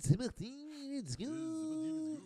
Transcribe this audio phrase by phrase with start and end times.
[0.00, 0.52] c'est parti,
[0.90, 2.24] let's go.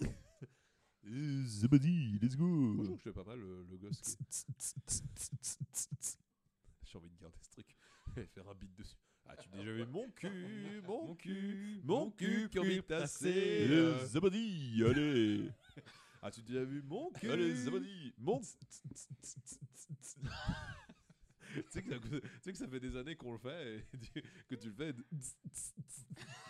[1.46, 2.77] Zabadi, let's go.
[2.82, 4.16] que je fais pas mal le, le gosse.
[6.82, 7.77] J'ai envie de garder ce truc
[8.16, 8.96] et faire un beat dessus.
[9.29, 12.59] Ah, tu as déjà vu mon cul, mon cul, mon cul qui
[13.27, 14.06] euh.
[14.06, 15.50] Zabadi, allez.
[16.22, 18.14] Ah, tu déjà vu mon cul, Allez, Zabadi.
[18.18, 18.40] mon.
[21.62, 23.84] Tu sais, que ça, tu sais que ça fait des années qu'on le fait et
[24.12, 24.95] tu- que tu le fais.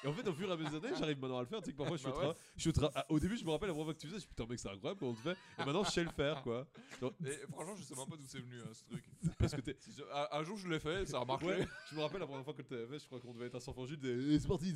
[0.05, 1.61] Et en fait, au fur et à mesure des années, j'arrive maintenant à le faire.
[1.61, 3.45] Tu sais que parfois, je suis, Bah je suis au tra- ah, au début, je
[3.45, 5.13] me rappelle la première fois que tu faisais, je suis putain, mec, c'est incroyable comment
[5.13, 5.39] on le fait?
[5.61, 6.67] Et maintenant, je sais le faire, quoi.
[7.01, 9.05] Genre, Et franchement, je sais même pas d'où c'est venu hein, ce truc.
[9.39, 9.77] parce que t'es.
[9.97, 11.47] Je- un, jour, je l'ai fait, ça a marché.
[11.47, 13.47] Ouais, je me rappelle la première fois que tu l'avais fait, je crois qu'on devait
[13.47, 14.75] être à Saint-Fangile, et c'est parti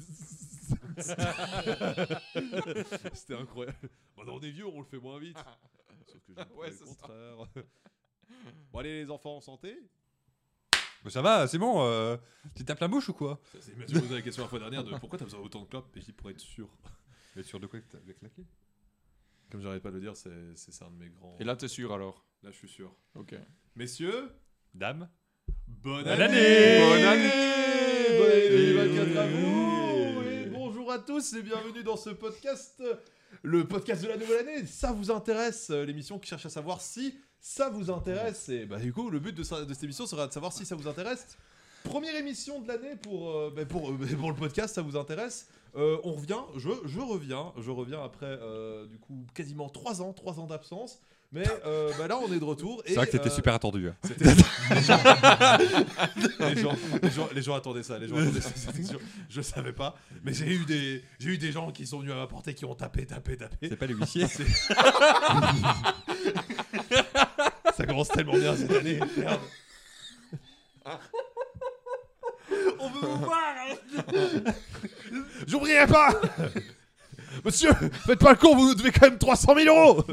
[3.15, 3.79] C'était incroyable.
[4.17, 5.37] Maintenant on est vieux, on le fait moins vite.
[6.07, 7.37] Sauf que j'ai Ouais, le contraire.
[8.73, 9.77] Bon allez les enfants en santé
[11.05, 11.83] Bah, ça va, c'est bon.
[11.85, 12.17] euh,
[12.55, 13.41] tu tapes la bouche ou quoi?
[13.53, 15.67] Ça, c'est- m'as posé la question la fois dernière de pourquoi t'as besoin d'autant de
[15.69, 16.69] clopes Et je dis pour être sûr.
[17.37, 18.45] Mais sûr de quoi que t'as claqué
[19.51, 21.37] Comme j'arrête pas de le dire, c'est c'est c'est un de mes grands...
[21.41, 22.25] Et là, t'es sûr alors?
[22.43, 22.95] Là je suis sûr.
[23.15, 23.35] Ok.
[23.77, 24.31] Messieurs,
[24.75, 25.09] Dame
[25.69, 30.99] bonne, Bonne année année Bonne année Bonne année 2024 à vous Et- Et bonjour à
[30.99, 32.83] tous et bienvenue dans ce podcast,
[33.43, 34.67] le podcast de la nouvelle année.
[34.67, 38.49] Ça vous intéresse euh, L'émission qui cherche à savoir si ça vous intéresse.
[38.49, 40.89] Et bah du coup, le but de, cette émission sera de savoir si ça vous
[40.89, 41.27] intéresse.
[41.85, 45.49] Première émission de l'année pour, euh, bah, pour, euh, pour le podcast, ça vous intéresse
[45.77, 50.13] Euh, On revient, je, je reviens, je reviens après euh, du coup quasiment 3 ans,
[50.13, 51.01] 3 ans d'absence.
[51.33, 52.83] Mais euh, bah, là, on est de retour.
[52.85, 53.89] C'est vrai que t'étais super attendu.
[53.89, 53.95] hein.
[56.41, 58.99] les, gens, les, gens, les gens attendaient ça, les gens attendaient ça, c'était sûr.
[59.29, 62.17] Je savais pas, mais j'ai eu des, j'ai eu des gens qui sont venus à
[62.17, 63.69] m'apporter, qui ont tapé, tapé, tapé.
[63.69, 64.27] C'est pas les huissiers
[67.81, 69.01] Ça commence tellement bien cette année.
[69.17, 69.41] Merde.
[72.79, 73.55] On veut vous voir.
[75.47, 76.11] J'oublierai pas.
[77.43, 77.73] Monsieur,
[78.05, 80.05] faites pas le con, vous nous devez quand même 300 000 euros.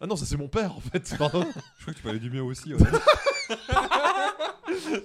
[0.00, 1.14] Ah non, ça c'est mon père en fait.
[1.18, 1.46] Pardon.
[1.78, 2.74] Je crois que tu parlais du mien aussi.
[2.74, 2.80] ouais.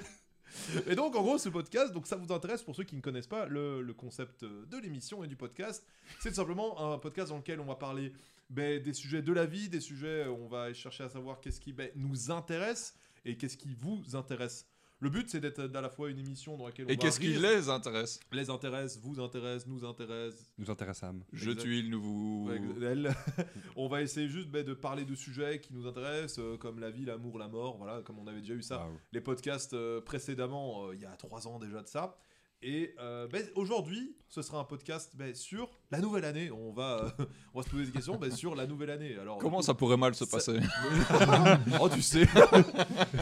[0.88, 3.28] Et donc, en gros, ce podcast, donc ça vous intéresse pour ceux qui ne connaissent
[3.28, 5.86] pas le, le concept de l'émission et du podcast,
[6.20, 8.12] c'est tout simplement un podcast dans lequel on va parler
[8.52, 11.74] ben, des sujets de la vie, des sujets, on va chercher à savoir qu'est-ce qui
[11.74, 12.96] ben, nous intéresse
[13.26, 14.68] et qu'est-ce qui vous intéresse.
[15.00, 17.34] Le but, c'est d'être à la fois une émission dans laquelle on Et qu'est-ce qui
[17.34, 18.20] les intéresse?
[18.32, 21.24] Les intéresse, vous intéresse, nous intéresse, Nous intéresse Sam.
[21.34, 21.64] Je Exact.
[21.64, 22.52] tuile, nous vous.
[23.76, 26.92] On va essayer juste ben, de parler de sujets qui nous intéressent, euh, comme la
[26.92, 30.86] vie, l'amour, la mort, voilà, comme on avait déjà eu ça les podcasts euh, précédemment,
[30.86, 32.16] euh, il y a trois ans déjà de ça.
[32.64, 36.52] Et euh, ben, aujourd'hui, ce sera un podcast ben, sur la nouvelle année.
[36.52, 39.18] On va, euh, on va se poser des questions ben, sur la nouvelle année.
[39.20, 40.60] Alors, Comment coup- ça pourrait mal se ça- passer
[41.82, 42.28] Oh, tu sais.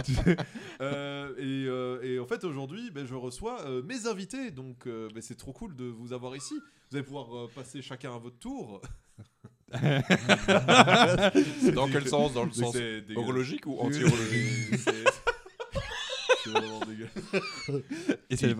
[0.03, 0.35] Tu sais.
[0.81, 4.51] Euh, et, euh, et en fait, aujourd'hui, je reçois euh, mes invités.
[4.51, 4.89] Donc,
[5.21, 6.55] c'est trop cool de vous avoir ici.
[6.91, 8.81] Vous allez pouvoir euh, passer chacun à votre tour.
[9.71, 10.01] Dans
[11.89, 12.75] quel sens Dans le sens
[13.15, 15.05] horologique ou anti-horologique C'est-
[16.43, 17.13] C'est vraiment dégueulasse.
[18.29, 18.53] Et c'est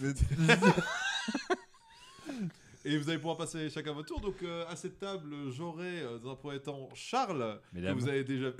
[2.82, 4.20] Et vous allez pouvoir passer chacun votre tour.
[4.20, 7.94] Donc euh, à cette table, j'aurai euh, dans un premier temps Charles, Mesdames.
[7.94, 8.52] que vous avez déjà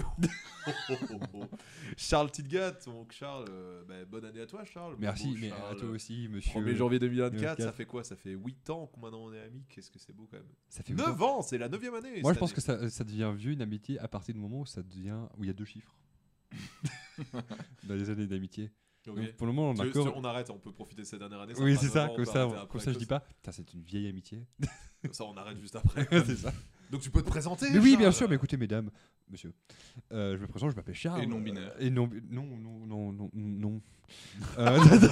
[1.97, 2.73] Charles Tidgat.
[2.85, 4.97] Donc Charles, euh, bah, bonne année à toi Charles.
[4.99, 5.75] Merci, mais Charles.
[5.75, 6.61] à toi aussi, monsieur.
[6.61, 7.63] 1er janvier 2024, 2024.
[7.63, 8.05] ça fait quoi?
[8.05, 9.65] Ça fait 8 ans que maintenant on est amis.
[9.71, 10.47] Qu'est-ce que c'est beau quand même.
[10.69, 12.21] Ça fait 9 ans, c'est la 9 année.
[12.21, 12.57] Moi, je pense année.
[12.57, 15.45] que ça, ça devient vieux une amitié à partir du moment où ça devient où
[15.45, 15.97] il y a deux chiffres
[17.85, 18.71] dans les années d'amitié.
[19.07, 21.55] Donc, pour le moment, on a on arrête, on peut profiter de cette dernière année.
[21.59, 22.07] Oui, c'est ça.
[22.07, 23.25] 9 ans, on Comme ça, arrêter on- après, comme ça, je dis pas.
[23.51, 24.45] C'est une vieille amitié.
[25.03, 26.07] Comme ça, on arrête juste après.
[26.27, 26.53] c'est ça.
[26.91, 27.67] Donc tu peux te présenter.
[27.73, 28.29] Mais oui, bien sûr.
[28.29, 28.91] Mais écoutez, mesdames,
[29.31, 29.55] monsieur,
[30.13, 30.73] euh, je me présente.
[30.73, 31.23] Je m'appelle Charles.
[31.23, 31.73] Et non binaire.
[31.77, 33.81] Euh, Et non, non, non, non, non, non.
[34.59, 34.79] Euh,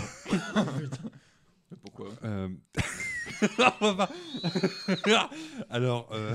[1.82, 2.08] Pourquoi?
[2.24, 2.48] Euh.
[5.70, 6.34] Alors, euh...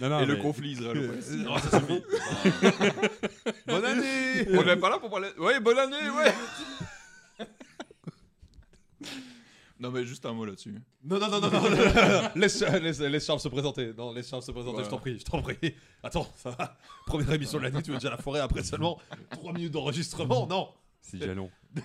[0.00, 1.44] non, non, Et le conflit israélo-palestinien.
[1.44, 2.02] Non, ça suffit.
[3.70, 4.46] Bonne année.
[4.58, 5.28] On n'est pas là pour parler.
[5.38, 6.32] Ouais, bonne année, ouais
[9.78, 10.74] Non, mais juste un mot là-dessus.
[11.04, 11.70] Non, non, non, non, non, non,
[12.22, 12.30] non.
[12.34, 13.94] laisse, laisse, laisse Charles se présenter.
[13.96, 14.84] Non, laisse Charles se présenter, Ouais.
[14.84, 15.56] je t'en prie, je t'en prie.
[16.02, 16.76] Attends, ça va.
[17.06, 18.98] Première émission de l'année, tu veux déjà la forêt après seulement
[19.30, 20.46] 3 minutes d'enregistrement?
[20.46, 20.68] Non
[21.00, 21.50] C'est déjà long.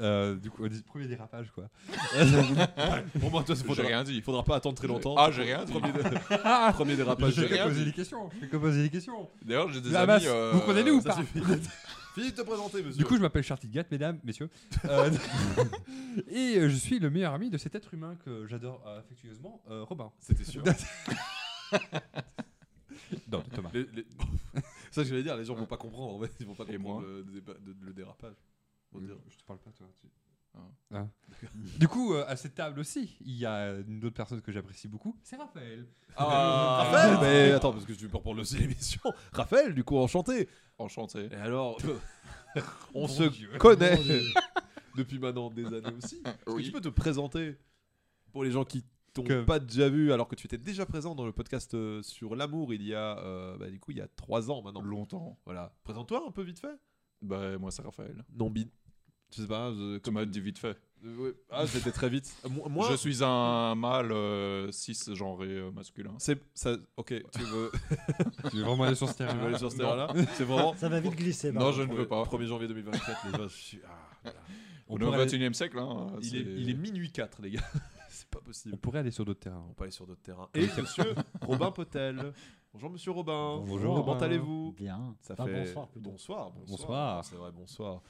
[0.00, 1.68] Euh, du coup, premier dérapage, quoi.
[3.20, 4.14] Pour moi, toi, faudra, rien dit.
[4.16, 5.14] il faudra pas attendre très longtemps.
[5.18, 5.72] Ah, j'ai rien dit.
[5.72, 5.92] Premier,
[6.74, 7.32] premier dérapage.
[7.34, 7.90] je j'ai rien que poser dit.
[7.90, 8.30] des questions.
[8.34, 9.28] Je fais que poser des questions.
[9.44, 10.24] D'ailleurs, j'ai des La amis.
[10.26, 11.16] euh, vous prenez nous ou pas.
[12.14, 12.98] Fini de te présenter, monsieur.
[12.98, 14.48] Du coup, je m'appelle Tidgat, mesdames, messieurs.
[14.84, 15.10] Euh,
[16.28, 19.60] et euh, je suis le meilleur ami de cet être humain que j'adore euh, affectueusement,
[19.68, 20.12] euh, Robin.
[20.20, 20.62] c'était sûr.
[23.30, 23.70] Non, Thomas.
[23.74, 24.06] Les- les-
[24.92, 26.14] ça, je vais dire, les gens vont pas comprendre.
[26.14, 27.24] En fait, ils vont pas comprendre le,
[27.82, 28.34] le dérapage.
[29.00, 29.16] Dire.
[29.28, 29.86] Je te parle pas, toi.
[30.00, 30.08] tu-
[31.78, 34.86] Du coup, euh, à cette table aussi, il y a une autre personne que j'apprécie
[34.86, 35.86] beaucoup, c'est Raphaël.
[36.16, 39.00] Ah, Raphaël Mais attends, parce que tu peux reprendre aussi l'émission.
[39.32, 40.48] Raphaël, du coup, enchanté.
[40.78, 41.26] Enchanté.
[41.32, 41.78] Et alors,
[42.94, 43.50] on se Dieu.
[43.58, 43.98] connaît
[44.96, 46.22] depuis maintenant des années aussi.
[46.24, 47.56] Est-ce que tu peux te présenter
[48.32, 51.16] pour les gens qui t'ont Que- pas déjà vu, alors que tu étais déjà présent
[51.16, 54.00] dans le podcast euh, sur l'amour il y a, euh, bah, du coup, il y
[54.00, 54.82] a trois ans maintenant.
[54.82, 55.38] Longtemps.
[55.46, 55.74] Voilà.
[55.82, 56.76] Présente-toi un peu vite fait.
[57.22, 58.24] Bah, moi, c'est Raphaël.
[58.34, 58.70] Non, bide.
[59.34, 59.72] Je sais pas.
[59.72, 59.98] Je...
[59.98, 60.76] Tu m'as dit vite fait.
[61.04, 61.34] Euh, ouais.
[61.50, 62.32] Ah, c'était très vite.
[62.70, 66.14] Moi, Je suis un mâle euh, cisgenré euh, masculin.
[66.18, 66.76] c'est ça.
[66.96, 67.70] Ok, tu veux,
[68.50, 70.74] Tu veux vraiment aller sur ce tu veux terrain aller sur ce terrain-là C'est vraiment.
[70.76, 71.52] Ça va vite glisser.
[71.52, 72.22] Non, je ne veux pas.
[72.22, 73.80] 1er janvier 2024, les gars, je suis.
[73.86, 73.90] Ah,
[74.22, 74.38] voilà.
[74.88, 75.78] On, On est au pourrait 21 e siècle.
[75.78, 77.62] Hein, Il, est, il est minuit 4, les gars.
[78.34, 78.74] Pas possible.
[78.74, 79.64] On pourrait aller sur d'autres terrains.
[79.68, 80.48] On peut aller sur d'autres terrains.
[80.54, 82.32] Et monsieur Robin Potel.
[82.72, 83.62] Bonjour, monsieur Robin.
[83.64, 85.14] Bonjour, Comment allez-vous Bien.
[85.20, 86.10] Ça Enfin, fait bonsoir plutôt.
[86.10, 87.24] bonsoir, bonsoir.
[87.24, 88.02] C'est vrai, bonsoir.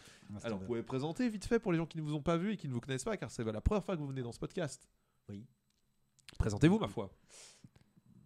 [0.43, 2.53] Alors, vous pouvez présenter vite fait pour les gens qui ne vous ont pas vu
[2.53, 4.33] et qui ne vous connaissent pas, car c'est la première fois que vous venez dans
[4.33, 4.89] ce podcast.
[5.29, 5.45] Oui.
[6.39, 7.11] Présentez-vous, ma foi.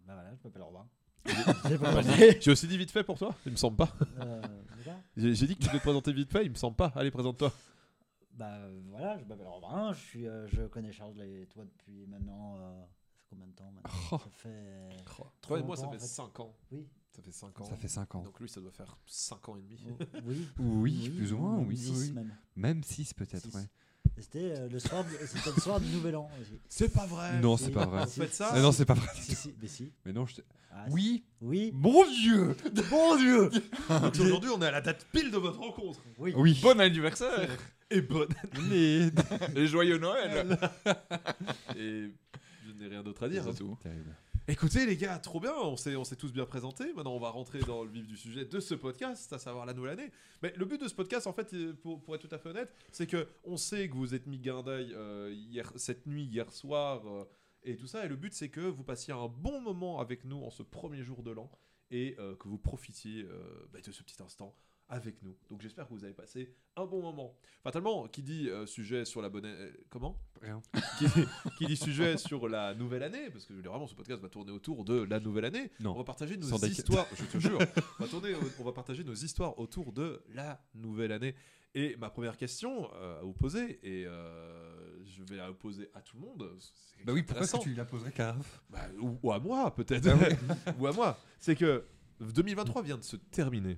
[0.07, 0.87] Bah voilà, je m'appelle Robin.
[1.69, 2.37] J'ai pas parlé.
[2.39, 3.89] J'ai aussi dit vite fait pour toi Il me semble pas.
[4.21, 4.41] Euh,
[5.17, 6.91] j'ai dit que tu devais te présenter vite fait, il me semble pas.
[6.95, 7.51] Allez, présente-toi.
[8.33, 9.91] Bah voilà, je m'appelle Robin.
[9.93, 12.55] Je suis, euh, je connais Charles et toi depuis maintenant.
[12.57, 13.91] euh, ça fait combien de temps maintenant?
[14.11, 14.17] Oh.
[14.17, 14.89] Ça fait.
[15.05, 16.13] Toi Trop et moi, ça longtemps, fait en fait.
[16.13, 16.55] 5 ans.
[16.71, 16.87] Oui.
[17.11, 17.63] Ça fait 5 ans.
[17.65, 18.23] Ça fait 5 ans.
[18.23, 19.79] Donc lui, ça doit faire 5 ans et demi.
[19.89, 20.47] Oh, oui.
[20.59, 22.11] Oui, plus ou moins, oui, Six oui.
[22.13, 22.33] même.
[22.55, 23.55] Même 6 peut-être, Six.
[23.55, 23.67] ouais.
[24.21, 26.59] C'était euh, le soir, c'était le soir du Nouvel An aussi.
[26.67, 28.05] C'est pas vrai Non, c'est pas vrai.
[28.05, 29.07] Vous faites ça Ah non, c'est pas vrai.
[29.15, 29.91] Si si, mais si.
[30.05, 30.35] Mais non, je
[30.71, 31.71] Ah, Oui, Oui.
[31.73, 32.55] mon Dieu
[32.91, 33.49] Mon Dieu.
[33.89, 36.01] Donc aujourd'hui, on est à la date pile de votre rencontre.
[36.17, 36.33] Oui.
[36.35, 36.59] Oui.
[36.61, 37.49] Bon anniversaire
[37.89, 38.29] Et bonne.
[38.69, 39.09] Mais...
[39.55, 40.57] Et joyeux Noël
[41.77, 42.09] Et
[42.67, 43.43] je n'ai rien d'autre à dire.
[43.45, 43.77] C'est tout.
[43.81, 44.15] Terrible.
[44.49, 46.91] Écoutez les gars, trop bien, on s'est, on s'est tous bien présentés.
[46.93, 49.75] Maintenant on va rentrer dans le vif du sujet de ce podcast, à savoir la
[49.75, 50.11] nouvelle année.
[50.41, 52.73] Mais le but de ce podcast, en fait, euh, pour, être tout à fait honnête,
[52.91, 56.51] c'est que on sait que vous êtes mis gain d'œil euh, hier, cette nuit, hier
[56.51, 57.25] soir, euh,
[57.61, 58.03] et tout ça.
[58.05, 61.03] Et le but c'est que vous passiez un bon moment avec nous en ce premier
[61.03, 61.51] jour de l'an
[61.91, 63.27] et euh, que vous profitiez
[63.71, 64.55] bah, de ce petit instant
[64.89, 65.35] avec nous.
[65.49, 67.35] Donc j'espère que vous avez passé un bon moment.
[67.63, 69.45] Fatalement, qui dit euh, sujet sur la bonne...
[69.45, 70.19] euh, comment?
[70.41, 70.61] Rien.
[70.97, 71.05] qui,
[71.57, 74.83] qui dit sujet sur la nouvelle année, parce que vraiment ce podcast va tourner autour
[74.83, 75.71] de la nouvelle année.
[75.79, 75.91] Non.
[75.91, 77.59] On va partager nos Sans histoires, je te jure,
[77.99, 81.35] on va, tourner, on va partager nos histoires autour de la nouvelle année.
[81.75, 86.01] Et ma première question euh, à vous poser, et euh, je vais la poser à
[86.01, 86.51] tout le monde.
[86.59, 90.07] c'est Bah oui, pourquoi que tu la poserais Caraf Bah, ou, ou à moi peut-être,
[90.07, 91.19] Ah ou à moi.
[91.37, 91.85] C'est que
[92.19, 93.77] 2023 vient de se terminer.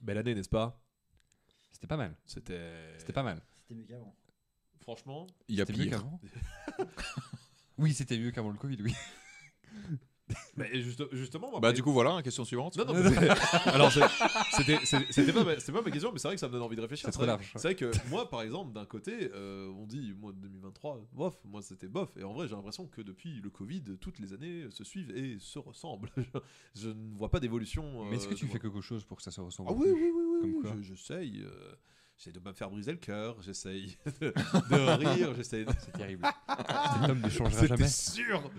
[0.00, 0.80] Belle année, n'est-ce pas?
[1.72, 2.14] C'était pas mal.
[2.26, 2.98] C'était.
[2.98, 3.40] C'était pas mal.
[3.56, 4.14] C'était mieux qu'avant.
[4.80, 5.26] Franchement.
[5.48, 5.98] Il y a C'était mieux pire.
[5.98, 6.20] qu'avant
[7.78, 8.94] Oui, c'était mieux qu'avant le Covid, oui.
[10.56, 11.50] Mais juste- justement.
[11.50, 12.76] moi, Bah, du coup, voilà, question suivante.
[12.76, 13.28] Non, non, mais
[13.66, 16.76] alors c'était pas, ma- pas ma question, mais c'est vrai que ça me donne envie
[16.76, 17.08] de réfléchir.
[17.12, 17.50] C'est large.
[17.56, 21.62] C'est vrai que moi, par exemple, d'un côté, euh, on dit, moi, 2023, bof, moi
[21.62, 22.10] c'était bof.
[22.16, 25.38] Et en vrai, j'ai l'impression que depuis le Covid, toutes les années se suivent et
[25.38, 26.10] se ressemblent.
[26.16, 26.22] je,
[26.74, 28.04] je ne vois pas d'évolution.
[28.06, 29.88] Mais est-ce que euh, tu fais quelque chose pour que ça se ressemble Ah oui,
[29.92, 30.94] oui, oui, oui, quoi je-
[32.18, 34.32] J'essaye de me faire briser le cœur, j'essaye de,
[34.70, 35.70] de rire, j'essaye de...
[35.78, 36.26] C'est terrible.
[36.48, 37.88] Cet homme ne changera C'était jamais.
[37.88, 38.50] sûr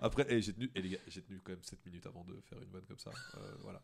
[0.00, 2.70] Après, j'ai tenu, les gars, j'ai tenu quand même 7 minutes avant de faire une
[2.70, 3.10] vanne comme ça.
[3.36, 3.82] Euh, voilà.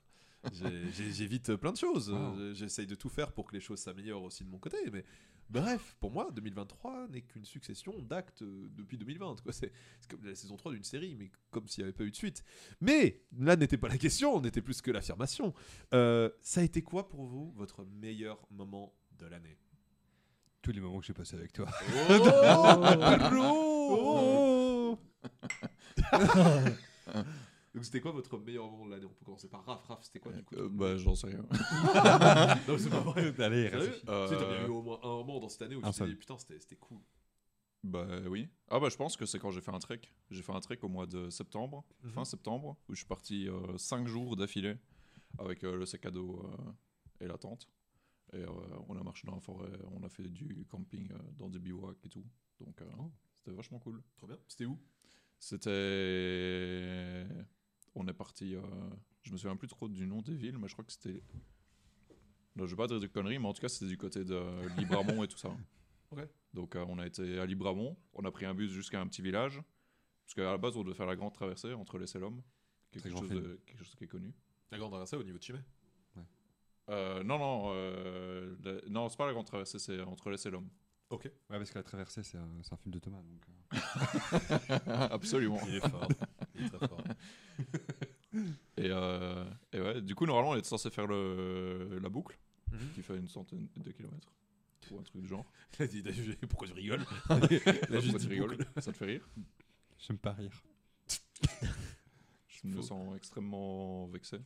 [0.52, 2.10] J'évite plein de choses.
[2.10, 2.38] Wow.
[2.38, 4.76] Euh, J'essaye de tout faire pour que les choses s'améliorent aussi de mon côté.
[4.92, 5.04] Mais
[5.50, 9.42] bref, pour moi, 2023 n'est qu'une succession d'actes euh, depuis 2020.
[9.42, 9.52] quoi.
[9.52, 9.72] C'est
[10.08, 12.44] comme la saison 3 d'une série, mais comme s'il n'y avait pas eu de suite.
[12.80, 15.54] Mais là n'était pas la question, on était plus que l'affirmation.
[15.92, 19.58] Euh, ça a été quoi pour vous votre meilleur moment de l'année?
[20.62, 21.68] Tous les moments que j'ai passés avec toi.
[23.40, 24.98] Oh
[27.74, 29.04] Donc c'était quoi votre meilleur moment de l'année?
[29.06, 29.84] On peut commencer par Raph.
[29.88, 30.54] Raph, c'était quoi du coup?
[30.54, 31.44] Euh, bah, j'en sais rien.
[32.68, 33.34] Non, c'est pas vrai.
[33.42, 33.70] Allez.
[34.08, 35.86] Euh, Tu sais, t'as bien eu au moins un moment dans cette année où tu
[35.86, 36.16] un te dis seul.
[36.16, 36.98] putain, c'était c'était cool.
[37.82, 38.48] Bah oui.
[38.68, 40.00] Ah bah je pense que c'est quand j'ai fait un trek.
[40.30, 42.10] J'ai fait un trek au mois de septembre, Mhm.
[42.12, 44.76] fin septembre, où je suis parti 5 jours d'affilée
[45.38, 47.68] avec euh, le sac à dos euh, et la tente.
[48.32, 48.48] Et euh,
[48.88, 51.98] on a marché dans la forêt, on a fait du camping euh, dans des bivouacs
[52.04, 52.24] et tout.
[52.60, 53.10] Donc euh, Oh.
[53.36, 54.00] c'était vachement cool.
[54.16, 54.38] Trop bien.
[54.48, 54.78] C'était où?
[55.38, 57.26] C'était...
[57.94, 58.54] On est parti...
[58.56, 58.60] euh,
[59.22, 61.22] Je me souviens plus trop du nom des villes, mais je crois que c'était...
[62.56, 64.40] Non, je vais pas dire de conneries, mais en tout cas c'était du côté de
[64.78, 65.50] Libramont et tout ça.
[66.10, 66.20] Ok.
[66.52, 69.20] Donc euh, on a été à Libramont, on a pris un bus jusqu'à un petit
[69.22, 69.60] village,
[70.24, 72.40] parce qu'à la base on devait faire la grande traversée entre l'Est et l'Homme,
[72.92, 73.42] quelque grand chose, film.
[73.42, 74.32] de, quelque chose qui est connu.
[74.70, 75.64] La grande traversée au niveau de Chimay.
[76.90, 80.50] Euh, non, non, euh, la- non, c'est pas la grande traversée, c'est entre l'Est et
[80.50, 80.68] l'Homme.
[81.10, 81.24] Ok.
[81.24, 83.22] Ouais, parce que la traversée, c'est un, c'est un film de Thomas.
[83.22, 83.46] Donc.
[85.10, 85.58] Absolument.
[85.68, 86.08] Il est fort.
[86.54, 87.02] Il est très fort.
[88.76, 92.36] Et, euh, et ouais, du coup normalement on était censé faire le, la boucle,
[92.72, 92.90] Mhm.
[92.94, 94.32] qui fait une centaine de kilomètres.
[94.90, 95.44] ou un truc du genre.
[95.78, 96.02] Il a dit,
[96.48, 98.68] Pourquoi tu rigoles pourquoi juste tu rigoles boucle.
[98.82, 99.28] Ça te fait rire
[99.98, 100.60] J'aime pas rire.
[102.48, 104.38] Je me sens extrêmement vexé.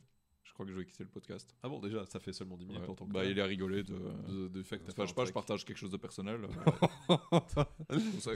[0.59, 1.55] Je crois que je vais quitter le podcast.
[1.63, 2.89] Ah bon, déjà, ça fait seulement 10 minutes Ouais.
[2.89, 3.13] en tant que.
[3.13, 3.95] Bah, il a rigolé de.
[4.27, 5.95] de, de fait que t'as Enfin, fait je sais pas, je partage quelque chose de
[5.95, 6.41] personnel.
[7.09, 8.31] euh, ça.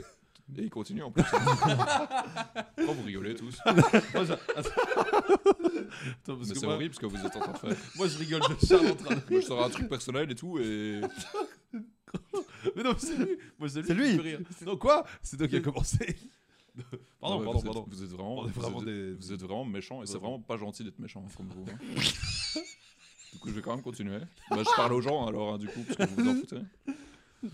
[0.56, 1.22] Et il continue en plus.
[1.22, 7.06] Pourquoi vous rigolez tous Moi, je- Attends, parce Mais que c'est moi, horrible ce que
[7.06, 7.84] vous êtes en train de faire.
[7.96, 9.20] moi, je rigole de Charles en train de.
[9.30, 11.00] Moi, je sors un truc personnel et tout, et.
[12.74, 14.20] Mais non, mais c'est lui Moi, c'est lui, lui.
[14.20, 14.40] rire.
[14.64, 15.04] Non, quoi?
[15.22, 16.16] C'est toi qui as commencé
[17.20, 17.84] Pardon, ouais, pardon, vous êtes- pardon.
[17.88, 20.32] Vous êtes vraiment, vous vraiment êtes- des- vous êtes vraiment méchant et c'est Vraiment.
[20.32, 21.64] vraiment pas gentil d'être méchant comme vous.
[21.70, 21.78] hein.
[23.32, 24.18] du coup, je vais quand même continuer.
[24.50, 26.60] Bah, je parle aux gens alors, hein, du coup, parce que vous vous en foutez.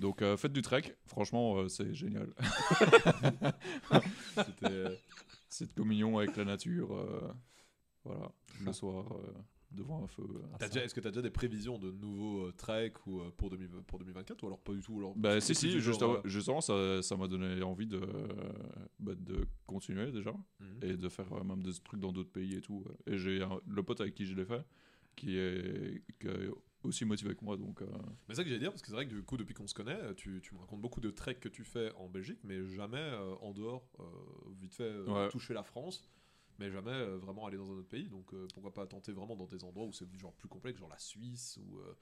[0.00, 0.97] Donc, euh, faites du trek.
[1.07, 2.33] Franchement, euh, c'est génial.
[4.37, 4.95] C'était euh,
[5.49, 6.95] cette communion avec la nature.
[6.97, 7.33] euh,
[8.05, 8.31] voilà,
[8.65, 9.05] le soir,
[9.71, 10.25] devant un feu.
[10.59, 13.31] T'as déjà- Est-ce que tu as déjà des prévisions de nouveaux euh, treks ou, euh,
[13.37, 15.93] pour, 2000 pour 2024 ou alors pas du tout alors, Bah si si, du genre,
[15.93, 18.00] justement, euh, justement, ça ça m'a donné envie de,
[18.99, 20.79] bah, de continuer déjà mhm.
[20.83, 22.85] et de faire même des trucs dans d'autres pays et tout.
[23.07, 24.65] Et j'ai le pote avec qui je l'ai fait
[25.17, 26.49] qui est, qui est
[26.83, 27.83] aussi motivé que moi donc.
[27.83, 27.87] euh,
[28.29, 29.67] Mais c'est ça que j'allais dire, parce que c'est vrai que du coup, depuis qu'on
[29.67, 32.65] se connaît, tu, tu me racontes beaucoup de treks que tu fais en Belgique, mais
[32.65, 34.05] jamais euh, en dehors, euh,
[34.61, 35.29] vite fait, Ouais.
[35.29, 36.03] toucher la France,
[36.61, 38.09] mais jamais euh, vraiment aller dans un autre pays.
[38.09, 40.88] Donc euh, pourquoi pas tenter vraiment dans des endroits où c'est genre plus complexe, genre
[40.90, 41.79] la Suisse ou.
[41.79, 41.95] euh,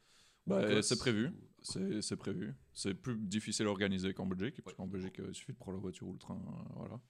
[0.46, 1.28] Bah, c'est prévu.
[1.28, 2.54] ou- C'est c'est prévu.
[2.74, 5.76] C'est plus difficile à organiser qu'en Belgique parce qu'en Belgique euh, il suffit de prendre
[5.78, 7.00] la voiture ou le train, euh, voilà.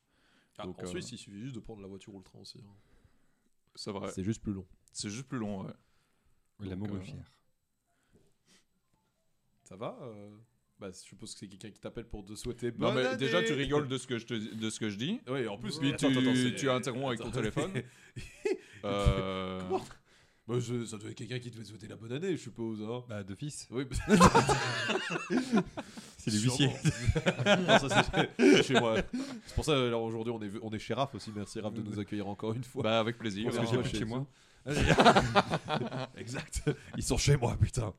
[0.59, 2.39] Ah, Donc, en euh, Suisse, il suffit juste de prendre la voiture ou le train
[2.41, 2.59] aussi.
[2.59, 2.75] hein.
[3.77, 4.11] C'est vrai.
[4.11, 4.67] C'est juste plus long.
[4.93, 5.65] C'est juste plus long.
[5.65, 5.73] Ouais.
[6.61, 7.33] La montgolfière.
[9.65, 10.37] Ça va euh
[10.81, 13.43] bah, je suppose que c'est quelqu'un qui t'appelle pour te souhaiter Non bonne mais déjà
[13.43, 13.63] tu année.
[13.63, 15.21] rigoles de ce que je te, de ce que je dis.
[15.29, 17.39] Oui, en plus, Puis mais attends, tu, attends, c'est- tu interromps avec ton attends.
[17.39, 17.73] téléphone.
[18.85, 19.85] Euh, Comment
[20.47, 22.81] Bah, je- ça doit être quelqu'un qui te fait souhaiter la bonne année, je suppose.
[22.83, 23.03] Hein.
[23.09, 23.67] Bah, de fils.
[23.73, 23.87] Oui,
[26.17, 26.69] C'est les huissiers.
[27.67, 28.97] non, ça c'est c'est chez moi.
[29.47, 31.33] C'est pour ça, alors aujourd'hui, on est, on est chez Raph aussi.
[31.35, 32.83] Merci Raph de nous accueillir encore une fois.
[32.83, 33.45] bah avec plaisir.
[33.51, 34.27] Parce que j'ai plus de chez chez moi.
[36.17, 36.63] exact.
[36.97, 37.93] Ils sont chez moi, putain.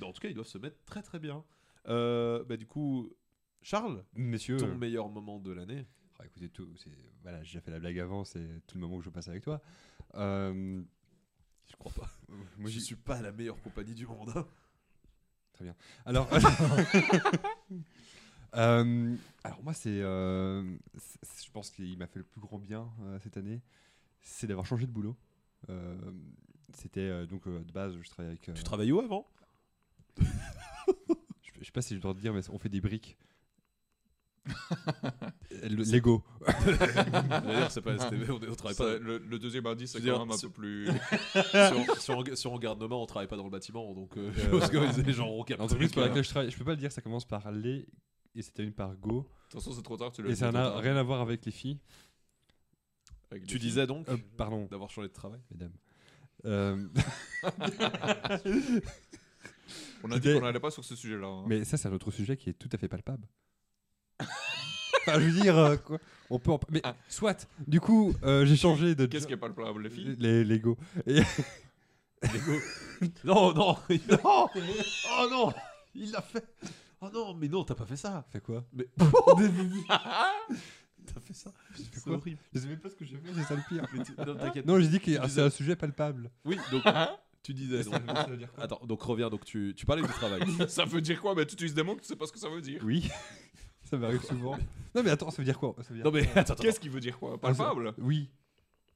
[0.00, 1.42] Non, en tout cas, ils doivent se mettre très très bien.
[1.88, 3.10] Euh, bah, du coup,
[3.62, 4.56] Charles, Messieurs.
[4.58, 5.86] ton meilleur moment de l'année
[6.18, 6.68] Ah, écoutez, tout,
[7.22, 9.42] voilà, j'ai déjà fait la blague avant, c'est tout le moment que je passe avec
[9.42, 9.60] toi.
[10.14, 10.82] Euh,
[11.70, 12.10] Je crois pas.
[12.28, 14.32] moi, Moi, je suis pas la meilleure compagnie du monde.
[14.34, 14.46] hein.
[16.06, 16.28] Alors,
[18.56, 20.76] Euh, alors moi, c'est, euh,
[21.22, 23.62] je pense qu'il m'a fait le plus grand bien euh, cette année,
[24.22, 25.16] c'est d'avoir changé de boulot.
[25.68, 25.96] Euh,
[26.74, 28.48] c'était euh, donc euh, de base, je travaillais avec.
[28.48, 29.28] euh, Tu travaillais où avant?
[31.60, 33.16] je, sais pas si je dois te dire, mais on fait des briques.
[35.62, 36.24] Le- Lego.
[36.66, 38.98] D'ailleurs, c'est pas STV, on, on travaille Ça, pas.
[38.98, 40.86] le, le deuxième indice, c'est quand dire, même un c'est- peu plus.
[41.34, 44.48] sur, sur, en- sur en garnement, on travaille pas dans le bâtiment, donc euh, je
[44.48, 45.62] pense que les gens ont capté.
[45.62, 47.86] L'entreprise pour que- laquelle je travaille, je peux pas le dire, ça commence par les
[48.34, 49.22] et c'était une par go.
[49.22, 50.10] De toute façon, c'est trop tard.
[50.12, 51.78] Tu l'as Et ça n'a rien à voir avec les filles.
[53.30, 53.68] Avec Tu les filles.
[53.70, 55.40] disais donc Euh, pardon, d'avoir changé de travail.
[55.50, 55.72] mesdames.
[56.46, 56.88] Euh,
[60.02, 61.26] On a dit qu'on n'allait pas sur ce sujet-là.
[61.26, 61.44] hein.
[61.46, 63.26] mais ça, c'est un autre sujet qui est tout à fait palpable.
[64.20, 65.98] enfin, je veux dire, euh, quoi,
[66.28, 66.94] on peut en Mais Ah.
[67.08, 69.06] soit, du coup, euh, j'ai changé de.
[69.06, 70.76] Qu'est-ce qui est palpable, les filles Les Lego.
[71.06, 71.22] Et-
[73.24, 73.76] Non, non,
[74.10, 75.52] non Oh non
[75.94, 76.44] Il l'a fait
[77.00, 78.86] Oh non, mais non, t'as pas fait ça Fait quoi Mais.
[78.98, 79.06] T'as
[81.20, 82.38] fait ça C'est quoi horrible.
[82.52, 83.86] Je sais même pas ce que j'ai fait, c'est ça le pire.
[83.94, 84.66] Mais tu- Non, t'inquiète.
[84.66, 86.30] Non, j'ai dit que ah, c'est un sujet palpable.
[86.44, 86.82] Oui, donc
[87.42, 87.84] tu disais.
[87.84, 90.42] donc- ça veut dire quoi Attends, donc reviens, donc tu, tu parlais du travail.
[90.68, 91.34] Ça veut dire quoi?
[91.34, 92.80] Mais tu utilises des mots que tu sais pas ce que ça veut dire.
[92.84, 93.08] Oui,
[93.84, 94.56] ça m'arrive souvent.
[94.94, 95.74] Non, mais attends, ça veut dire quoi?
[95.82, 96.62] Ça veut dire Non mais attends, attends.
[96.62, 97.40] Qu'est-ce qui veut dire quoi?
[97.40, 97.94] Palpable?
[97.98, 98.28] Oui.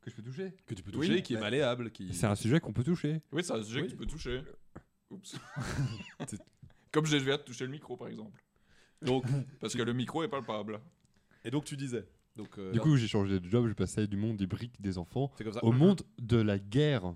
[0.02, 0.52] Que je peux toucher?
[0.66, 2.12] Que tu peux Oui, toucher, qui est bah, malléable, qui.
[2.12, 3.22] C'est un sujet qu'on peut toucher.
[3.32, 3.86] Oui, c'est un sujet Oui.
[3.86, 4.42] que tu peux toucher.
[5.10, 5.36] Oups.
[6.26, 6.42] C'est-
[6.92, 8.42] Comme je viens de toucher le micro, par exemple.
[9.02, 9.24] Donc,
[9.60, 10.80] Parce que le micro est palpable.
[11.44, 12.06] et donc tu disais.
[12.36, 14.98] Donc, euh, Du coup, j'ai changé de job, je passais du monde des briques des
[14.98, 15.64] enfants c'est comme ça.
[15.64, 17.14] au monde de la guerre.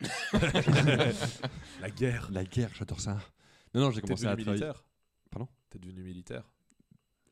[1.80, 2.28] La guerre.
[2.30, 3.18] La guerre, j'adore ça.
[3.74, 4.50] Non, non, j'ai commencé à travailler.
[4.50, 4.84] militaire?
[5.30, 5.48] Pardon?
[5.70, 6.50] T'es devenu militaire?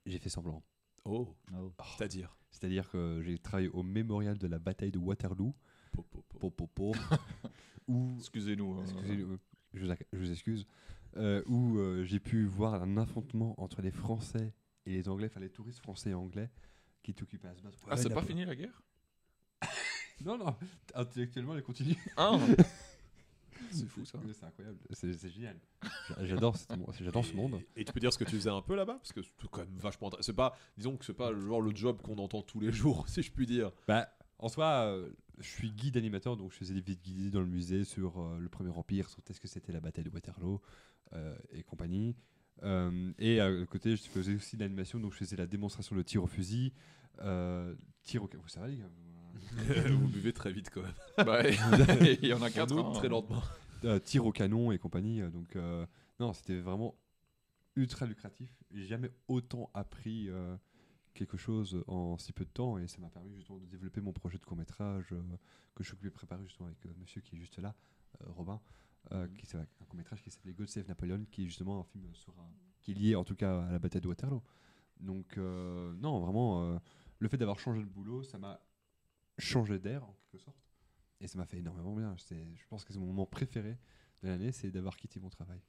[0.07, 0.63] J'ai fait semblant.
[1.05, 1.73] Oh, Oh.
[1.97, 2.37] c'est-à-dire?
[2.51, 5.55] C'est-à-dire que j'ai travaillé au mémorial de la bataille de Waterloo.
[5.93, 6.39] Po, po, po.
[6.39, 6.93] Po, po, po.
[7.89, 8.75] Où Excusez-nous.
[8.79, 8.85] hein.
[8.85, 9.39] Excusez, euh,
[9.75, 10.67] je, vous ac- je vous excuse.
[11.17, 14.53] Euh, où euh, j'ai pu voir un affrontement entre les Français
[14.87, 16.51] et les Anglais, enfin les touristes français et anglais
[17.03, 17.79] qui t'occupaient à se battre.
[17.87, 18.83] Ah, Ouais, c'est la- pas fini la guerre?
[20.25, 20.55] Non, non,
[20.95, 21.97] intellectuellement, elle continue.
[22.17, 22.39] Ah
[23.71, 24.19] C'est fou ça.
[24.33, 25.57] C'est incroyable, c'est génial.
[26.09, 27.63] J'a- J'adore ce monde.
[27.77, 28.95] Et, tu peux dire ce que tu faisais un peu là-bas?
[28.95, 30.27] Parce que c'est quand même vachement intéressant.
[30.27, 33.09] C'est pas, disons que c'est pas le genre le job qu'on entend tous les jours,
[33.09, 33.73] si je puis dire.
[33.89, 37.41] Bah, en soi, euh, je suis guide animateur, donc je faisais des visites guidées dans
[37.41, 40.61] le musée sur euh, le Premier Empire, sur qu'est-ce que c'était la bataille de Waterloo
[41.15, 42.15] euh, et compagnie.
[42.63, 46.03] Euh, et à côté, je faisais aussi de l'animation, donc je faisais la démonstration de
[46.03, 46.73] tir au fusil,
[47.21, 48.29] euh, tir au...
[48.33, 48.91] Vous savez, les gars
[49.93, 50.95] Vous buvez très vite quand même.
[51.27, 51.43] Bah,
[52.23, 52.77] il y en a quatre.
[52.77, 52.93] Hein.
[52.95, 53.43] très lentement.
[53.85, 55.21] euh, tir au canon et compagnie.
[55.23, 55.87] euh, Donc, euh,
[56.21, 56.95] non, c'était vraiment
[57.77, 58.51] ultra lucratif.
[58.73, 60.57] J'ai jamais autant appris euh,
[61.15, 64.13] quelque chose en si peu de temps et ça m'a permis justement de développer mon
[64.13, 65.15] projet de court métrage
[65.75, 67.75] que je suis occupé de préparer justement avec euh, monsieur qui est juste là,
[68.21, 68.61] euh, Robin,
[69.13, 71.85] euh, qui c'est un court métrage qui s'appelait God Save Napoleon, qui est justement un
[71.85, 72.51] film sur un-
[72.81, 74.43] qui est lié en tout cas à la bataille de Waterloo.
[75.01, 76.79] Donc, euh, non, vraiment, euh,
[77.19, 78.61] le fait d'avoir changé de boulot, ça m'a
[79.39, 80.57] changé d'air en quelque sorte.
[81.21, 82.15] Et ça m'a fait énormément bien.
[82.19, 83.79] Je pense que c'est mon moment préféré
[84.23, 85.61] de l'année, c'est d'avoir quitté mon travail.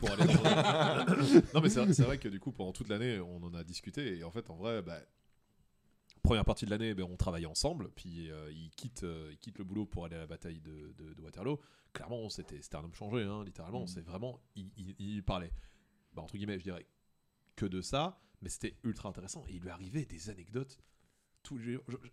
[0.00, 3.54] pour aller dans- non mais c'est vrai, que du coup pendant toute l'année on en
[3.54, 4.98] a discuté et en fait en vrai bah,
[6.22, 9.58] première partie de l'année ben, on travaillait ensemble puis euh, il quitte euh, il quitte
[9.58, 11.60] le boulot pour aller à la bataille de, de- de Waterloo
[11.92, 13.88] clairement c'était c'était un homme changé hein, littéralement Mm.
[13.88, 15.52] c'est vraiment il, il- il parlait
[16.12, 16.86] bah, entre guillemets je dirais
[17.56, 20.78] que de ça mais c'était ultra intéressant et il lui arrivait des anecdotes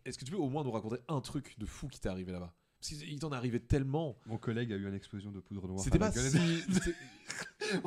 [0.05, 2.31] est-ce que tu peux au moins nous raconter un truc de fou qui t'est arrivé
[2.31, 2.53] là-bas?
[2.79, 5.79] Parce qu'il t'en est arrivé tellement Mon collègue a eu une explosion de poudre noire.
[5.83, 6.29] c'était la pas si
[6.71, 7.81] c'est-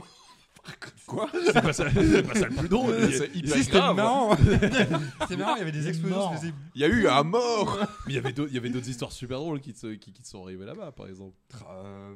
[1.06, 1.30] Quoi?
[1.46, 3.96] C'est pas ça c'est pas ça le plus drôle C'est hyper Si, c'était grave.
[3.96, 4.36] marrant.
[5.20, 6.32] c'était marrant, il y avait des explosions.
[6.36, 7.78] Faisait- Il y a eu un mort.
[8.06, 8.32] Mais il y avait
[8.68, 11.34] d'autres- histoires super drôles qui, te- qui, qui te sont arrivées là-bas, par exemple.
[11.70, 12.14] Euh,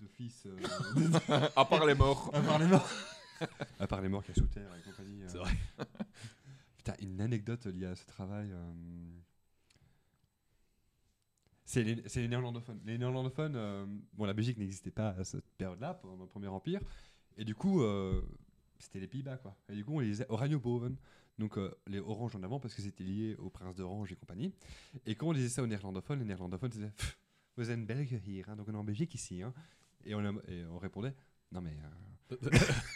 [0.00, 0.46] de fils.
[0.46, 2.30] euh, à part les morts.
[2.32, 2.88] à part les morts.
[3.80, 5.22] à part les morts qu'il y a sous terre et compagnie.
[5.22, 5.26] euh.
[5.28, 5.50] C'est vrai.
[7.00, 8.50] Une anecdote liée à ce travail.
[8.52, 8.72] euh,
[11.64, 12.80] C'est les, les néerlandophones.
[12.84, 16.80] Les néerlandophones, euh, bon, la Belgique n'existait pas à cette période-là, pendant le Premier Empire.
[17.36, 18.22] Et du coup, euh,
[18.78, 19.56] c'était les Pays-Bas, quoi.
[19.68, 20.96] Et du coup, on les disait Oranje-Boven.
[21.38, 24.52] Donc, euh, les oranges en avant, parce que c'était lié au prince d'Orange et compagnie.
[25.06, 26.92] Et quand on disait ça aux néerlandophones, les néerlandophones disaient
[27.56, 29.42] Vous êtes Belge hier, hein, donc on est en Belgique ici.
[29.42, 29.54] Hein.
[30.04, 31.14] Et, on, a- et on répondait
[31.52, 31.76] Non, mais.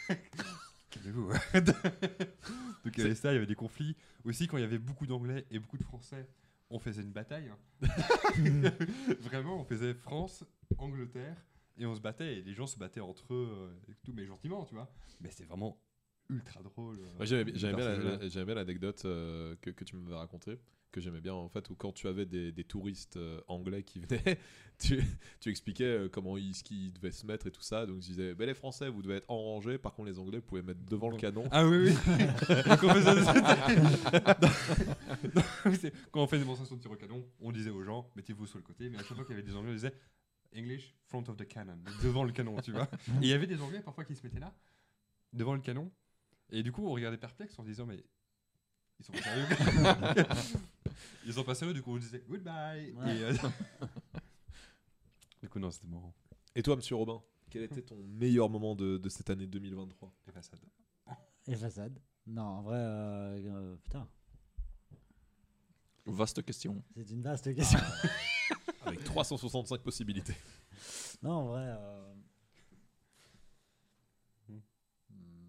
[1.05, 1.29] Calmez-vous.
[2.85, 3.97] Donc il y avait ça, il y avait des conflits.
[4.25, 6.29] Aussi, quand il y avait beaucoup d'anglais et beaucoup de français,
[6.71, 7.49] on faisait une bataille.
[7.49, 7.59] hein.
[9.21, 10.45] Vraiment, on faisait France,
[10.79, 11.37] Angleterre,
[11.79, 12.39] et on se battait.
[12.39, 14.91] Et les gens se battaient entre eux, euh, et tout, mais gentiment, tu vois.
[15.21, 15.79] Mais c'était vraiment
[16.31, 16.99] ultra drôle.
[17.01, 17.45] euh, Moi, J'aimais
[18.45, 20.59] bien l'anecdote euh, que, que tu m'avais racontée,
[20.95, 23.99] que j'aimais bien en fait, où quand tu avais des, des touristes euh, anglais qui
[24.01, 24.39] venaient,
[24.79, 25.03] tu,
[25.41, 27.85] tu expliquais euh, comment ils, ce qu'ils devaient se mettre et tout ça.
[27.85, 30.39] Donc tu disais, ben, les Français, vous devez être en rangée, par contre les Anglais,
[30.39, 31.45] vous pouvez mettre devant le canon.
[31.51, 31.93] Ah oui, oui.
[35.65, 38.09] On faisait- Quand on fait une démonstration de tir au canon, on disait aux gens,
[38.17, 39.95] mettez-vous sur le côté, mais à chaque fois qu'il y avait des anglais, on disait
[40.57, 42.89] English, front of the cannon, devant le canon, tu vois.
[43.21, 44.55] Et il y avait des anglais parfois qui se mettaient là,
[45.33, 45.91] devant le canon,
[46.51, 48.05] et du coup on regardait perplexe en se disant, mais
[49.01, 50.25] ils sont pas sérieux.
[51.27, 52.93] ils sont pas sérieux, du coup on disait goodbye.
[52.93, 53.17] Ouais.
[53.17, 53.33] Et, euh,
[55.43, 56.15] du coup, non, c'était marrant.
[56.55, 60.33] Et toi, monsieur Robin, quel était ton meilleur moment de, de cette année 2023 Les
[60.33, 60.61] façades.
[61.47, 61.99] Et façade.
[62.27, 64.09] Non, en vrai, euh, euh, putain,
[66.07, 66.83] Vaste question.
[66.95, 67.79] c'est une vaste question.
[68.87, 70.35] Avec 365 possibilités.
[71.23, 71.65] non, en vrai.
[71.67, 72.15] euh,
[74.49, 74.59] hmm,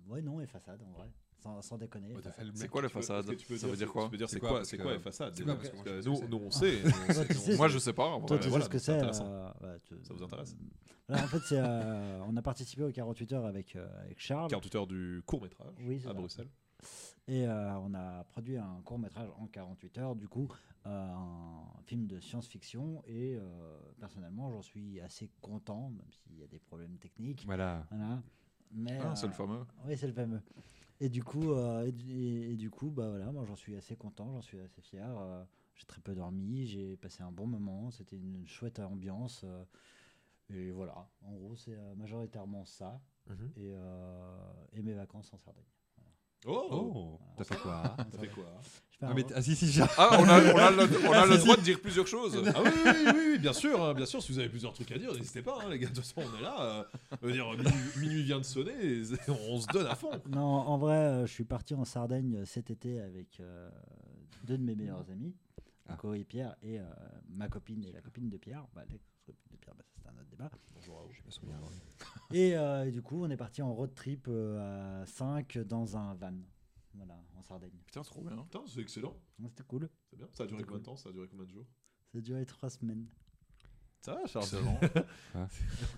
[0.07, 1.09] Ouais, non, et façade, en vrai.
[1.45, 2.11] Sans, sans déconner.
[2.15, 2.51] Façade.
[2.55, 4.93] C'est quoi les Tu peux- Ça veut dire quoi c'est quoi, c'est quoi
[5.31, 6.81] c'est moi, je nous, nous, on sait.
[7.55, 8.19] Moi, je sais pas.
[8.25, 9.51] Toi, tu sais voilà, ce que c'est euh,
[10.01, 10.55] Ça vous intéresse
[11.07, 14.49] Voilà, En fait, c'est, euh, on a participé au 48 heures avec, euh, avec Charles.
[14.49, 16.13] 48 heures du court métrage à ça.
[16.13, 16.49] Bruxelles.
[17.27, 20.47] Et euh, on a produit un court métrage en 48 heures, du coup,
[20.87, 23.03] euh, un film de science-fiction.
[23.05, 23.41] Et euh,
[23.99, 27.43] personnellement, j'en suis assez content, même s'il y a des problèmes techniques.
[27.45, 27.85] Voilà.
[27.91, 28.19] Voilà.
[28.71, 29.65] Mais, Ah, c'est le euh, fameux.
[29.87, 30.41] Oui, c'est le fameux.
[31.01, 33.75] Et du coup, euh, et, du- et- et du coup, bah voilà, moi j'en suis
[33.75, 35.07] assez content, j'en suis assez fier.
[35.19, 35.43] euh,
[35.75, 39.41] j'ai très peu dormi, j'ai passé un bon moment, c'était une chouette ambiance.
[39.43, 39.63] euh,
[40.49, 43.51] et voilà, en gros, c'est majoritairement ça Mhm.
[43.57, 43.73] et,
[44.73, 45.63] et mes vacances en Sardaigne.
[46.47, 48.45] Oh, Oh, t'as fait quoi Ça fait quoi?
[49.01, 51.37] Ah, mais ah, si, si, j'ai- Ah, on a, on a le, on a le
[51.37, 52.41] droit de dire plusieurs choses.
[52.55, 54.21] Ah oui, oui, oui, oui, bien sûr, hein, bien sûr.
[54.23, 55.89] Si vous avez plusieurs trucs à dire, n'hésitez pas, hein, les gars.
[55.89, 56.55] De toute façon, on est là.
[56.61, 56.83] euh,
[57.21, 59.03] je veux dire, minuit, minuit vient de sonner, et
[59.49, 60.11] on se donne à fond.
[60.29, 63.69] Non, en vrai, euh, je suis parti en Sardaigne euh, cet été avec euh,
[64.45, 65.35] deux de mes meilleurs amis,
[65.89, 65.95] Ah.
[65.97, 66.83] Coé et Pierre, et euh,
[67.35, 68.65] ma copine et la copine de Pierre.
[68.73, 69.14] Bah, l'ex-copine de Pierre,
[70.35, 70.51] c'est débat.
[71.11, 71.59] Je me souviens.
[72.33, 75.95] Et, euh, et du coup, on est parti en road trip euh, à 5 dans
[75.95, 76.33] un van.
[76.95, 77.77] Voilà, en Sardaigne.
[77.85, 78.35] Putain, trop bien.
[78.37, 79.15] Putain, c'est excellent.
[79.47, 79.89] C'était cool.
[80.09, 80.27] C'est bien.
[80.33, 80.93] Ça a duré C'était combien de cool.
[80.93, 80.97] temps?
[80.97, 81.65] Ça a duré combien de jours?
[82.11, 83.05] Ça a duré trois semaines.
[84.01, 84.45] Ça va, Charles.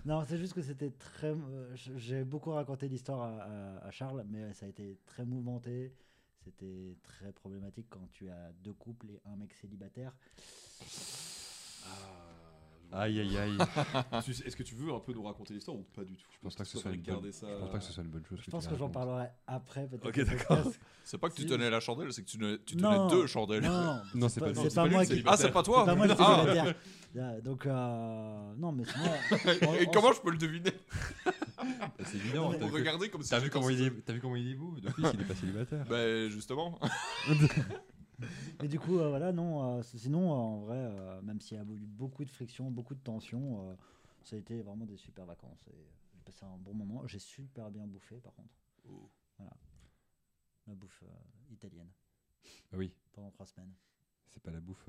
[0.04, 1.30] Non, c'est juste que c'était très.
[1.32, 5.24] euh, j- J'ai beaucoup raconté l'histoire à, à- à Charles, mais ça a été très
[5.24, 5.94] mouvementé.
[6.44, 10.14] c'était très problématique quand tu as deux couples et un mec célibataire.
[12.92, 13.58] Aïe aïe aïe.
[14.46, 16.24] Est-ce que tu veux un peu nous raconter l'histoire ou pas du tout?
[16.32, 17.32] Je pense pas que ce soit une bonne.
[17.32, 17.46] ça.
[17.48, 18.38] Je pense pas que ce soit une bonne chose.
[18.40, 20.06] Je que pense que j'en parlerai après peut-être.
[20.06, 20.72] Ok, d'accord.
[21.04, 23.08] C'est pas que tu tenais la chandelle, c'est que tu tenais, tu tenais Non.
[23.08, 23.62] deux chandelles.
[23.62, 25.22] Non, non, Non, c'est pas- moi qui.
[25.26, 26.14] Ah, c'est pas toi C'est pas moi le
[27.20, 27.40] Ah.
[27.42, 28.84] Donc, euh, non, mais
[29.66, 30.72] on- Et comment je peux le deviner?
[31.24, 31.32] Bah,
[32.04, 32.50] C'est évident.
[32.50, 34.74] Vu, regardez comme si t'as vu comment il est, t'as vu comment il est beau
[34.80, 35.84] D'office, il est pas célibataire.
[35.88, 36.78] Ben justement.
[38.62, 39.78] Et du coup, euh, voilà, non.
[39.78, 43.00] euh, sinon, euh, en vrai, même s'il y a eu beaucoup de friction, beaucoup de
[43.00, 43.76] tension,
[44.24, 45.66] ça a été vraiment des super vacances.
[45.68, 45.76] Et
[46.14, 47.06] j'ai passé un bon moment.
[47.06, 48.54] J'ai super bien bouffé, par contre.
[48.88, 49.10] Oh.
[50.66, 51.02] La bouffe
[51.50, 51.90] italienne
[52.72, 53.72] Ah oui, pendant trois semaines.
[54.28, 54.88] c'est pas la bouffe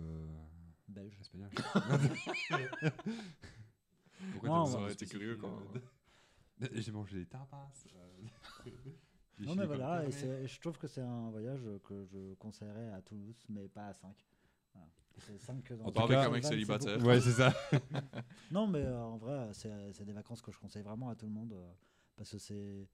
[0.88, 1.18] Belge.
[1.22, 1.52] espagnole.
[4.34, 5.58] Pourquoi Ça aurait été curieux quand.
[6.74, 7.72] J'ai mangé des tapas.
[9.40, 13.46] Non, mais voilà, et je trouve que c'est un voyage que je conseillerais à Toulouse,
[13.50, 14.16] mais pas à 5.
[15.18, 16.96] C'est 5 dans On part avec un mec célibataire.
[16.98, 17.08] beaucoup.
[17.10, 17.54] Ouais, c'est ça.
[18.52, 21.32] Non, mais euh, en vrai, c'est des vacances que je conseille vraiment à tout le
[21.32, 21.72] monde euh,
[22.16, 22.88] parce que c'est.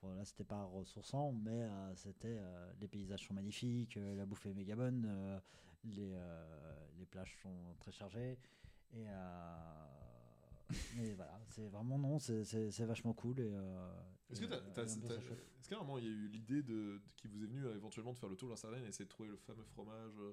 [0.00, 2.36] Voilà, c'était pas ressourçant, mais euh, c'était.
[2.38, 5.38] euh, les paysages sont magnifiques, euh, la bouffe est méga bonne, euh,
[5.84, 8.38] les, euh, les plages sont très chargées.
[8.92, 9.86] Et, euh,
[11.02, 13.40] et voilà, c'est vraiment non, c'est- vachement cool.
[13.40, 13.90] Et, euh,
[14.30, 15.36] Est-ce t'as- euh,
[15.70, 17.74] est un moment il y a eu l'idée de, de- qui vous est venue euh,
[17.76, 20.12] éventuellement de faire le tour de la Sardaigne et essayer de trouver le fameux fromage
[20.20, 20.32] euh,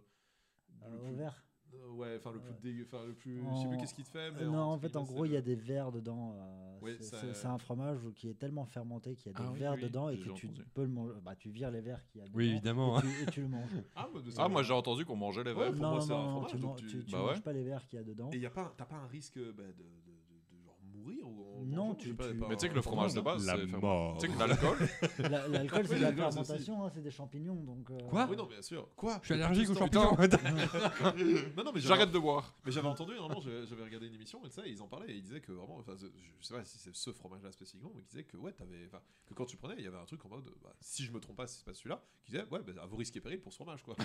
[0.82, 2.60] le Euh, plus- vert euh, ouais, enfin le plus Ouais.
[2.62, 4.32] dégueu, enfin le plus, je sais plus En- qu'est-ce qu'il te fait.
[4.32, 6.34] Mais non, en fait, en gros, il y a des vers dedans.
[6.38, 9.38] euh, Oui, c'est- ça- c'est c'est un fromage qui est tellement fermenté qu'il y a
[9.40, 10.64] des Ah oui, vers oui, dedans et que tu entendu.
[10.74, 11.14] peux le manger.
[11.24, 12.38] Bah, tu vires les vers qu'il y a dedans.
[12.38, 13.00] Oui, évidemment.
[13.00, 13.70] Et tu, et tu le manges.
[13.96, 14.64] Ah, Ah, moi ouais.
[14.68, 15.72] j'ai entendu qu'on mangeait les Ouais, verres.
[15.74, 17.42] pour non, moi, c'est un fromage, tu, donc tu- tu, Bah manges ouais.
[17.42, 18.30] pas les vers qu'il y a dedans.
[18.32, 21.28] Et y a pas, t'as pas un risque bah, de, de, de- de genre mourir
[21.28, 21.45] ou en
[21.76, 23.38] Non, tu- je sais pas, tu- pas Mais tu sais que le fromage de fromage,
[23.38, 23.86] base, La c'est fermenté.
[23.86, 24.18] mort.
[24.18, 24.78] Tu sais que l'alcool,
[25.20, 26.46] La- L'alcool, c'est de la l'alcool, c'est aussi.
[26.46, 27.56] fermentation, hein, c'est des champignons.
[27.64, 28.22] Donc, euh, Quoi?
[28.24, 28.28] Hein.
[28.32, 28.88] Oui, non, bien sûr.
[28.96, 29.20] Quoi?
[29.22, 30.16] Je suis allergique tout aux champignons.
[31.58, 32.56] Non, non, mais j'avais- j'arrête de boire.
[32.66, 35.12] Mais j'avais entendu, normalement, j'avais j'avais regardé une émission et ça, et ils en parlaient
[35.12, 36.08] et ils disaient que vraiment, enfin, je
[36.40, 39.02] je sais pas si c'est ce fromage-là spécifiquement, mais qu'ils disaient que ouais, t'avais, enfin,
[39.26, 41.20] que quand tu prenais, il y avait un truc en mode, bah, si je me
[41.20, 43.42] trompe pas, si c'est pas celui-là, qui disait ouais, bah, à vos risques et périls
[43.42, 43.96] pour ce fromage, quoi.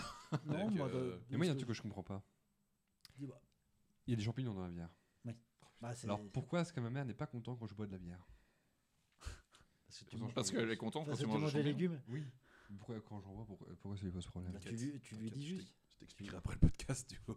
[0.47, 2.03] non, Avec, moi, euh, de- Mais moi, il y a un truc que je comprends
[2.03, 2.23] pas.
[3.19, 3.41] Dis-moi.
[4.07, 4.89] Il y a des champignons dans la bière.
[5.81, 7.99] Bah, Alors pourquoi est-ce que ma mère n'est pas contente quand je bois de la
[7.99, 8.27] bière
[9.87, 12.01] parce que tu manges- Parce qu'elle est contente quand parce que tu manges des légumes.
[12.09, 12.25] Oui.
[12.79, 15.31] Pourquoi quand j'en bois, pourquoi, pourquoi ça lui pose problème Bah, tu lui, tu lui
[15.31, 15.75] dis je juste.
[15.91, 17.37] Je t'expliquerai après le podcast, du coup.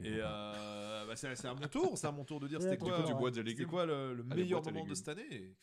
[0.00, 2.76] Et euh, bah, c'est c'est à mon tour, c'est à mon tour de dire c'était
[2.76, 4.84] du quoi, coup, tu alors, bois des c'était légumes quoi le, le Allez, meilleur moment
[4.86, 5.54] de cette année?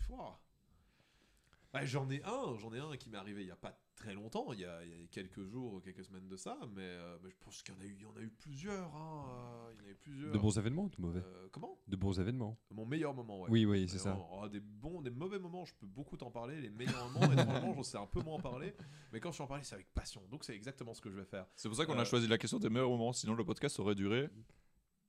[1.83, 4.51] J'en ai un, j'en ai un qui m'est arrivé il y a pas très longtemps,
[4.53, 7.29] il y a, il y a quelques jours, quelques semaines de ça, mais, euh, mais
[7.29, 8.95] je pense qu'il y en a eu, il y en a eu plusieurs.
[8.95, 10.31] Hein, euh, il y en a eu plusieurs.
[10.31, 11.77] De bons événements ou de mauvais Euh, comment?
[11.87, 12.57] De bons événements.
[12.71, 13.49] Mon meilleur moment, ouais.
[13.51, 14.13] Oui, oui, c'est ça.
[14.13, 16.59] Alors, oh, des bons, des mauvais moments, je peux beaucoup t'en parler.
[16.61, 18.73] Les meilleurs moments, étrangement, j'en sais un peu moins en parler.
[19.13, 20.21] Mais quand je suis en parler, c'est avec passion.
[20.31, 21.45] Donc c'est exactement ce que je vais faire.
[21.55, 23.79] C'est pour ça qu'on Euh, a choisi la question des meilleurs moments, sinon le podcast
[23.79, 24.29] aurait duré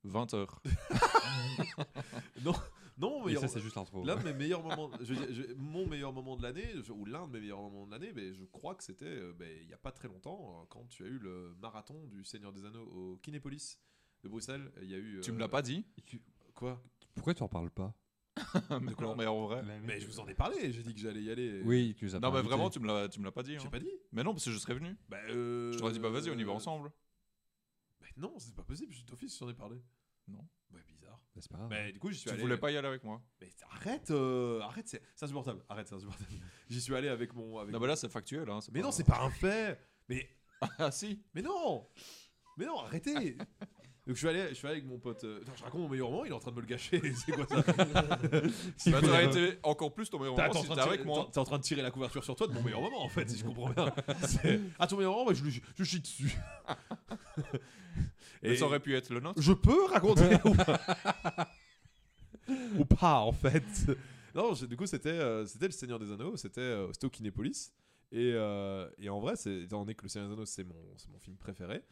[0.03, 0.61] 20 heures.
[2.43, 2.53] Non,
[3.01, 4.03] Et mais ça, c'est juste l'intro.
[4.05, 6.91] L'un de mes meilleurs moments, je veux dire, je- mon meilleur moment de l'année, je-
[6.91, 9.49] ou l'un de mes meilleurs moments de l'année, mais je crois que c'était euh, ben,
[9.61, 12.53] il n'y a pas très longtemps, euh, quand tu as eu le marathon du Seigneur
[12.53, 13.79] des Anneaux au Kinépolis
[14.23, 14.71] de Bruxelles.
[14.81, 15.19] Il y a eu.
[15.21, 15.85] Tu euh, me l'as pas dit
[16.53, 16.81] Quoi
[17.15, 17.95] Pourquoi tu en parles pas
[18.81, 19.63] Mais non, mais en vrai.
[19.83, 21.61] Mais je vous en ai parlé, j'ai dit que j'allais y aller.
[21.63, 22.53] Oui, tu nous as Non, pas mais invité.
[22.55, 23.57] vraiment, tu me l'as, tu me l'as pas dit.
[23.59, 23.69] J'ai hein.
[23.69, 24.95] pas dit Mais non, parce que je serais venu.
[25.09, 25.71] Bah, euh...
[25.71, 26.91] Je t'aurais dit, bah vas-y, on y va ensemble.
[28.01, 29.77] Bah non, c'est pas possible, je d'office, j'en ai parlé.
[30.27, 30.47] Non.
[31.35, 31.39] Bah.
[31.39, 31.69] Bah, c'est pas grave.
[31.69, 32.41] Mais du coup, j'y suis Tu allé.
[32.43, 33.21] voulais pas y aller avec moi?
[33.41, 35.63] Mais arrête, euh, arrête, c'est c'est insupportable.
[35.69, 36.29] Arrête, c'est insupportable.
[36.69, 37.57] J'y suis allé avec mon.
[37.59, 38.49] Avec Non, mais là, c'est factuel.
[38.49, 39.79] Hein, Mais non, c'est pas un fait.
[40.09, 40.29] Mais
[40.79, 41.21] Ah, si.
[41.33, 41.87] Mais non
[42.57, 43.37] Mais non, arrêtez
[44.05, 45.23] Donc je suis allé, je suis allé avec mon pote.
[45.23, 47.01] euh, je raconte mon meilleur moment, il est en train de me le gâcher.
[47.15, 47.61] C'est quoi ça?
[48.91, 51.05] Bah, été encore plus ton meilleur T'es moment en si train t'étais de avec tirer-
[51.05, 51.23] moi.
[51.25, 53.07] t'es- t'es en train de tirer la couverture sur toi de mon meilleur moment en
[53.07, 53.93] fait, si je comprends bien.
[54.27, 56.35] C'est- Ah ton meilleur moment, bah, je, le- je chie dessus.
[58.43, 59.41] Et ça aurait pu être le nôtre.
[59.41, 60.79] Je peux raconter ou pas?
[62.77, 63.63] Ou pas, en fait?
[64.35, 67.71] Non, je- du coup, c'était euh, c'était le Seigneur des Anneaux, c'était euh, au Kinépolis.
[68.11, 70.75] Et, euh, et en vrai, c'est- étant donné que le Seigneur des Anneaux, c'est mon,
[70.97, 71.83] c'est mon film préféré,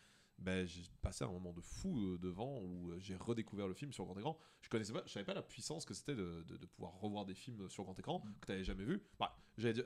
[0.42, 3.94] ben, j'ai passé un moment de fou euh, devant où euh, j'ai redécouvert le film
[3.94, 4.38] sur grand écran.
[4.62, 7.26] Je connaissais pas, je savais pas la puissance que c'était de, de- de pouvoir revoir
[7.26, 9.02] des films sur grand écran que tu n'avais jamais vu.
[9.20, 9.38] Bah,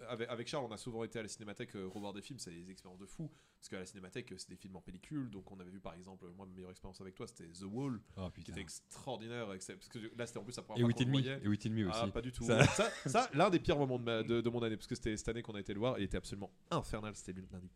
[0.10, 2.52] avec, avec Charles, on a souvent été à la cinémathèque euh, revoir des films, c'est
[2.52, 3.30] des expériences de fou.
[3.60, 5.30] Parce qu'à la cinémathèque, euh, c'est des films en pellicule.
[5.30, 8.00] Donc on avait vu par exemple, moi, ma meilleure expérience avec toi, c'était The Wall,
[8.18, 9.52] Oh qui était extraordinaire.
[9.54, 11.12] et Parce que là, c'était en plus la Et première Me.
[11.12, 11.40] voyait.
[11.44, 12.00] Et Wit and Me aussi.
[12.02, 12.44] Ah, pas du tout.
[12.46, 14.96] Ça- Ça, ça, l'un des pires moments de, ma- de, de mon année, parce que
[14.96, 17.16] c'était cette année qu'on a été le voir, et il était absolument infernal.
[17.16, 17.70] C'était l'un des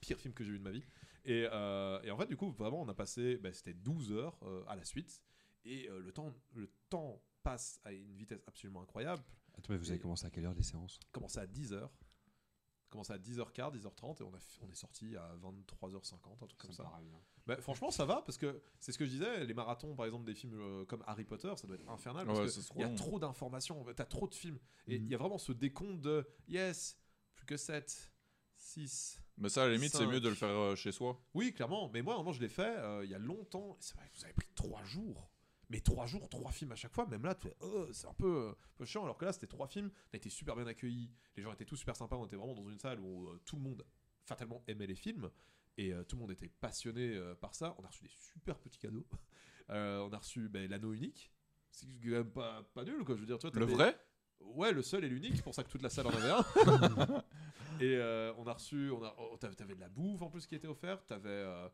[0.00, 0.82] pires films que j'ai vu de ma vie.
[1.24, 4.36] Et, euh, et en fait, du coup, vraiment, on a passé, bah, c'était 12 heures
[4.42, 5.22] euh, à la suite,
[5.64, 9.22] et euh, le, temps, le temps passe à une vitesse absolument incroyable.
[9.56, 10.98] Attends, mais vous avez commencé à quelle heure les séances?
[11.12, 11.92] Commencé à 10 heures.
[12.90, 16.70] commencé à 10h15, 10h30 et on, a, on est sorti à 23h50, un truc comme
[16.70, 16.90] me ça.
[17.46, 19.44] Bah, franchement, ça va parce que c'est ce que je disais.
[19.46, 22.38] Les marathons, par exemple, des films euh, comme Harry Potter, ça doit être infernal parce
[22.38, 22.94] Ouais, que c'est trop il y a long.
[22.94, 23.84] trop d'informations.
[23.96, 25.10] T'as trop de films et il Mhm.
[25.10, 26.96] y a vraiment ce décompte de yes,
[27.34, 28.12] plus que 7,
[28.56, 29.20] 6.
[29.38, 31.20] Mais ça, à la limite, c'est mieux de le faire euh, chez soi.
[31.34, 31.90] Oui, clairement.
[31.92, 33.76] Mais moi, moment, je l'ai fait euh, il y a longtemps.
[33.80, 35.30] C'est vrai que vous avez pris 3 jours.
[35.70, 37.06] Mais 3 jours, 3 films à chaque fois.
[37.06, 39.02] Même là, tu fais, oh, c'est un peu, euh, peu chiant.
[39.02, 39.90] Alors que là, c'était 3 films.
[39.92, 41.10] On a été super bien accueillis.
[41.36, 42.16] Les gens étaient tous super sympas.
[42.16, 43.84] On était vraiment dans une salle où tout le monde
[44.24, 45.30] fatalement aimait les films.
[45.76, 47.74] Et tout le monde était passionné par ça.
[47.78, 49.06] On a reçu des super petits cadeaux.
[49.68, 51.32] On a reçu ben, l'anneau unique.
[51.72, 53.16] C'est quand même pas, pas nul, quoi.
[53.16, 53.98] Je veux dire, tu vois, Le vrai?
[54.54, 56.44] Ouais, le seul et l'unique, c'est pour ça que toute la salle en avait un.
[57.80, 60.46] et euh, on a reçu, on a, oh, t'avais, t'avais de la bouffe en plus
[60.46, 61.68] qui était offerte, t'avais, euh,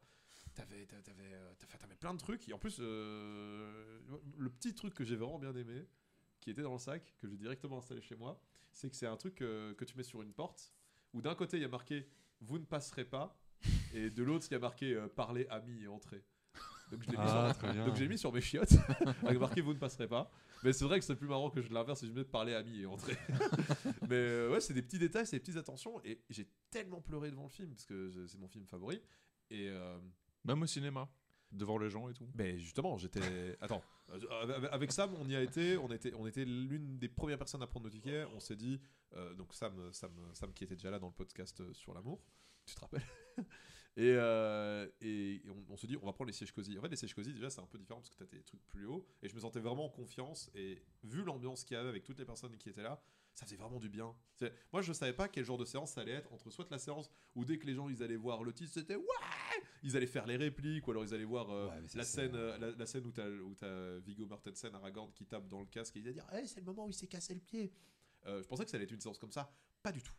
[0.55, 2.49] t'avais, t'avais, t'avais, euh, t'avais- plein de trucs.
[2.49, 4.01] Et en plus, euh,
[4.39, 5.87] le petit truc que j'ai vraiment bien aimé,
[6.41, 8.41] qui était dans le sac, que j'ai directement installé chez moi,
[8.73, 10.73] c'est que c'est un truc que tu mets sur une porte,
[11.13, 12.09] où d'un côté il y a marqué
[12.41, 13.39] vous ne passerez pas,
[13.93, 16.25] et de l'autre il y a marqué parlez amis et entrez.
[16.91, 17.53] Donc je l'ai mis sur Ah,
[17.87, 18.73] donc j'ai mis sur mes chiottes
[19.25, 20.31] avec marqué vous ne passerez pas.
[20.63, 22.81] Mais c'est vrai que c'est plus marrant que je l'inverse et je mets parler amis
[22.81, 23.17] et entrer.
[24.09, 26.01] Mais euh, ouais, c'est des petits détails, c'est des petites attentions.
[26.05, 29.01] Et j'ai tellement pleuré devant le film parce que c'est mon film favori.
[29.51, 29.99] Et euh,
[30.45, 31.09] Même au cinéma.
[31.53, 32.29] Devant les gens et tout.
[32.35, 33.57] ben justement, j'étais.
[33.61, 35.77] Attends, euh, avec- Sam, on y a été.
[35.79, 38.29] On était, on était l'une des premières personnes à prendre nos tickets.
[38.37, 38.81] On s'est dit,
[39.17, 42.23] euh, donc Sam, Sam, Sam qui était déjà là dans le podcast sur l'amour,
[42.67, 43.03] tu te rappelles?
[43.97, 46.79] Et, euh, et, et on, on se dit, on va prendre les sièges cosy.
[46.79, 48.43] En fait, les sièges cosy, déjà, c'est un peu différent parce que tu as des
[48.43, 49.05] trucs plus hauts.
[49.23, 50.51] Et je me sentais vraiment en confiance.
[50.55, 53.03] Et vu l'ambiance qu'il y avait avec toutes les personnes qui étaient là,
[53.35, 54.15] ça faisait vraiment du bien.
[54.73, 57.11] Moi, je savais pas quel genre de séance ça allait être entre soit la séance
[57.35, 59.05] où dès que les gens ils allaient voir le titre, c'était ouais,
[59.83, 62.59] ils allaient faire les répliques, ou alors ils allaient voir euh, Ouais, la, scène, euh,
[62.59, 65.97] la, la scène où t'as où t'as Viggo Mortensen, Aragorn, qui tape dans le casque
[65.97, 67.73] et il va dire hey, c'est le moment où il s'est cassé le pied.
[68.27, 69.51] Euh, je pensais que ça allait être une séance comme ça.
[69.83, 70.13] Pas du tout.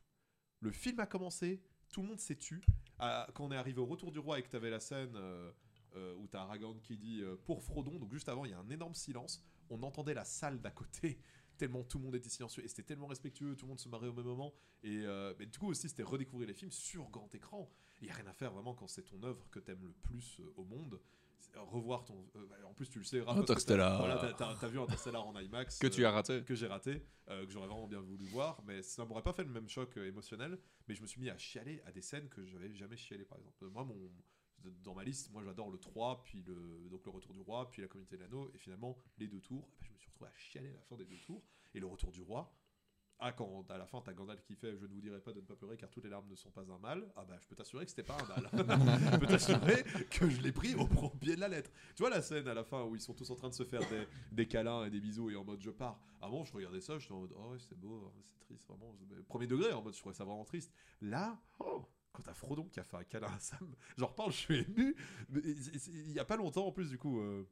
[0.61, 2.61] Le film a commencé, tout le monde s'est tu.
[2.99, 5.51] Quand on est arrivé au retour du roi et que t'avais la scène euh,
[5.95, 8.59] euh, où t'as Aragorn qui dit euh, pour Frodon, donc juste avant il y a
[8.59, 11.19] un énorme silence, on entendait la salle d'à côté.
[11.57, 14.07] Tellement tout le monde était silencieux et c'était tellement respectueux, tout le monde se marrait
[14.07, 14.53] au même moment.
[14.83, 17.69] Et euh, du coup aussi c'était redécouvrir les films sur grand écran.
[18.01, 20.41] Il y a rien à faire vraiment quand c'est ton œuvre que t'aimes le plus
[20.55, 20.99] au monde.
[21.55, 22.27] Revoir ton.
[22.35, 23.21] euh, bah, en plus tu le sais.
[23.21, 23.99] Raph, Interstellar.
[23.99, 25.79] Voilà, t'as- vu Interstellar en IMAX.
[25.79, 26.43] Que tu euh, as raté.
[26.43, 29.43] que j'ai raté, euh, que j'aurais vraiment bien voulu voir, mais ça m'aurait pas fait
[29.43, 30.59] le même choc émotionnel.
[30.87, 33.37] Mais je me suis mis à chialer à des scènes que j'avais jamais chialé, par
[33.37, 33.65] exemple.
[33.67, 34.11] Moi, mon,
[34.83, 37.81] dans ma liste, moi j'adore le 3, puis le, donc le Retour du Roi, puis
[37.81, 39.67] la Communauté de l'Anneau, et finalement les deux tours.
[39.73, 41.43] Et ben, je me suis retrouvé à chialer à la fin des deux tours.
[41.73, 42.53] Et le Retour du Roi,
[43.21, 45.39] ah, quand à la fin t'as Gandalf qui fait Je ne vous dirai pas de
[45.39, 47.47] ne pas pleurer car toutes les larmes ne sont pas un mal, ah bah je
[47.47, 48.49] peux t'assurer que c'était pas un mal.
[49.13, 51.71] je peux t'assurer que je l'ai pris au pied de la lettre.
[51.95, 53.63] Tu vois la scène à la fin où ils sont tous en train de se
[53.63, 55.99] faire des, des câlins et des bisous et en mode je pars.
[56.21, 58.95] Avant je regardais ça, j'étais en mode oh c'est beau, hein, c'est triste vraiment.
[59.27, 60.71] Premier degré en mode je trouvais ça vraiment triste.
[61.01, 64.37] Là, oh, quand t'as Frodon qui a fait un câlin à Sam, j'en reparle, je
[64.37, 64.95] suis ému.
[65.33, 67.19] Il y a pas longtemps en plus du coup.
[67.21, 67.47] euh,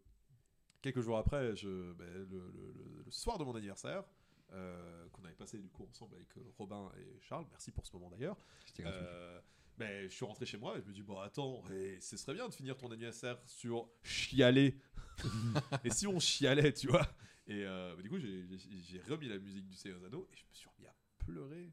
[0.82, 4.03] Quelques jours après, je, ben, le, le- le- le soir de mon anniversaire,
[4.51, 7.93] euh, qu'on avait passé du coup ensemble avec euh, Robin et Charles, merci pour ce
[7.95, 8.38] moment d'ailleurs,
[8.81, 9.39] euh,
[9.77, 12.33] ben, je suis rentré chez moi et je me dis, bon, attends, et ce serait
[12.33, 14.75] bien de finir ton anniversaire sur chialer.
[15.83, 17.07] et si on chialait, tu vois
[17.47, 20.53] Et euh, bah, du coup, j'ai- remis la musique du Seigneur Anneaux et je me
[20.53, 21.71] suis remis à pleurer.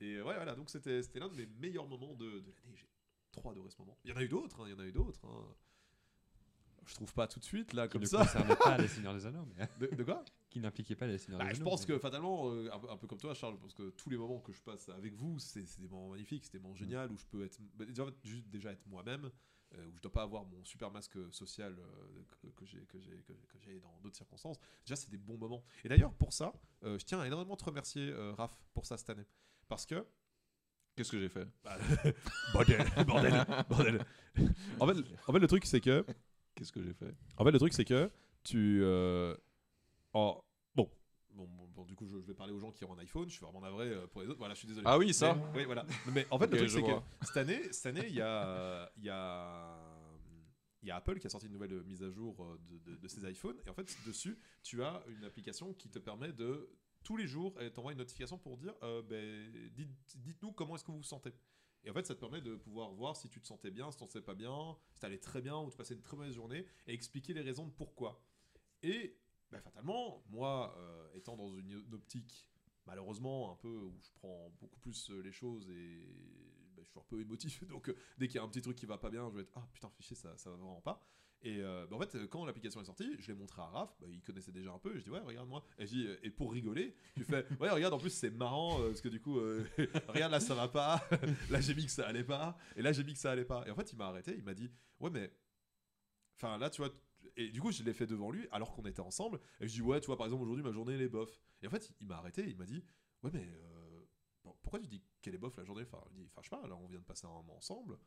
[0.00, 2.76] Et ouais, voilà, donc c'était l'un de mes meilleurs moments de, de l'année.
[2.76, 2.88] J'ai
[3.32, 3.98] trop adoré ce moment.
[4.04, 5.20] Il y en a eu d'autres, hein, il y en a eu d'autres.
[5.26, 5.44] hein.
[6.86, 8.18] Je trouve pas tout de suite, là, comme ça.
[8.18, 10.24] concernait pas les Seigneurs des Anneaux, mais De, de quoi?
[10.50, 12.90] Qui n'impliquait pas les Seigneurs bah, des je pense mais- que fatalement, euh, un, peu-
[12.90, 15.14] un peu comme toi, Charles, je pense que tous les moments que je passe avec
[15.14, 18.06] vous, c'est des moments magnifiques, c'est des moments géniaux où je peux être, bah, déjà,
[18.24, 19.30] juste déjà être moi-même,
[19.74, 22.98] euh, où je dois pas avoir mon super masque social euh, que, que j'ai que
[22.98, 24.58] j'ai que, que j'ai dans d'autres circonstances.
[24.86, 25.62] Déjà, c'est des bons moments.
[25.84, 28.96] Et d'ailleurs, pour ça, euh, je tiens à énormément te remercier, euh, Raph, pour ça
[28.96, 29.26] cette année,
[29.68, 30.06] parce que
[30.96, 31.46] Qu'est-ce que j'ai fait?
[32.52, 34.04] Bordel, bordel, bordel.
[34.80, 34.96] En fait,
[35.28, 36.04] en fait, le truc c'est que
[36.56, 37.14] Qu'est-ce que j'ai fait?
[37.36, 38.10] En fait, le truc, c'est que
[38.42, 38.82] tu.
[40.12, 40.42] En-
[40.74, 40.90] bon.
[41.30, 43.28] Bon, bon, bon, du coup, je, je vais parler aux gens qui ont un iPhone.
[43.28, 44.38] Je suis vraiment navré euh, pour les autres.
[44.38, 44.84] Voilà, je suis désolé.
[44.88, 45.84] Ah oui, ça Mais- oui, voilà.
[46.12, 49.04] Mais en fait, le truc, c'est que cette année, cette année, il y a, il
[49.04, 49.78] y a,
[50.82, 52.96] il y a Apple qui a sorti une nouvelle mise à jour euh, de, de-
[52.96, 53.56] de ses iPhones.
[53.66, 56.70] Et en fait, dessus, tu as une application qui te permet de
[57.04, 60.84] tous les jours, elle t'envoie une notification pour dire, euh, ben, dites, dites-nous comment est-ce
[60.84, 61.32] que vous vous sentez.
[61.84, 63.96] Et en fait, ça te permet de pouvoir voir si tu te sentais bien, si
[63.98, 66.34] tu te sentais pas bien, si t'allais très bien ou tu passais une très mauvaise
[66.34, 68.20] journée, et expliquer les raisons de pourquoi.
[68.82, 69.16] Et
[69.50, 72.48] ben, fatalement, moi, euh, étant dans une, optique,
[72.86, 76.06] malheureusement, un peu où je prends beaucoup plus euh, les choses et
[76.76, 78.76] ben, je suis un peu émotif, donc euh, dès qu'il y a un petit truc
[78.76, 81.02] qui va pas bien, je vais être ah putain, fichier, ça, ça va vraiment pas.
[81.40, 84.20] Et bah, en fait, quand l'application est sortie, je l'ai montré à Raph, bah, il
[84.22, 85.20] connaissait déjà un peu, et je dis ouais,
[85.86, 89.08] dis, euh, et pour rigoler, tu fais ouais, regarde, en plus c'est marrant, parce que
[89.08, 89.38] du coup,
[90.08, 91.08] regarde là ça va pas,
[91.48, 93.64] là j'ai mis que ça allait pas, et là j'ai mis que ça allait pas.
[93.68, 95.32] Et en fait, il m'a arrêté, il m'a dit ouais, mais.
[96.34, 96.90] Enfin là, tu vois.
[97.38, 99.82] Et du coup, je l'ai fait devant lui, alors qu'on était ensemble, et je dis
[99.82, 101.40] ouais, tu vois, par exemple, aujourd'hui ma journée elle est bof.
[101.62, 102.84] Et en fait, il m'a arrêté, il m'a dit
[103.22, 103.48] ouais, mais.
[103.48, 105.82] euh, pourquoi tu dis qu'elle est bof la journée?
[105.82, 107.98] Enfin, il dit, enfin, je sais pas, là on vient de passer un moment ensemble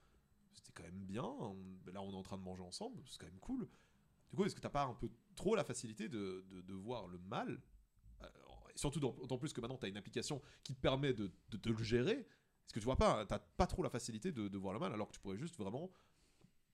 [0.53, 1.23] c'était quand même bien.
[1.93, 3.67] là, on est en train de manger ensemble, c'est quand même cool.
[4.29, 7.17] Du coup, est-ce que t'as pas un peu trop la facilité de, de, voir le
[7.19, 7.61] mal?
[8.21, 8.27] Euh,
[8.75, 11.83] Surtout d'autant plus que maintenant, tu as une application qui te permet de, de, le
[11.83, 12.13] gérer.
[12.13, 15.09] Est-ce que tu vois pas, t'as pas trop la facilité de voir le mal alors
[15.09, 15.91] que tu pourrais juste vraiment.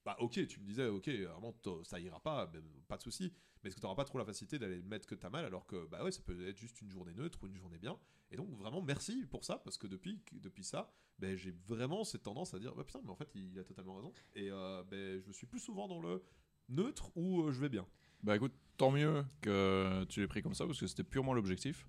[0.07, 2.49] Bah, ok, tu me disais, ok, vraiment, ça ira pas,
[2.87, 3.33] pas de souci.
[3.61, 5.85] Mais est-ce que tu pas trop la facilité d'aller mettre que t'as mal alors que,
[5.87, 7.99] bah ouais, ça peut être juste une journée neutre ou une journée bien.
[8.31, 10.89] Et donc, vraiment, merci pour ça parce que depuis, depuis ça,
[11.19, 13.95] ben, j'ai vraiment cette tendance à dire bah putain mais en fait il a totalement
[13.95, 16.23] raison et euh, ben, je suis plus souvent dans le
[16.69, 17.85] neutre où euh, je vais bien
[18.23, 21.85] Bah écoute, tant mieux que tu l'aies pris comme ça parce que c'était purement l'objectif.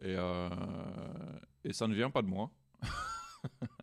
[0.00, 0.48] Et, euh,
[1.64, 2.50] et ça ne vient pas de moi.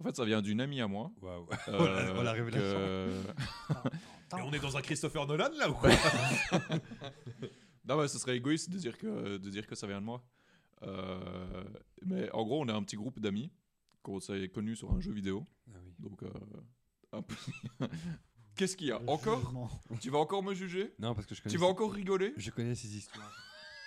[0.00, 1.10] en fait, ça vient d'une amie à moi.
[1.22, 1.48] Waouh.
[1.68, 2.78] euh, la révélation.
[2.78, 5.90] que- et on est dans un Christopher Nolan là ou quoi
[7.86, 10.24] Non, mais ce serait égoïste de dire que, de dire que ça vient de moi.
[10.82, 11.64] Euh,
[12.04, 13.52] mais en gros, on est un petit groupe d'amis
[14.02, 15.46] qu'on s'est connus sur un jeu vidéo.
[15.68, 15.94] Ah oui.
[15.98, 17.20] Donc, euh,
[18.56, 19.00] Qu'est-ce qu'il y a?
[19.06, 19.80] Encore?
[20.00, 20.94] Tu vas encore me juger?
[20.98, 21.52] Non, parce que je connais.
[21.52, 22.32] Tu vas encore rigoler?
[22.36, 23.32] Je connais ces histoires.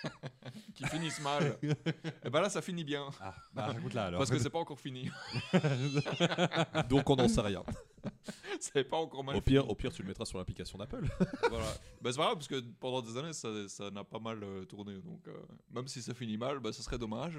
[0.74, 1.58] Qui finissent mal.
[1.62, 3.10] Et ben là, ça finit bien.
[3.20, 4.18] Ah, bah raconte là alors.
[4.18, 5.10] Parce que c'est pas encore fini.
[6.88, 7.64] donc on n'en sait rien
[8.60, 11.04] c'est pas encore mal au pire au pire tu le mettras sur l'application d'Apple
[11.50, 11.66] voilà.
[12.00, 14.64] Bah, c'est pas grave, parce que pendant des années, ça ça n'a pas mal euh,
[14.64, 14.94] tourné.
[15.00, 15.32] Donc, euh,
[15.70, 17.38] même si ça finit mal, bah, ce serait dommage.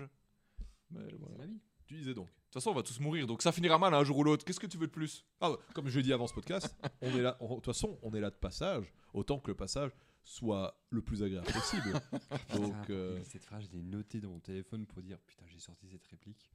[0.91, 1.35] Mais voilà.
[1.35, 1.59] C'est la vie.
[1.85, 4.03] tu disais donc De toute façon, on va tous mourir, donc ça finira mal un
[4.03, 4.43] jour ou l'autre.
[4.43, 5.25] Qu'est-ce que tu veux de plus?
[5.41, 8.13] Ah, comme je l'ai dit avant ce podcast on est là de toute façon on
[8.13, 9.91] est là de passage autant que le passage
[10.23, 11.93] soit le plus agréable possible
[12.53, 15.59] donc Putain, euh, Cette phrase, je l'ai notée dans mon téléphone pour dire putain, j'ai
[15.59, 16.51] sorti cette réplique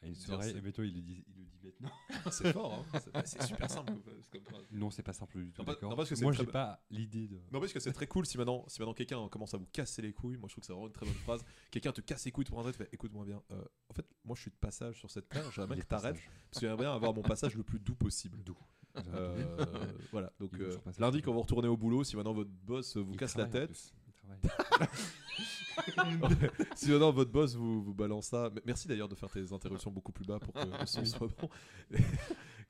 [0.00, 1.90] à une soirée et Beto il le dit, il le dit maintenant.
[2.30, 3.00] c'est fort hein.
[3.24, 3.92] C'est- super simple
[4.30, 4.64] comme phrase.
[4.70, 5.62] Non, c'est pas simple du tout.
[5.82, 7.40] Non, parce que Moi, très j'ai pas l'idée de.
[7.50, 10.02] Non, parce que c'est très cool si maintenant, si maintenant quelqu'un commence à vous casser
[10.02, 10.36] les couilles.
[10.36, 11.44] Moi, je trouve que c'est vraiment une très bonne phrase.
[11.72, 13.42] Quelqu'un te casse les couilles pour un fait écoute-moi bien.
[13.50, 15.50] euh, en fait, moi, je suis de passage sur cette terre.
[15.50, 16.30] J'aimerais que passage.
[16.50, 18.40] Parce que j'aimerais bien avoir mon passage le plus doux possible.
[18.44, 18.56] Doux.
[19.14, 19.44] Euh,
[20.12, 20.32] voilà.
[20.40, 23.46] Donc, euh, lundi, quand vous retournez au boulot, si maintenant votre boss vous casse la
[23.46, 23.92] tête,
[26.74, 28.50] si maintenant votre boss vous, vous balance ça.
[28.64, 31.48] Merci d'ailleurs de faire tes interruptions beaucoup plus bas pour que le son soit bon.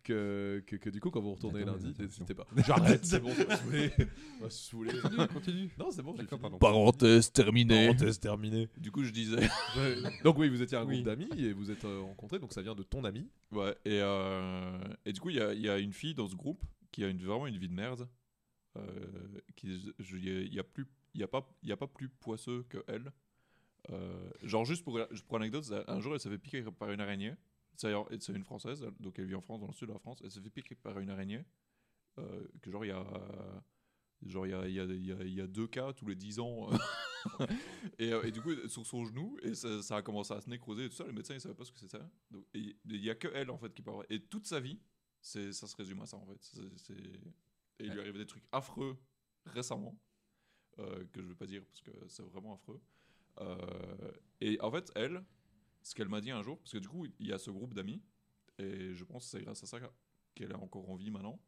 [0.08, 2.46] Que, que, que du coup, quand vous retournez lundi, n'hésitez pas.
[2.66, 3.44] J'arrête, c'est bon, ça
[4.40, 4.92] va saouler.
[5.02, 5.70] Continue, continue.
[5.78, 6.40] Non, c'est bon, j'ai fini.
[6.58, 7.86] Parenthèse terminée.
[7.88, 8.68] Parenthèse terminée.
[8.78, 9.48] Du coup, je disais.
[10.24, 11.02] donc oui, vous étiez un groupe Oui.
[11.02, 13.28] d'amis et vous êtes euh, rencontrés, donc ça vient de ton ami.
[13.52, 16.26] Ouais, et, euh, et du coup, il y a, il y a une fille dans
[16.28, 18.08] ce groupe qui a une, vraiment une vie de merde.
[18.76, 18.82] Euh,
[19.56, 19.68] qui,
[19.98, 22.08] il y a- y a, plus, il y a, pas, il y a pas plus
[22.08, 23.12] poisseux que elle.
[23.90, 27.32] Euh, genre, juste pour, pour anecdote, un jour, elle s'est fait piquer par une araignée.
[27.78, 30.20] C'est une française, donc elle vit en France, dans le sud de la France.
[30.24, 31.44] Elle s'est fait piquer par une araignée.
[32.18, 33.04] euh, que genre, il y a.
[34.22, 36.40] Genre, il y a, y, a, y, a, y a deux cas tous les 10
[36.40, 36.68] ans.
[37.98, 40.50] et, euh, et du coup, sur son genou, et ça, ça a commencé à se
[40.50, 41.04] nécroser et tout ça.
[41.04, 41.98] Le médecin, il savait pas ce que c'était.
[42.30, 44.04] Donc, il y a que elle, en fait, qui parle.
[44.10, 44.80] Et toute sa vie,
[45.20, 46.52] ça se résume à ça, en fait.
[47.80, 48.98] Et il lui arrive des trucs affreux
[49.46, 49.96] récemment,
[50.80, 52.80] euh, que je vais pas dire parce que c'est vraiment affreux.
[53.40, 55.24] Euh, et en fait, elle,
[55.88, 57.74] ce qu'elle m'a dit un jour, parce que du coup, il y a ce groupe
[57.74, 58.02] d'amis,
[58.58, 59.78] et je pense que c'est grâce à ça
[60.34, 61.40] qu'elle est encore en vie maintenant.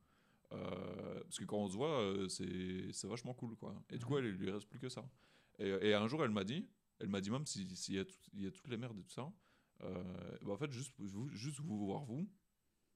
[0.53, 3.74] Euh, parce que quand on se voit, euh, c'est, vachement cool, quoi.
[3.90, 5.05] Et du coup, elle, il lui reste plus que ça.
[5.59, 6.68] Et, et un jour, elle m'a dit,
[7.00, 8.98] elle m'a dit même s'il si y, a tout- il y a toutes les merdes
[8.98, 9.31] et tout ça,
[9.83, 12.29] euh, bah en fait, juste vous, juste vous voir vous,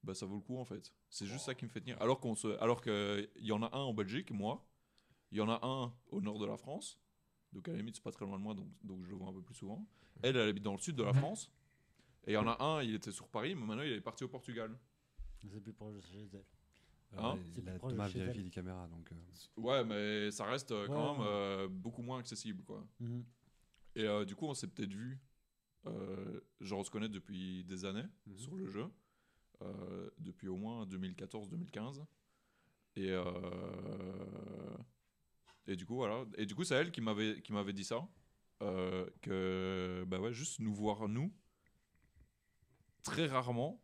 [0.03, 0.93] bah ça vaut le coup en fait.
[1.09, 2.01] C'est juste ça qui me fait tenir.
[2.01, 4.67] Alors qu'on se, alors que il y en a un en Belgique, moi,
[5.31, 6.99] il y en a un au nord de la France,
[7.55, 9.29] donc à la limite c'est pas très loin de moi, donc, donc je le vois
[9.29, 9.87] un peu plus souvent.
[10.23, 11.51] Elle, elle habite dans le sud de la France,
[12.27, 14.25] et il y en a un, il était sur Paris, mais maintenant il est parti
[14.25, 14.77] au Portugal.
[15.47, 16.45] C'est plus proche de chez elle.
[17.17, 18.43] Hein Euh, C'est il a de chez elle.
[18.45, 19.11] les caméras donc.
[19.13, 21.27] euh, Ouais, mais ça reste euh, quand Ouais, même ouais.
[21.33, 22.85] euh, beaucoup moins accessible, quoi.
[23.01, 23.25] Mhm.
[23.97, 25.21] Et euh, du coup, on s'est peut-être vu,
[25.87, 28.39] euh, genre on se connaît depuis des années Mhm.
[28.39, 28.87] sur le jeu,
[29.63, 32.05] euh, depuis au moins 2014-2015.
[32.97, 33.23] Et, euh,
[35.67, 36.25] et du coup, voilà.
[36.39, 38.07] Et du coup, c'est elle qui m'avait, qui m'avait dit ça.
[38.63, 41.33] euh, que, bah ouais, juste nous voir, nous,
[43.03, 43.83] très rarement,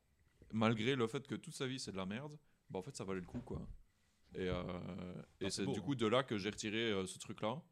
[0.52, 2.38] malgré le fait que toute sa vie c'est de la merde,
[2.70, 3.66] bah en fait ça valait le coup, quoi.
[4.34, 4.62] Et, euh,
[5.40, 5.82] et c'est c'est du hein.
[5.82, 7.62] coup de là que j'ai retiré euh, ce truc-là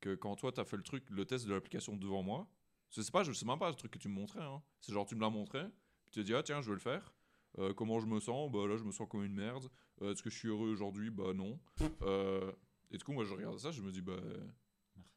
[0.00, 2.48] que quand toi t'as fait le truc, le test de l'application devant moi,
[2.90, 4.62] je sais pas, je sais même pas le truc que tu me montrais, hein.
[4.80, 5.62] c'est genre tu me l'as montré,
[6.04, 7.12] puis tu te dis ah tiens je vais le faire,
[7.58, 8.50] Euh, comment je me sens?
[8.52, 9.68] Bah là, je me sens comme une merde.
[10.02, 11.10] Euh, Est-ce que je suis heureux aujourd'hui?
[11.10, 11.58] Bah non.
[12.02, 12.52] Euh,
[12.90, 14.16] et du coup, moi, je regarde ça, je me dis, bah.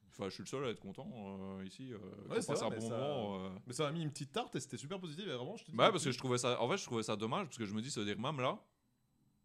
[0.09, 1.93] Enfin, je suis le seul à être content euh, ici.
[1.93, 1.97] Euh,
[2.27, 3.45] qu'on c'est passe vrai, un mais bon ça- moment.
[3.45, 3.49] euh.
[3.65, 5.71] Mais ça m'a mis une petite tarte et c'était super positif et vraiment je te
[5.71, 6.61] dis- Bah ouais, parce que je trouvais ça.
[6.61, 8.41] En fait, je trouvais ça dommage parce que je me dis, ça veut dire même
[8.41, 8.61] là,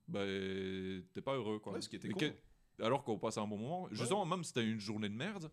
[0.08, 0.24] bah
[1.14, 1.72] t'es pas heureux quoi.
[1.74, 2.34] Ouais, ce qui était que-
[2.82, 3.88] Alors qu'on passe un bon moment.
[3.92, 5.50] Justement, même si t'as une journée de merde,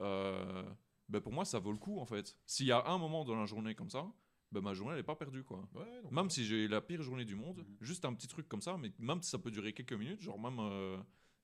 [0.00, 0.64] euh,
[1.08, 2.36] bah pour moi ça vaut le coup en fait.
[2.44, 4.04] S'il y a un moment dans la journée comme ça,
[4.52, 5.66] bah ma journée elle est pas perdue quoi.
[5.74, 7.76] Ouais, donc- Même si j'ai la pire journée du monde, Mhm.
[7.80, 10.38] juste un petit truc comme ça, mais même si ça peut durer quelques minutes, genre
[10.40, 10.58] même,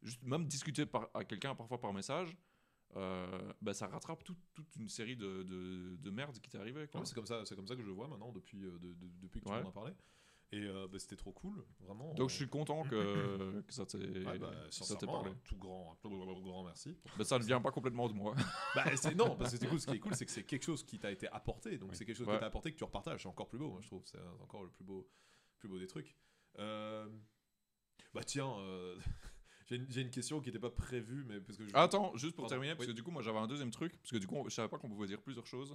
[0.05, 2.37] juste, même discuter par, à quelqu'un parfois par message,
[2.97, 6.83] euh, bah ça rattrape toute, toute une série de, de, de merde qui t'est arrivée.
[6.83, 8.93] Ouais, c'est comme ça, c'est comme ça que je le vois maintenant depuis, euh, de-
[8.95, 9.63] de- depuis que tu Ouais.
[9.63, 9.93] m'en as parlé.
[10.53, 12.15] Et euh, bah, c'était trop cool, vraiment.
[12.15, 14.53] Donc je suis content que, que ça t'ait ouais, bah,
[15.07, 15.33] parlé.
[15.43, 16.97] tout grand, tout grand merci.
[17.19, 18.37] Mais ça ne vient pas complètement de moi.
[18.77, 18.85] bah,
[19.17, 19.81] non, parce que c'est cool.
[19.81, 21.77] Ce qui est cool, c'est que c'est quelque chose qui t'a été apporté.
[21.79, 21.97] Donc Oui.
[21.97, 22.35] c'est quelque chose Ouais.
[22.35, 23.23] qui t'a apporté que tu repartages.
[23.23, 24.03] C'est encore plus beau, moi, je trouve.
[24.07, 25.09] C'est encore le plus beau,
[25.59, 26.15] plus beau des trucs.
[26.61, 27.09] Euh,
[28.13, 28.55] Bah tiens,
[29.67, 31.75] j'ai une, j'ai une question qui n'était pas prévue, mais parce que je...
[31.75, 32.93] Attends, juste pour Pardon, terminer, parce oui.
[32.93, 34.79] que du coup moi j'avais un deuxième truc, parce que du coup je savais pas
[34.79, 35.75] qu'on pouvait dire plusieurs choses.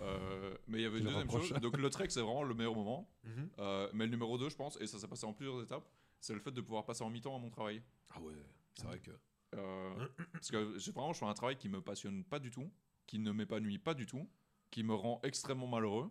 [0.00, 1.48] Euh, mais il y avait une deuxième rapproche.
[1.48, 1.60] chose.
[1.60, 3.08] Donc le trek c'est vraiment le meilleur moment.
[3.24, 3.50] Mhm.
[3.58, 5.88] Euh, mais le numéro 2 je pense, et ça s'est passé en plusieurs étapes,
[6.20, 7.82] c'est le fait de pouvoir passer en mi-temps à mon travail.
[8.14, 8.34] Ah ouais,
[8.74, 9.10] c'est vrai que.
[9.54, 12.70] Euh, parce que j'ai vraiment je fais un travail qui me passionne pas du tout,
[13.06, 14.28] qui ne m'épanouit pas du tout,
[14.70, 16.10] qui me rend extrêmement malheureux.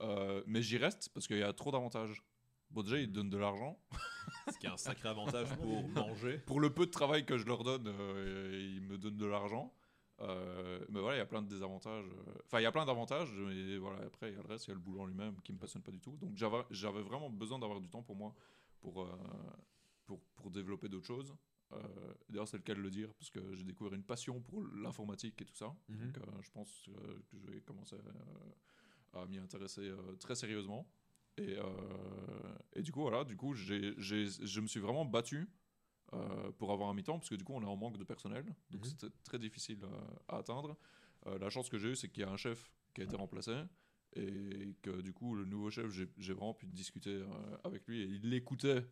[0.00, 2.22] Euh, mais j'y reste parce qu'il y a trop d'avantages.
[2.72, 3.78] Bon déjà ils donnent de l'argent.
[4.52, 6.38] Ce qui est un sacré avantage pour manger.
[6.46, 9.72] Pour le peu de travail que je leur donne, euh, ils me donnent de l'argent.
[10.20, 12.06] Euh, mais voilà, il y a plein de désavantages.
[12.06, 12.32] euh.
[12.46, 14.68] Enfin, il y a plein d'avantages, mais voilà, après, il y a le reste, il
[14.68, 16.16] y a le boulot en lui-même qui me passionne pas du tout.
[16.20, 18.32] Donc, j'avais j'avais vraiment besoin d'avoir du temps pour moi,
[18.80, 19.08] pour, euh,
[20.06, 21.34] pour, pour développer d'autres choses.
[21.72, 21.78] Euh,
[22.28, 25.40] D'ailleurs, c'est le cas de le dire, parce que j'ai découvert une passion pour l'informatique
[25.42, 25.74] et tout ça.
[25.88, 26.12] Mhm.
[26.12, 27.96] Donc, euh, je pense euh, que je vais commencer
[29.14, 30.86] à m'y intéresser euh, très sérieusement.
[31.38, 35.48] Et, euh, et du coup, voilà, du coup, j'ai- j'ai- je me suis vraiment battu
[36.14, 38.44] euh, pour avoir un mi-temps, parce que du coup, on est en manque de personnel,
[38.70, 38.90] donc Mhm.
[38.90, 39.88] c'était très difficile euh,
[40.28, 40.76] à atteindre.
[41.40, 43.54] La chance que j'ai eue, c'est qu'il y a un chef qui a été remplacé,
[44.14, 47.24] et que du coup, le nouveau chef, j'ai vraiment pu discuter
[47.64, 48.84] avec lui, et il écoutait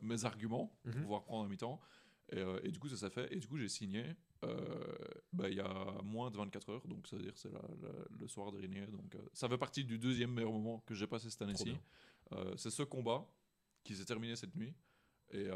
[0.00, 1.00] mes arguments pour Mhm.
[1.02, 1.78] pouvoir prendre un mi-temps.
[2.32, 4.04] Et, euh, et du coup, ça s'est fait, et du coup, j'ai signé
[4.44, 4.94] euh,
[5.32, 7.50] bah, il y a moins de 24 heures, donc c'est-à-dire c'est
[8.18, 8.86] le soir dernier.
[8.86, 11.76] Donc, euh, ça fait partie du deuxième meilleur moment que j'ai passé cette année-ci.
[12.32, 13.26] Euh, c'est ce combat
[13.82, 14.74] qui s'est terminé cette nuit.
[15.30, 15.48] Et,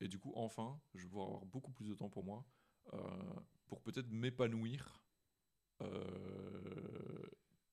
[0.00, 2.46] et du coup, enfin, je vais pouvoir avoir beaucoup plus de temps pour moi,
[3.66, 5.04] pour peut-être m'épanouir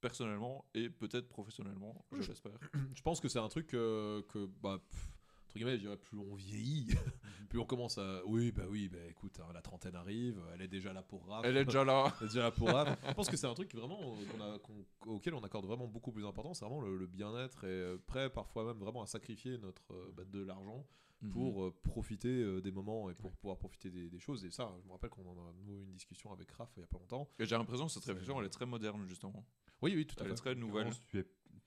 [0.02, 2.60] personnellement et peut-être professionnellement, Oui, je l'espère.
[2.96, 5.16] je pense que c'est un truc que, bah, pff,
[5.46, 6.90] entre guillemets, je dirais, plus on vieillit,
[7.46, 8.22] plus on commence à.
[8.26, 11.46] Oui, bah oui, bah écoute, hein, la trentaine arrive, elle est déjà là pour Raph.
[11.46, 12.14] Elle est déjà là.
[12.20, 12.98] Elle est déjà là pour Raph.
[13.08, 15.88] Je pense que c'est un truc vraiment euh, qu'on a- qu'on- auquel on accorde vraiment
[15.88, 16.60] beaucoup plus d'importance.
[16.60, 20.12] C'est vraiment le, le bien-être et euh, prêt parfois même vraiment à sacrifier notre euh,
[20.16, 20.86] bah, de l'argent
[21.22, 21.30] Mhm.
[21.32, 24.43] pour profiter des moments et pour pouvoir profiter des, des choses.
[24.43, 26.84] Et ça, je me rappelle qu'on en a eu une discussion avec Raph il y
[26.84, 27.30] a pas longtemps.
[27.39, 29.46] Et j'ai l'impression que cette réflexion, elle est très moderne, justement.
[29.82, 30.36] Oui, oui, tout à Elle est fait.
[30.36, 30.91] très nouvelle.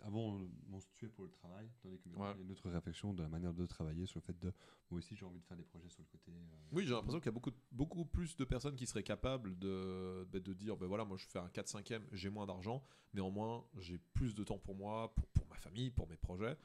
[0.04, 0.40] Avant,
[0.72, 2.32] on se tuait pour le travail, tandis que maintenant, Ouais.
[2.34, 4.52] il y a une autre réflexion de la manière de travailler sur le fait de
[4.90, 6.30] moi aussi j'ai envie de faire des projets sur le côté.
[6.32, 9.58] euh, Oui, j'ai l'impression qu'il y a beaucoup, beaucoup plus de personnes qui seraient capables
[9.58, 12.82] de, bah, de dire ben voilà, moi je fais un 4-5ème, j'ai moins d'argent,
[13.12, 16.56] néanmoins j'ai plus de temps pour moi, pour, pour ma famille, pour mes projets.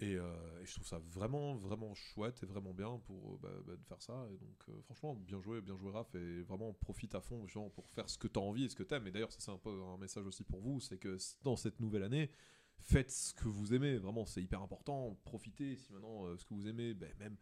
[0.00, 3.50] Et, euh, et je trouve ça vraiment, vraiment chouette et vraiment bien pour euh, bah,
[3.66, 4.28] bah, de faire ça.
[4.32, 6.14] Et donc, euh, franchement, bien joué, bien joué, Raph.
[6.14, 8.76] Et vraiment, profite à fond justement, pour faire ce que tu as envie et ce
[8.76, 9.06] que tu aimes.
[9.08, 12.04] Et d'ailleurs, c'est un peu un message aussi pour vous c'est que dans cette nouvelle
[12.04, 12.30] année,
[12.78, 13.98] faites ce que vous aimez.
[13.98, 15.18] Vraiment, c'est hyper important.
[15.24, 15.76] Profitez.
[15.76, 17.36] Si maintenant, ce que vous aimez, ben, même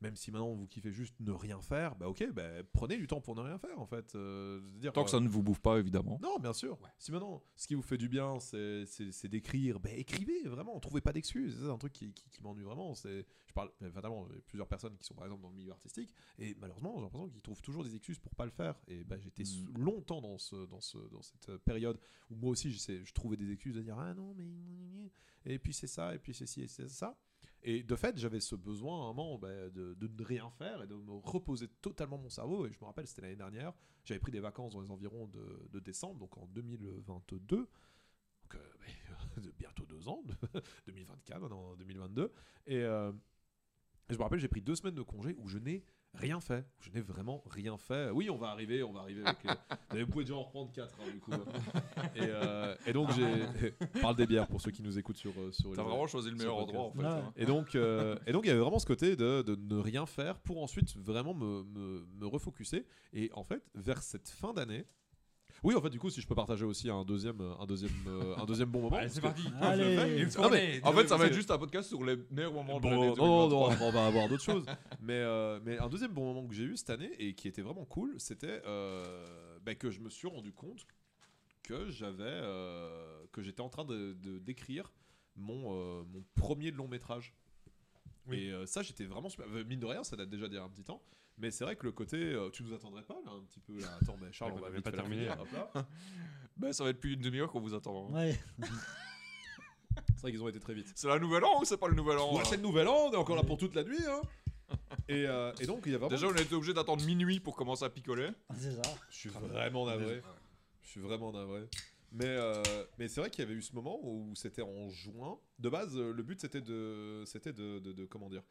[0.00, 3.20] même si maintenant vous kiffez juste ne rien faire, bah ok, bah, prenez du temps
[3.20, 4.14] pour ne rien faire en fait.
[4.14, 6.18] Euh, je dire, Tant que ça ne vous bouffe pas, évidemment.
[6.22, 6.80] non, bien sûr.
[6.80, 6.88] Ouais.
[6.98, 11.12] Si maintenant, ce qui vous fait du bien, c'est d'écrire, ben écrivez, vraiment, trouvez pas
[11.12, 11.58] d'excuses.
[11.60, 12.94] C'est un truc qui, qui, qui m'ennuie vraiment.
[12.94, 16.14] C'est, Je parle, fatalement, j'ai plusieurs personnes qui sont par exemple dans le milieu artistique,
[16.38, 18.74] et malheureusement, j'ai l'impression qu'ils trouvent toujours des excuses pour pas le faire.
[18.88, 19.78] Et ben, j'étais Mm.
[19.82, 21.98] longtemps dans, ce, dans, ce, dans cette euh, période
[22.30, 24.44] où moi aussi, j'essaie- je trouvais des excuses à dire Ah non, mais.
[25.46, 27.16] Et puis c'est ça, et puis c'est ci, et c'est ça.
[27.62, 30.86] Et de fait, j'avais ce besoin à un moment ben, de, ne rien faire et
[30.86, 32.66] de me reposer totalement mon cerveau.
[32.66, 33.72] Et je me rappelle, c'était l'année dernière,
[34.04, 37.56] j'avais pris des vacances dans les environs de, décembre, donc en 2022.
[37.56, 37.68] Donc,
[38.54, 40.22] euh, bientôt deux ans,
[40.86, 42.32] 2024, maintenant 2022.
[42.66, 43.12] Et euh,
[44.10, 45.84] et je me rappelle, j'ai pris deux semaines de congé où je n'ai
[46.18, 46.64] rien fait.
[46.80, 48.10] Je n'ai vraiment rien fait.
[48.10, 49.38] Oui, on va arriver, on va arriver avec.
[49.94, 51.30] Mais Vous pouvez déjà en reprendre quatre, hein, du coup.
[52.16, 53.70] et, euh, et donc, j'ai.
[54.02, 55.32] Parle des bières pour ceux qui nous écoutent sur.
[55.38, 56.98] euh, sur T'as vraiment choisi le meilleur le endroit, en fait.
[57.00, 57.06] Ouais.
[57.06, 57.32] hein.
[57.36, 60.06] et donc, euh, et donc, il y avait vraiment ce côté de, de ne rien
[60.06, 62.84] faire pour ensuite vraiment me, me, me refocuser.
[63.12, 64.84] Et en fait, vers cette fin d'année,
[65.64, 68.36] Oui, en fait, du coup, si je peux partager aussi un deuxième, un deuxième, euh,
[68.36, 68.96] un deuxième bon moment.
[68.96, 69.42] Allez, c'est parti.
[69.60, 70.26] Allez.
[70.38, 70.80] Non, mais-.
[70.84, 73.48] En fait, ça va être juste un podcast sur les meilleurs moments de l'année non,
[73.48, 73.86] non, 2023.
[73.88, 74.64] on va avoir d'autres choses.
[75.00, 77.62] Mais, euh, mais un deuxième bon moment que j'ai eu cette année et qui était
[77.62, 80.86] vraiment cool, c'était euh, bah, que je me suis rendu compte
[81.62, 84.92] que j'avais, euh, que j'étais en train de de- d'écrire
[85.36, 87.34] mon, euh, mon premier long métrage.
[88.26, 88.38] Oui.
[88.44, 89.46] Et euh, ça, j'étais vraiment super.
[89.66, 91.00] Mine de rien, ça date déjà d'il y a un petit temps.
[91.38, 93.78] Mais c'est vrai que le côté, euh, tu nous attendrais pas là un petit peu
[93.80, 93.86] là.
[94.02, 95.86] Attends, mais Charles, on qu'on va pas hop là.
[96.56, 98.08] Ben, ça va être plus une demi-heure qu'on vous attend.
[98.10, 98.14] hein.
[98.14, 98.40] Ouais.
[100.14, 100.90] C'est vrai qu'ils ont été très vite.
[100.94, 102.88] C'est la nouvelle an ou c'est pas le nouvel an Ouais, hein c'est le nouvel
[102.88, 104.04] an, on est encore là pour toute la nuit.
[104.08, 104.20] Hein.
[105.08, 106.10] Et, euh, et donc, il y a vraiment.
[106.10, 108.30] Déjà, on a été obligé d'attendre minuit pour commencer à picoler.
[108.56, 108.82] C'est ça.
[109.10, 110.22] Je suis vraiment navré.
[110.82, 111.68] Je suis vraiment navré.
[112.12, 112.62] Mais, euh,
[112.98, 115.38] mais c'est vrai qu'il y avait eu ce moment où c'était en juin.
[115.58, 118.42] De base, euh, le but c'était de, c'était de, de, de- comment dire.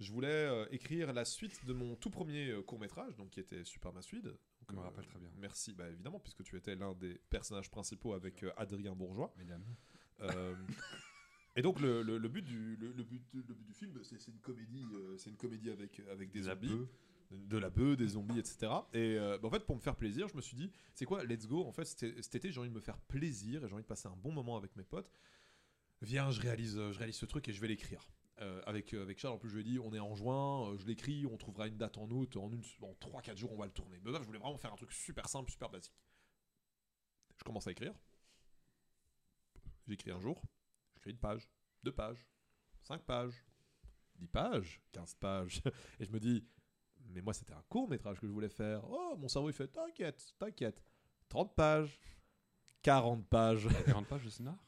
[0.00, 3.64] Je voulais euh, écrire la suite de mon tout premier court métrage, donc qui était
[3.64, 4.24] Super Massuide.
[4.24, 4.36] Donc,
[4.70, 5.30] Je me euh, rappelle très bien.
[5.38, 9.32] Merci, bah évidemment, puisque tu étais l'un des personnages principaux avec euh, Adrien Bourgeois.
[9.38, 9.64] Mesdames.
[10.20, 10.54] Euh,
[11.56, 14.26] et donc le, le- le but du le, le but, le but du film, c'est
[14.28, 16.86] une comédie, euh, c'est une comédie avec avec des zombies
[17.30, 18.70] de la bœuf, des zombies, etc.
[18.92, 21.24] Et euh, bah, en fait, pour me faire plaisir, je me suis dit, c'est quoi,
[21.24, 21.64] let's go.
[21.64, 24.06] En fait, cet été, j'ai envie de me faire plaisir et j'ai envie de passer
[24.08, 25.10] un bon moment avec mes potes.
[26.02, 28.06] Viens, je réalise, euh, je réalise ce truc et je vais l'écrire.
[28.40, 30.68] Euh, avec, euh, avec Charles, en plus, je lui ai dit, on est en juin,
[30.68, 32.50] euh, je l'écris, on trouvera une date en août, en,
[32.82, 34.00] en 3-4 jours, on va le tourner.
[34.02, 35.94] Mais là, je voulais vraiment faire un truc super simple, super basique.
[37.36, 37.94] Je commence à écrire.
[39.86, 40.42] J'écris un jour,
[40.94, 41.48] j'écris une page,
[41.84, 42.26] deux pages,
[42.82, 43.44] cinq pages,
[44.16, 45.62] 10 pages, 15 pages.
[46.00, 46.44] Et je me dis,
[47.10, 48.82] mais moi, c'était un court métrage que je voulais faire.
[48.88, 50.82] Oh, mon cerveau, il fait T'inquiète, t'inquiète.
[51.28, 52.00] 30 pages,
[52.82, 53.68] 40 pages.
[53.86, 54.58] 40 pages de scénar?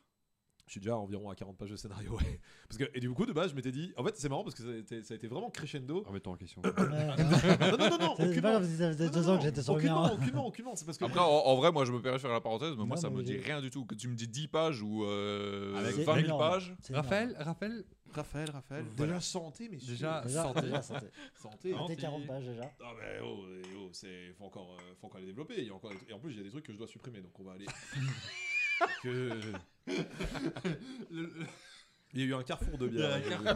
[0.67, 2.13] Je suis déjà environ à 40 pages de scénario.
[2.17, 2.41] ouais.
[2.69, 3.93] Parce que, et du coup, de base, je m'étais dit.
[3.97, 6.03] En fait, c'est marrant parce que ça a été, ça a été vraiment crescendo.
[6.05, 6.61] Remets-toi en question.
[6.67, 6.73] Ouais.
[6.77, 9.75] non, non, non, non, C'est pas comme si ça faisait deux ans que j'étais sur
[9.75, 10.11] le aucunement, hein.
[10.15, 10.75] aucunement, aucunement.
[10.77, 11.05] C'est parce que.
[11.05, 13.09] Après, en, en vrai, moi, je me permets de faire la parenthèse, mais moi, ça
[13.11, 13.85] mais me dit rien du tout.
[13.85, 16.41] Que tu me dis 10 pages ou euh, Avec- 20 000 énorme.
[16.41, 16.75] pages.
[16.81, 17.05] C'est énorme.
[17.07, 18.85] Raphaël, Raphaël, Raphaël, Raphaël.
[18.97, 19.13] Voilà.
[19.13, 20.61] Déjà santé, mais Déjà, Déjà, santé.
[20.63, 21.07] déjà, santé.
[21.35, 21.71] santé.
[21.73, 21.87] Non.
[21.87, 22.73] C'était 40 pages déjà.
[22.83, 23.45] Ah mais oh,
[23.79, 25.55] oh c'est faut encore euh, faut encore les développer.
[25.59, 26.87] Il y a encore et en plus il y a des trucs que je dois
[26.89, 27.67] supprimer donc on va aller.
[29.03, 29.31] que...
[32.15, 33.21] Il y a eu un carrefour de bière.
[33.45, 33.47] on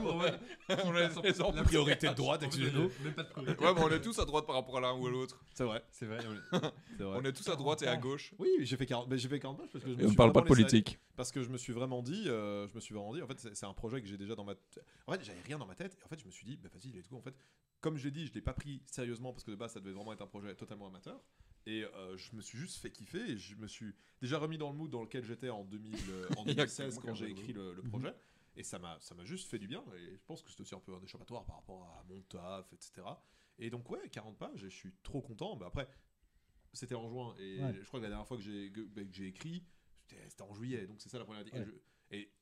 [0.94, 2.90] a les La priorité de droite, excusez-nous.
[3.02, 3.64] Même pas de priorité.
[3.64, 5.42] Ouais, mais on est tous à droite par rapport à l'un ou à l'autre.
[5.54, 6.18] C'est vrai, C'est vrai.
[6.26, 6.60] on est-
[6.98, 7.18] c'est vrai.
[7.22, 8.34] On est tous à droite et à gauche.
[8.38, 10.14] Oui, j'ai fait 40 mais j'ai fait 40 pages parce que je me Et on
[10.14, 10.98] parle pas de politique.
[11.16, 13.38] parce que je me suis vraiment dit euh, je me suis vraiment dit en fait
[13.38, 14.84] c'est c'est un projet que j'ai déjà dans ma tête.
[15.06, 16.68] En fait, j'avais rien dans ma tête et en fait je me suis dit bah
[16.74, 17.34] vas-y, let's go en fait.
[17.80, 19.94] Comme je l'ai dit, je l'ai pas pris sérieusement parce que de base ça devait
[19.94, 21.18] vraiment être un projet totalement amateur.
[21.66, 24.70] Et euh, je me suis juste fait kiffer et je me suis déjà remis dans
[24.70, 27.14] le mood dans lequel j'étais en, 2000, euh, en Il y a 2016 que quand
[27.14, 28.14] j'ai écrit le, le projet.
[28.56, 29.84] Et ça m'a ça m'a juste fait du bien.
[29.96, 32.72] Et je pense que c'était aussi un peu un échappatoire par rapport à mon taf,
[32.72, 33.02] etc.
[33.58, 35.56] Et donc, ouais, 40 pages et je suis trop content.
[35.56, 35.88] Mais après,
[36.72, 37.34] c'était en juin.
[37.38, 37.74] Et Ouais.
[37.80, 39.62] je crois que la dernière fois que j'ai bah, j'ai écrit,
[40.28, 40.86] c'était en juillet.
[40.86, 41.46] Donc, c'est ça la première.
[41.46, 41.64] Et, Ouais.
[41.64, 42.32] je- et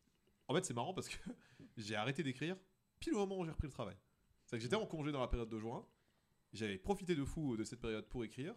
[0.46, 1.16] en fait, c'est marrant parce que
[1.76, 2.56] j'ai arrêté d'écrire
[3.00, 3.96] pile au moment où j'ai repris le travail.
[4.46, 5.86] C'est que j'étais en congé dans la période de juin.
[6.54, 8.54] J'avais profité de fou de cette période pour écrire.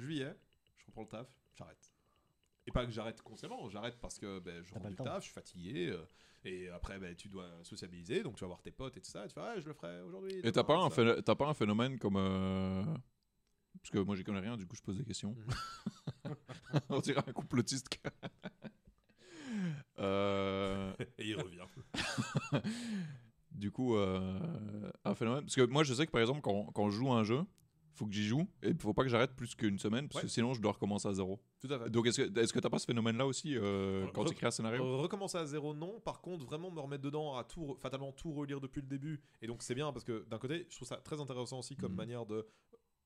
[0.00, 0.34] Juillet,
[0.76, 1.92] je reprends le taf, j'arrête.
[2.66, 4.96] Et pas que j'arrête consciemment, j'arrête parce que ben, je T'as rentre pas du le
[4.96, 5.04] temps.
[5.04, 5.88] taf, je suis fatigué.
[5.90, 6.04] euh,
[6.44, 9.24] et après, ben, tu dois sociabiliser, donc tu vas voir tes potes et tout ça.
[9.24, 10.38] Et tu fais, ouais, je le ferai aujourd'hui.
[10.42, 11.02] Et t'as demain, pas, un ça.
[11.02, 12.16] phé- t'as pas un phénomène comme.
[12.16, 12.84] euh,
[13.82, 15.36] Parce que moi j'y connais rien, du coup je pose des questions.
[16.88, 17.88] On dirait un complotiste.
[19.98, 20.92] euh...
[21.18, 21.64] Et il revient.
[23.52, 25.42] Du coup, euh, un phénomène.
[25.42, 27.42] Parce que moi, je sais que par exemple, quand, quand je joue à un jeu,
[28.00, 30.22] faut que j'y joue et faut pas que j'arrête plus qu'une semaine parce Ouais.
[30.22, 31.38] que sinon je dois recommencer à zéro.
[31.60, 31.90] Tout à fait.
[31.90, 34.50] Donc, est-ce que est-ce que t'as pas ce phénomène-là aussi euh, quand tu écris un
[34.50, 34.98] scénario?
[34.98, 36.00] recommencer à zéro, non.
[36.00, 39.20] Par contre, vraiment me remettre dedans, à tout, fatalement tout relire depuis le début.
[39.42, 41.92] Et donc, c'est bien parce que d'un côté, je trouve ça très intéressant aussi comme
[41.92, 41.96] Mhm.
[41.98, 42.46] manière de,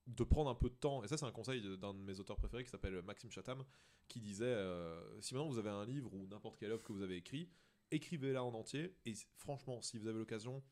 [0.07, 1.03] de prendre un peu de temps.
[1.03, 3.65] Et ça, c'est un conseil d'un de mes auteurs préférés qui s'appelle Maxime Chatham,
[4.09, 7.03] qui disait euh, si maintenant vous avez un livre ou n'importe quelle œuvre que vous
[7.03, 7.49] avez écrit,
[7.91, 8.95] écrivez-la en entier.
[9.07, 10.63] Et franchement, si vous avez l'occasion,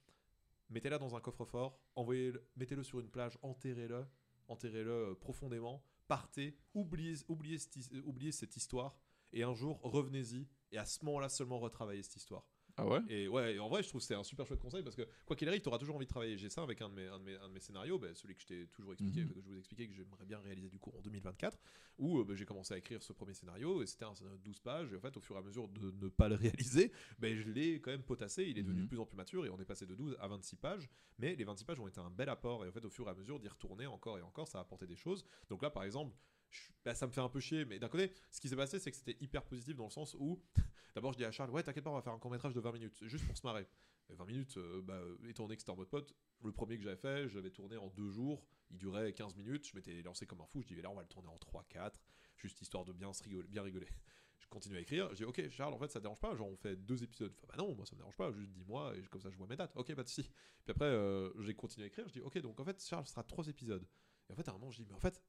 [0.70, 1.78] mettez-la dans un coffre-fort,
[2.56, 4.06] mettez-le sur une plage, enterrez-le,
[4.48, 7.58] enterrez-le euh, profondément, partez, oubliez, oubliez,
[7.92, 8.98] euh, oubliez cette histoire,
[9.32, 12.46] et un jour revenez-y, et à ce moment-là seulement retravaillez cette histoire.
[12.77, 13.01] Ah ouais?
[13.09, 15.03] Et ouais, et en vrai, je trouve que c'est un super chouette conseil parce que
[15.27, 16.39] quoi qu'il arrive, tu auras toujours envie de travailler.
[16.39, 18.35] J'ai ça avec un de mes, un de mes, un de mes scénarios, ben, celui
[18.35, 19.29] que je t'ai toujours expliqué, Mhm.
[19.29, 21.59] que je vous expliquais que j'aimerais bien réaliser du coup en 2024,
[21.99, 24.43] où euh, ben, j'ai commencé à écrire ce premier scénario et c'était un scénario de
[24.43, 24.93] 12 pages.
[24.93, 26.35] Et en fait, au fur et à mesure de ne pas le
[26.81, 28.45] réaliser, ben, je l'ai quand même potassé.
[28.45, 28.85] Il est devenu Mhm.
[28.85, 30.89] de plus en plus mature et on est passé de 12 à 26 pages.
[31.18, 33.11] Mais les 26 pages ont été un bel apport et en fait, au fur et
[33.11, 35.25] à mesure d'y retourner encore et encore, ça a apporté des choses.
[35.51, 36.14] Donc là, par exemple,
[36.84, 38.90] bah, ça me fait un peu chier, mais d'un côté, ce qui s'est passé, c'est
[38.90, 40.42] que c'était hyper positif dans le sens où,
[40.94, 42.61] d'abord, je dis à Charles, ouais, t'inquiète pas, on va faire un court métrage de
[42.61, 43.66] 20 minutes, juste pour se marrer.
[44.11, 46.82] Et 20 minutes, euh, bah, étant donné que c'était en mode pote, le premier que
[46.82, 50.26] j'avais fait, je l'avais tourné en deux jours, il durait 15 minutes, je m'étais lancé
[50.26, 51.92] comme un fou, je dis, là, on va le tourner en 3-4.
[52.36, 53.88] juste histoire de bien, rigoler, bien rigoler.
[54.42, 56.48] Je continue à écrire, je dis ok Charles en fait ça te dérange pas, genre
[56.48, 57.32] on fait deux épisodes.
[57.36, 59.46] Enfin, bah non moi ça me dérange pas, juste dis-moi et comme ça je vois
[59.46, 59.70] mes dates.
[59.76, 60.28] Ok pas de soucis.
[60.64, 63.22] Puis après euh, j'ai continué à écrire, je dis ok donc en fait Charles sera
[63.22, 63.86] trois épisodes.
[64.28, 65.22] Et en fait à un moment je dis mais en fait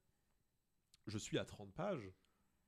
[1.06, 2.10] je suis à 30 pages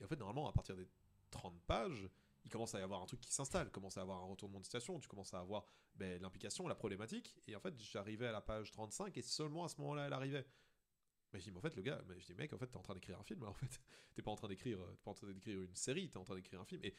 [0.01, 0.89] et en fait normalement à partir des
[1.31, 2.09] 30 pages
[2.45, 4.65] il commence à y avoir un truc qui s'installe, commence à avoir un retournement de
[4.65, 5.65] situation, tu commences à avoir
[5.97, 9.69] ben, l'implication, la problématique, et en fait j'arrivais à la page 35 et seulement à
[9.69, 10.47] ce moment-là elle arrivait.
[11.33, 12.77] Mais je dis, mais en fait, le gars, mais je dis, mec, en fait, t'es
[12.77, 13.81] en train d'écrire un film, là, en fait.
[14.15, 16.37] T'es pas en train d'écrire, t'es pas en train d'écrire une série, t'es en train
[16.37, 16.83] d'écrire un film.
[16.85, 16.95] Et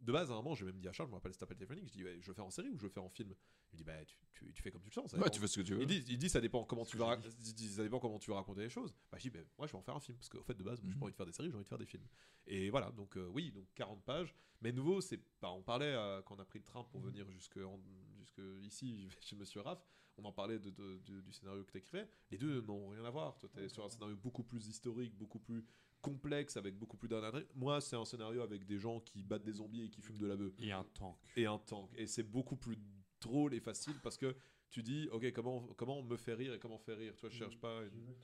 [0.00, 1.56] de base, à un moment, j'ai même dit à Charles, je me rappelle cet appel
[1.56, 3.34] téléphonique, je dis, ouais, je le fais en série ou je le fais en film?
[3.72, 5.10] Il me dit, bah, tu, tu, tu fais comme tu le sens.
[5.10, 5.34] ça Ouais, dépend.
[5.34, 5.82] tu fais ce que tu veux.
[5.82, 8.36] Il dit, il dit, ça dépend comment tu vas, rac- ça dépend comment tu veux
[8.36, 8.94] raconter les choses.
[9.10, 10.62] Bah, je dis, bah, moi, je vais en faire un film parce qu'au fait, de
[10.62, 10.98] base, j'ai Mhm.
[10.98, 12.06] pas envie de faire des séries, j'ai envie de faire des films.
[12.46, 14.34] Et voilà, donc euh, oui, donc 40 pages.
[14.60, 17.28] Mais nouveau, c'est, bah, on parlait euh, quand on a pris le train pour venir
[17.30, 17.80] jusque, en-
[18.18, 19.84] jusque ici chez Monsieur Raff.
[20.20, 22.08] On en parlait de, de- de- du scénario que t'écrivais.
[22.32, 23.38] Les deux n'ont rien à voir.
[23.38, 25.64] Toi, t'es sur un scénario beaucoup plus historique, beaucoup plus
[26.00, 27.46] complexe, avec beaucoup plus d'intrigue.
[27.54, 30.26] Moi, c'est un scénario avec des gens qui battent des zombies et qui fument de
[30.26, 31.16] la bœuf Et un tank.
[31.36, 31.90] et un tank.
[31.96, 32.78] Et c'est beaucoup plus
[33.20, 34.34] drôle et facile parce que
[34.70, 37.14] tu dis, ok, comment, comment on me fait rire et comment faire rire?
[37.16, 37.82] Tu vois, je cherche pas.
[37.84, 38.14] une-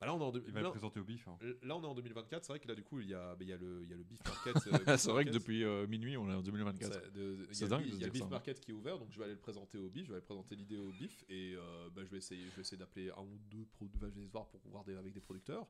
[0.00, 1.26] Bah là, on est en deux- Il va le là, présenter au bif.
[1.28, 1.38] hein.
[1.62, 2.44] là, on est en 2024.
[2.44, 3.88] C'est vrai que là, du coup, il y a, bah, il y a, le, il
[3.88, 4.56] y a le Beef Market.
[4.56, 6.92] euh, c'est vrai que depuis euh, minuit, on est en 2024.
[6.92, 8.28] C'est de- il y C'est a, dingue le, de il y a le ça, hein.
[8.28, 10.24] Market qui est ouvert, donc je vais aller le présenter au Beef, je vais aller
[10.24, 13.22] présenter l'idée au Beef, et euh, bah, je vais essayer, je vais essayer d'appeler un
[13.22, 13.66] ou deux
[14.00, 15.66] je vais voir pour voir des, avec des producteurs.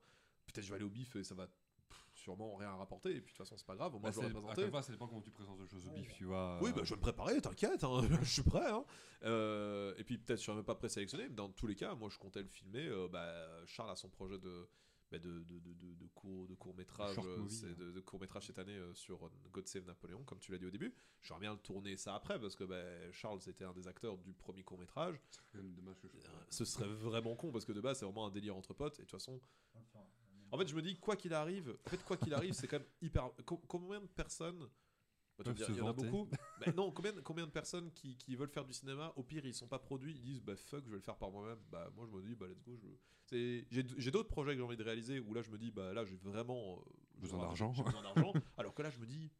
[0.47, 1.49] Peut-être je vais aller au Beef et ça va
[2.13, 4.21] sûrement rien rapporter, et puis de toute façon c'est pas grave, au moins Bah, je
[4.27, 4.77] c'est- présenté.
[4.77, 6.59] à ça dépend comment tu présentes les choses au bif, tu vois.
[6.63, 8.71] Oui, euh, bah, je vais me préparer, t'inquiète, hein, je suis prêt.
[8.71, 8.85] hein.
[9.25, 12.09] Euh, et puis peut-être je serai même pas présélectionné, mais dans tous les cas, moi
[12.11, 12.87] je comptais le filmer.
[12.87, 13.35] euh, bah,
[13.67, 14.69] Charles a son projet de,
[15.11, 17.75] bah, de, de, de, de- de court, de court métrage, movie, c'est hein.
[17.79, 20.67] de, de court métrage cette année euh, sur God Save Napoléon, comme tu l'as dit
[20.67, 20.95] au début.
[21.23, 24.33] J'aimerais bien le tourner ça après parce que bah, Charles était un des acteurs du
[24.35, 25.21] premier court métrage.
[25.31, 26.19] c'est quand même dommage que je-
[26.51, 29.03] Ce serait vraiment con parce que de base c'est vraiment un délire entre potes et
[29.03, 29.41] de toute façon
[30.55, 32.79] en fait, je me dis, quoi qu'il arrive, en fait, quoi qu'il arrive, c'est quand
[32.79, 33.31] même hyper.
[33.45, 34.61] co- combien de personnes.
[35.39, 36.29] bah, tu me dire, il y en a beaucoup.
[36.61, 39.53] Mais non, combien, combien de personnes qui, qui veulent faire du cinéma, au pire, ils
[39.55, 41.59] sont pas produits, ils disent, bah fuck, je vais le faire par moi-même.
[41.71, 42.79] Bah, moi, je me dis, bah let's go.
[42.83, 42.89] Je...
[43.71, 45.93] J'ai j'ai d'autres projets que j'ai envie de réaliser où là, je me dis, bah
[45.93, 46.79] là, j'ai vraiment.
[46.79, 47.71] euh, Besoin d'argent.
[47.73, 48.33] besoin d'argent.
[48.59, 49.31] alors que là, je me dis.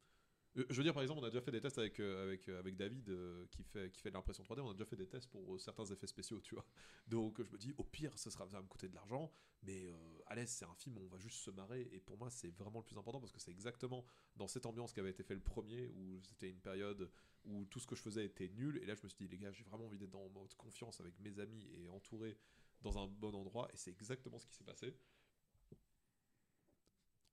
[0.57, 2.47] Euh, Je veux dire, par exemple, on a déjà fait des tests avec, euh, avec,
[2.49, 3.11] euh, avec David
[3.51, 4.61] qui, fait, qui fait de l'impression 3D.
[4.61, 6.65] On a déjà fait des tests pour certains effets spéciaux, tu vois.
[7.07, 9.31] Donc, je me dis, au pire, ce sera, ça va me coûter de l'argent.
[9.63, 9.91] Mais
[10.27, 11.89] à l'aise, c'est un film où on va juste se marrer.
[11.91, 14.93] Et pour moi, c'est vraiment le plus important parce que c'est exactement dans cette ambiance
[14.93, 17.09] qui avait été fait le premier, où c'était une période
[17.45, 18.77] où tout ce que je faisais était nul.
[18.81, 20.99] Et là, je me suis dit, les gars, j'ai vraiment envie d'être dans mode confiance
[20.99, 22.37] avec mes amis et entouré
[22.81, 23.67] dans un bon endroit.
[23.73, 24.95] Et c'est exactement ce qui s'est passé.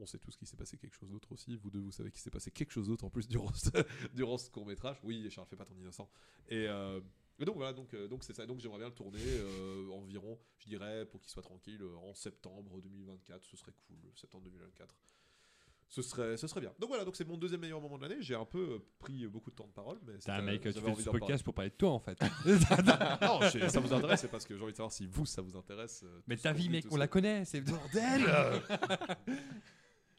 [0.03, 1.57] On sait tous qu'il s'est passé quelque chose d'autre aussi.
[1.57, 3.71] Vous deux, vous savez qu'il s'est passé quelque chose d'autre en plus durant ce,
[4.15, 4.97] durant ce court métrage.
[5.05, 6.11] Oui, Charles, fais pas ton innocent.
[6.49, 7.01] Et, euh,
[7.39, 8.45] donc voilà, donc euh, donc c'est ça.
[8.47, 12.81] Donc j'aimerais bien le tourner euh, environ, je dirais, pour qu'il soit tranquille, en septembre
[12.81, 13.45] 2024.
[13.45, 14.95] Ce serait cool, septembre 2024.
[15.89, 16.73] Ce serait, ce serait bien.
[16.79, 18.23] Donc voilà, donc c'est mon deuxième meilleur moment de l'année.
[18.23, 20.73] J'ai un peu euh, pris beaucoup de temps de parole, mais c'était- un mec, tu
[20.73, 22.19] fais ce podcast pour parler de toi en fait.
[23.23, 25.43] non, je- ça vous intéresse, c'est parce que j'ai envie de savoir si vous, ça
[25.43, 26.03] vous intéresse.
[26.05, 26.99] euh, Mais tout ta qu'on vie, dit, mec, tout on ça.
[26.99, 28.25] la connaît, c'est bordel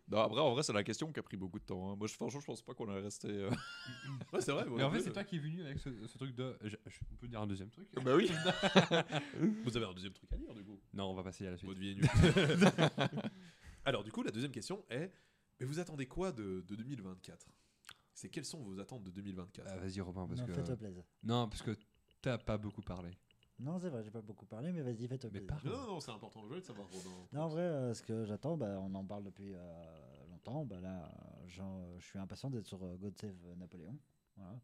[0.10, 1.92] Non, après, en vrai, c'est la question qui a pris beaucoup de temps.
[1.92, 1.96] hein.
[1.96, 3.30] Moi, je, franchement, je pense pas qu'on est resté.
[3.30, 3.50] euh,
[4.34, 4.66] Ouais, c'est vrai.
[4.66, 6.58] moi Mais en fait, c'est toi qui es venu avec ce, ce truc de.
[6.62, 7.88] je- je- on peut dire un deuxième truc?
[8.04, 8.30] Bah oui.
[9.64, 10.80] Vous avez un deuxième truc à dire, du coup.
[10.94, 11.70] Non, on va passer à la suite.
[11.70, 12.10] Votre vie est nulle.
[13.86, 15.12] Alors, du coup, la deuxième question est
[15.60, 17.48] mais vous attendez quoi de, de 2024
[18.14, 20.54] C'est quelles sont vos attentes de 2024 Ah, Vas-y, Robin, parce non, que.
[20.54, 21.04] fais-toi plaisir.
[21.24, 21.72] Non, parce que
[22.22, 23.12] t'as pas beaucoup parlé.
[23.60, 25.56] Non, c'est vrai, j'ai pas beaucoup parlé, mais vas-y, fais-toi plaisir.
[25.64, 26.42] Non, non, non, c'est important.
[26.44, 27.10] Je voulais de savoir, Robin.
[27.32, 30.66] Non, en vrai, euh, ce que j'attends, bah, on en parle depuis euh, longtemps.
[30.66, 31.06] Bah, là,
[31.60, 33.98] euh, je suis impatient d'être sur euh, God Save Napoléon.
[34.36, 34.60] Voilà.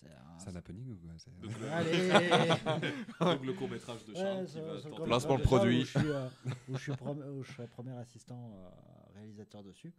[0.00, 2.08] C'est un- C'est un happening ou quoi c'est- Donc, le- Allez
[3.20, 5.80] donc, le court-métrage de Charles Ouais, qui sur- va sur le le produit.
[5.82, 6.28] Où je suis, euh,
[6.68, 8.68] où je suis prom- où je suis premier assistant euh,
[9.14, 9.94] réalisateur dessus.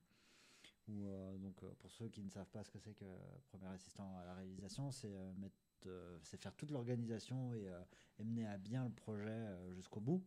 [0.88, 3.06] Où, euh, donc, euh, pour ceux qui ne savent pas ce que c'est que
[3.50, 5.56] premier assistant à la réalisation, c'est euh, mettre,
[5.88, 7.82] euh, c'est faire toute l'organisation et, euh,
[8.20, 10.24] et mener à bien le projet euh, jusqu'au bout.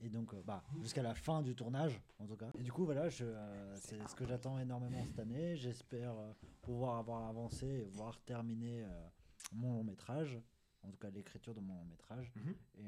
[0.00, 2.50] Et donc, bah, jusqu'à la fin du tournage, en tout cas.
[2.58, 5.56] Et du coup, voilà, euh, c'est ce que j'attends énormément cette année.
[5.56, 6.32] J'espère euh,
[6.62, 9.08] pouvoir avoir avancé et voir terminer euh,
[9.52, 10.38] mon long métrage,
[10.82, 12.32] en tout cas l'écriture de mon long métrage.
[12.36, 12.54] Mhm.
[12.78, 12.86] Et,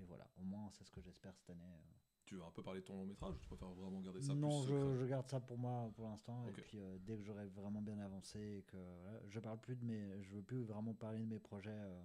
[0.00, 1.78] et voilà, au moins, c'est ce que j'espère cette année.
[2.32, 4.34] Tu veux un peu parler de ton long métrage ou tu préfères vraiment garder ça
[4.34, 6.46] non, plus je, garde ça pour moi pour l'instant.
[6.48, 9.76] Et puis, euh, dès que j'aurai vraiment bien avancé et que voilà, je parle plus
[9.76, 11.68] de mes, je veux plus vraiment parler de mes projets.
[11.70, 12.02] euh,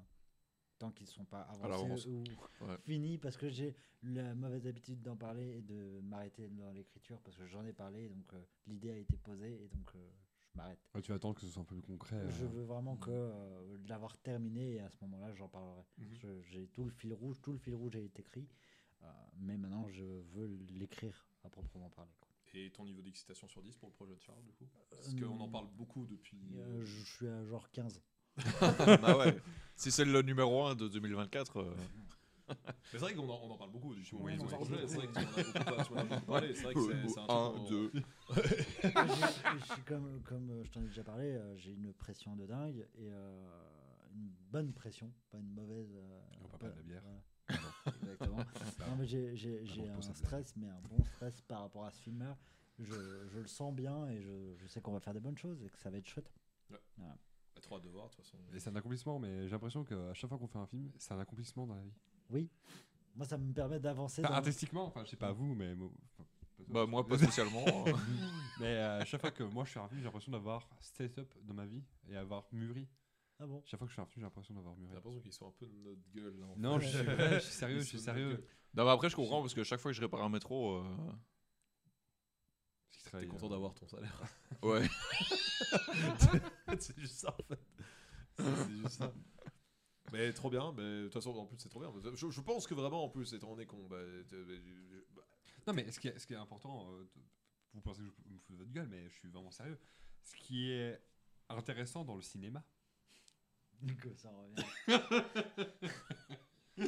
[0.80, 2.24] tant qu'ils ne sont pas avancés ou
[2.66, 2.78] Ouais.
[2.84, 3.74] finis parce que j'ai
[4.04, 8.10] la mauvaise habitude d'en parler et de m'arrêter dans l'écriture parce que j'en ai parlé
[8.10, 10.08] donc euh, l'idée a été posée et donc euh,
[10.54, 10.78] je m'arrête.
[10.94, 12.22] Ouais, tu attends que ce soit un peu plus concret.
[12.30, 12.48] Je euh.
[12.50, 15.82] veux vraiment que euh, l'avoir terminé et à ce moment-là j'en parlerai.
[15.98, 16.08] Mhm.
[16.14, 18.48] Je- J'ai tout le fil rouge, tout le fil rouge a été écrit.
[19.04, 19.06] Euh,
[19.40, 22.12] mais maintenant, je veux l'écrire à proprement parler.
[22.20, 22.30] quoi.
[22.54, 24.68] Et ton niveau d'excitation sur 10 pour le projet de Charles, du coup?
[24.90, 26.40] Parce Euh, qu'on en parle beaucoup depuis.
[26.56, 28.02] Euh, je suis à genre 15.
[29.02, 29.38] bah ouais.
[29.76, 31.76] Si c'est le numéro 1 de 2024, euh,
[32.50, 32.56] Mais
[32.92, 34.08] c'est vrai qu'on en, on en parle beaucoup du.
[34.14, 34.38] Oui, oui.
[34.40, 36.56] C'est vrai qu'on en a beaucoup pas- parlé.
[36.56, 37.70] C'est vrai que c'est- un un, truc.
[37.70, 37.92] deux.
[38.84, 38.90] J'ai-
[39.76, 43.46] j'ai- comme, comme je t'en ai déjà parlé, j'ai une pression de dingue et euh,
[44.14, 45.92] une bonne pression, pas une mauvaise.
[45.96, 47.02] euh, On va pas de la bière.
[47.04, 47.22] voilà.
[48.02, 48.38] Exactement.
[48.88, 51.92] non, mais j'ai j'ai- j'ai bon un stress, mais un bon stress par rapport à
[51.92, 52.38] ce film-là.
[52.80, 52.94] Je,
[53.30, 55.70] je le sens bien et je, je sais qu'on va faire des bonnes choses et
[55.70, 56.32] que ça va être chouette.
[57.56, 58.38] T'as trop hâte de voir, de toute façon.
[58.54, 61.14] Et c'est un accomplissement, mais j'ai l'impression qu'à chaque fois qu'on fait un film, c'est
[61.14, 61.94] un accomplissement dans la vie.
[62.30, 62.50] Oui.
[63.16, 64.22] Moi, ça me permet d'avancer.
[64.24, 65.74] Enfin, dans- artistiquement, enfin, je sais pas vous, mais.
[65.74, 66.26] enfin.
[66.70, 67.64] Bah moi pas spécialement.
[68.60, 71.16] Mais euh, à chaque fois que moi je fais un film, j'ai l'impression d'avoir step
[71.20, 72.88] up dans ma vie et avoir mûri.
[73.40, 74.96] Ah bon Chaque fois que je un film, j'ai l'impression d'avoir J'ai mûri.
[74.96, 76.40] l'impression qu'ils sont un peu de notre gueule.
[76.40, 76.88] Là, en Non, fait.
[76.88, 78.48] je suis vrai, je suis sérieux, Ils je suis sérieux.
[78.74, 80.84] non mais après je comprends parce que chaque fois que je répare un métro, euh,
[80.84, 81.18] Parce
[82.92, 84.24] qu'il T'es travaille, content euh, d'avoir ton salaire.
[84.64, 84.88] ouais.
[86.80, 87.60] c'est juste ça en fait.
[88.40, 89.14] C'est juste ça.
[90.14, 91.92] Mais trop bien, mais de toute façon en plus c'est trop bien.
[92.16, 93.88] Je, je pense que vraiment en plus étant donné qu'on.
[93.88, 94.54] Bah, t'es- bah,
[95.16, 95.22] bah,
[95.68, 97.04] Non, mais ce qui est, ce qui est important, euh,
[97.74, 99.78] vous pensez que je me fous de votre gueule, mais je suis vraiment sérieux.
[100.24, 101.00] Ce qui est
[101.50, 102.64] intéressant dans le cinéma,
[103.84, 105.02] Nico, ça revient.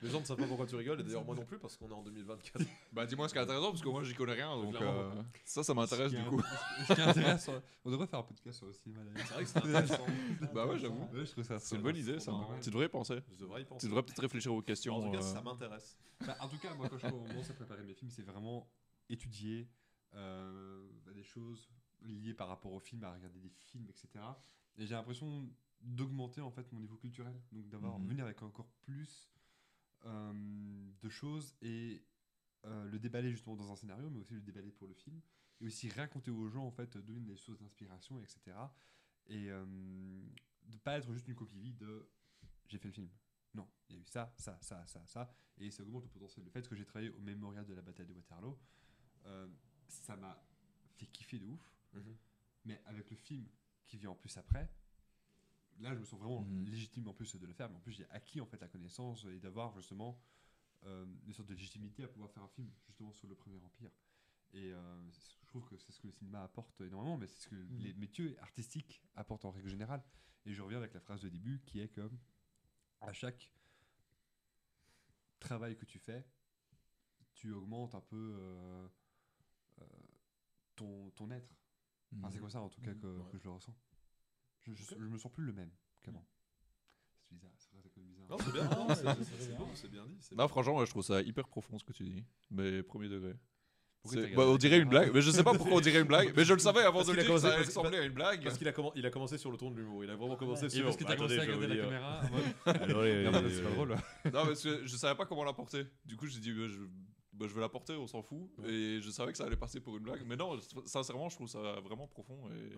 [0.00, 1.88] les gens ne savent pas pourquoi tu rigoles et d'ailleurs moi non plus parce qu'on
[1.88, 2.64] est en 2024.
[2.92, 4.98] Bah dis-moi ce qui est intéressant parce que moi j'y connais rien donc Clairement.
[5.00, 6.40] euh, ça ça m'intéresse du coup.
[6.88, 7.50] Ce qui
[7.84, 9.00] on devrait faire un podcast sur le cinéma.
[9.16, 10.06] C'est vrai que c'est intéressant.
[10.54, 11.02] Bah ouais j'avoue.
[11.12, 12.30] Ouais, je trouve ça C'est une bonne idée ça.
[12.32, 12.60] mal.
[12.62, 13.18] Tu devrais y penser.
[13.32, 13.80] Je devrais y penser.
[13.80, 14.96] Tu devrais peut-être réfléchir aux questions.
[14.96, 15.96] En tout cas, euh, ça m'intéresse.
[16.26, 18.68] Bah, en tout cas, moi, quand je commence à préparer mes films, c'est vraiment
[19.08, 19.68] étudier
[20.14, 21.68] euh, bah, des choses
[22.02, 24.24] liées par rapport au film, à regarder des films, etc.
[24.78, 25.48] Et j'ai l'impression
[25.82, 28.08] d'augmenter en fait mon niveau culturel, donc d'avoir Mhm.
[28.08, 29.30] venir avec encore plus
[30.04, 30.32] euh,
[31.00, 32.02] de choses et
[32.64, 35.20] euh, le déballer justement dans un scénario, mais aussi le déballer pour le film,
[35.60, 38.40] et aussi raconter aux gens en fait, donner des sources d'inspiration, etc.
[39.26, 39.64] Et euh,
[40.64, 42.08] de pas être juste une coquille vide de
[42.68, 43.08] j'ai fait le film.
[43.54, 46.44] Non, il y a eu ça, ça, ça, ça, ça, et ça augmente le potentiel.
[46.44, 48.58] Le fait que j'ai travaillé au mémorial de la bataille de Waterloo,
[49.26, 49.46] euh,
[49.88, 50.42] ça m'a
[50.96, 51.60] fait kiffer de ouf.
[51.92, 52.16] Mhm.
[52.64, 53.46] Mais avec le film
[53.84, 54.70] qui vient en plus après,
[55.82, 56.64] là je me sens vraiment Mhm.
[56.66, 57.68] légitime en plus de le faire.
[57.70, 60.18] Mais en plus j'ai acquis en fait la connaissance et d'avoir justement
[60.84, 63.90] euh, une sorte de légitimité à pouvoir faire un film justement sur le Premier Empire.
[64.54, 65.10] Et euh,
[65.40, 67.94] je trouve que c'est ce que le cinéma apporte énormément, mais c'est ce que les
[67.94, 70.02] métiers artistiques apportent en règle générale.
[70.44, 72.10] Et je reviens avec la phrase de début qui est que
[73.00, 73.52] à chaque
[75.40, 76.26] travail que tu fais,
[77.34, 78.88] tu augmentes un peu euh,
[79.80, 79.84] euh,
[80.76, 81.54] ton, ton être.
[82.16, 83.30] Enfin, c'est comme ça en tout cas que, Ouais.
[83.30, 83.74] que je le ressens.
[84.66, 85.70] Je, je, me sens plus le même
[86.02, 86.24] qu'avant.
[87.24, 88.28] C'est bizarre, c'est vrai, c'est quand même bizarre.
[88.30, 88.68] Non, c'est bien.
[88.70, 88.94] Ah, non,
[89.74, 90.06] c'est- bien.
[90.06, 90.16] dit.
[90.20, 92.24] c'est Non, franchement, ouais, je trouve ça hyper profond ce que tu dis.
[92.50, 93.34] Mais premier degré.
[94.04, 96.32] C'est- bah, on dirait une blague, mais je sais pas pourquoi on dirait une blague,
[96.36, 98.12] mais je le savais avant Parce de le a dire commencé- ça ressemblait à une
[98.12, 98.42] blague.
[98.42, 100.02] Parce qu'il a, il a commencé sur le ton de l'humour.
[100.02, 100.84] Il a vraiment commencé Et sur.
[100.84, 102.20] parce que t'as commencé Attendez, à regarder la caméra.
[102.24, 103.90] en mode- Attendez, Non, mais c'est pas drôle.
[104.24, 105.84] Non, parce que je savais pas comment l'apporter.
[106.04, 106.80] Du coup, j'ai dit, bah, je,
[107.32, 108.50] bah, je vais l'apporter, on s'en fout.
[108.66, 110.22] Et je savais que ça allait passer pour une blague.
[110.26, 112.72] Mais non, sincèrement, je trouve ça vraiment profond et,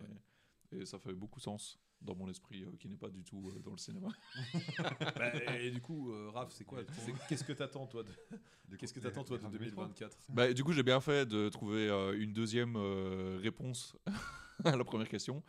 [0.73, 3.59] et ça fait beaucoup sens dans mon esprit euh, qui n'est pas du tout euh,
[3.61, 4.09] dans le cinéma.
[5.17, 6.81] Bah, et du coup, euh, Raph, c'est quoi
[7.29, 8.03] Qu'est-ce que t'attends toi
[8.69, 9.77] de, Qu'est-ce que t'attends toi de Grave de métro.
[9.83, 13.97] 2024 Bah, du coup, j'ai bien fait de trouver euh, une deuxième euh, réponse
[14.65, 15.43] à la première question.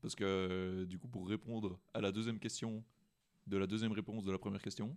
[0.00, 2.82] Parce que, du coup, pour répondre à la deuxième question
[3.46, 4.96] de la deuxième réponse de la première question,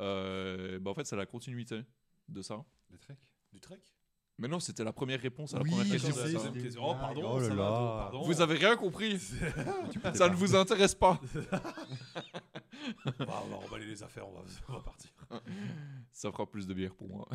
[0.00, 1.82] euh, bah, en fait, c'est la continuité
[2.28, 2.64] de ça.
[2.90, 3.16] Le trek?
[3.52, 3.80] Du trek?
[4.38, 6.12] Mais non, c'était la première réponse à la Oui, première question.
[6.12, 6.50] Sais, ça.
[6.80, 7.96] Oh, pardon, Oh là ça va, là.
[8.02, 8.22] pardon.
[8.22, 9.18] Vous avez rien compris
[10.14, 11.20] Ça ne vous intéresse pas
[13.18, 15.10] Bah, on va remballer les affaires, on va, on va partir.
[16.12, 17.28] Ça fera plus de bière pour moi.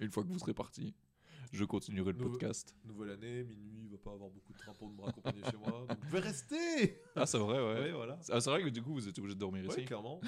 [0.00, 0.94] Une fois que vous serez parti,
[1.52, 2.74] je continuerai le podcast.
[2.84, 5.86] Nouvelle année, minuit, il va pas avoir beaucoup de trains pour me raccompagner chez moi.
[5.88, 7.80] Donc, je vais rester Ah, c'est vrai, ouais.
[7.80, 8.18] Ouais, voilà.
[8.30, 9.84] Ah, c'est vrai que du coup, vous êtes obligé de dormir Oui, ici.
[9.84, 10.20] clairement.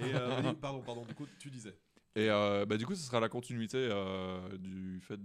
[0.00, 1.76] Et euh, pardon, pardon, du coup, tu disais.
[2.18, 5.20] Et euh, bah, du coup, ce sera la continuité euh, du fait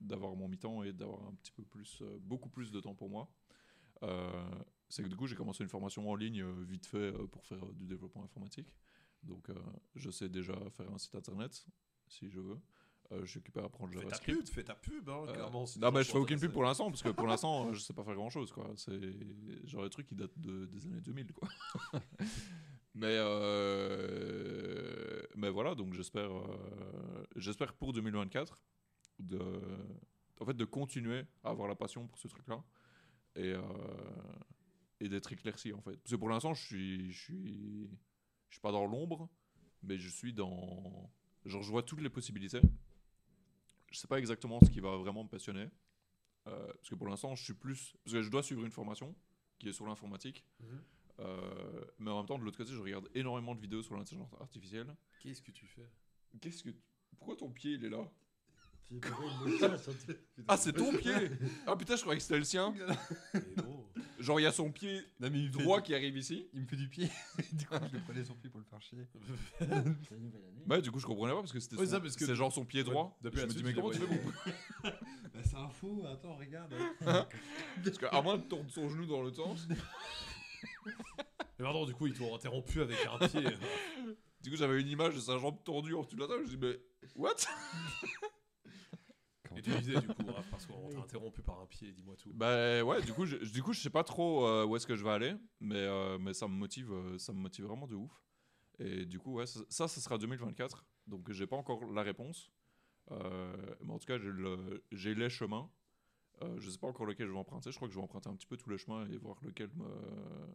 [0.00, 3.10] d'avoir mon mi-temps et d'avoir un petit peu plus, euh, beaucoup plus de temps pour
[3.10, 3.28] moi.
[4.02, 4.30] Euh,
[4.88, 7.44] c'est que du coup, j'ai commencé une formation en ligne euh, vite fait euh, pour
[7.44, 8.72] faire du développement informatique.
[9.24, 9.48] Donc,
[9.96, 11.66] je sais déjà faire un site internet
[12.06, 12.58] si je veux.
[13.10, 14.38] Euh, je suis occupé à apprendre Fais ta JavaScript.
[14.38, 15.64] pub, fais ta pub, hein, Euh, clairement.
[15.80, 18.04] non, mais je fais aucune pub pour l'instant, parce que pour l'instant, je sais pas
[18.04, 18.70] faire grand chose, quoi.
[18.76, 19.00] C'est
[19.64, 21.48] genre des trucs qui datent de, des années 2000, quoi.
[22.96, 24.86] mais, euh,
[25.34, 28.62] mais voilà, donc j'espère, euh, j'espère pour 2024
[29.18, 29.38] de,
[30.40, 32.64] en fait, de continuer à avoir la passion pour ce truc-là
[33.34, 33.60] et, euh,
[35.00, 35.96] et d'être éclairci, en fait.
[35.98, 37.90] Parce que pour l'instant, je suis, je suis,
[38.48, 39.28] je suis pas dans l'ombre,
[39.82, 41.12] mais je suis dans.
[41.44, 42.62] Je vois toutes les possibilités.
[43.90, 45.68] Je sais pas exactement ce qui va vraiment me passionner.
[46.44, 47.94] Parce que pour l'instant, je suis plus.
[48.04, 49.14] Parce que je dois suivre une formation
[49.58, 50.46] qui est sur l'informatique.
[50.60, 50.82] Mhm.
[51.20, 54.32] Euh, mais en même temps, de l'autre côté, je regarde énormément de vidéos sur l'intelligence
[54.40, 54.94] artificielle.
[55.20, 55.88] Qu'est-ce que tu fais?
[56.40, 56.70] Qu'est-ce que.
[57.18, 58.10] Pourquoi ton pied il est là?
[60.48, 61.12] Ah, c'est ton pied
[61.66, 62.72] Ah putain, je croyais que c'était le sien.
[64.20, 66.16] Genre, il y a son pied Non, mais il me fait droit du- qui arrive
[66.16, 66.46] ici.
[66.54, 67.08] Il me fait du pied.
[67.52, 68.98] du coup, je le prenais son pied pour le faire chier.
[69.58, 69.80] C'est la
[70.20, 70.62] nouvelle année.
[70.66, 72.34] Bah, du coup, je comprenais pas parce que c'était Ouais, son- ça, parce que- c'est
[72.36, 73.16] genre son pied droit.
[73.22, 74.32] Depuis je me dis, mais comment tu fais pour
[74.84, 76.72] Bah, c'est un fou, attends, regarde.
[77.00, 79.66] Parce qu'à moins de tourner son genou dans le sens.
[81.58, 83.44] Mais pardon, du coup, ils t'ont interrompu avec un pied.
[84.42, 86.44] Du coup, j'avais une image de sa jambe tordue en dessous de la table.
[86.46, 86.78] Je dis, mais
[87.16, 87.34] what?
[89.56, 92.30] Et tu disais du coup, parce qu'on t'a interrompu par un pied, dis-moi tout.
[92.34, 94.94] Bah ouais, du coup, je, du coup, je sais pas trop euh, où est-ce que
[94.94, 97.94] je vais aller, mais, euh, mais ça me motive, euh, ça me motive vraiment de
[97.94, 98.22] ouf.
[98.78, 100.84] Et du coup, ouais, ça, ça, ça sera 2024.
[101.06, 102.50] Donc, j'ai pas encore la réponse.
[103.12, 105.70] Euh, mais en tout cas, j'ai le- j'ai les chemins.
[106.42, 107.70] Euh, je sais pas encore lequel je vais emprunter.
[107.70, 109.70] Je crois que je vais emprunter un petit peu tous les chemins et voir lequel
[109.74, 110.54] me-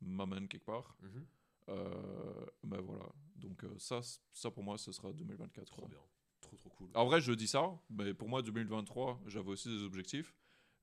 [0.00, 0.96] m'amène quelque part.
[1.02, 1.26] Mhm.
[1.68, 3.06] Euh, mais voilà.
[3.36, 4.00] Donc, euh, ça,
[4.32, 5.66] ça pour moi, ce sera 2024.
[5.66, 5.98] Trop bien.
[6.40, 6.90] Trop trop cool.
[6.94, 10.34] En vrai, je dis ça, mais pour moi, 2023, j'avais aussi des objectifs.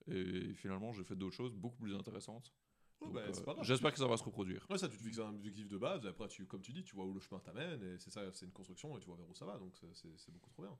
[0.07, 2.53] Et finalement, j'ai fait d'autres choses beaucoup plus intéressantes.
[3.01, 3.63] Ouais, bah, euh.
[3.63, 4.65] J'espère que ça va se reproduire.
[4.69, 6.83] Ouais, ça, tu te fixes un objectif de base, et après, tu, comme tu dis,
[6.83, 9.17] tu vois où le chemin t'amène, et c'est ça, c'est une construction, et tu vois
[9.17, 10.77] vers où ça va, donc c'est beaucoup trop bien.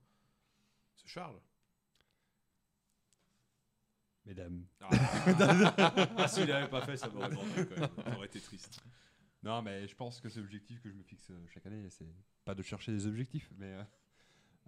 [0.95, 1.39] C'est Charles.
[4.25, 4.65] Mesdames.
[6.17, 7.89] Ah, s'il l'avait pas fait, ça m'aurait quand même.
[8.03, 8.81] Ça aurait été triste.
[9.43, 11.87] Non, mais je pense que c'est l'objectif que je me fixe euh, chaque année.
[11.91, 12.07] C'est
[12.45, 13.83] pas de chercher des objectifs, mais euh,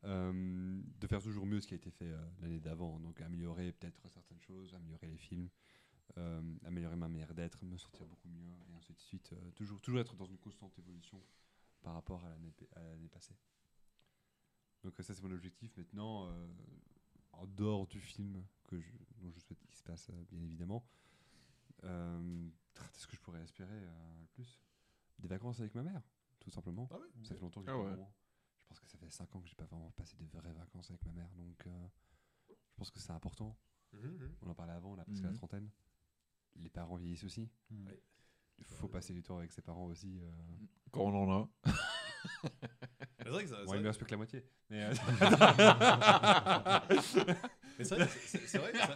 [0.05, 2.99] euh, de faire toujours mieux ce qui a été fait euh, l'année d'avant.
[2.99, 5.49] Donc améliorer peut-être certaines choses, améliorer les films,
[6.66, 9.36] améliorer ma manière d'être, me sentir beaucoup mieux, et ainsi de suite.
[9.55, 11.22] Toujours, toujours être dans une constante évolution
[11.84, 13.36] par rapport à l'année passée.
[14.84, 15.78] Donc ça, c'est mon objectif.
[15.78, 16.28] Maintenant,
[17.34, 20.86] en dehors du film que je, dont je souhaite qu'il se passe, euh, bien évidemment,
[21.84, 22.49] euh,
[22.95, 24.59] est-ce que je pourrais espérer euh, le plus?
[25.20, 26.01] Des vacances avec ma mère,
[26.39, 26.88] tout simplement.
[26.91, 28.07] Ah ouais Ça fait longtemps que j'ai Ah pas ouais.
[28.61, 30.89] Je pense que ça fait 5 ans que j'ai pas vraiment passé de vraies vacances
[30.91, 31.88] avec ma mère, donc euh,
[32.49, 33.57] je pense que c'est important.
[33.93, 34.36] Mhm, mhm.
[34.41, 35.36] On en parlait avant, on a presque la Mhm.
[35.38, 35.70] trentaine.
[36.57, 37.49] Les parents vieillissent aussi.
[38.59, 40.20] Il faut passer du temps avec ses parents aussi.
[40.20, 40.32] euh.
[40.91, 41.49] Quand on en a.
[43.20, 43.63] C'est vrai que ça.
[43.63, 44.43] Bon, c'est il me vrai- reste plus que la moitié.
[44.70, 44.93] Mais euh,
[47.78, 48.95] Mais c'est vrai, que c'est- c'est vrai que ça.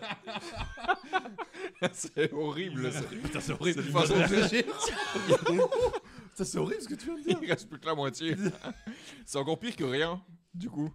[1.94, 2.92] c'est horrible.
[2.92, 3.02] ça.
[3.04, 3.82] Putain, c'est horrible.
[3.84, 5.62] C'est une façon de.
[6.34, 7.38] Ça, c'est horrible ce que tu viens de dire.
[7.42, 8.36] Il reste plus que la moitié.
[9.26, 10.22] c'est encore pire que rien,
[10.54, 10.92] du coup.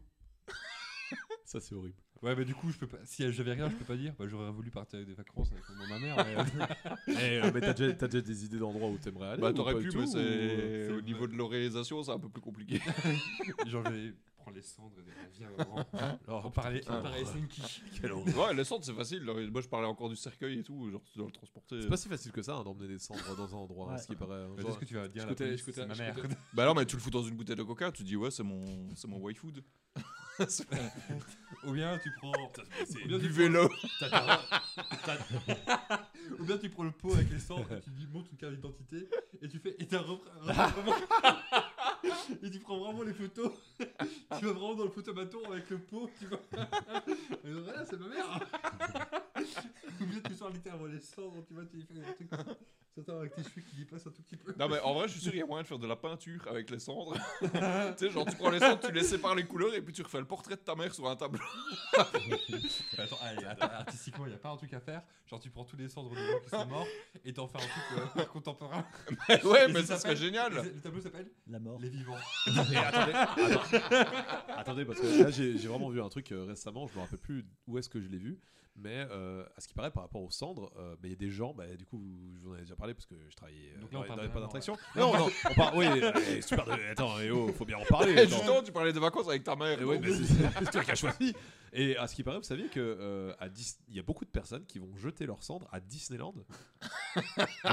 [1.45, 1.95] Ça, c'est horrible.
[2.23, 2.99] ouais, mais du coup, je peux pas.
[3.05, 4.13] Si j'avais rien, je peux pas dire.
[4.19, 6.17] Bah, j'aurais voulu partir avec des vacances avec ma mère.
[6.27, 6.67] Mais, euh,
[7.21, 10.07] Eh, euh, mais t'as déjà, des idées d'endroits où t'aimerais aller Bah, t'aurais pu, mais
[10.07, 10.91] c'est.
[10.91, 12.81] Au niveau de l'organisation, c'est un peu plus compliqué.
[13.67, 14.13] genre, je
[14.47, 15.85] prendre les cendres et dire viens, maman.
[16.29, 17.05] Oh, On parlait, horreur.
[18.37, 19.23] Ouais, les cendres, c'est facile.
[19.25, 20.89] Moi, je parlais encore du cercueil et tout.
[20.91, 21.83] Genre, tu dois le transporter.
[21.83, 23.99] C'est pas si facile que ça hein, d'emmener des cendres dans un endroit, Ouais.
[23.99, 24.47] ce qui paraît.
[24.47, 26.15] genre- Qu'est-ce que tu vas dire je à ma mère.
[26.55, 28.43] Bah non, mais tu le fous dans une bouteille de coca, tu dis ouais, c'est
[28.45, 29.65] mon, c'est mon wife food.
[31.65, 32.31] Ou bien tu prends.
[32.31, 33.69] Ou bien tu Buvez-le.
[36.39, 38.55] Ou bien tu prends le pot avec les cendres et tu lui montres une carte
[38.55, 39.09] d'identité
[39.41, 40.95] et tu fais et t'as repris- vraiment
[42.43, 43.53] et tu prends vraiment les photos.
[44.39, 46.41] Tu vas vraiment dans le photomaton avec le pot tu vois.
[47.45, 48.41] Et voilà c'est ma mère.
[50.01, 52.29] Ou bien tu sors littéralement les cendres tu vois tu fais un truc
[52.97, 54.55] t'attends avec tes cheveux qui dépassent un tout petit peu.
[54.59, 55.97] Non, mais en vrai, je suis sûr qu'il y a moyen de faire de la
[55.97, 57.15] peinture avec les cendres.
[57.43, 57.49] tu
[57.99, 60.19] sais, genre, tu prends les cendres, tu les sépares les couleurs et puis tu refais
[60.19, 61.45] le portrait de ta mère sur un tableau.
[62.97, 65.03] attends, allez, attends, artistiquement il y a pas un truc à faire.
[65.27, 66.87] Genre tu prends tous les cendres des gens qui sont morts
[67.25, 68.85] et t'en fais un truc euh, contemporain
[69.29, 70.53] ouais, Et mais ça ça serait s'appelle- génial.
[70.55, 71.79] le tableau s'appelle La mort.
[71.81, 76.45] les vivants attendez, attends- attendez, parce que là j'ai j'ai vraiment vu un truc euh,
[76.45, 78.39] récemment, je me rappelle plus où est-ce que je l'ai vu,
[78.77, 81.19] mais euh, à ce qui paraît par rapport aux cendres, euh, mais il y a
[81.19, 82.03] des gens, bah, du coup
[82.35, 84.07] je vous en ai déjà parlé parce que je travaillais euh, Donc là, on dans,
[84.09, 84.99] parle dans de.
[85.01, 88.13] Non, non, on parle, oui, euh, super, de- attends, eh oh, faut bien en parler.
[88.19, 88.31] Attends.
[88.37, 89.81] justement, tu parlais de vacances avec ta mère.
[89.81, 91.35] Et ouais, mais c'est c'est toi qui as choisi.
[91.79, 94.25] Et à ce qui paraît, vous saviez que euh, à Dis- il y a beaucoup
[94.25, 96.33] de personnes qui vont jeter leurs cendres à Disneyland.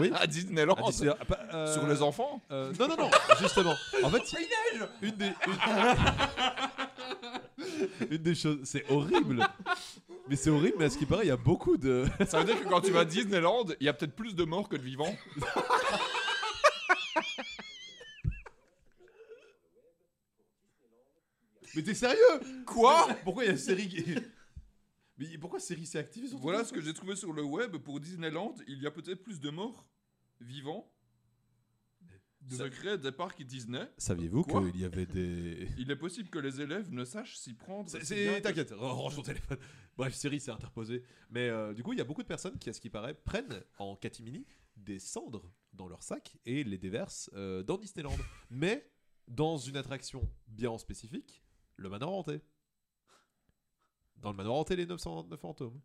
[0.01, 0.11] oui.
[0.13, 0.73] à Disneyland.
[0.75, 1.15] À Disneyland.
[1.21, 2.41] Ah, pas, euh, Sur les enfants?
[2.51, 3.73] euh, Non, non, non, justement.
[4.03, 4.21] En fait,
[5.01, 5.53] une des, une...
[8.11, 9.47] une des choses, c'est horrible.
[10.27, 12.05] Mais c'est horrible, mais à ce qui paraît, il y a beaucoup de.
[12.27, 14.43] Ça veut dire que quand tu vas à Disneyland, il y a peut-être plus de
[14.43, 15.15] morts que de vivants.
[21.75, 22.63] Mais t'es sérieux?
[22.65, 23.07] Quoi?
[23.23, 24.03] Pourquoi il y a une série qui.
[25.17, 27.77] Mais pourquoi série s'est activée sur Voilà ce que j'ai trouvé sur le web.
[27.77, 29.87] Pour Disneyland, il y a peut-être plus de morts
[30.41, 30.89] vivants
[32.49, 33.87] secret des parcs Disney.
[33.97, 35.67] Saviez-vous qu'il y avait des.
[35.77, 37.89] Il est possible que les élèves ne sachent s'y prendre.
[37.89, 39.57] C'est- T'inquiète, range ton téléphone.
[39.97, 41.03] Bref, Siri s'est interposé.
[41.29, 43.13] Mais euh, du coup, il y a beaucoup de personnes qui, à ce qui paraît,
[43.13, 44.45] prennent en catimini
[44.75, 48.17] des cendres dans leur sac et les déversent euh, dans Disneyland.
[48.49, 48.89] Mais
[49.27, 51.43] dans une attraction bien spécifique,
[51.77, 52.41] le manoir hanté.
[54.17, 55.79] Dans le manoir hanté, les 909 fantômes.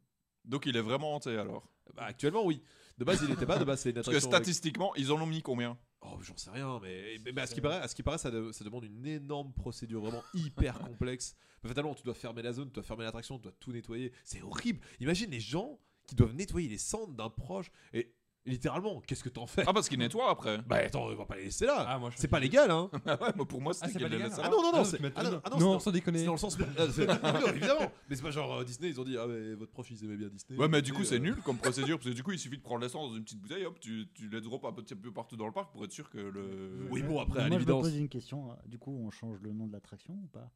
[0.44, 1.68] Donc il est vraiment hanté alors.
[1.94, 2.62] Bah, actuellement, oui.
[2.98, 3.58] De base, il n'était pas.
[3.58, 4.30] De base, c'est une Parce que attraction.
[4.30, 5.78] avec- statistiquement, ils en ont mis combien?
[6.00, 8.18] Oh, j'en sais rien, mais, mais- mais à ce qui paraît, à ce qui paraît
[8.18, 11.36] ça, de- ça demande une énorme procédure vraiment hyper complexe.
[11.62, 14.12] Mais fatalement, tu dois fermer la zone, tu dois fermer l'attraction, tu dois tout nettoyer.
[14.24, 14.80] C'est horrible.
[15.00, 17.70] Imagine les gens qui doivent nettoyer les cendres d'un proche.
[17.92, 18.14] Et
[18.46, 19.62] littéralement, qu'est-ce que t'en fais?
[19.66, 20.58] Ah, parce qu'ils nettoient après.
[20.66, 21.84] Bah attends, on va pas les laisser là.
[21.88, 22.90] Ah, moi, je c'est pas que- légal, hein.
[23.06, 24.30] Ah ouais, mais pour moi, Ah, c'est pas les légal.
[24.42, 25.90] Ah non, non, non, Ah, c'est tu m'as ah non, ah non, non, c'est sans
[25.92, 26.18] déconner.
[26.20, 26.56] c'est dans le sens.
[26.78, 27.92] ah, c'est- non, évidemment.
[28.08, 30.16] Mais c'est pas genre euh, Disney, ils ont dit, ah, mais votre proche, ils aimaient
[30.16, 30.58] bien Disney.
[30.58, 32.38] Ouais, mais du coup, Et, c'est euh, nul comme procédure, parce que du coup, il
[32.38, 34.94] suffit de prendre l'essence dans une petite bouteille, hop, tu, tu les drops un petit
[34.94, 36.88] peu partout dans le parc pour être sûr que le.
[36.90, 37.82] Oui, bon, après, à Moi, je me l'évidence.
[37.82, 38.50] pose une question.
[38.50, 40.50] euh, Du coup, on change le nom de l'attraction ou pas?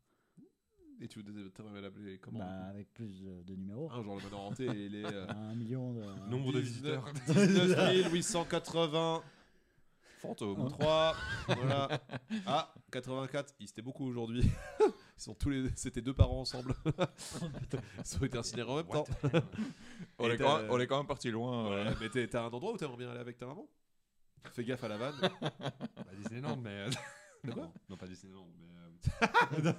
[1.02, 1.22] Et tu
[1.52, 3.90] t'aimerais l'appeler comment Bah, avec plus de, de numéros.
[3.90, 5.04] Hein, Genre le manoir hanté, il est.
[5.04, 6.00] euh, Un million de.
[6.30, 8.04] Nombre de 19 visiteurs.
[8.06, 9.22] 19 880
[10.20, 10.68] Fantôme.
[10.68, 11.16] 3
[11.48, 12.00] voilà
[12.46, 14.48] ah 84 ils étaient beaucoup aujourd'hui
[14.80, 19.04] ils sont tous les c'était deux parents ensemble ils ont été incinérés en même temps
[20.20, 21.72] On est, quand même, on est quand même parti loin.
[21.72, 21.84] euh.
[21.90, 23.66] Ouais, mais t'es- t'as un endroit où t'aimerais bien aller avec ta maman?
[24.52, 25.14] Fais gaffe à la vanne
[25.50, 26.70] Bah, Disneyland, mais.
[26.86, 26.90] euh,
[27.56, 29.72] non, non, pas Disneyland, mais.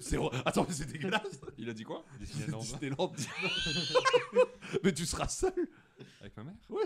[0.00, 2.04] C'est attends mais c'est dégueulasse Il a dit quoi?
[2.18, 2.58] Disneyland.
[2.60, 3.12] Disneyland
[4.84, 5.68] mais tu seras seul
[6.20, 6.54] Avec ma mère?
[6.70, 6.82] Oui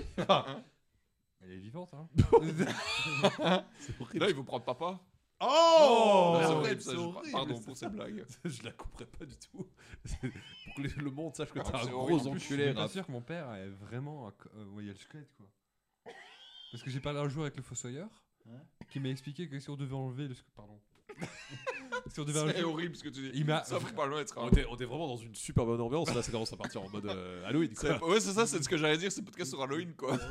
[1.42, 2.08] Elle est vivante, hein.
[3.78, 5.00] c'est horrible Là, il vous prend papa.
[5.40, 8.24] oh Non, horrible, ça, je- Pardon pour ces blagues.
[8.44, 9.68] je la couperai pas du tout
[10.64, 12.28] pour que le monde sache que Ah, t'es un c'est gros horrible.
[12.28, 14.28] En plus, je suis enculé sûr que mon père est vraiment.
[14.28, 15.46] un euh, ouais, il y a le squelette, quoi.
[16.72, 18.08] Parce que j'ai parlé un jour avec le fossoyeur
[18.46, 18.60] Ouais.
[18.90, 20.34] qui m'a expliqué que si on devait enlever le.
[20.54, 20.80] Pardon.
[22.12, 23.30] si on devait C'est horrible ce que tu dis.
[23.34, 24.34] Il m'a- Ça pas loin être.
[24.36, 26.82] On était, on était vraiment dans une super bonne ambiance, là ça commence à partir
[26.82, 27.74] en mode euh, Halloween.
[27.74, 28.08] Quoi.
[28.08, 30.18] Ouais, c'est ça, c'est ce que j'allais dire, c'est podcast sur Halloween quoi.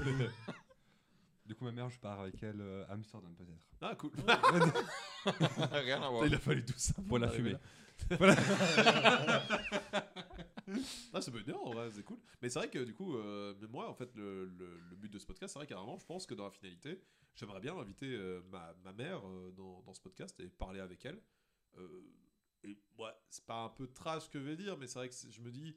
[1.46, 3.62] Du coup, ma mère, je pars avec elle euh, à Amsterdam, peut-être.
[3.80, 4.10] Ah cool.
[5.72, 6.26] Rien à voir.
[6.26, 7.54] Il a fallu tout ça Pour la fumer.
[8.10, 10.04] là.
[11.14, 12.20] Ah, ça bien, en vrai, c'est cool.
[12.42, 15.20] Mais c'est vrai que du coup, euh, mais moi, en fait, le, le- but de
[15.20, 17.02] ce podcast, c'est vrai moment, je pense que dans la finalité,
[17.36, 21.06] j'aimerais bien inviter euh, ma, ma mère euh, dans, dans ce podcast et parler avec
[21.06, 21.22] elle.
[22.64, 25.10] Et ouais, c'est pas un peu trash ce que je vais dire, mais c'est vrai
[25.10, 25.76] que c'est- je me dis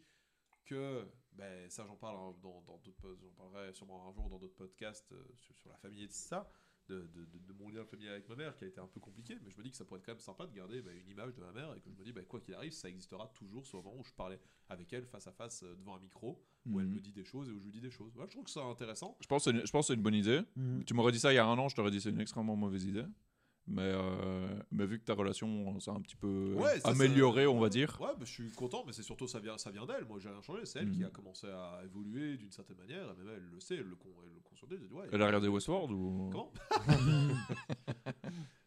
[0.64, 4.54] que, ben, ça j'en parle hein, dans d'autres j'en parlerai sûrement un jour dans d'autres
[4.56, 6.50] podcasts sur la famille et tout ça.
[6.88, 8.98] De, de, de- de mon lien familial avec ma mère qui a été un peu
[8.98, 10.90] compliqué, mais je me dis que ça pourrait être quand même sympa de garder bah,
[10.94, 12.88] une image de ma mère et que je me dis, bah, quoi qu'il arrive, ça
[12.88, 16.00] existera toujours ce moment où je parlais avec elle face à face euh, devant un
[16.00, 16.94] micro, où elle Mhm.
[16.94, 18.16] me dit des choses et où je lui dis des choses.
[18.16, 19.18] Ouais, je trouve que c'est intéressant.
[19.20, 20.40] Je pense que c'est une- je pense que c'est une bonne idée.
[20.56, 20.84] Mhm.
[20.86, 22.56] Tu m'aurais dit ça il y a un an, je t'aurais dit c'est une extrêmement
[22.56, 23.04] mauvaise idée.
[23.70, 27.50] Mais, euh, mais vu que ta relation s'est un petit peu Ouais, ça, améliorée, ça-
[27.50, 27.98] on va dire.
[28.00, 30.06] Ouais, bah, je suis content, mais c'est surtout ça vient, ça vient d'elle.
[30.06, 30.64] Moi, j'ai rien changé.
[30.64, 31.06] C'est elle qui Mhm.
[31.06, 33.04] a commencé à évoluer d'une certaine manière.
[33.12, 34.70] Et même elle le sait, elle le, con, elle le consciente.
[34.72, 36.30] Elle dit, ouais, Elle a regardé Westworld ou?
[36.32, 36.52] Comment?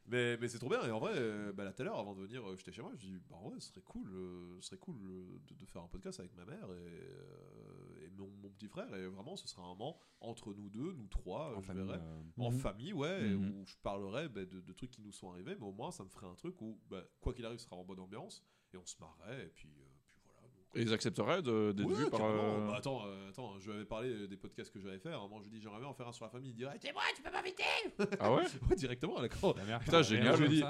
[0.08, 0.84] Mais, mais c'est trop bien.
[0.84, 2.82] Et en vrai, euh, bah, là, tout à l'heure, avant de venir, euh, j'étais chez
[2.82, 2.92] moi.
[2.96, 5.82] Je dis, bah, vrai, ce serait cool, euh, ce serait cool euh, de, de faire
[5.84, 8.94] un podcast avec ma mère et, euh, mon, mon petit frère.
[8.96, 12.00] Et vraiment, ce sera un moment entre nous deux, nous trois, En je famille, verrai.
[12.00, 12.58] euh, En Mhm.
[12.60, 13.52] famille, ouais, Mhm.
[13.52, 16.04] où je parlerai bah, de, de trucs qui nous sont arrivés, mais au moins ça
[16.04, 18.44] me ferait un truc où, bah, quoi qu'il arrive, ce sera en bonne ambiance,
[18.74, 20.42] et on se marrait, et puis, euh, puis voilà.
[20.48, 22.22] donc, Et ils accepteraient d'être Ouais, vus par.
[22.24, 25.14] euh, Bah, attends, euh, attends, je lui avais parlé des podcasts que j'allais faire.
[25.14, 26.52] À un moment, je lui dis, j'aimerais bien en faire un sur la famille.
[26.52, 27.64] Il dirait, c'est moi, tu peux m'inviter
[28.20, 28.44] Ah ouais?
[28.70, 29.56] Ouais, directement, d'accord.
[29.58, 30.64] La Putain, génial, je comme dis.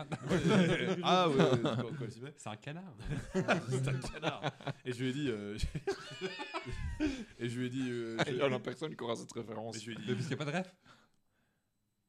[1.03, 1.61] ah ouais,
[1.97, 2.93] quoi, s'y met C'est un canard.
[3.69, 4.41] C'est un canard.
[4.85, 5.29] Et je lui ai dit.
[5.29, 5.57] euh,
[7.41, 7.89] et je lui ai dit.
[7.91, 9.75] euh, je- Il y en a personne qui aura cette référence.
[9.75, 10.75] mais je lui ai Mais parce qu'il n'y a pas de ref.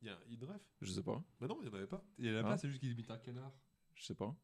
[0.02, 1.22] Il y a il une ref Je sais pas.
[1.40, 2.04] Mais non, il n'y en avait pas.
[2.18, 3.52] Il y en a Hein pas, c'est juste qu'il imite un canard.
[3.94, 4.34] Je sais pas.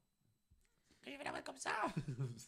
[1.05, 1.71] Je vais la mettre comme ça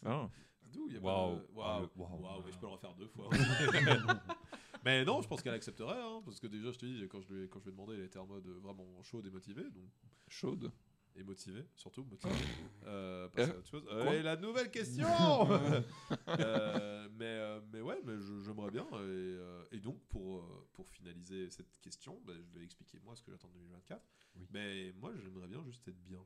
[0.04, 0.28] Ah.
[0.72, 1.36] D'où il y a Waouh.
[1.36, 1.52] pas de...
[1.52, 2.22] Waouh, Ah, waouh.
[2.22, 3.28] waouh, mais je peux le refaire deux fois.
[4.84, 7.32] mais non, je pense qu'elle accepterait, hein, parce que déjà, je te dis, quand je
[7.34, 9.64] lui ai, quand je lui ai demandé, elle était en mode vraiment chaude et motivée,
[9.70, 9.90] donc
[10.28, 10.72] Chaude.
[11.16, 12.32] Et motivée, surtout motivée.
[12.86, 13.84] euh, passer à autre chose.
[13.90, 15.06] Euh, Quoi et la nouvelle question
[16.28, 18.84] Euh, mais, euh, mais ouais, mais je- j'aimerais bien.
[18.86, 23.14] Et, euh, et donc, pour, euh, pour finaliser cette question, bah, je vais expliquer moi
[23.16, 24.02] ce que j'attends de 2024.
[24.36, 24.46] Oui.
[24.50, 26.24] Mais moi, j'aimerais bien juste être bien.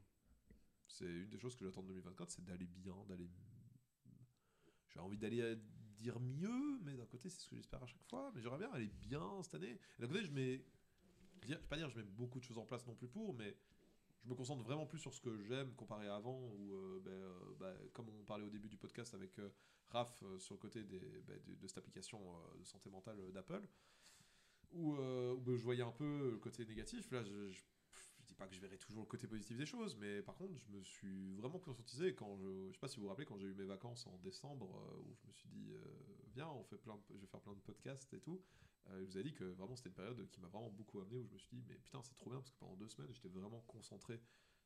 [0.89, 3.28] C'est une des choses que j'attends de 2024, c'est d'aller bien, d'aller.
[4.89, 5.57] J'ai envie d'aller euh,
[5.99, 8.30] dire mieux, mais d'un côté, c'est ce que j'espère à chaque fois.
[8.34, 9.78] Mais j'aimerais bien aller bien cette année.
[9.99, 10.64] Et d'un côté, je mets.
[11.43, 13.57] Je vais pas dire je mets beaucoup de choses en place non plus pour, mais
[14.27, 17.12] je me concentre vraiment plus sur ce que j'aime comparé à avant, où, euh, ben,
[17.12, 19.49] euh, bah, comme on parlait au début du podcast avec euh,
[19.91, 22.20] Raph euh, sur le côté bah, de, cette application
[22.59, 23.62] de santé mentale d'Apple,
[24.72, 27.09] où, où, ben, je voyais un peu le côté négatif.
[27.12, 27.62] Là, je, je-
[28.37, 30.83] pas que je verrai toujours le côté positif des choses, mais par contre, je me
[30.83, 32.66] suis vraiment conscientisé quand je.
[32.68, 34.68] Je sais pas si vous vous rappelez, quand j'ai eu mes vacances en décembre,
[35.07, 35.72] où je me suis dit,
[36.35, 38.43] viens, on fait plein je vais faire plein de podcasts et tout.
[38.91, 41.26] Euh, vous ai dit que vraiment c'était une période qui m'a vraiment beaucoup amené, où
[41.26, 43.28] je me suis dit, mais putain, c'est trop bien, parce que pendant deux semaines, j'étais
[43.28, 44.20] vraiment concentré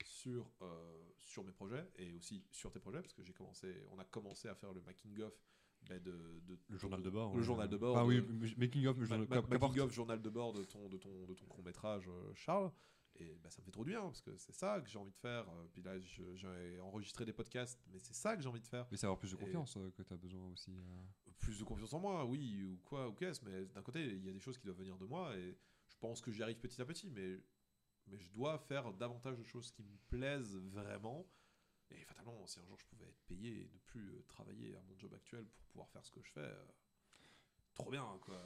[0.05, 3.99] sur, euh, sur mes projets et aussi sur tes projets, parce que j'ai commencé, on
[3.99, 5.33] a commencé à faire le making of
[5.89, 6.13] ben, de,
[6.47, 7.33] de- Le journal de bord.
[7.33, 7.43] Le ouais.
[7.45, 7.97] journal de bord.
[7.97, 8.21] Ah oui,
[8.59, 11.25] making of, Ma- ne- ma- qu'apporte- making of journal de bord de ton, de ton,
[11.27, 12.71] de ton court métrage Charles
[13.17, 15.11] et bah, ça me fait trop du bien parce que c'est ça que j'ai envie
[15.11, 18.61] de faire Euh, puis là j'ai enregistré des podcasts mais c'est ça que j'ai envie
[18.61, 20.71] de faire Mais c'est avoir plus de confiance euh, que tu as besoin aussi.
[20.73, 21.31] euh.
[21.39, 24.29] plus de confiance en moi oui ou quoi ou qu'est-ce mais d'un côté il y
[24.29, 25.59] a des choses qui doivent venir de moi et
[25.89, 27.39] je pense que j'y arrive petit à petit mais
[28.07, 31.27] mais je dois faire davantage de choses qui me plaisent vraiment
[31.91, 34.97] et fatalement si un jour je pouvais être payé et ne plus travailler à mon
[34.99, 36.53] job actuel pour pouvoir faire ce que je fais
[37.83, 38.37] trop bien quoi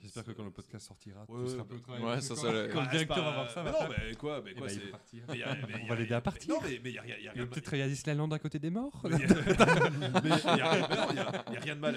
[0.00, 2.02] J'espère que quand le podcast sortira, Ouais, tu seras bah- peu travail.
[2.02, 4.50] Ouais, ça, ça quand- Quand le directeur va voir ça, mais non mais quoi mais
[4.52, 5.24] Eh quoi ben, il c'est faut partir.
[5.28, 6.48] mais y a- mais On y va l'aider à partir.
[6.54, 8.38] Non, mais mais il n'y a, rien- y a Il rien peut-être à Disneyland à
[8.38, 9.00] côté des morts.
[9.04, 11.94] mais y a- mais y a- y y rien de mal.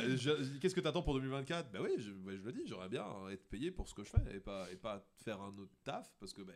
[0.61, 3.47] Qu'est-ce que tu attends pour 2024 Ben oui, je, je le dis, j'aimerais bien être
[3.49, 6.33] payé pour ce que je fais et pas, et pas faire un autre taf parce
[6.33, 6.55] que, ben,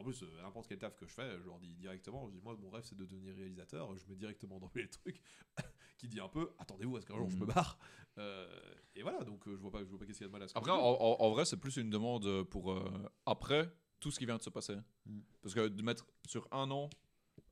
[0.00, 2.40] en plus, euh, n'importe quel taf que je fais, je leur dis directement, je dis
[2.40, 3.94] moi, mon rêve c'est de devenir réalisateur.
[3.96, 5.20] Je mets directement dans les trucs
[5.98, 7.52] qui dit un peu, attendez-vous à ce qu'un jour je me Mhm.
[7.52, 7.78] barre.
[8.18, 10.28] Euh, et voilà, donc euh, je vois pas, je vois pas qu'est-ce qu'il y a
[10.28, 10.98] de mal à ce que Après, je en, dis.
[11.00, 14.42] en- en vrai, c'est plus une demande pour euh, après tout ce qui vient de
[14.42, 14.76] se passer.
[15.06, 15.20] Mm.
[15.42, 16.88] Parce que de mettre sur un an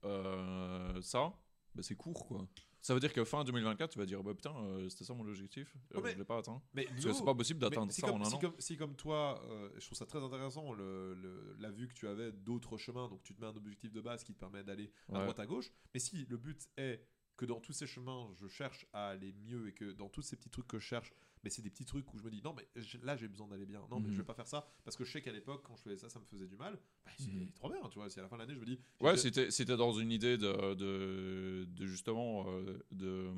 [0.05, 1.33] euh, ça,
[1.75, 2.47] bah, c'est court quoi.
[2.81, 5.26] Ça veut dire que fin 2024, tu vas dire bah putain, euh, c'était ça mon
[5.26, 6.62] objectif, euh, mais- je l'ai pas atteint.
[6.74, 8.39] mais Parce que nous- c'est pas possible d'atteindre ça comme, en un si an.
[8.39, 11.95] comme- si comme toi, euh, je trouve ça très intéressant le, le- la vue que
[11.95, 14.62] tu avais d'autres chemins, donc tu te mets un objectif de base qui te permet
[14.62, 15.22] d'aller à Ouais.
[15.22, 15.70] droite à gauche.
[15.93, 17.05] Mais si le but est
[17.37, 20.37] que dans tous ces chemins, je cherche à aller mieux et que dans tous ces
[20.37, 21.12] petits trucs que je cherche,
[21.45, 23.47] mais c'est des petits trucs où je me dis non, mais je- là j'ai besoin
[23.49, 23.80] d'aller bien.
[23.91, 24.12] Non, mais Mhm.
[24.14, 26.09] je vais pas faire ça parce que je sais qu'à l'époque, quand je faisais ça,
[26.09, 26.78] ça me faisait du mal.
[27.05, 27.53] Bah, c'est Mhm.
[27.53, 28.09] trop bien, tu vois.
[28.11, 30.36] Si à la fin de l'année, je me dis Ouais, si t'es dans une idée
[30.39, 33.30] de, de, de justement euh, de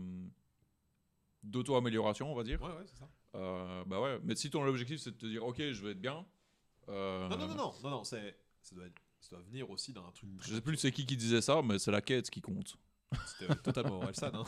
[1.43, 2.61] d'auto-amélioration, on va dire.
[2.63, 3.09] Ouais, ouais, c'est ça.
[3.37, 6.01] euh, bah ouais, mais si ton objectif c'est de te dire ok, je vais être
[6.01, 6.27] bien.
[6.89, 9.93] euh, Non, non, non, non, non, non, c'est, ça doit, être- ça doit venir aussi
[9.93, 10.29] d'un truc.
[10.43, 12.77] Je sais plus c'est qui qui disait ça, mais c'est la quête qui compte.
[13.27, 14.31] C'était totalement Orelsan.
[14.35, 14.45] Hein.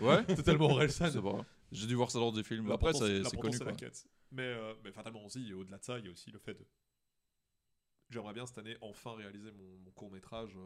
[0.00, 1.10] Ouais, totalement Orelsan.
[1.10, 1.44] sais pas.
[1.74, 2.70] J'ai dû voir ça dans des films.
[2.70, 4.06] Après, c'est connu c'est la quête.
[4.30, 6.64] Mais, euh, mais fatalement aussi, au-delà de ça, il y a aussi le fait de.
[8.10, 10.56] J'aimerais bien cette année enfin réaliser mon, mon court métrage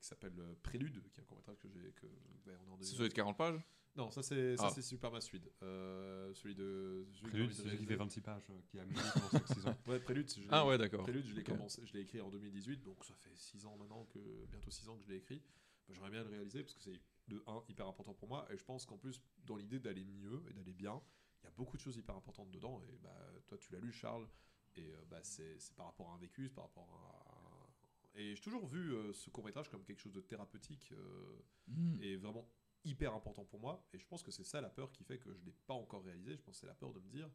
[0.00, 1.92] qui s'appelle euh, Prélude, qui est un court métrage que j'ai.
[1.92, 2.06] Que,
[2.44, 2.96] ben, on est en C'est 2000.
[2.96, 3.60] celui de 40 pages?
[3.94, 4.72] Non, ça c'est ça Ah.
[4.74, 5.50] c'est Super Massuide.
[5.62, 7.06] Euh, celui de.
[7.12, 9.76] Celui Prélude, celui qui fait 26 pages, euh, qui a mis pendant 5-6 ans.
[9.86, 11.02] Ouais, Prélude, je Ah ouais, d'accord.
[11.02, 11.46] Prélude, je l'ai Ok.
[11.48, 14.18] commencé, je l'ai écrit en 2018, donc ça fait 6 ans maintenant que
[14.50, 15.42] bientôt 6 ans que je l'ai écrit.
[15.88, 18.56] Ben, J'aimerais bien le réaliser parce que c'est de un hyper important pour moi et
[18.56, 21.00] je pense qu'en plus dans l'idée d'aller mieux et d'aller bien,
[21.42, 23.16] il y a beaucoup de choses hyper importantes dedans et bah
[23.46, 24.28] toi tu l'as lu Charles
[24.76, 27.68] et euh, bah c'est c'est par rapport à un vécu, c'est par rapport à
[28.14, 32.02] et j'ai toujours vu euh, ce court métrage comme quelque chose de thérapeutique euh, Mm.
[32.02, 32.46] et vraiment
[32.84, 33.86] hyper important pour moi.
[33.92, 35.74] Et je pense que c'est ça la peur qui fait que je ne l'ai pas
[35.74, 36.36] encore réalisé.
[36.36, 37.30] Je pense que c'est la peur de me dire,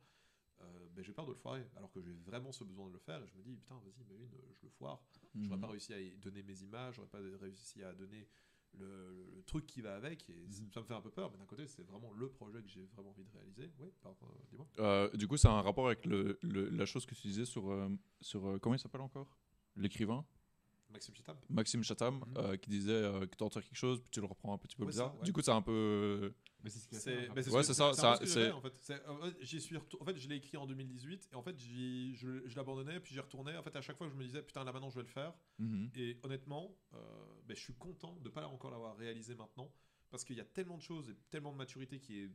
[0.61, 2.99] euh, ben, j'ai peur de le foirer, alors que j'ai vraiment ce besoin de le
[2.99, 3.23] faire.
[3.23, 5.01] Et je me dis, putain, vas-y, imagine, euh, je le foire.
[5.33, 5.61] J'aurais Mhm.
[5.61, 8.27] pas réussi à donner mes images, j'aurais pas réussi à donner
[8.73, 10.29] le, truc qui va avec.
[10.29, 10.69] Et Mhm.
[10.73, 12.85] ça me fait un peu peur, mais d'un côté, c'est vraiment le projet que j'ai
[12.87, 13.71] vraiment envie de réaliser.
[13.79, 14.67] Oui, pardon, euh, dis-moi.
[14.79, 17.45] Euh, du coup, ça a un rapport avec le, le- la chose que tu disais
[17.45, 17.69] sur.
[17.71, 17.89] euh,
[18.19, 19.37] sur comment il s'appelle encore?
[19.75, 20.25] L'écrivain?
[20.89, 21.35] Maxime Chitam.
[21.49, 22.37] Maxime Chatham, Mhm.
[22.37, 24.75] euh, qui disait euh, que tu entends quelque chose, puis tu le reprends un petit
[24.75, 25.11] peu Ouais, bizarre.
[25.11, 25.23] ça, ouais.
[25.25, 26.33] Du coup, c'est un peu.
[26.63, 27.73] Mais c'est ce qu'il a C'est hein, bah, Ouais, ça,
[28.25, 28.91] c'est- en fait.
[28.91, 32.41] Euh, j'y suis retour- en fait, je l'ai écrit en 2018 et en fait, je,
[32.45, 33.55] je l'abandonnais puis j'y retournais.
[33.57, 35.33] En fait, à chaque fois, je me disais putain là maintenant je vais le faire.
[35.59, 35.91] Mhm.
[35.95, 36.97] Et honnêtement, euh,
[37.45, 39.71] ben, je suis content de ne pas encore l'avoir réalisé maintenant
[40.09, 42.31] parce qu'il y a tellement de choses et tellement de maturité qui est.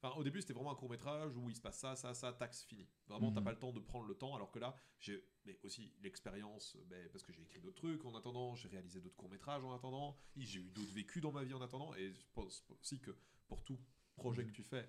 [0.00, 2.32] Enfin, au début, c'était vraiment un court métrage où il se passe ça, ça, ça,
[2.32, 2.88] taxe fini.
[3.08, 3.44] Vraiment, t'as Mhm.
[3.44, 4.34] pas le temps de prendre le temps.
[4.36, 8.14] Alors que là, j'ai mais aussi l'expérience, ben, parce que j'ai écrit d'autres trucs en
[8.14, 11.54] attendant, j'ai réalisé d'autres courts métrages en attendant, j'ai eu d'autres vécus dans ma vie
[11.54, 11.94] en attendant.
[11.94, 13.10] Et je pense aussi que
[13.48, 13.78] pour tout
[14.16, 14.88] projet que tu fais,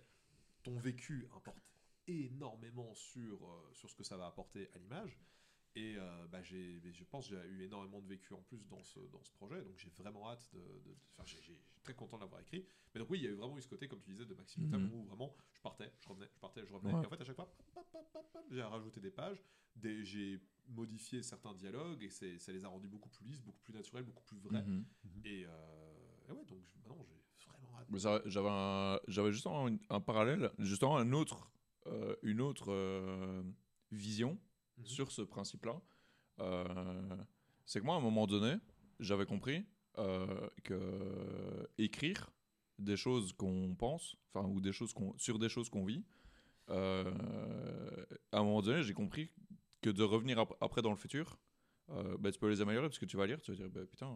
[0.64, 1.64] ton vécu importe
[2.08, 5.18] énormément sur, euh, sur ce que ça va apporter à l'image.
[5.80, 8.84] Et euh, bah, j'ai, je pense que j'ai eu énormément de vécu en plus dans
[8.84, 10.60] ce, dans ce projet, donc j'ai vraiment hâte de.
[10.60, 12.66] de- enfin, j'ai, j'ai- je suis très content de l'avoir écrit.
[12.94, 14.34] Mais donc, oui, il y a eu vraiment eu ce côté, comme tu disais, de
[14.34, 14.72] Maxime Mhm.
[14.72, 16.94] Tam, où vraiment je partais, je revenais, je partais, je revenais.
[16.94, 17.04] Ouais.
[17.04, 19.42] Et en fait, à chaque fois, pop, pop, pop, pop, j'ai rajouté des pages,
[19.76, 23.62] des, j'ai modifié certains dialogues, et c'est, ça les a rendus beaucoup plus lisses, beaucoup
[23.62, 24.64] plus naturels, beaucoup plus vrais.
[24.64, 24.86] Mhm.
[25.24, 25.94] Et, euh,
[26.28, 27.06] et ouais, donc maintenant,
[27.38, 27.88] j'ai vraiment hâte.
[27.90, 31.50] Mais ça, J'avais un- j'avais justement un, un parallèle, justement un autre,
[31.88, 33.44] euh, une autre euh,
[34.80, 34.86] Mhm.
[34.86, 35.82] sur ce principe-là.
[36.42, 37.18] Euh,
[37.66, 38.56] c'est que moi, à un moment donné,
[39.00, 39.66] j'avais compris
[39.98, 42.32] euh, que écrire
[42.80, 46.06] des choses qu'on pense, enfin, ou des choses sur des choses qu'on vit,
[46.70, 47.12] euh,
[48.32, 49.32] à un moment donné, j'ai compris
[49.82, 51.38] que de revenir ap- après dans le futur,
[52.20, 54.16] bah, tu peux les améliorer parce que tu vas lire, tu vas dire bah, putain,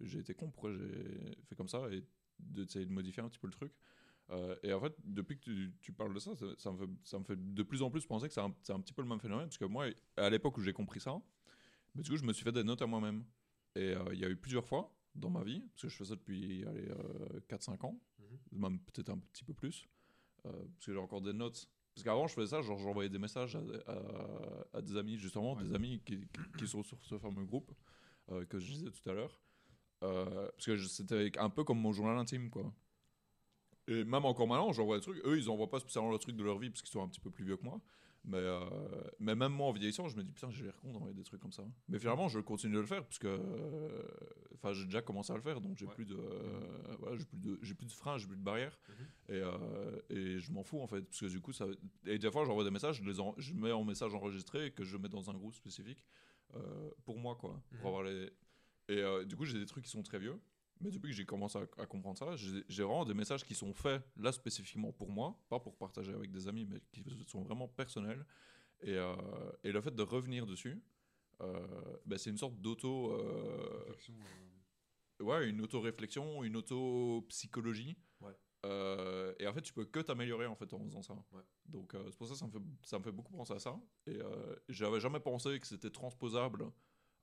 [0.00, 2.04] j'ai été con, pourquoi j'ai fait comme ça et
[2.38, 3.72] d'essayer de modifier un petit peu le truc.
[4.30, 6.90] Euh, et en fait, depuis que tu, tu parles de ça, ça, ça me fait,
[7.04, 8.50] ça me fait de plus en plus penser que c'est un,
[8.80, 9.86] petit peu le même phénomène parce que moi,
[10.16, 11.12] à l'époque où j'ai compris ça,
[11.94, 13.24] bah, du coup, je me suis fait des notes à moi-même.
[13.74, 16.04] Et euh, il y a eu plusieurs fois dans ma vie, parce que je fais
[16.04, 17.98] ça depuis allez, euh, 4-5 ans,
[18.52, 19.86] même peut-être un petit peu plus,
[20.46, 21.68] euh, parce que j'ai encore des notes.
[21.94, 25.54] Parce qu'avant, je faisais ça, genre j'envoyais des messages à, à- à des amis, justement,
[25.54, 25.64] Ouais.
[25.64, 26.26] des amis qui, qui-
[26.58, 27.72] qui sont sur ce fameux groupe
[28.48, 29.40] que je disais tout à l'heure.
[30.00, 32.72] Parce que c'était un peu comme mon journal intime, quoi.
[33.88, 35.20] Et même encore maintenant, j'envoie des trucs.
[35.26, 37.20] Eux, ils envoient pas spécialement le truc de leur vie parce qu'ils sont un petit
[37.20, 37.80] peu plus vieux que moi.
[38.24, 38.60] Mais, euh,
[39.20, 41.40] mais même moi, en vieillissant, je me dis putain, j'ai l'air con d'envoyer des trucs
[41.40, 41.64] comme ça.
[41.88, 43.26] Mais finalement, je continue de le faire parce que.
[43.28, 44.02] euh,
[44.74, 45.94] j'ai déjà commencé à le faire, donc j'ai Ouais.
[45.94, 46.16] plus de.
[46.16, 48.78] euh, voilà, j'ai plus de, j'ai plus de frein, j'ai plus de barrière.
[49.30, 51.00] Et, euh, et je m'en fous en fait.
[51.02, 51.64] Parce que du coup, ça.
[52.04, 54.84] Et des fois, j'envoie des messages, je les en- je mets en message enregistré que
[54.84, 56.04] je mets dans un groupe spécifique
[57.04, 57.62] pour moi, quoi.
[57.70, 57.86] Pour Mhm.
[57.86, 58.30] avoir les.
[58.90, 60.38] Et du coup, j'ai des trucs qui sont très vieux.
[60.80, 63.72] Mais depuis que j'ai commencé à, à comprendre ça, j'ai vraiment des messages qui sont
[63.74, 67.68] faits là spécifiquement pour moi, pas pour partager avec des amis, mais qui sont vraiment
[67.68, 68.24] personnels.
[68.80, 69.16] Et, euh,
[69.64, 70.80] et le fait de revenir dessus,
[71.40, 71.66] euh,
[72.06, 73.12] ben, c'est une sorte d'auto.
[73.12, 73.94] euh,
[75.20, 77.96] euh, ouais, une auto-réflexion, une auto-psychologie.
[78.20, 78.32] Ouais.
[78.66, 81.14] Euh, et en fait, tu peux que t'améliorer en fait en faisant ça.
[81.32, 81.42] Ouais.
[81.66, 83.58] Donc euh, c'est pour ça que ça me fait, ça me fait beaucoup penser à
[83.58, 83.80] ça.
[84.06, 86.70] Et euh, j'avais jamais pensé que c'était transposable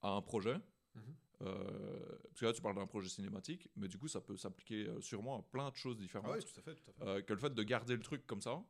[0.02, 0.56] à un projet.
[0.94, 1.16] Mhm.
[1.42, 4.88] Euh, parce que là, tu parles d'un projet cinématique, mais du coup, ça peut s'appliquer
[4.88, 6.32] euh, sûrement à plein de choses différentes.
[6.32, 7.04] Ah oui, tout à fait, tout à fait.
[7.04, 8.64] Euh, que le fait de garder le truc comme ça.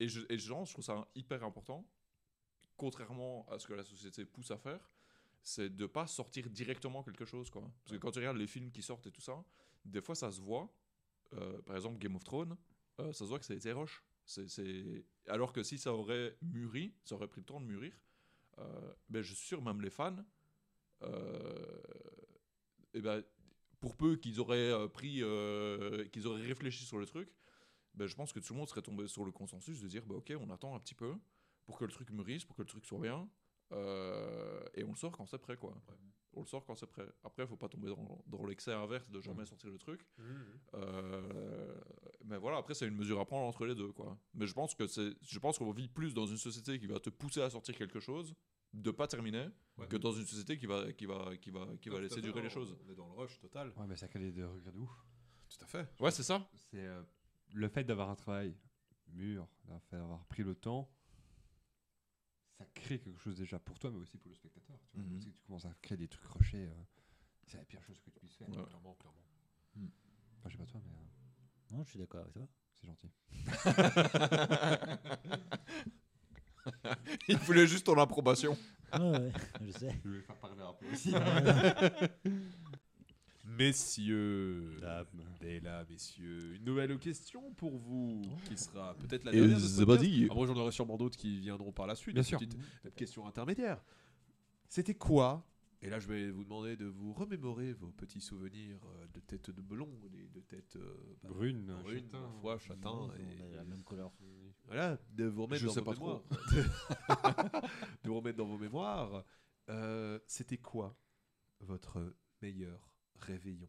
[0.00, 1.86] Et, je, et genre, je trouve ça hyper important,
[2.76, 4.90] contrairement à ce que la société pousse à faire,
[5.42, 7.50] c'est de pas sortir directement quelque chose.
[7.50, 7.70] Quoi.
[7.84, 9.44] Parce que quand tu regardes les films qui sortent et tout ça,
[9.84, 10.72] des fois ça se voit.
[11.34, 12.56] Euh, par exemple, Game of Thrones,
[12.98, 14.02] ça se voit que ça a été rush.
[14.26, 17.92] C'est, Alors que si ça aurait mûri, ça aurait pris le temps de mûrir,
[19.08, 20.16] ben, je suis sûr, même les fans,
[21.02, 21.80] euh,
[22.94, 23.22] eh ben,
[23.80, 27.28] pour peu qu'ils auraient euh, pris, euh, qu'ils auraient réfléchi sur le truc,
[27.94, 30.16] ben, je pense que tout le monde serait tombé sur le consensus de dire bah,
[30.16, 31.14] ok, on attend un petit peu
[31.64, 33.28] pour que le truc mûrisse, pour que le truc soit bien,
[33.72, 35.74] euh, et on le sort quand c'est prêt, quoi.
[36.32, 37.06] On le sort quand c'est prêt.
[37.24, 40.06] Après, il faut pas tomber dans, dans l'excès inverse de jamais sortir le truc.
[40.74, 41.74] Euh,
[42.24, 44.16] mais voilà, après, c'est une mesure à prendre entre les deux, quoi.
[44.34, 47.00] Mais je pense que c'est, je pense qu'on vit plus dans une société qui va
[47.00, 48.34] te pousser à sortir quelque chose,
[48.72, 49.48] de pas terminer,
[49.78, 49.88] Ouais.
[49.88, 52.40] que dans une société qui va, qui va, qui va, qui va laisser fait, durer
[52.40, 52.76] on- les choses.
[52.86, 53.72] On est dans le rush total.
[53.76, 54.90] Ouais, mais ça crée des regrets de ouf.
[55.48, 55.88] Tout à fait.
[55.98, 56.48] Ouais, c'est ça.
[56.54, 57.02] C'est euh,
[57.54, 58.54] le fait d'avoir un travail
[59.08, 60.88] mûr, le fait d'avoir pris le temps,
[62.60, 64.76] ça crée quelque chose déjà pour toi, mais aussi pour le spectateur.
[64.90, 65.06] Tu, vois.
[65.06, 65.18] Mhm.
[65.18, 66.82] Tu sais que tu commences à créer des trucs rushés, euh,
[67.46, 68.50] c'est la pire chose que tu puisses faire.
[68.50, 68.62] Ouais.
[68.66, 69.24] Clairement, clairement.
[70.38, 72.46] Enfin, je sais pas toi, mais euh, Non, je suis d'accord avec toi.
[72.74, 73.10] c'est gentil.
[77.28, 78.54] Il voulait juste ton approbation.
[78.92, 79.32] Ouais, ouais,
[79.62, 79.98] je sais.
[80.04, 81.14] Je vais faire parler un peu aussi.
[83.58, 85.06] Messieurs, Dames.
[85.40, 89.60] mesdames, messieurs, une nouvelle question pour vous, qui sera peut-être la dernière de.
[89.62, 90.26] Zebadi.
[90.30, 92.14] Après, j'en aurai sûrement d'autres qui viendront par la suite.
[92.14, 92.38] Bien sûr.
[92.38, 93.82] petite- Petite question intermédiaire.
[94.68, 95.44] C'était quoi
[95.82, 99.50] Et là, je vais vous demander de vous remémorer vos petits souvenirs euh, de tête
[99.50, 102.20] de melon et de tête euh, bah, Brune, brune, châtain.
[102.20, 103.08] parfois châtain.
[103.18, 104.12] Et- a la même couleur.
[104.66, 106.06] Voilà, de vous remettre Je dans sais vos pas trop.
[106.06, 107.62] mémoires.
[108.04, 109.24] de vous remettre dans vos mémoires.
[109.68, 110.96] Euh, C'était quoi
[111.60, 112.88] votre meilleur
[113.20, 113.68] réveillon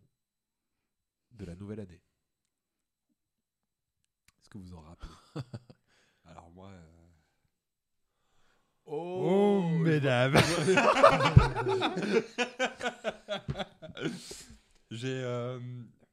[1.31, 2.01] de la nouvelle année
[4.39, 5.09] Est-ce que vous en rappelez?
[6.25, 6.69] Alors moi.
[6.69, 6.81] euh,
[8.85, 10.35] Oh, mesdames
[14.89, 15.21] J'ai.
[15.23, 15.59] euh,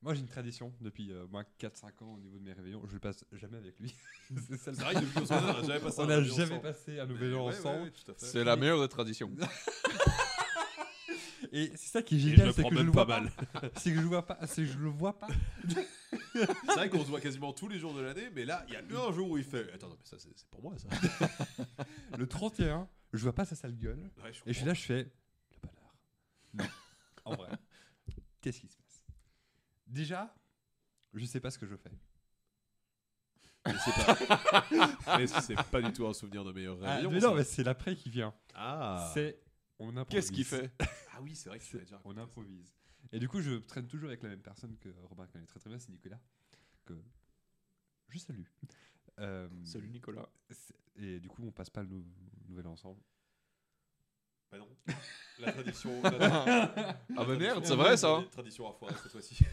[0.03, 2.83] moi j'ai une tradition depuis euh, moi 4-5 ans au niveau de mes réveillons.
[2.87, 3.93] Je le passe jamais avec lui.
[4.49, 6.37] c'est ça le C'est vrai que depuis on n'a jamais passé On un n'a réveillon
[6.37, 6.63] jamais ensemble.
[6.63, 7.93] passé un nouvel an ouais, ouais, ensemble.
[8.19, 9.31] C'est la meilleure des traditions.
[11.53, 13.23] Et c'est ça qui est je génial, c'est que je le vois pas.
[13.77, 14.39] C'est que je le vois pas.
[14.47, 15.29] C'est que je le vois pas.
[15.65, 18.77] C'est vrai qu'on se voit quasiment tous les jours de l'année, mais là, il y
[18.77, 19.73] a un jour où il fait.
[19.73, 20.89] Attends, non, mais ça, c'est pour moi, ça.
[22.19, 24.11] Le 31, je vois pas sa sale gueule.
[24.23, 25.11] Ouais, Et je suis là, je fais.
[25.53, 25.97] Le bonheur.
[26.55, 26.65] Non.
[27.25, 27.49] en vrai.
[28.41, 29.05] Qu'est-ce qui se passe?
[29.87, 30.35] Déjà,
[31.15, 31.91] je sais pas ce que je fais.
[35.19, 35.63] Mais c'est pas...
[35.65, 38.33] pas du tout un souvenir de meilleur Ah, mais non, mais c'est l'après qui vient.
[38.55, 39.11] Ah.
[39.13, 39.39] C'est.
[39.81, 40.09] On improvise.
[40.11, 40.71] Qu'est-ce qu'il fait?
[41.13, 42.23] Ah oui, c'est vrai que tu l'as déjà On raconté, ça.
[42.23, 42.75] improvise.
[43.13, 45.71] Et du coup, je traîne toujours avec la même personne que Robin connaît très très
[45.71, 46.21] bien, c'est Nicolas.
[46.85, 46.95] Que
[48.09, 48.43] je salue.
[49.21, 50.29] Euh, Salut Nicolas.
[50.49, 52.05] c'est- Et du coup, on passe pas le nou-
[52.49, 53.01] nouvel an ensemble.
[54.53, 54.69] Bah non.
[55.41, 56.01] La tradition.
[56.05, 58.21] la- la Ah bah merde, c'est vrai ça.
[58.21, 59.45] la Tradition à foirer cette fois-ci.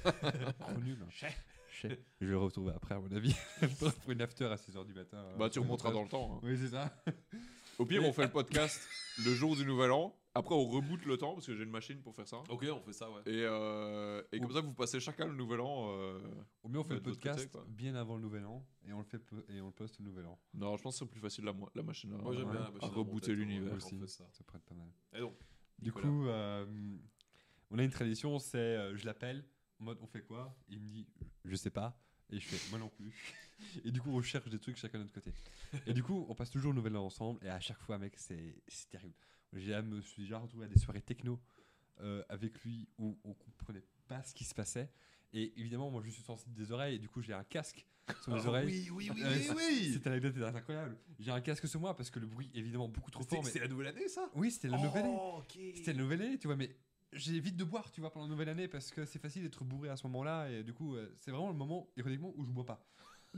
[0.59, 0.99] Trop nul.
[1.01, 1.07] hein.
[1.09, 1.35] Chais.
[1.81, 1.87] Je
[2.27, 3.35] vais le retrouver après, à mon avis,
[3.79, 5.35] pour pour une after à 6h du matin.
[5.39, 6.35] Bah tu remonteras dans le temps.
[6.35, 6.39] hein.
[6.43, 6.95] Oui, c'est ça.
[7.79, 8.81] Au pire, on fait le podcast
[9.23, 10.15] le jour du nouvel an.
[10.37, 12.43] Après, on reboot le temps parce que j'ai une machine pour faire ça.
[12.49, 13.21] Ok, on fait ça, ouais.
[13.25, 15.87] Et, euh, et comme ça, vous passez chacun le nouvel an.
[15.97, 16.19] euh,
[16.63, 17.65] Au mieux, on fait le de votre côté, podcast quoi.
[17.69, 20.05] bien avant le nouvel an et on le fait peu- et on le poste le
[20.05, 20.37] nouvel an.
[20.53, 22.59] Non, je pense que c'est plus facile la, mo- la machine à, Moi, j'aime bien
[22.59, 23.73] la machine à rebooter l'univers.
[23.75, 23.95] aussi.
[23.95, 24.25] on fait ça.
[24.33, 24.89] Ça pourrait être pas mal.
[25.13, 25.35] Et donc,
[25.79, 26.05] Du Nicolas.
[26.07, 26.65] coup, euh,
[27.71, 29.45] on a une tradition, c'est euh, je l'appelle,
[29.79, 30.53] en mode on fait quoi?
[30.67, 31.07] Il me dit
[31.45, 31.97] je sais pas,
[32.29, 33.13] et je fais moi non plus.
[33.83, 35.33] Et du coup, on cherche des trucs chacun de notre côté.
[35.85, 38.13] Et du coup, on passe toujours le nouvel an ensemble, et à chaque fois, mec,
[38.17, 39.15] c'est c'est terrible.
[39.53, 41.39] Déjà- me suis déjà retrouvé à des soirées techno
[42.01, 44.91] euh, avec lui où on comprenait pas ce qui se passait.
[45.33, 47.85] Et évidemment, moi je suis sensible des oreilles, et du coup, j'ai un casque
[48.21, 48.67] sur mes Ah, oreilles.
[48.67, 49.93] Oui, oui, oui, Euh, oui, oui.
[49.93, 50.97] Cette anecdote est incroyable.
[51.19, 53.43] J'ai un casque sur moi parce que le bruit évidemment beaucoup trop fort.
[53.43, 53.49] Mais...
[53.49, 54.29] c'était la nouvelle année, ça?
[54.35, 55.17] Oui, c'était la nouvelle année.
[55.19, 55.41] Oh.
[55.75, 56.75] C'était la nouvelle année, tu vois, mais
[57.13, 59.89] j'évite de boire, tu vois, pendant la nouvelle année parce que c'est facile d'être bourré
[59.89, 62.65] à ce moment-là et du coup, euh, c'est vraiment le moment, ironiquement, où je bois
[62.65, 62.85] pas.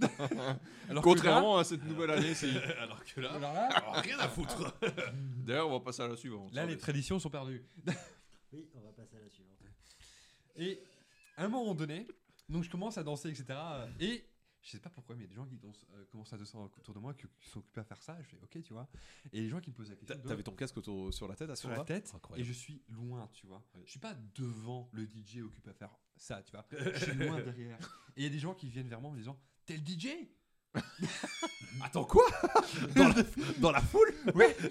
[0.90, 2.50] Alors Contrairement à cette nouvelle année, c'est.
[2.78, 4.78] Alors que là, là, alors là, alors, rien à foutre.
[5.46, 6.54] D'ailleurs, on va passer à la suivante.
[6.54, 7.66] là, les traditions sont perdues.
[8.54, 9.58] Oui, on va passer à la suivante.
[10.56, 10.82] Et
[11.36, 12.08] à un moment donné,
[12.50, 13.60] donc je commence à danser, etc.
[14.00, 14.26] Et
[14.62, 16.38] je sais pas pourquoi, mais il y a des gens qui dansent, euh, commencent à
[16.38, 18.18] danser autour de moi, qui, qui sont occupés à faire ça.
[18.22, 18.88] Je fais ok, tu vois.
[19.32, 20.18] Et les gens qui me posent la question.
[20.28, 22.52] T'avais ton casque autour- sur la tête à ce sur la moment-là tête et je
[22.54, 23.64] suis loin, tu vois.
[23.86, 26.66] Je suis pas devant le DJ occupé à faire ça, tu vois.
[26.72, 27.78] je suis loin derrière.
[28.18, 29.82] Et il y a des gens qui viennent vers moi en me disant T'es le
[29.84, 30.08] DJ
[31.82, 32.26] Attends, quoi?
[32.96, 33.24] Dans, la,
[33.60, 34.14] dans la foule?
[34.34, 34.56] Ouais.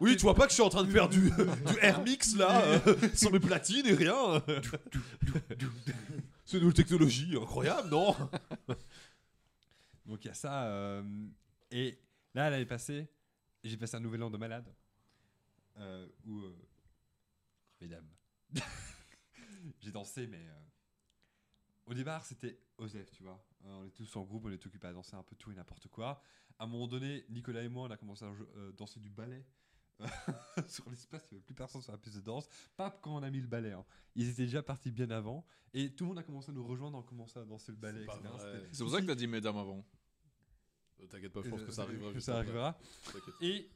[0.00, 2.34] Oui, tu vois pas que je suis en train de faire du, du air mix
[2.34, 4.42] là, euh, sur mes platines et rien?
[6.44, 8.16] C'est une nouvelle technologie, incroyable, non?
[10.06, 10.64] Donc il y a ça.
[10.64, 11.02] euh,
[11.70, 11.96] et
[12.34, 13.06] là, l'année passée,
[13.62, 14.66] j'ai passé un nouvel an de malade.
[15.78, 16.40] Euh, où.
[16.40, 16.56] euh,
[17.78, 18.08] formidable.
[19.80, 20.38] j'ai dansé, mais.
[20.38, 20.62] euh,
[21.86, 23.42] au départ, c'était Osef, tu vois.
[23.64, 25.54] Euh, on était tous en groupe, on était occupés à danser un peu tout et
[25.54, 26.20] n'importe quoi.
[26.58, 29.44] À un moment donné, Nicolas et moi, on a commencé à euh, danser du ballet.
[30.66, 32.48] sur l'espace, il n'y avait plus personne sur la piste de danse.
[32.76, 33.72] Pas quand on a mis le ballet.
[33.72, 33.84] hein.
[34.16, 35.44] Ils étaient déjà partis bien avant.
[35.74, 38.04] Et tout le monde a commencé à nous rejoindre, on commençait à danser le ballet,
[38.72, 39.84] C'est pour ça que t'as dit mesdames avant.
[41.00, 42.12] Euh, T'inquiète pas, je pense que ça arrivera.
[42.12, 42.78] Que ça arrivera.
[43.40, 43.70] Et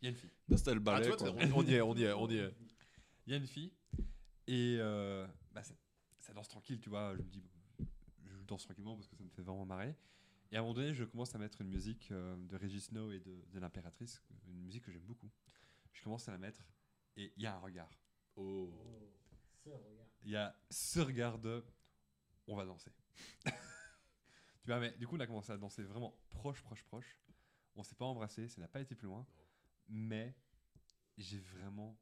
[0.00, 0.30] il y a une fille.
[0.48, 1.10] Là, c'était le Ah, ballet.
[1.10, 1.42] tu vois, quoi.
[1.54, 2.54] on, y est, on y est, on y est.
[3.26, 3.72] Il y a une fille.
[4.46, 5.74] Et euh, bah, ça,
[6.18, 7.14] ça danse tranquille, tu vois.
[7.16, 7.42] Je me dis,
[8.48, 9.94] danse tranquillement parce que ça me fait vraiment marrer.
[10.50, 13.12] Et à un moment donné, je commence à mettre une musique euh, de Régis Snow
[13.12, 15.30] et de, de l'impératrice, une musique que j'aime beaucoup.
[15.92, 16.64] Je commence à la mettre
[17.16, 17.90] et il y a un regard.
[18.36, 18.72] Oh.
[19.64, 20.08] Ça, regarde.
[20.24, 21.64] Il y a ce regard de
[22.46, 22.90] on va danser.
[23.44, 27.18] tu vois, mais du coup, on a commencé à danser vraiment proche, proche, proche.
[27.76, 29.26] On s'est pas embrassé, ça n'a pas été plus loin.
[29.88, 30.34] Mais
[31.18, 31.98] j'ai vraiment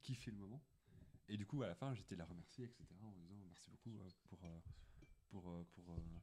[0.00, 0.62] kiffé le moment.
[1.28, 2.86] Et du coup, à la fin, j'étais la remercier, etc.
[3.02, 4.60] En disant merci beaucoup euh, pour, euh,
[5.32, 6.20] pour, euh, pour, euh,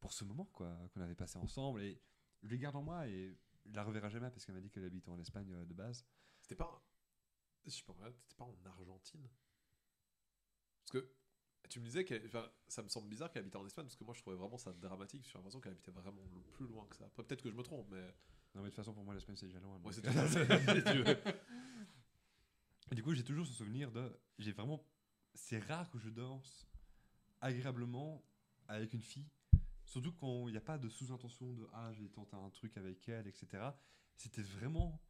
[0.00, 1.82] pour ce moment quoi qu'on avait passé ensemble.
[1.82, 2.00] Et
[2.42, 3.36] je les garde en moi et
[3.66, 6.06] je la reverrai jamais parce qu'elle m'a dit qu'elle habitait en Espagne euh, de base.
[6.40, 6.82] C'était pas.
[7.66, 7.94] Je sais pas,
[8.36, 9.28] pas en Argentine
[10.84, 11.12] Parce que
[11.68, 12.24] tu me disais que.
[12.26, 14.58] Enfin, ça me semble bizarre qu'elle habitait en Espagne, parce que moi je trouvais vraiment
[14.58, 15.24] ça dramatique.
[15.24, 17.06] J'ai l'impression qu'elle habitait vraiment plus loin que ça.
[17.06, 18.06] Après, peut-être que je me trompe, mais.
[18.54, 19.78] Non, mais de toute façon, pour moi, l'Espagne, c'est déjà loin.
[19.80, 19.92] Ouais.
[22.90, 24.16] Et du coup, j'ai toujours ce souvenir de.
[24.38, 24.86] J'ai vraiment.
[25.34, 26.66] C'est rare que je danse
[27.42, 28.24] agréablement
[28.68, 29.28] avec une fille.
[29.84, 32.76] Surtout quand il n'y a pas de sous-intention de Ah, je vais tenter un truc
[32.76, 33.70] avec elle, etc.
[34.16, 35.00] C'était vraiment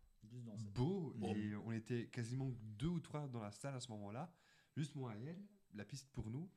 [0.74, 1.12] beau.
[1.16, 1.35] Bon.
[1.35, 4.33] Et on était quasiment deux ou trois dans la salle à ce moment-là.
[4.77, 5.43] Juste moi et elle,
[5.74, 6.51] la piste pour nous.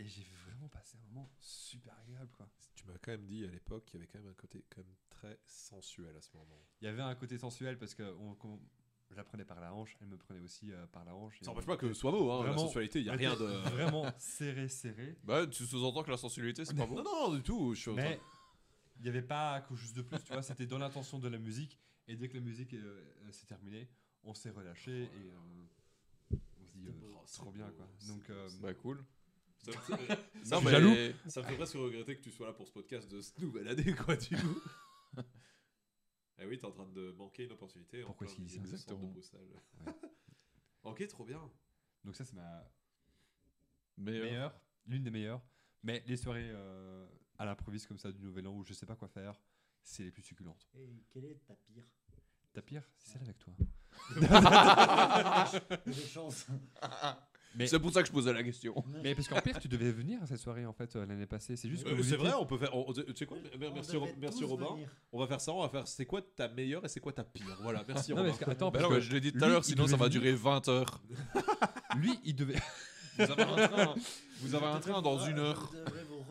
[0.00, 2.48] Et j'ai vraiment passé un moment super agréable, quoi.
[2.76, 4.80] Tu m'as quand même dit à l'époque qu'il y avait quand même un côté quand
[4.80, 6.62] même très sensuel à ce moment.
[6.80, 8.60] Il y avait un côté sensuel parce que on- qu'on-
[9.10, 11.38] je la prenais par la hanche, elle me prenait aussi euh, par la hanche.
[11.40, 13.44] Ça n'empêche pas que soit beau, hein, la sensualité, il n'y a rien de.
[13.72, 15.16] Vraiment serré, serré.
[15.24, 17.02] Bah, tu sous-entends que la sensualité, c'est pas Non, bon.
[17.02, 17.74] non, du tout.
[17.74, 18.20] Je suis Mais
[18.96, 21.38] il n'y avait pas quelque chose de plus, tu vois, c'était dans l'intention de la
[21.38, 21.78] musique.
[22.06, 23.88] Et dès que la musique euh, euh, s'est terminée,
[24.24, 27.12] on s'est relâché et euh, on se dit euh, beau.
[27.16, 27.88] Oh, c'est trop bien beau, quoi.
[27.98, 29.04] c'est Donc euh, Bah, cool.
[29.62, 30.94] Ça me fait, ça Non, me- mais- jaloux
[31.26, 33.68] ça me fait presque regretter que tu sois là pour ce podcast de cette nouvelle
[33.68, 34.60] année, quoi, du coup.
[36.40, 38.02] Eh oui, t'es en train de manquer une opportunité.
[38.04, 39.08] en Pourquoi s'il milieu dit ça centre de Exactement.
[39.08, 39.62] Bruxelles.
[40.84, 41.50] ok, trop bien.
[42.04, 42.64] donc ça c'est ma
[43.96, 45.42] meilleure, l'une des meilleures.
[45.82, 47.06] Mais les soirées euh,
[47.38, 49.40] à l'improviste comme ça du Nouvel An où je sais pas quoi faire,
[49.82, 50.68] c'est les plus succulentes.
[50.74, 51.84] Et quelle est ta pire?
[52.52, 53.54] Ta pire, c'est celle avec toi.
[54.16, 56.46] Il y a des chances.
[57.58, 58.74] Mais, c'est pour ça que je posais la question.
[59.02, 61.56] mais parce qu'en pire, tu devais venir à cette soirée en fait euh, l'année passée.
[61.56, 62.74] C'est juste que Euh, c'est étiez- vrai, on peut faire.
[62.74, 64.74] on- tu sais quoi On Merci, Ro- merci Robin.
[64.74, 64.88] venir.
[65.12, 67.24] On va faire ça, on va faire c'est quoi ta meilleure et c'est quoi ta
[67.24, 67.58] pire.
[67.62, 68.28] Voilà, merci Non, Robin.
[68.30, 69.62] parce que- attends, Bah parce non, que mais je l'ai dit tout lui, à l'heure,
[69.64, 70.20] il sinon ça devait va venir.
[70.20, 71.00] durer 20 heures.
[71.96, 72.54] lui, il devait.
[73.18, 73.94] Vous avez un train,
[74.42, 75.72] vous avez un Je train devrais dans une heure.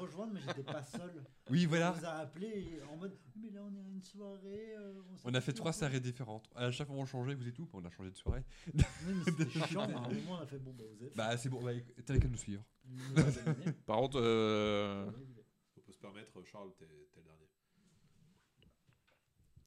[0.07, 1.23] Rejoindre, mais j'étais pas seul.
[1.49, 1.95] Oui, voilà.
[1.99, 4.75] On a appelé en mode Mais là, on est à une soirée.
[4.75, 6.49] euh, sait On pas a fait trois soirées différentes.
[6.55, 7.69] À chaque fois, on changeait, vous êtes tout.
[7.73, 8.43] On a changé de soirée.
[8.73, 9.87] Oui, mais c'était chiant.
[9.87, 11.15] mais à un moment, on a fait Bon, bah, vous êtes.
[11.15, 11.71] Bah, c'est bon, bah,
[12.05, 12.63] t'avais qu'à nous suivre.
[12.85, 13.73] Nous.
[13.85, 15.09] Par contre, euh,
[15.77, 17.47] On peut se permettre, Charles, t'es t'es le dernier.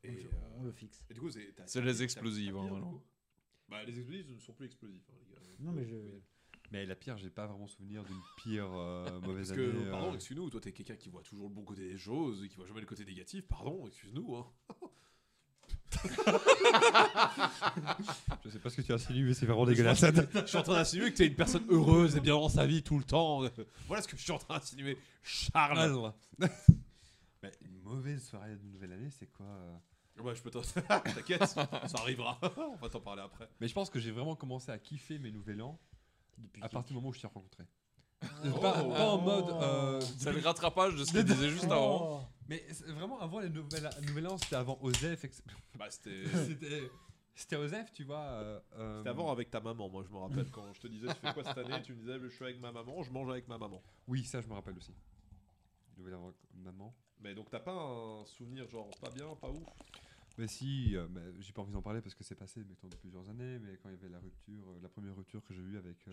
[0.03, 1.05] On Et, le- euh, On le fixe.
[1.11, 3.03] et du coup, c'est t'as- C'est les t'as- t'as hein, du coup
[3.69, 5.41] Bah, les explosifs ne sont plus explosifs, hein, les gars.
[5.61, 5.97] Non, mais je.
[6.71, 9.73] Mais la pire, j'ai pas vraiment souvenir d'une pire euh, mauvaise Parce année.
[9.73, 9.91] que, euh.
[9.91, 12.67] pardon, excuse-nous, toi t'es quelqu'un qui voit toujours le bon côté des choses, qui voit
[12.67, 14.37] jamais le côté négatif, pardon, excuse-nous.
[14.37, 14.47] Hein.
[18.45, 20.05] Je sais pas ce que tu as insinué, mais c'est vraiment dégueulasse.
[20.05, 22.83] Je suis en train d'insinuer que t'es une personne heureuse et bien dans sa vie
[22.83, 23.43] tout le temps.
[23.89, 24.97] Voilà ce que je suis en train d'insinuer.
[25.23, 26.49] Charles Ah.
[27.43, 29.77] Mais une mauvaise soirée de nouvelle année, c'est quoi euh?
[30.23, 30.61] Ouais, je peux t'en...
[30.61, 32.39] T'inquiète, ça arrivera.
[32.57, 33.49] On va t'en parler après.
[33.61, 35.81] Mais je pense que j'ai vraiment commencé à kiffer mes nouvel an
[36.43, 37.65] Depuis à partir du moment où je t'ai rencontré.
[38.23, 38.27] Ah.
[38.61, 39.49] Pas, pas en mode.
[39.63, 42.21] euh, c'est le rattrapage de ce qu'il disait juste avant.
[42.21, 42.27] Oh.
[42.49, 45.25] mais c'est vraiment avant les nouvelles nouvel an, c'était avant Osef.
[45.25, 45.43] ex-
[45.79, 46.25] Bah, c'était...
[46.47, 46.91] C'était
[47.35, 48.19] c'était Osef, tu vois.
[48.21, 51.07] euh, euh, C'était avant avec ta maman, moi je me rappelle quand je te disais
[51.09, 53.31] tu fais quoi cette année, tu me disais je suis avec ma maman, je mange
[53.31, 53.81] avec ma maman.
[54.09, 54.93] Oui, ça, je me rappelle aussi.
[55.97, 56.95] Nouvel an avec maman.
[57.21, 59.65] Mais donc t'as pas un souvenir genre pas bien, pas ouf?
[60.41, 62.97] Mais si, euh, bah, j'ai pas envie d'en parler parce que c'est passé maintenant de
[62.97, 65.61] plusieurs années, mais quand il y avait la rupture, euh, la première rupture que j'ai
[65.61, 66.13] eue avec euh,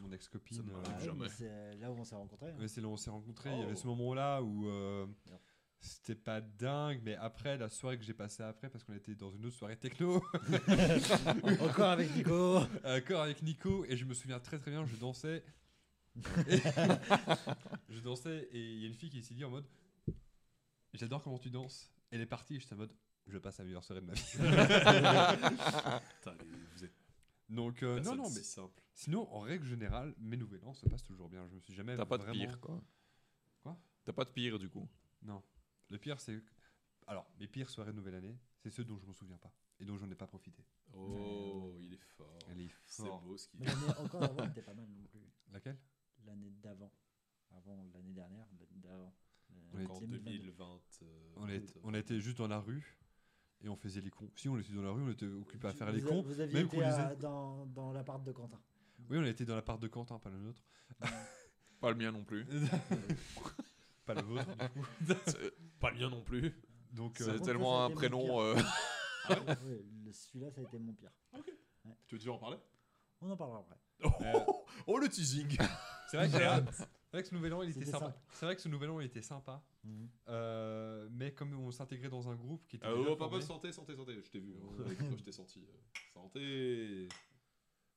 [0.00, 2.50] mon ex-copine, euh, Ah oui, mais C'est là où on s'est rencontrés.
[2.52, 2.58] hein.
[2.60, 3.76] ouais, c'est là où on s'est rencontrés, il y avait Oh.
[3.76, 5.06] ce moment-là où euh,
[5.80, 9.30] c'était pas dingue, mais après, la soirée que j'ai passée après, parce qu'on était dans
[9.32, 10.22] une autre soirée techno,
[11.60, 12.58] Encore avec Nico.
[12.84, 15.44] encore avec Nico, et je me souviens très très bien, je dansais.
[16.48, 16.58] Et-
[17.88, 19.66] je dansais, et il y a une fille qui s'est dit en mode
[20.92, 21.90] J'adore comment tu danses.
[22.12, 22.92] Elle est partie, et j'étais en mode
[23.26, 24.22] Je passe la meilleure soirée de ma vie.
[26.16, 26.44] Putain, mais
[26.74, 26.92] vous êtes
[27.48, 28.82] Donc, euh, non, non, si mais simple.
[28.94, 31.46] sinon, en règle générale, mes nouvelles ans se passent toujours bien.
[31.48, 31.96] Je me suis jamais.
[31.96, 32.82] T'as pas de vraiment- pire, quoi.
[33.62, 33.78] Quoi?
[34.04, 34.86] T'as pas de pire, du coup.
[35.22, 35.42] Non.
[35.88, 36.38] Le pire, c'est.
[37.06, 39.84] Alors, mes pires soirées de nouvelle année, c'est ceux dont je m'en souviens pas et
[39.84, 40.64] dont j'en ai pas profité.
[40.94, 42.38] Oh, il est fort.
[42.50, 43.20] Elle est C'est fort.
[43.22, 45.20] beau ce qu'il Mais l'année encore d'avant était pas mal non plus.
[45.50, 45.78] Laquelle?
[46.24, 46.92] L'année d'avant.
[47.50, 49.14] Avant l'année dernière, l'année d'avant.
[49.72, 50.38] On Euh, est en 2022.
[50.38, 50.80] 2020.
[51.02, 52.96] euh, on, a été, on a été juste dans la rue
[53.64, 54.30] et on faisait les cons.
[54.36, 56.22] Si, on était dans la rue, on était occupé à faire les cons.
[56.22, 58.60] Vous aviez même été qu'on à- dans, dans l'appart de Quentin.
[59.10, 60.62] Oui, on a été dans l'appart de Quentin, pas le nôtre.
[61.80, 62.46] Pas le mien non plus.
[64.06, 64.46] pas le vôtre.
[64.56, 64.86] du coup.
[65.80, 66.54] Pas le mien non plus.
[66.92, 68.40] Donc, euh, C'est contre, tellement un prénom.
[68.40, 68.54] euh,
[69.28, 71.10] le- Celui-là, ça a été mon pire.
[72.06, 72.56] Tu veux déjà en parler?
[73.20, 73.76] On en parlera après.
[74.34, 74.40] euh,
[74.86, 75.56] Oh le teasing
[76.10, 76.70] c'est vrai que
[77.14, 78.20] c'est vrai que ce nouvel an, il était sympa.
[78.32, 79.62] C'est vrai que ce nouvel an, il était sympa.
[80.28, 82.86] Euh, mais comme on s'intégrait dans un groupe qui était.
[82.86, 84.20] Ah, déjà oh, mal, santé, santé, santé.
[84.20, 84.56] Je t'ai vu.
[84.56, 84.84] hein.
[85.16, 85.60] Je t'ai senti.
[85.60, 87.08] euh, Santé.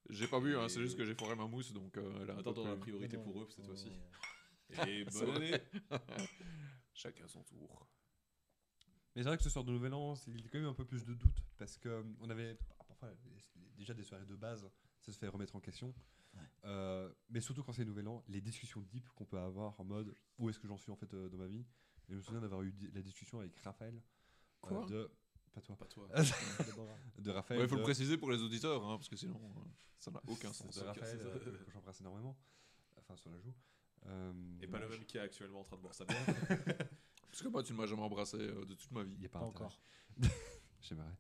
[0.10, 2.64] J'ai pas vu, hein, c'est juste que j'ai foré ma mousse, donc euh, un Attends,
[2.64, 3.92] la priorité pour eux cette fois-ci.
[4.88, 5.60] Et bonne année.
[6.94, 7.88] Chacun son tour.
[9.16, 10.76] Mais c'est vrai que ce soir de Nouvel An, il y a quand même un
[10.76, 12.56] peu plus de doute parce que euh, on avait
[12.88, 13.10] parfois
[13.76, 14.70] déjà des soirées de base,
[15.02, 15.92] ça se fait remettre en question.
[16.66, 20.14] Euh, mais surtout quand c'est Nouvel An, les discussions deep qu'on peut avoir en mode
[20.38, 21.66] où est-ce que j'en suis en fait euh, dans ma vie.
[22.10, 23.96] Et je me souviens d'avoir eu la discussion avec Raphaël.
[23.96, 24.02] euh,
[24.62, 24.86] Quoi?
[24.86, 25.10] de
[25.54, 25.76] pas toi.
[25.78, 26.08] Pas toi.
[27.20, 27.62] De Raphaël.
[27.62, 29.60] Il faut de- le préciser pour les auditeurs, hein, parce que sinon euh,
[30.00, 30.78] ça n'a aucun de sens.
[30.78, 32.38] ok, Raphaël, euh, que j'embrasse énormément.
[32.98, 33.54] Enfin sur la joue.
[34.06, 36.18] Euh, Et pas le même qui est actuellement en train de boire sa bière.
[37.30, 39.14] Parce que moi, tu ne m'as jamais embrassé euh, de toute ma vie.
[39.16, 39.80] Il n'y a pas, encore.
[40.82, 41.12] J'aimerais.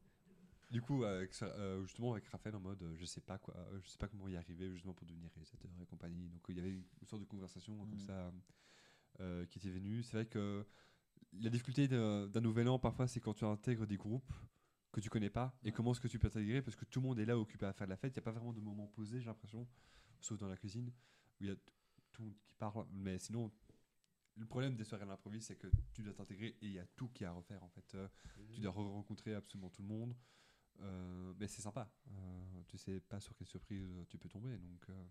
[0.69, 3.80] Du coup, avec euh, justement avec Raphaël en mode, euh, je sais pas quoi, euh,
[3.81, 6.27] je sais pas comment y arriver justement pour devenir réalisateur et compagnie.
[6.27, 7.99] Donc il y avait une sorte de conversation euh, comme Mhm.
[7.99, 8.34] ça
[9.22, 10.03] euh, qui était venue.
[10.03, 10.65] C'est vrai que
[11.34, 14.34] la difficulté d'un nouvel an parfois, c'est quand tu intègres des groupes
[14.91, 15.72] que tu connais pas et Ouais.
[15.72, 17.72] comment est-ce que tu peux t'intégrer parce que tout le monde est là occupé à
[17.72, 18.14] faire la fête.
[18.14, 19.65] Il y a pas vraiment de moment posé, j'ai l'impression,
[20.19, 20.91] sauf dans la cuisine
[21.39, 21.56] où il y a
[22.11, 22.85] tout le monde qui parle.
[22.91, 23.52] Mais sinon.
[24.39, 26.85] Le problème des soirées à l'improviste, c'est que tu dois t'intégrer et il y a
[26.95, 27.95] tout qui est à refaire en fait.
[27.95, 28.07] Euh,
[28.53, 30.15] tu dois re-rencontrer absolument tout le monde.
[30.81, 31.91] Euh, mais c'est sympa.
[32.11, 34.57] Euh, tu sais pas sur quelle surprise euh, tu peux tomber.
[34.57, 35.05] Donc, euh,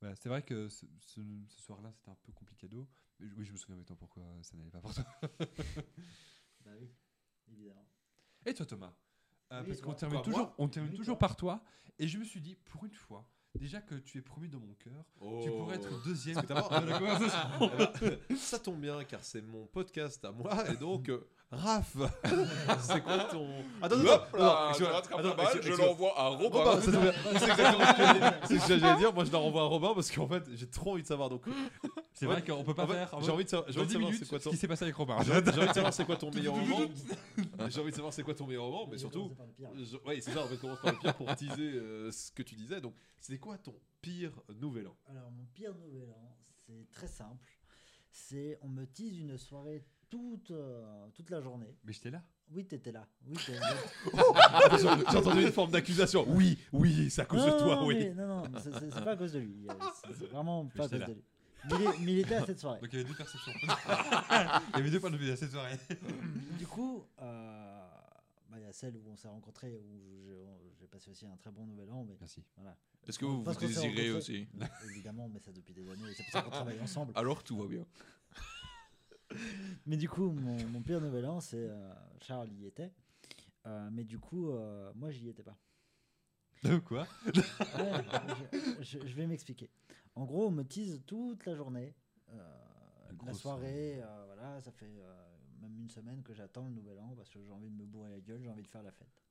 [0.00, 2.88] voilà, c'est vrai que ce, ce- ce soir-là, c'était un peu compliqué d'eau.
[3.20, 5.04] Oui, je me souviens maintenant pourquoi ça n'allait pas pour toi?
[6.64, 6.88] Bah oui,
[7.50, 7.88] évidemment.
[8.46, 8.94] Et toi, Thomas?
[9.50, 11.28] Oui, Parce qu'on termine, toujours, on termine Oui, toujours toi.
[11.28, 11.64] par toi.
[11.98, 13.28] Et je me suis dit, pour une fois,
[13.58, 15.04] déjà que tu es promu dans mon cœur,
[15.42, 16.00] tu pourrais être Oh.
[16.06, 16.62] deuxième dans la
[16.98, 17.38] conversation.
[17.60, 21.96] Eh ben, ça tombe bien car c'est mon podcast à moi et donc euh, Raph,
[22.80, 23.48] c'est quoi ton
[23.80, 26.78] Attends, attends, Hop là, rattrape attends, balle, je l'envoie à Robin.
[26.82, 29.14] C'est exactement ce que j'allais- c'est ce que j'allais dire.
[29.14, 31.30] Moi, je la renvoie à Robin parce qu'en fait, j'ai trop envie de savoir.
[31.30, 31.44] Donc,
[32.12, 33.14] C'est Ouais, vrai qu'on peut pas faire.
[33.14, 34.44] en j'ai envie de savoir, j'ai dans envie de 10 savoir minutes, c'est quoi ce
[34.44, 34.50] ton.
[34.50, 35.16] qui s'est passé avec Robin.
[35.24, 36.80] J'ai envie j'ai envie de savoir c'est quoi ton meilleur moment.
[37.68, 39.34] J'ai envie de savoir c'est quoi ton meilleur moment, mais J'ai surtout,
[40.06, 40.42] ouais, c'est ça.
[40.44, 42.80] On va commencer par le pire pour teaser euh, ce que tu disais.
[42.80, 44.96] Donc, c'était quoi ton pire nouvel an?
[45.06, 46.36] Alors, mon pire nouvel an,
[46.66, 47.50] c'est très simple.
[48.10, 51.76] c'est on me tease une soirée toute, euh, toute la journée.
[51.84, 52.22] Mais j'étais là.
[52.50, 53.06] Oui, t'étais là.
[53.26, 53.36] Oui,
[54.42, 56.24] Attention, J'ai entendu une forme d'accusation.
[56.28, 57.94] Oui, oui, c'est à cause non, de toi, non, oui.
[57.98, 59.66] mais- non, non, mais c'est c'est- c'est pas à cause de lui.
[60.06, 61.06] C'est c'est vraiment pas à cause là.
[61.08, 61.24] de lui.
[61.64, 62.80] Mais il, est- mais il était à cette soirée.
[62.80, 63.52] Donc il y avait deux perceptions.
[63.62, 65.76] il y avait deux points de vue à cette soirée.
[66.58, 67.86] Du coup, euh,
[68.50, 70.46] bah, il y a celle où on s'est rencontrés, où j'ai
[70.80, 72.04] j'ai passé aussi un très bon nouvel an.
[72.08, 72.42] Mais Merci.
[72.56, 72.76] voilà.
[73.06, 74.48] Est-ce que vous Parce vous qu'on s'est désirez rencontrés- aussi
[74.90, 76.12] Évidemment, mais ça depuis des années.
[76.16, 77.12] C'est pour ça qu'on travaille ensemble.
[77.16, 77.84] Alors tout va bien.
[79.86, 82.90] Mais du coup, mon, mon pire nouvel an, c'est euh, Charles y était.
[83.66, 85.56] Euh, mais du coup, euh, moi, j'y étais pas.
[86.86, 87.06] Quoi?
[87.26, 87.42] Ouais,
[88.80, 89.68] je, je- je vais m'expliquer.
[90.18, 91.94] En gros, on me tease toute la journée.
[92.30, 96.98] euh, la soirée, euh, voilà, ça fait euh, même une semaine que j'attends le nouvel
[96.98, 98.90] an parce que j'ai envie de me bourrer la gueule, j'ai envie de faire la
[98.90, 99.22] fête.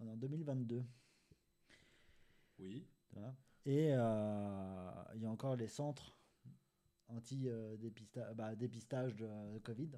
[0.00, 0.84] On est en 2022.
[2.58, 2.84] Oui.
[3.64, 6.16] Et il y a encore les centres
[7.08, 9.90] anti-dépistage bah, dépistage de, de Covid.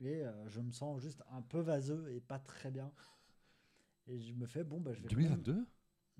[0.00, 2.92] Et je me sens juste un peu vaseux et pas très bien.
[4.08, 5.08] Et je me fais, bon, bah, je vais.
[5.08, 5.66] quand même- 2022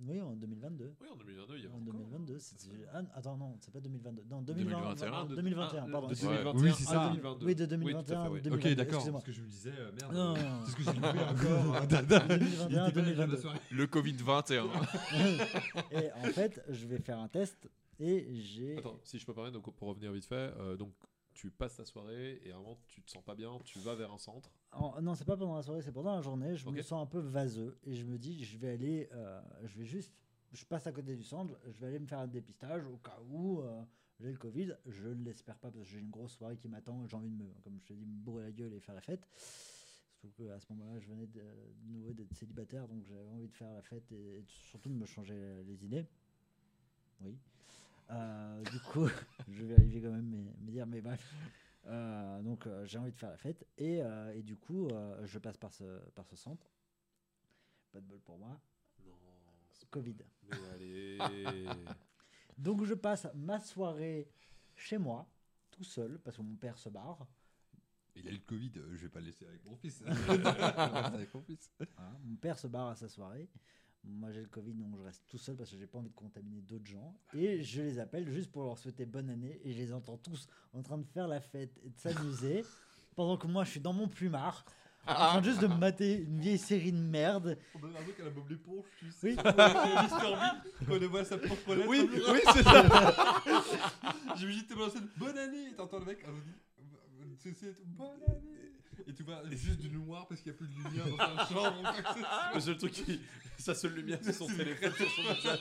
[0.04, 0.94] Oui, en 2022.
[1.00, 1.84] Oui, en 2022, il y a En encore.
[1.94, 2.56] 2022, c'est-
[2.92, 4.24] ah, attends, non, c'est pas 2022.
[4.28, 6.06] Non, 2020, 2021, ah, 2021, pardon.
[6.08, 6.52] De excusez-moi.
[6.52, 7.08] 2021 Oui, c'est à ça.
[7.10, 7.46] 2022.
[7.46, 8.42] Oui, de Oui, tout à 2021 fait, à oui.
[8.42, 8.70] 2022.
[8.70, 8.94] Ok, d'accord.
[8.94, 9.20] excusez-moi.
[9.20, 10.12] Parce que je me disais, euh, merde.
[10.14, 10.64] Non, euh, non, non.
[10.64, 11.86] C'est ce que j'ai loupé encore.
[11.86, 13.42] 2021, 2022.
[13.70, 14.66] Le Covid-21.
[14.66, 15.86] hein.
[15.92, 17.68] Et en fait, je vais faire un test
[18.00, 18.78] et j'ai.
[18.78, 20.92] Attends, si je peux parler, donc pour revenir vite fait, euh, donc
[21.34, 23.94] tu passes ta soirée et à un moment tu te sens pas bien, tu vas
[23.94, 24.50] vers un centre.
[24.72, 26.56] En- non, c'est pas pendant la soirée, c'est pendant la journée.
[26.56, 29.78] Je me sens un peu vaseux et je me dis, je vais aller, euh, je
[29.78, 30.12] vais juste,
[30.52, 33.18] je passe à côté du centre, je vais aller me faire un dépistage au cas
[33.30, 33.82] où euh,
[34.20, 34.76] j'ai le Covid.
[34.86, 37.06] Je ne l'espère pas parce que j'ai une grosse soirée qui m'attend.
[37.06, 39.00] J'ai envie de me, comme je te dis, me bourrer la gueule et faire la
[39.00, 39.26] fête.
[40.20, 43.54] Surtout qu'à ce moment-là, je venais de, de nouveau d'être célibataire, donc j'avais envie de
[43.54, 45.34] faire la fête et, et surtout de me changer
[45.66, 46.06] les idées.
[47.22, 47.36] Oui.
[48.10, 49.06] Euh, du coup,
[49.48, 51.34] je vais arriver quand même me, me dire, mais bref.
[51.86, 54.88] Euh, donc euh, j'ai envie de faire la fête et, euh, et du coup
[55.24, 56.70] je passe par ce, par ce centre.
[57.92, 58.60] Pas de bol pour moi.
[59.04, 59.12] Non.
[59.90, 60.16] Covid.
[60.48, 61.66] Mais allez.
[62.56, 64.30] Donc je passe ma soirée
[64.74, 65.28] chez moi,
[65.70, 67.26] tout seul, parce que mon père se barre.
[68.14, 70.02] Il a le Covid, je vais pas le laisser avec mon fils.
[70.06, 71.70] Je vais rester avec mon fils.
[71.78, 72.18] Voilà.
[72.22, 73.48] Mon père se barre à sa soirée.
[74.04, 76.14] Moi j'ai le Covid donc je reste tout seul parce que j'ai pas envie de
[76.14, 77.16] contaminer d'autres gens.
[77.34, 80.48] Et je les appelle juste pour leur souhaiter bonne année et je les entends tous
[80.72, 82.64] en train de faire la fête et de s'amuser.
[83.14, 84.64] pendant que moi je suis dans mon plumard,
[85.06, 87.58] en train juste de me mater une vieille série de merde.
[87.74, 89.28] On donne un truc à la Bob l'éponge, tu sais.
[89.28, 90.02] Oui.
[90.02, 91.88] Mister Bean, quand on voit sa propre lettre.
[91.88, 93.42] oui, oui, c'est ça.
[94.36, 96.30] J'imagine t'es dans la scène, bonne année, et t'entends le mec, ah,
[97.38, 98.72] c'est- bonne année.
[99.06, 101.46] Et tu vois juste du noir parce qu'il n'y a plus de lumière dans ta
[101.46, 101.94] chambre.
[102.54, 103.20] Le seul truc qui.
[103.58, 105.58] Sa seule lumière, c'est son téléphone sur son visage.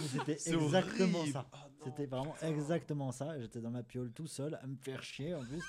[0.12, 1.32] C'était C'est exactement horrible.
[1.32, 1.48] ça.
[1.52, 1.68] Ah.
[1.84, 3.38] C'était vraiment exactement ça.
[3.40, 5.62] J'étais dans ma piole tout seul à me faire chier en plus.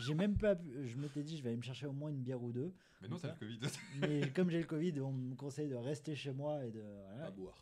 [0.00, 2.22] J'ai même pas pu- Je m'étais dit, je vais aller me chercher au moins une
[2.22, 2.72] bière ou deux.
[3.02, 3.58] Mais non, t'as le Covid.
[4.00, 6.80] Mais comme j'ai le Covid, on me conseille de rester chez moi et de.
[7.10, 7.54] voilà, À boire.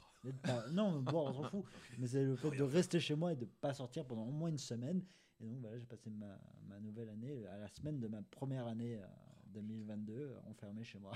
[0.43, 1.65] pas- non, boire, on s'en fout.
[1.99, 4.49] Mais c'est le fait de rester chez moi et de pas sortir pendant au moins
[4.51, 5.03] une semaine.
[5.43, 6.39] Et donc voilà, j'ai passé ma,
[6.69, 9.07] ma nouvelle année à la semaine de ma première année euh,
[9.55, 11.13] 2022 euh, enfermé chez moi.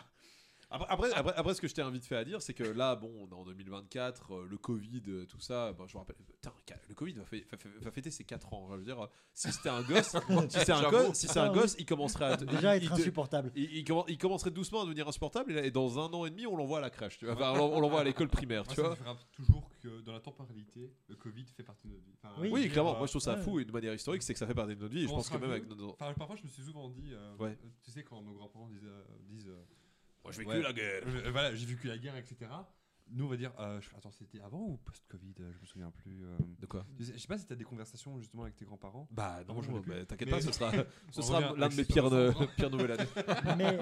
[0.70, 2.96] Après, après, après, après, ce que je t'ai vite fait à dire, c'est que là,
[2.96, 6.16] bon, on est en 2024, euh, le Covid, euh, tout ça, bah, je me rappelle,
[6.16, 6.52] putain,
[6.88, 8.68] le Covid va, fê- va fê- va fêter ses 4 ans.
[8.72, 10.08] Je veux dire, si c'était un gosse,
[10.48, 12.36] si c'est un, gosse, si c'est un Ah gosse, il commencerait à.
[12.38, 13.52] Déjà il, être il- insupportable.
[13.54, 16.30] il, il il commencerait doucement à devenir insupportable et, là- et dans un an et
[16.30, 18.28] demi on l'envoie à la crèche tu vois Enfin, on l'en- on l'envoie à l'école
[18.28, 18.96] primaire tu ça vois me
[19.36, 19.73] toujours que
[20.04, 22.14] dans la temporalité, le Covid fait partie de notre vie.
[22.22, 23.42] Enfin, Oui, clairement dire, moi je trouve ça ouais.
[23.42, 25.08] fou et de manière historique c'est que ça fait partie de notre vie et je
[25.08, 25.64] pense que même avec.
[25.70, 27.50] Enfin, parfois, je me suis souvent dit, euh, Ouais.
[27.50, 29.64] euh, tu sais, quand nos grands-parents disent, euh, disent euh,
[30.22, 30.60] moi je Ouais.
[30.62, 32.50] la guerre Euh, voilà, j'ai vécu la guerre, etc.
[33.10, 35.90] Nous, on va dire, euh, je- attends, c'était avant ou post-Covid euh, Je me souviens
[35.90, 36.24] plus.
[36.24, 36.36] euh.
[36.58, 39.06] de quoi Tu sais- Je sais pas si t'as des conversations justement avec tes grands-parents.
[39.10, 40.72] bah non, non, bah, t'inquiète Mais- pas ce sera,
[41.12, 42.34] ce sera l'un de mes pires, ensemble.
[42.56, 43.08] pires nouvelles années
[43.58, 43.78] Mais,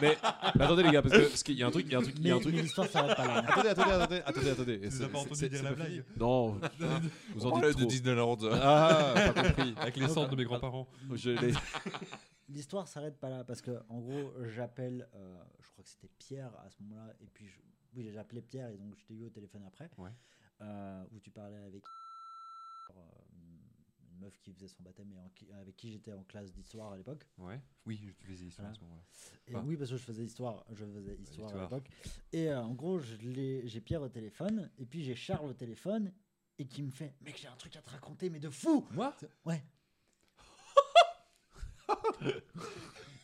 [0.00, 0.16] mais,
[0.54, 1.94] mais attendez les gars parce que ce qui- il y a un truc il y
[1.94, 3.38] a un truc il y mais, a un truc mais l'histoire s'arrête pas là.
[3.48, 6.04] attendez attendez attendez attendez attendez Tu C'est- nous as pas entendu dire la blague.
[6.16, 6.60] non
[7.34, 8.38] vous en dites de Disneyland.
[8.52, 10.86] ah pas compris Avec les centres de mes grands-parents.
[11.14, 11.52] je l'ai
[12.50, 16.52] L'histoire s'arrête pas là parce que en gros j'appelle, euh, je crois que c'était Pierre
[16.64, 17.58] à ce moment-là et puis je,
[17.94, 20.10] oui j'ai appelé Pierre et donc je t'ai eu au téléphone après Ouais.
[20.60, 21.84] euh, où tu parlais avec
[22.90, 23.00] euh,
[24.12, 25.30] une meuf qui faisait son baptême et en
[25.60, 27.26] avec qui j'étais en classe d'histoire à l'époque.
[27.38, 27.60] Ouais.
[27.86, 29.02] Oui, te faisais l'histoire à ce moment-là.
[29.48, 31.62] Et Enfin, oui parce que je faisais histoire, je faisais histoire à histoire.
[31.62, 31.88] l'époque.
[32.32, 36.12] Et euh, en gros j'ai Pierre au téléphone et puis j'ai Charles au téléphone
[36.58, 38.86] et qui me fait mec j'ai un truc à te raconter mais de fou.
[38.92, 39.14] Moi?
[39.44, 39.62] Ouais.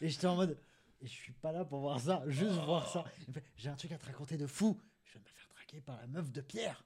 [0.01, 0.57] et j'étais en mode,
[1.03, 3.05] et je suis pas là pour voir ça, juste voir ça.
[3.57, 4.77] J'ai un truc à te raconter de fou.
[5.05, 6.85] Je viens de me faire traquer par la meuf de Pierre.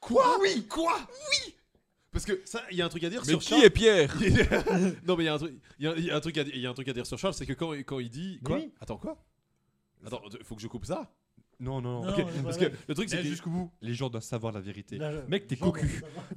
[0.00, 0.38] quoi?
[0.40, 0.96] Oui quoi?
[1.10, 1.54] Oui
[2.10, 3.64] Parce que ça, il y a un truc à dire Mais sur qui Charles.
[3.64, 4.14] est Pierre?
[5.06, 6.44] Non, mais il y a un truc, il y a- y a un truc à
[6.44, 8.10] dire, il y a un truc à dire sur Charles, c'est que quand, quand il
[8.10, 8.72] dit quoi Oui.
[8.80, 9.16] Attends quoi?
[10.06, 11.10] Attends, faut que je coupe ça?
[11.60, 12.12] Non, non, non.
[12.42, 14.98] Parce que le truc c'est qu'il jusqu'au bout, les gens doivent savoir la vérité.
[14.98, 16.02] Là, je- Mec, t'es cocu.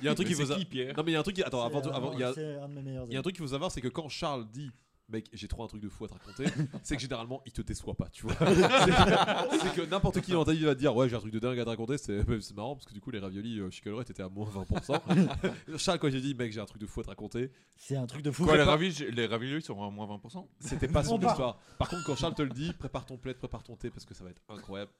[0.00, 0.94] il y a un truc qu'il faut c'est sa- qui Pierre?
[0.96, 2.56] Non mais il y a un truc qui- attends avant avant il y a C'est
[2.56, 4.08] un de mes meilleurs il y a un truc qu'il faut savoir c'est que quand
[4.08, 4.70] Charles dit
[5.10, 6.44] Mec, j'ai trop un truc de fou à te raconter.
[6.82, 8.34] c'est que généralement, il te déçoit pas, tu vois.
[8.38, 11.20] c'est que, c'est que n'importe qui dans ta vie va te dire Ouais, j'ai un
[11.20, 11.98] truc de dingue à te raconter.
[11.98, 15.78] C'est c'est marrant parce que du coup, les raviolis euh, étaient à moins 20%.
[15.78, 18.06] Charles, quand j'ai dit Mec, j'ai un truc de fou à te raconter, C'est un
[18.06, 18.44] truc de fou.
[18.44, 21.58] Quoi, les, les raviolis seront à moins 20% c'était pas son histoire.
[21.78, 24.14] Par contre, quand Charles te le dit, prépare ton plaid, prépare ton thé parce que
[24.14, 24.90] ça va être incroyable.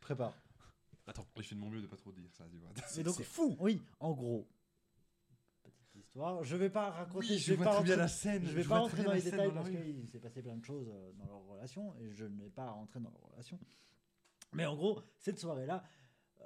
[0.00, 0.34] Prépare.
[1.06, 2.44] Attends, Je fais de mon mieux de pas trop dire ça.
[2.98, 3.56] Et donc, c'est fou.
[3.60, 4.46] Oui, en gros.
[6.14, 6.44] Histoire.
[6.44, 7.18] Je vais pas raconter.
[7.26, 8.44] Oui, je je vais pas rentrer- la scène.
[8.46, 10.64] Je vais je pas rentrer dans les détails dans parce qu'il s'est passé plein de
[10.64, 13.58] choses euh, dans leur relation et je ne vais pas rentrer dans leur relation.
[14.52, 15.82] Mais en gros, cette soirée-là,
[16.40, 16.44] euh,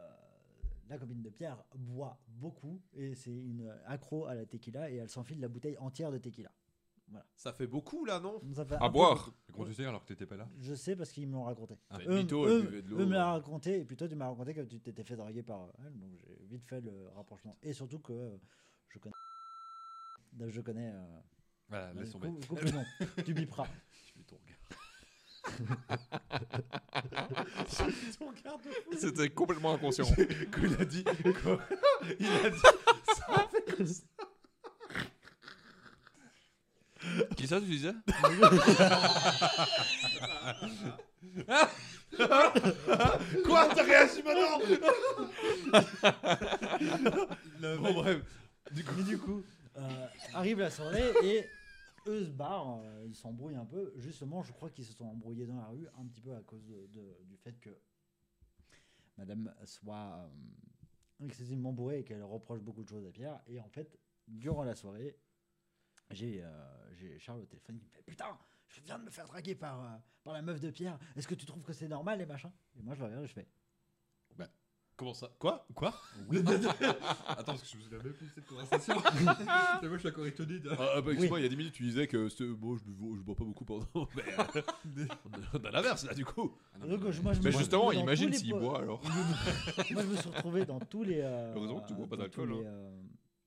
[0.88, 5.10] la copine de Pierre boit beaucoup et c'est une accro à la tequila et elle
[5.10, 6.50] s'enfile la bouteille entière de tequila.
[7.36, 8.40] Ça fait beaucoup là, non?
[8.54, 9.32] Ça fait un À boire.
[9.52, 11.74] Comment tu sais alors que t'étais pas là Je sais parce qu'ils me l'ont raconté.
[11.90, 12.98] Ah, Eux, mytho, elle eux- buvait de l'eau.
[13.00, 15.42] eux me l'ont raconté et puis toi tu m'as raconté que tu t'étais fait draguer
[15.42, 18.36] par elle donc j'ai vite fait le rapprochement et surtout que euh,
[20.48, 21.20] je connais euh,
[21.68, 22.28] Voilà, laisse tomber.
[22.28, 22.84] coupe, coupe le nom
[23.24, 23.66] tu biperas
[24.06, 24.56] Je mets ton regard.
[28.98, 30.04] C'était complètement inconscient.
[30.50, 31.04] Quand il a dit.
[31.04, 31.58] quand-
[32.20, 32.58] il a dit.
[32.60, 34.02] Ça a fait comme ça.
[37.36, 37.92] Qui ça, tu disais
[43.44, 44.60] Quoi T'as réagi maintenant?
[47.80, 48.20] Bon, bref.
[48.72, 49.42] du coup, mais du coup euh,
[50.34, 51.46] arrive la soirée et
[52.06, 53.92] eux se barrent euh, ils s'embrouillent un peu.
[53.96, 56.62] Justement je crois qu'ils se sont embrouillés dans la rue un petit peu à cause
[56.64, 57.70] du fait que
[59.16, 63.40] madame soit euh, excessivement bourrée et qu'elle reproche beaucoup de choses à Pierre.
[63.46, 65.18] Et en fait durant la soirée
[66.10, 68.38] j'ai euh, Charles au téléphone qui me fait putain
[68.68, 70.98] je viens de me faire draguer par, euh, par la meuf de Pierre.
[71.16, 72.52] Est-ce que tu trouves que c'est normal et machin?
[72.76, 73.48] Et moi je le regarde et je fais
[74.98, 75.30] Comment ça?
[75.38, 75.64] Quoi?
[75.76, 75.94] Quoi?
[77.28, 78.94] Attends, parce que je me souviens même plus de cette conversation.
[79.80, 80.58] moi, je suis encore étonné.
[80.58, 82.76] de- Ah, ah, bah, excuse-moi, il y a 10 minutes, tu disais que c'était- moi
[82.84, 83.86] je, bois- je bois pas beaucoup pendant.
[84.16, 84.22] Mais
[85.04, 85.06] euh,
[85.54, 86.52] on a l'inverse là, du coup.
[86.74, 88.32] Ah, non, Donc, mais- je- moi, je me Mais suis justement, retrouvé dans imagine tous
[88.32, 89.00] les s'il po- boit alors.
[89.04, 91.20] Moi, je me suis retrouvé dans tous les.
[91.22, 92.68] euh, Heureusement que tu bois pas dans d'alcool, tous les, hein.
[92.70, 93.00] euh,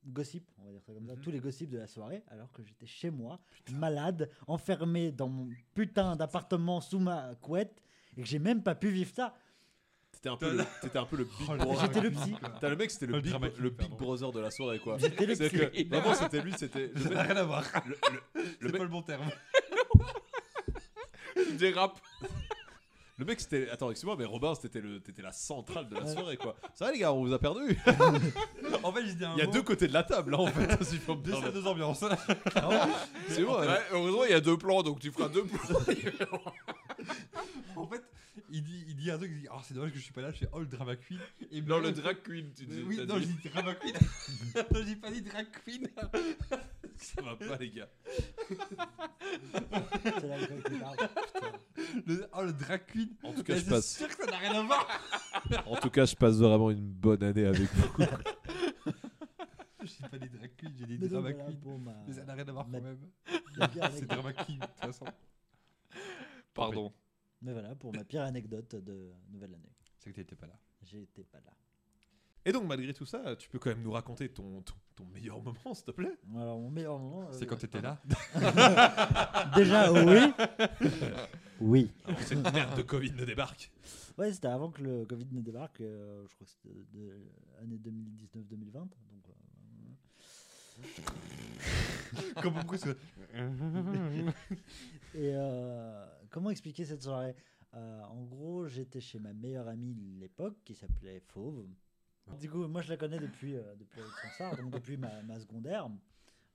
[0.08, 1.22] gossips, on va dire ça comme ça, Mhm.
[1.22, 3.40] tous les gossips de la soirée, alors que j'étais chez moi,
[3.74, 7.84] malade, enfermé dans mon putain d'appartement sous ma couette,
[8.18, 9.34] et que j'ai même pas pu vivre ça.
[10.22, 11.82] T'étais un peu le, t'étais un peu le big Oh, le brother.
[11.82, 12.36] J'étais le psy.
[12.60, 14.98] T'as le mec, c'était le, Le big, le big brother de la soirée quoi.
[15.00, 15.58] J'étais le C'est psy.
[15.58, 17.64] que vraiment c'était lui, c'était le Ça n'a rien à voir.
[17.88, 19.24] le- le- le C'est mec- pas le bon terme.
[21.36, 21.98] Tu dérapes.
[23.18, 26.38] le mec c'était attends excuse-moi mais Robin c'était le t'étais la centrale de la soirée
[26.38, 26.56] quoi.
[26.76, 27.78] Ça va les gars on vous a perdu.
[28.84, 30.84] En fait, un Il y a mot- deux côtés de la table là en fait
[30.84, 31.54] si faut me deux permettre.
[31.54, 32.04] deux ambiances.
[33.28, 33.60] C'est bon.
[33.60, 33.78] Ouais, hein.
[33.92, 36.40] heureusement, il y a deux plans, donc tu feras deux plans.
[37.76, 38.02] en fait,
[38.52, 40.22] il dit, il dit un truc, il dit Oh, c'est dommage que je suis pas
[40.22, 41.20] là, je fais Oh, le drama queen.
[41.52, 42.82] Et moi, le drag queen, tu dis.
[42.84, 43.26] Oui, non, dit.
[43.28, 43.96] j'ai dit drama queen.
[44.74, 45.88] non, j'ai pas dit drag queen.
[46.98, 47.90] Ça va pas les gars.
[48.48, 48.58] C'est
[50.72, 50.98] qui parle.
[50.98, 51.52] putain.
[52.06, 53.10] Le- oh, le drag queen.
[53.24, 53.98] En tout cas Mais je passe.
[53.98, 54.88] sûr que ça n'a rien à voir.
[55.66, 58.06] En tout cas je passe vraiment une bonne année avec vous.
[59.84, 61.60] J'ai pas dit drag queen, j'ai dit Mais donc, drama voilà queen.
[61.60, 63.00] pour ma- Mais ça n'a rien à voir ma- quand même.
[63.96, 65.06] C'est drama queen, de toute façon.
[66.54, 66.94] Pardon.
[67.42, 69.72] Mais voilà, pour ma pire anecdote de nouvelle année.
[69.98, 70.58] C'est que t'étais pas là.
[70.84, 71.54] J'étais pas là.
[72.44, 75.42] Et donc malgré tout ça, tu peux quand même nous raconter ton, ton, ton meilleur
[75.44, 76.18] moment s'il te plaît?
[76.36, 77.28] Alors, mon meilleur moment.
[77.32, 78.02] C'est euh, quand t'étais là?
[79.56, 80.34] Déjà, oui.
[81.60, 81.92] oui.
[82.08, 83.72] Que cette merde de Covid ne débarque.
[84.18, 85.82] Ouais, c'était avant que le Covid ne débarque.
[85.82, 87.14] euh, je crois que c'était de
[87.60, 88.72] l'année 2019-2020.
[88.74, 88.90] Donc,
[90.80, 92.98] euh, Comme c'est.
[95.14, 97.36] Et euh, comment expliquer cette soirée?
[97.74, 101.68] Euh, En gros, j'étais chez ma meilleure amie de l'époque qui s'appelait Fauve.
[102.40, 104.00] Du coup, moi je la connais depuis, euh, depuis
[104.62, 105.90] donc depuis ma, ma secondaire.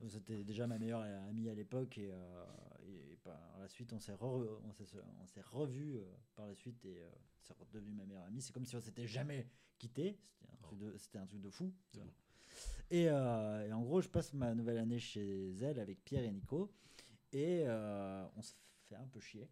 [0.08, 2.44] C'était déjà ma meilleure amie à l'époque et, euh,
[2.86, 4.84] et par la suite on s'est re- on s'est
[5.22, 6.04] on s'est revus euh,
[6.34, 7.08] par la suite et euh,
[7.40, 8.40] c'est redevenu ma meilleure amie.
[8.42, 9.46] C'est comme si on s'était jamais
[9.78, 10.18] quitté.
[10.38, 11.72] C'était un truc de, c'était un truc de fou.
[12.92, 16.70] Euh, et en gros, je passe ma nouvelle année chez elle avec Pierre et Nico
[17.36, 18.54] et euh, on se
[18.88, 19.48] fait un peu chier.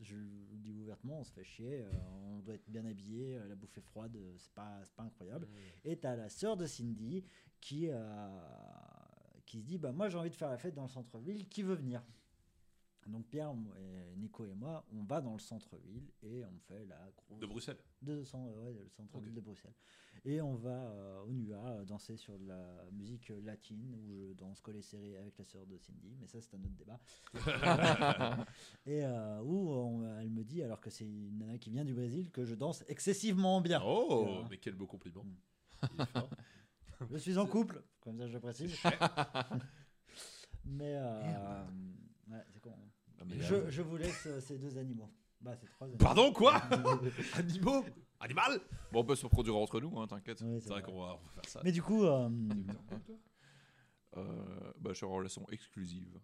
[0.00, 1.80] Je le dis ouvertement, on se fait chier.
[1.82, 1.90] euh,
[2.34, 5.04] on doit être bien habillé, euh, la bouffe est froide, euh, c'est pas, c'est pas
[5.04, 5.48] incroyable.
[5.84, 7.24] Et t'as la sœur de Cindy
[7.60, 8.40] qui, euh,
[9.46, 11.62] qui se dit bah, Moi j'ai envie de faire la fête dans le centre-ville, qui
[11.62, 12.02] veut venir?
[13.06, 16.98] Donc Pierre et Nico et moi, on va dans le centre-ville et on fait la
[17.16, 17.78] grosse De Bruxelles.
[18.02, 19.74] de ouais, le centre-ville de Bruxelles.
[20.24, 24.32] Et on va euh, au NUA euh, danser sur de la musique latine où je
[24.32, 26.98] danse collé serré avec la sœur de Cindy, mais ça c'est un autre débat.
[28.86, 31.94] et euh, où on- elle me dit, alors que c'est une nana qui vient du
[31.94, 33.80] Brésil, que je danse excessivement bien.
[33.84, 35.22] Oh, mais quel beau compliment.
[35.22, 35.86] Mm.
[35.94, 36.30] Il est fort.
[37.12, 38.74] Je suis en couple, comme ça je le précise.
[40.64, 41.64] mais euh,
[42.30, 42.74] ouais, c'est con.
[43.24, 45.10] Mais Je, là, je vous laisse euh, ces deux animaux.
[45.40, 45.98] Bah, c'est trois animaux.
[46.04, 46.56] Pardon, quoi
[47.34, 47.84] Animaux
[48.20, 48.60] Animal
[48.92, 50.40] Bon, on peut se reproduire entre nous, hein, t'inquiète.
[50.44, 51.60] Oui, C'est vrai qu'on va, on va faire ça.
[51.64, 52.28] Mais du coup, euh,
[54.16, 56.18] Euh, bah, je suis en relation exclusive.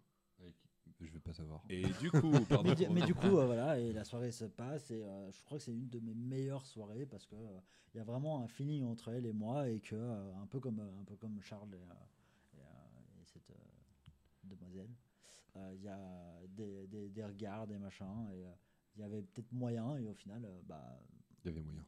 [0.99, 1.61] Je vais pas savoir.
[1.69, 2.69] Et du coup, pardon.
[2.69, 5.43] mais, du, mais du coup, euh, voilà, et la soirée se passe, et euh, je
[5.43, 7.59] crois que c'est une de mes meilleures soirées parce que euh,
[7.93, 10.61] il y a vraiment un feeling entre elle et moi, et que euh, un peu
[10.61, 13.55] comme euh, un peu comme Charles et, euh, et, euh, et cette euh,
[14.45, 15.02] demoiselle, euh,
[15.75, 18.51] il y a des, des, des regards, des machins, et euh,
[18.95, 20.99] il y avait peut-être moyen, et au final, euh, bah,
[21.43, 21.83] Il y avait moyen.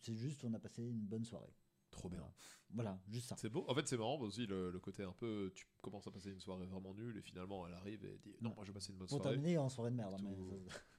[0.00, 1.52] c'est juste, on a passé une bonne soirée.
[1.90, 2.26] Trop bien.
[2.70, 3.36] Voilà, juste ça.
[3.38, 3.64] C'est beau.
[3.68, 5.52] En fait, c'est marrant aussi le, le côté un peu.
[5.54, 8.52] Tu commences à passer une soirée vraiment nulle et finalement elle arrive et dit Non,
[8.56, 9.36] moi je vais passer une bonne Pour soirée.
[9.36, 10.16] terminer en soirée de merde.
[10.24, 10.50] mais Tout-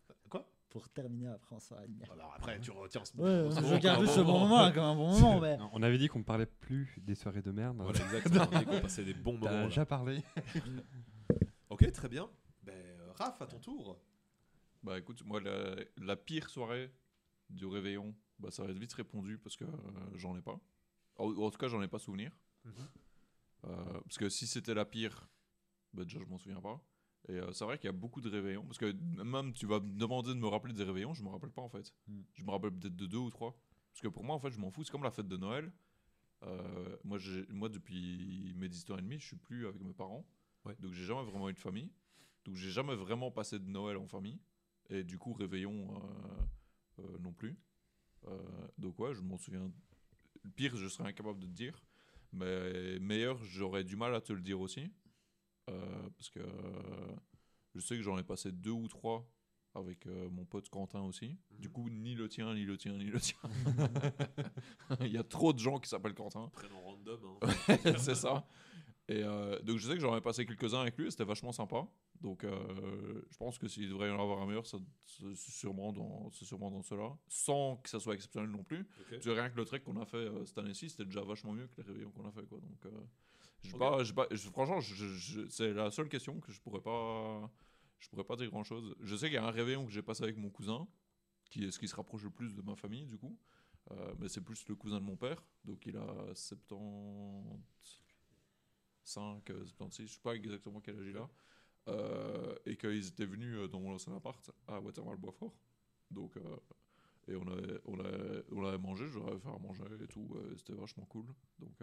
[0.07, 0.49] ça- Quoi?
[0.69, 2.11] Pour terminer après en soirée de merde.
[2.13, 3.49] Alors après, tu retiens ce moment.
[3.51, 5.57] je garde juste bon moment comme un bon moment, mais.
[5.73, 7.75] On avait dit qu'on parlait plus des soirées de merde.
[7.77, 8.45] Voilà, exactement.
[8.53, 9.45] On dit qu'on passait des bons moments.
[9.47, 10.23] T'as déjà parlé.
[11.85, 12.29] Ok, très bien.
[12.63, 13.99] Ben, euh, Raph, à ton tour.
[14.81, 16.91] Bah écoute, moi, la, la pire soirée
[17.49, 19.69] du réveillon, bah, ça va être vite répondu parce que euh,
[20.15, 20.59] j'en ai pas.
[21.17, 22.35] En, en tout cas, j'en ai pas souvenir.
[22.63, 22.73] Mhm.
[23.65, 25.27] Euh, parce que si c'était la pire,
[25.93, 26.81] bah, déjà, je m'en souviens pas.
[27.27, 28.65] Et euh, c'est vrai qu'il y a beaucoup de réveillons.
[28.65, 28.91] Parce que
[29.23, 31.69] même tu vas me demander de me rappeler des réveillons, je me rappelle pas en
[31.69, 31.93] fait.
[32.07, 32.21] Mm.
[32.33, 33.59] Je me rappelle peut-être de deux ou trois.
[33.91, 34.83] Parce que pour moi, en fait, je m'en fous.
[34.83, 35.71] C'est comme la fête de Noël.
[36.43, 39.93] Euh, moi, j'ai- moi, depuis mes 10 ans et demi, je suis plus avec mes
[39.93, 40.27] parents.
[40.65, 40.75] Ouais.
[40.79, 41.91] Donc, j'ai jamais vraiment eu de famille.
[42.45, 44.39] Donc, j'ai jamais vraiment passé de Noël en famille.
[44.89, 47.57] Et du coup, réveillon euh, euh, non plus.
[48.27, 48.37] Euh,
[48.77, 49.71] donc, ouais, je m'en souviens.
[50.43, 51.81] Le pire, je serais incapable de te dire.
[52.31, 54.91] Mais meilleur, j'aurais du mal à te le dire aussi.
[55.69, 57.15] Euh, parce que euh,
[57.73, 59.27] je sais que j'en ai passé deux ou trois
[59.73, 61.37] avec euh, mon pote Quentin aussi.
[61.51, 63.39] Du coup, ni le tien, ni le tien, ni le tien.
[65.01, 66.49] Il y a trop de gens qui s'appellent Quentin.
[66.53, 67.19] Prénom random.
[67.41, 67.93] hein.
[67.97, 68.45] c'est ça.
[69.07, 71.51] Et euh, donc je sais que j'en ai passé quelques-uns avec lui, et c'était vachement
[71.51, 71.87] sympa.
[72.21, 74.79] Donc euh, je pense que s'il devrait y en avoir un meilleur, c'est
[75.35, 78.87] sûrement dans, sûrement dans cela, sans que ça soit exceptionnel non plus.
[79.25, 81.77] Rien que le trek qu'on a fait euh, cette année-ci, c'était déjà vachement mieux que
[81.81, 82.45] les réveillons qu'on a fait.
[82.47, 82.59] Quoi.
[82.59, 82.89] Donc, euh,
[83.61, 83.79] j'ai Ok.
[83.79, 84.79] pas, pas- franchement,
[85.49, 87.47] c'est la seule question que je pourrais pas,
[87.99, 88.95] je pourrais pas dire grand-chose.
[89.01, 90.87] Je sais qu'il y a un réveillon que j'ai passé avec mon cousin,
[91.51, 93.37] qui est ce qui se rapproche le plus de ma famille du coup.
[94.19, 96.33] Mais c'est plus le cousin de mon père, donc il a
[99.05, 101.29] 75, euh, 76, je sais pas exactement quel âge il a.
[101.87, 105.53] Euh, et qu'ils étaient venus euh, dans mon ancien appart à Waterval-Boisfort.
[106.09, 106.57] Donc, euh,
[107.27, 110.07] et on avait, on, avait, on avait mangé, je leur avais fait à manger et
[110.07, 111.25] tout, c'était vachement cool.
[111.57, 111.75] Donc,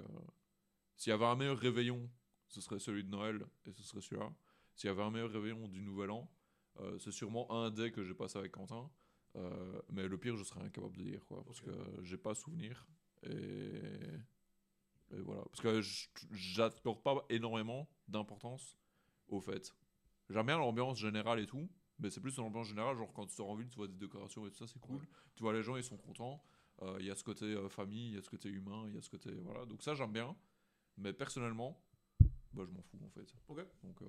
[0.97, 2.09] s'il y avait un meilleur réveillon,
[2.47, 4.32] ce serait celui de Noël et ce serait celui-là.
[4.77, 6.31] S'il y avait un meilleur réveillon du Nouvel An,
[7.01, 8.89] c'est sûrement un des que j'ai passé avec Quentin.
[9.90, 11.66] Mais le pire, je serais incapable de dire, quoi, parce Ok.
[11.66, 12.86] que j'ai pas souvenir.
[13.24, 13.81] Et,
[15.12, 15.43] et voilà.
[15.44, 15.80] Parce que
[16.32, 18.76] j'accorde pas énormément d'importance
[19.28, 19.74] au fait.
[20.30, 21.68] J'aime bien l'ambiance générale et tout,
[21.98, 24.47] mais c'est plus l'ambiance générale, genre quand tu sors en ville, tu vois des décorations
[24.47, 25.01] et tout ça, c'est cool.
[25.34, 26.43] Tu vois les gens, ils sont contents.
[26.82, 28.94] Euh, Il y a ce côté euh, famille, il y a ce côté humain, il
[28.94, 29.30] y a ce côté.
[29.43, 29.66] Voilà.
[29.66, 30.34] Donc ça, j'aime bien.
[30.97, 31.80] Mais personnellement,
[32.52, 33.34] bah, je m'en fous en fait.
[33.48, 33.60] Ok.
[33.82, 34.02] Donc.
[34.02, 34.06] euh,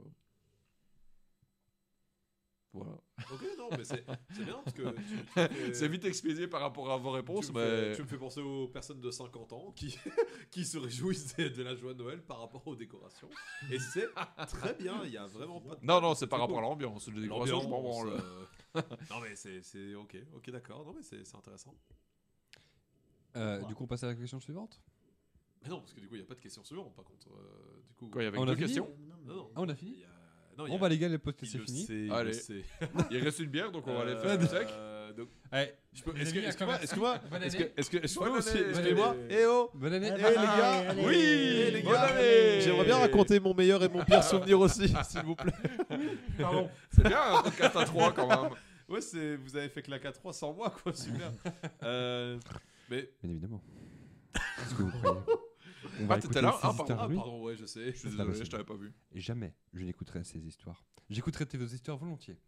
[2.73, 2.97] Voilà.
[3.31, 4.03] Ok, non, mais c'est
[4.43, 4.93] bien parce que
[5.35, 7.89] fais- C'est vite expédié par rapport à vos réponses, tu me, mais.
[7.91, 9.95] fais, tu me fais penser aux personnes de 50 ans qui,
[10.51, 13.29] qui se réjouissent de, la joie de Noël par rapport aux décorations.
[13.71, 14.07] Et c'est
[14.47, 16.65] très bien, il y a vraiment pas de Non, non, c'est par rapport cool.
[16.65, 17.07] à l'ambiance.
[17.09, 18.21] Les décorations, je m'en L'ambiance, branle.
[18.75, 18.81] euh,
[19.11, 20.83] non, mais c'est- c'est ok, ok, d'accord.
[20.83, 21.75] Non, mais c'est c'est intéressant.
[23.35, 23.67] Euh, Voilà.
[23.67, 24.81] Du coup, on passe à la question suivante?
[25.61, 27.29] Mais non, parce que du coup, il n'y a pas de questions suivantes par contre.
[27.29, 28.65] euh, du coup, Quoi, il y avait On a deux fini?
[28.67, 28.89] questions?
[28.99, 29.51] Non, Non, non.
[29.55, 29.91] Ah, on a fini?
[29.93, 30.09] Il y a-
[30.57, 31.85] non, Bon, a- bah, les gars, le podcast il c'est fini.
[31.85, 32.33] sait, Allez.
[33.11, 34.67] Il reste une bière, donc on va aller Euh, faire sec.
[34.71, 35.27] euh, donc,
[36.03, 38.05] peux- Les Est-ce que, est-ce que moi, est-ce que moi, est-ce que, est-ce que,
[38.37, 40.11] aussi, excusez-moi, Bonne eh oh, bonne année.
[40.15, 42.61] Eh ben, les gars, oui, les bonne gars, année.
[42.61, 45.53] j'aimerais bien raconter mon meilleur et mon pire souvenir aussi, s'il vous plaît.
[46.39, 46.69] Pardon.
[46.91, 48.51] C'est bien un podcast à 3 quand même.
[48.89, 51.31] Ouais, c'est, vous avez fait que la 4-3 sans moi, quoi, super.
[51.83, 52.37] Euh,
[52.89, 53.61] mais, Bien évidemment.
[54.35, 55.19] Est-ce que vous croyez?
[55.99, 56.95] On Ah, t'étais écouter là ces Ah, pardon.
[56.99, 57.15] ah, oui.
[57.15, 57.91] pardon, ouais, je sais.
[57.91, 58.93] Je suis désolé, je t'avais pas vu.
[59.11, 60.83] Et jamais je n'écouterai ces histoires.
[61.09, 62.39] J'écouterai tes vos histoires volontiers.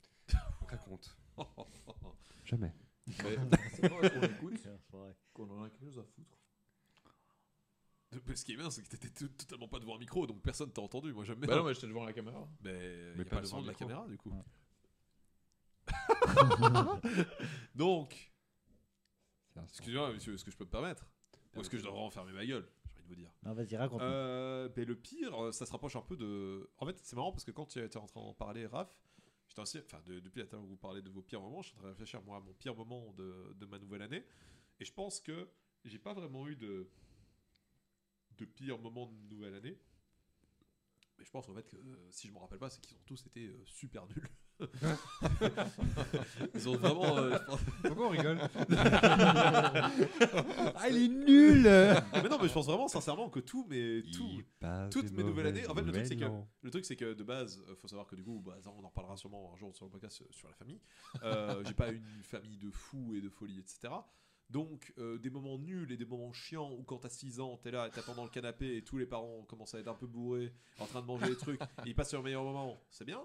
[0.68, 1.16] Raconte.
[2.45, 2.74] Jamais.
[3.07, 3.14] Mais
[3.74, 4.68] c'est vrai qu'on écoute,
[5.34, 6.38] qu'on en a quelque chose à foutre.
[8.36, 10.72] Ce qui est bien, c'est que t'étais tout- totalement pas devant un micro, donc personne
[10.72, 11.12] t'a entendu.
[11.14, 11.36] Moi, bien.
[11.36, 12.48] Bah non, mais j'étais devant la caméra.
[12.62, 12.72] Mais
[13.12, 13.86] il Mais a pas pas le devant son de le la micro.
[13.88, 14.32] caméra, du coup.
[17.76, 18.32] Donc,
[19.53, 21.06] C'est un- excusez-moi, monsieur, est-ce que je peux me permettre?
[21.56, 22.68] Ou est-ce que je devrais enfermer ma gueule?
[23.06, 23.32] De vous dire.
[23.44, 24.02] Non, vas-y, raconte.
[24.02, 26.69] Euh, mais le pire, euh, ça se rapproche un peu de.
[26.77, 28.94] En fait, c'est marrant parce que quand tu étais en train d'en parler, Raph,
[29.48, 29.80] j'étais aussi.
[29.80, 31.80] Enfin, de- depuis la temps où vous parlez de vos pires moments, je suis en
[31.80, 34.26] train de réfléchir, moi, à mon pire moment de, de ma nouvelle année.
[34.80, 35.49] Et je pense que
[35.86, 36.90] j'ai pas vraiment eu de.
[38.38, 39.80] de pire moment de nouvelle année.
[41.18, 43.02] Mais je pense en fait que euh, si je me rappelle pas, c'est qu'ils ont
[43.06, 44.27] tous été euh, super nuls.
[46.53, 47.18] Ils ont vraiment.
[47.18, 48.40] euh, je pense- Pourquoi on rigole
[50.76, 54.41] Ah, il est nul mais non, mais je pense vraiment sincèrement que tout, mais tout,
[54.90, 56.26] toutes mes nouvelles années- en fait, le truc, c'est que-
[56.61, 58.84] Le truc, c'est que de base, il faut savoir que du coup, bah, ça, on
[58.84, 60.80] en reparlera sûrement un jour sur le podcast euh, sur la famille.
[61.23, 63.94] Euh, j'ai pas une famille de fous et de folie, etc.
[64.49, 67.72] Donc, euh, des moments nuls et des moments chiants où quand t'as 6 ans, t'es
[67.72, 70.53] là, t'attends dans le canapé et tous les parents commencent à être un peu bourrés,
[70.80, 73.22] en train de manger des trucs, et ils passent sur le meilleur moment, c'est bien.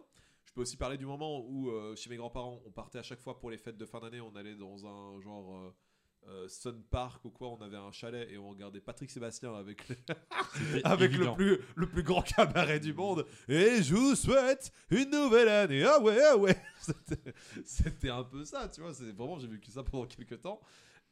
[0.46, 3.20] Je peux aussi parler du moment où, euh, chez mes grands-parents, on partait à chaque
[3.20, 5.56] fois pour les fêtes de fin d'année, on allait dans un genre.
[5.56, 5.70] euh,
[6.28, 9.88] euh, Sun Park ou quoi, on avait un chalet et on regardait Patrick Sébastien avec
[9.88, 9.96] le,
[10.84, 11.34] avec le évident.
[11.34, 13.24] plus, le plus grand cabaret du monde.
[13.48, 15.82] Et je vous souhaite une nouvelle année.
[15.82, 16.54] Ah ouais, ah ouais.
[17.64, 18.92] C'était- un peu ça, tu vois.
[18.92, 20.60] C'est vraiment, j'ai vécu ça pendant quelques temps.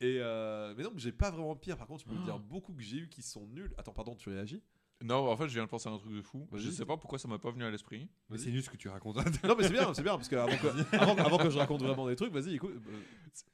[0.01, 1.79] Et euh, mais donc, j'ai pas vraiment pire.
[1.79, 3.73] Par contre, je peux vous dire beaucoup que j'ai eu qui sont nuls.
[3.79, 4.63] Attends, pardon, tu réagis?
[5.03, 6.49] Non, en fait, je viens de penser à un truc de fou.
[6.51, 6.63] Vas-y.
[6.63, 8.09] Je sais pas pourquoi ça m'est pas venu à l'esprit.
[8.31, 9.17] Mais c'est nul ce que tu racontes.
[9.45, 11.83] Non, mais c'est bien, c'est bien parce que avant que, avant, avant que je raconte
[11.83, 12.75] vraiment des trucs, vas-y, écoute.
[12.75, 13.01] euh,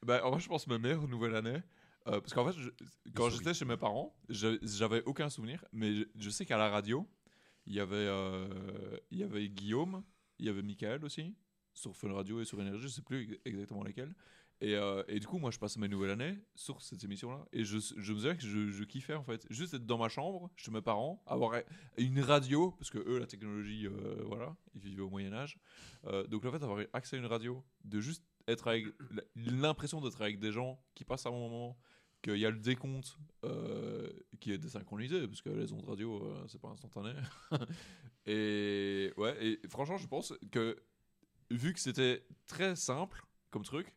[0.03, 1.61] Bah, en vrai, je pense ma meilleure nouvelle année.
[2.07, 2.69] euh, parce qu'en fait, je-
[3.15, 3.37] quand souris.
[3.37, 5.63] j'étais chez mes parents, je- j'avais aucun souvenir.
[5.71, 7.07] Mais je, je sais qu'à la radio,
[7.67, 8.47] il y avait, euh,
[9.11, 10.03] il y avait Guillaume,
[10.39, 11.35] il y avait Michael aussi,
[11.73, 14.13] sur Fun Radio et sur Énergie, je sais plus ex- exactement lesquels.
[14.61, 17.45] Et, euh, et du coup, moi, je passais mes nouvelles années sur cette émission-là.
[17.51, 19.45] Et je, me disais que je, kiffais, en fait.
[19.49, 21.61] Juste être dans ma chambre, chez mes parents, avoir
[21.97, 25.59] une radio, parce que eux, la technologie, euh, voilà, ils vivaient au Moyen-Âge.
[26.05, 28.85] Euh, donc, le fait d'avoir accès à une radio, de juste être avec
[29.35, 31.77] l'impression d'être avec des gens qui passent à un moment,
[32.21, 33.17] qu'il y a le décompte
[34.39, 37.13] qui est désynchronisé, parce que les ondes radio, c'est pas instantané.
[38.25, 40.81] et ouais, et franchement, je pense que
[41.51, 43.95] vu que c'était très simple comme truc,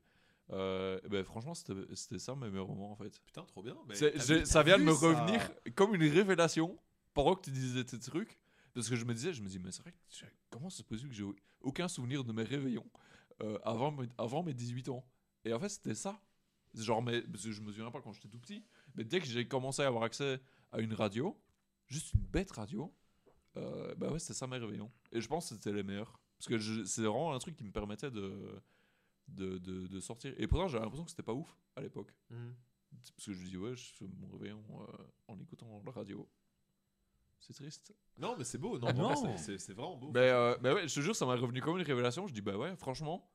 [0.51, 3.21] euh, ben franchement, c'était ça mes meilleurs moments en fait.
[3.25, 3.77] Putain, trop bien.
[3.87, 6.79] mais ça vient de me ça revenir comme une révélation
[7.15, 8.39] pendant que tu disais tes trucs.
[8.75, 9.95] Parce que je me disais, je me dis, mais c'est vrai,
[10.51, 11.25] comment c'est possible que j'ai
[11.63, 12.89] aucun souvenir de mes réveillons
[13.43, 15.05] euh, avant, mes- avant mes 18 ans?
[15.45, 16.21] Et en fait, c'était ça.
[16.75, 18.63] Genre, mais, parce que je me souviens pas quand j'étais tout petit,
[18.95, 21.37] mais dès que j'ai commencé à avoir accès à une radio,
[21.87, 22.95] juste une bête radio,
[23.57, 24.93] euh, bah ouais, c'était ça mes réveillons.
[25.11, 26.21] Et je pense que c'était les meilleurs.
[26.39, 28.63] Parce que c'est vraiment un truc qui me permettait de,
[29.29, 30.35] de, de, de sortir.
[30.39, 32.13] Et pourtant, j'avais l'impression que c'était pas ouf à l'époque.
[32.31, 32.55] Mhm.
[33.15, 34.87] Parce que je me dis, ouais, je fais mon réveillon euh,
[35.29, 36.27] en écoutant la radio.
[37.41, 37.95] C'est triste.
[38.17, 38.79] Non, mais c'est beau.
[38.79, 39.37] Non, Ah non.
[39.37, 40.11] c'est- vraiment beau.
[40.13, 42.27] Mais, euh, mais ouais, je te jure, ça m'a revenu comme une révélation.
[42.27, 43.31] Je dis, bah ouais, franchement,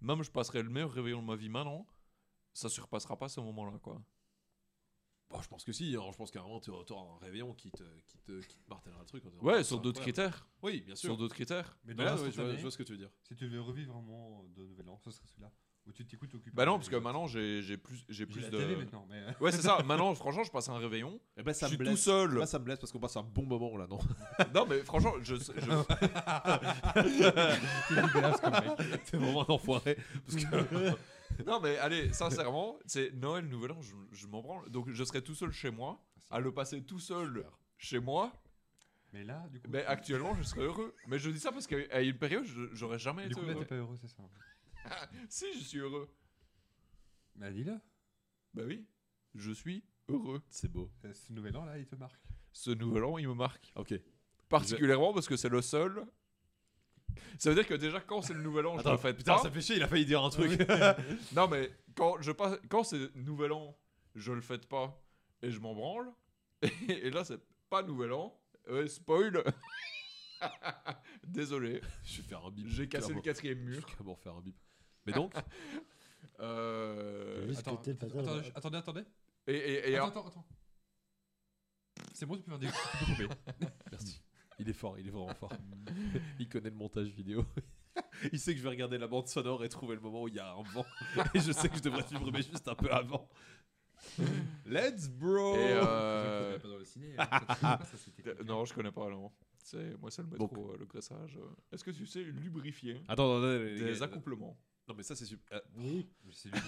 [0.00, 1.86] même je passerai le meilleur réveillon de ma vie maintenant,
[2.52, 4.02] ça surpassera pas ce moment-là, quoi.
[5.30, 5.94] Bon, je pense que si.
[5.94, 6.08] hein.
[6.10, 8.70] Je pense qu'à un moment, tu auras un réveillon qui te, qui te, qui te
[8.70, 9.26] martelera le truc.
[9.26, 10.46] en disant, Ouais, Ah, sur d'autres critères.
[10.62, 11.08] Oui, bien sûr.
[11.10, 11.76] Sur d'autres critères.
[11.84, 13.10] Mais dans là, ouais, je, vois, l'instantané, je vois ce que tu veux dire.
[13.22, 15.52] si tu devais revivre un moment de Nouvel An, ce serait celui-là.
[15.86, 16.50] Où tu t'écoutes occupé.
[16.54, 18.58] Bah non, parce que maintenant, j'ai j'ai plus, j'ai plus la de.
[18.58, 19.16] télé maintenant, mais.
[19.20, 19.78] euh, Ouais, c'est ça.
[19.86, 21.18] Maintenant, franchement, je passe un réveillon.
[21.38, 22.02] Eh ben, ça je me suis tout blesse.
[22.04, 22.34] seul.
[22.34, 23.98] Là, ça me blesse parce qu'on passe un bon moment là, non
[24.54, 25.36] non, mais franchement, je.
[25.36, 25.42] je-.
[29.10, 29.96] T'es vraiment un enfoiré.
[30.26, 30.94] Parce que...
[31.46, 34.68] non, mais allez, sincèrement, c'est Noël, Nouvel An, je, je m'en branle.
[34.70, 37.44] Donc, je serai tout seul chez moi, à le passer tout seul
[37.76, 38.32] chez moi.
[39.12, 39.68] Mais là, du coup.
[39.70, 40.94] Mais actuellement, je serais heureux.
[41.06, 43.52] Mais je dis ça parce qu'à une période, je- j'aurais jamais Du été coup, là,
[43.52, 43.60] heureux.
[43.64, 44.22] t'es pas heureux, c'est ça.
[45.28, 46.08] Si, je suis heureux.
[47.36, 47.78] Bah dis-le.
[48.54, 48.86] Bah oui,
[49.34, 50.42] je suis heureux.
[50.50, 50.90] C'est beau.
[51.04, 52.20] Euh, Ce Nouvel An là, il te marque?
[52.52, 53.72] Ce nouvel an, il me marque.
[53.76, 53.94] Ok.
[54.48, 56.04] Particulièrement parce que c'est le seul.
[57.38, 59.36] Ça veut dire que déjà, quand c'est le nouvel an, je Attends, le fête putain,
[59.36, 59.42] pas.
[59.42, 60.60] ça fait chier, il a failli dire un truc.
[61.34, 63.76] Non, mais quand, je passe, quand c'est nouvel an,
[64.14, 65.00] je le fête pas
[65.42, 66.10] et je m'en branle.
[66.88, 67.40] Et, là, c'est
[67.70, 68.36] pas nouvel an.
[68.68, 69.44] Ouais, spoil.
[71.24, 72.66] Désolé, je vais faire un bip.
[72.68, 74.18] j'ai cassé le quatrième Je vais mur.
[74.18, 74.56] faire un bip.
[75.06, 75.32] Mais donc,
[76.40, 79.02] Euh, Attends, attendez, attendez, attendez.
[79.48, 80.46] et, et, et Attends, attends, attends.
[82.12, 82.68] C'est bon, tu peux faire des.
[82.68, 83.34] Tu peux couper.
[83.90, 84.22] merci.
[84.58, 85.52] Il est fort, il est vraiment fort.
[86.38, 87.44] il connaît le montage vidéo.
[88.32, 90.34] il sait que je vais regarder la bande sonore et trouver le moment où il
[90.34, 90.84] y a un vent.
[91.34, 93.28] et je sais que je devrais supprimer juste un peu avant.
[94.66, 95.54] Let's bro.
[95.56, 97.14] et, euh, pas dans le ciné.
[97.18, 97.26] hein.
[97.30, 98.44] Ça, tu sais pas, ça, c'était euh, quelqu'un.
[98.52, 99.30] non, je connais pas, non.
[99.62, 101.36] C'est, moi, c'est le métro, Donc- euh, le graissage.
[101.36, 101.48] euh.
[101.72, 104.56] Est-ce que tu sais lubrifier Attends, attends, attends, les des accouplements?
[104.88, 105.58] Non, mais ça c'est super.
[105.58, 106.58] euh, Oui, C'est qui-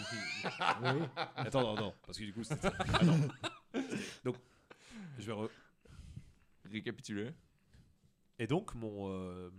[0.83, 1.01] oui.
[1.37, 2.69] Attends, non, non, parce que du coup c'était.
[2.93, 3.29] Ah, non.
[4.25, 4.37] Donc,
[5.19, 5.33] je vais.
[5.33, 5.51] re-
[6.71, 7.31] Récapituler.
[8.41, 9.11] Et donc, mon.
[9.11, 9.51] euh,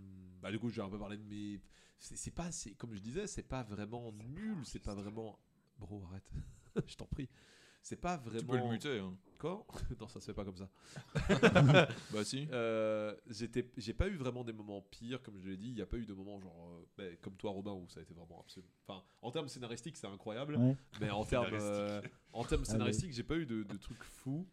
[0.42, 1.60] bah, du coup, j'ai un peu parlé de mes.
[2.00, 5.38] C'est c'est pas, c'est comme je disais, c'est pas vraiment nul, c'est pas vraiment.
[5.78, 6.28] Bro, arrête,
[6.86, 7.28] je t'en prie.
[7.80, 8.40] C'est pas vraiment.
[8.40, 8.98] Tu peux le muter.
[8.98, 9.16] Hein.
[9.38, 9.64] Quoi
[10.00, 10.68] Non, ça se fait pas comme ça.
[12.12, 12.48] Bah si.
[12.52, 15.68] Euh, j'étais, j'ai pas eu vraiment des moments pires, comme je l'ai dit.
[15.68, 18.00] Il n'y a pas eu de moments genre, euh, ben, comme toi, Robin, où ça
[18.00, 18.66] a été vraiment absolu.
[18.86, 20.56] Enfin, en termes scénaristiques, c'est incroyable.
[20.56, 20.76] Ouais.
[21.00, 22.00] Mais en termes, euh,
[22.32, 24.46] en termes scénaristiques, j'ai pas eu de, de trucs fous.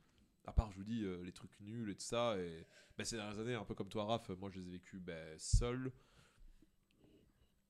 [0.50, 2.36] À part, je vous dis, euh, les trucs nuls et tout ça.
[2.40, 2.66] Et
[2.98, 5.38] ben, ces dernières années, un peu comme toi, Raph, moi, je les ai vécus ben,
[5.38, 5.92] seul.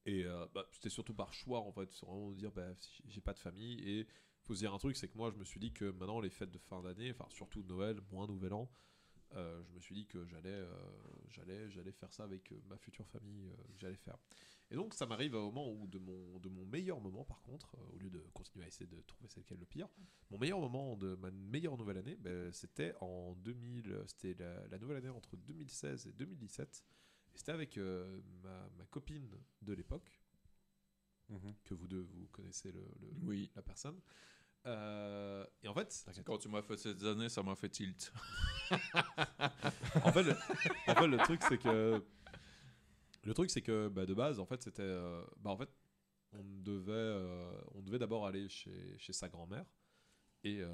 [0.06, 1.92] Et euh, bah, c'était surtout par choix, en fait.
[1.92, 3.80] C'est vraiment de dire, si j'ai pas de famille.
[3.82, 4.08] Et
[4.44, 6.30] faut se dire un truc, c'est que moi, je me suis dit que maintenant, les
[6.30, 8.72] fêtes de fin d'année, enfin, surtout Noël, moins Nouvel An,
[9.36, 10.74] euh, je me suis dit que j'allais, euh,
[11.28, 14.18] j'allais, faire ça avec ma future famille, j'allais faire.
[14.72, 17.76] Et donc, ça m'arrive au moment où, de mon, de mon meilleur moment, par contre,
[17.76, 19.88] euh, au lieu de continuer à essayer de trouver c'est lequel le pire,
[20.30, 24.78] mon meilleur moment de ma meilleure nouvelle année, ben, c'était en 2000, c'était la, la
[24.78, 26.84] nouvelle année entre 2016 et 2017.
[27.34, 29.28] Et c'était avec euh, ma, ma copine
[29.62, 30.22] de l'époque,
[31.30, 31.54] Mhm.
[31.64, 33.52] que vous deux, vous connaissez le, le- Oui.
[33.56, 34.00] la personne.
[34.66, 38.12] Euh, et en fait, Quand tu m'as fait cette année, ça m'a fait tilt.
[40.04, 40.32] en fait, le,
[40.88, 42.04] en fait, le truc c'est que
[43.24, 45.70] le truc c'est que bah, de base en fait c'était euh, bah en fait
[46.34, 49.66] on devait euh, on devait d'abord aller chez, chez sa grand-mère.
[50.46, 50.70] Et euh,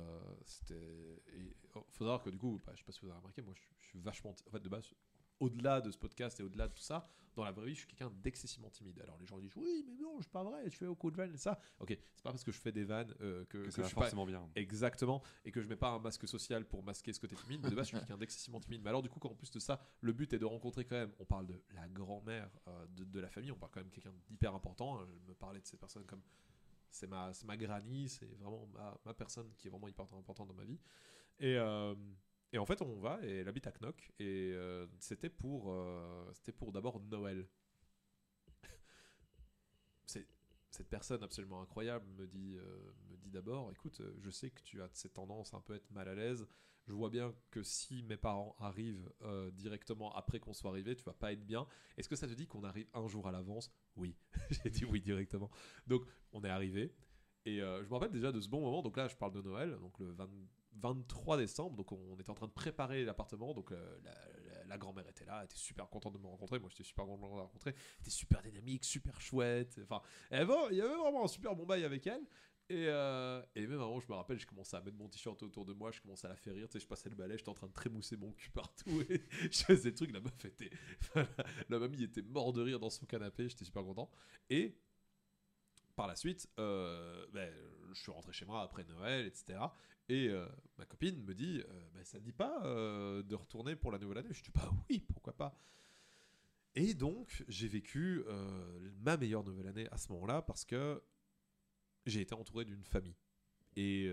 [0.45, 3.17] c'était et oh, faut savoir que du coup bah, je sais pas si vous avez
[3.17, 4.93] remarqué moi je, je suis vachement en fait de base
[5.39, 7.87] au-delà de ce podcast et au-delà de tout ça dans la vraie vie je suis
[7.87, 10.85] quelqu'un d'excessivement timide alors les gens disent oui mais non c'est pas vrai je fais
[10.85, 13.43] beaucoup de vannes et ça ok c'est pas parce que je fais des vannes euh,
[13.45, 14.49] que, Que que ça je va suis pas forcément bien.
[14.55, 17.69] Exactement, et que je mets pas un masque social pour masquer ce côté timide, mais
[17.69, 18.81] de base je suis quelqu'un d'excessivement timide.
[18.83, 20.95] Mais alors du coup, quand en plus de ça, le but est de rencontrer quand
[20.95, 23.89] même, on parle de la grand-mère euh, de, de la famille, on parle quand même
[23.89, 25.07] de quelqu'un d'hyper important, hein.
[25.07, 26.21] je me parlais de cette personne comme
[26.89, 30.53] c'est ma, ma granny, c'est vraiment ma, ma personne qui est vraiment hyper importante dans
[30.53, 30.79] ma vie.
[31.39, 31.93] Et, euh,
[32.53, 36.31] et en fait, on va, et elle habite à Knock, et euh, c'était pour, euh,
[36.57, 37.47] pour d'abord Noël.
[40.05, 44.81] cette personne absolument incroyable me dit, euh, me dit d'abord, écoute, je sais que tu
[44.81, 46.47] as cette tendance un peu à être mal à l'aise.
[46.87, 49.11] Je vois bien que si mes parents arrivent
[49.53, 51.65] directement après qu'on soit arrivé, tu vas pas être bien.
[51.97, 53.71] Est-ce que ça te dit qu'on arrive un jour à l'avance?
[53.95, 54.15] Oui,
[54.51, 55.49] j'ai dit oui directement.
[55.87, 56.93] Donc on est arrivé.
[57.45, 58.83] Et je me rappelle déjà de ce bon moment.
[58.83, 60.29] Donc là, je parle de Noël, donc le 20
[60.75, 61.75] 23 décembre.
[61.75, 63.53] Donc on était en train de préparer l'appartement.
[63.53, 63.97] Donc euh,
[64.67, 66.59] la, grand-mère était là, elle était super contente de me rencontrer.
[66.59, 67.71] Moi, j'étais super content de la rencontrer.
[67.75, 69.79] Elle était super dynamique, super chouette.
[69.83, 70.41] Enfin, il y
[70.81, 72.25] avait vraiment un super bon bail avec elle.
[72.67, 75.65] Et, euh, et même avant, je me rappelle, je commençais à mettre mon t-shirt autour
[75.65, 77.49] de moi, je commençais à la faire rire, tu sais, je passais le balai, j'étais
[77.49, 79.21] en train de trémousser mon cul partout, et
[79.51, 80.71] je faisais des trucs, la meuf était,
[81.15, 81.27] la,
[81.69, 84.09] la mamie était mort de rire dans son canapé, j'étais super content.
[84.49, 84.79] Et
[85.95, 87.53] par la suite, euh, ben,
[87.93, 89.59] je suis rentré chez moi après Noël, etc.
[90.07, 90.47] Et euh,
[90.77, 94.19] ma copine me dit, euh, ben, ça ne dit pas de retourner pour la nouvelle
[94.19, 94.33] année?
[94.33, 95.57] Je dis, bah oui, pourquoi pas
[96.75, 98.23] Et donc, j'ai vécu
[98.99, 101.01] ma meilleure nouvelle année à ce moment-là parce que
[102.05, 103.15] j'ai été entouré d'une famille.
[103.77, 104.11] Et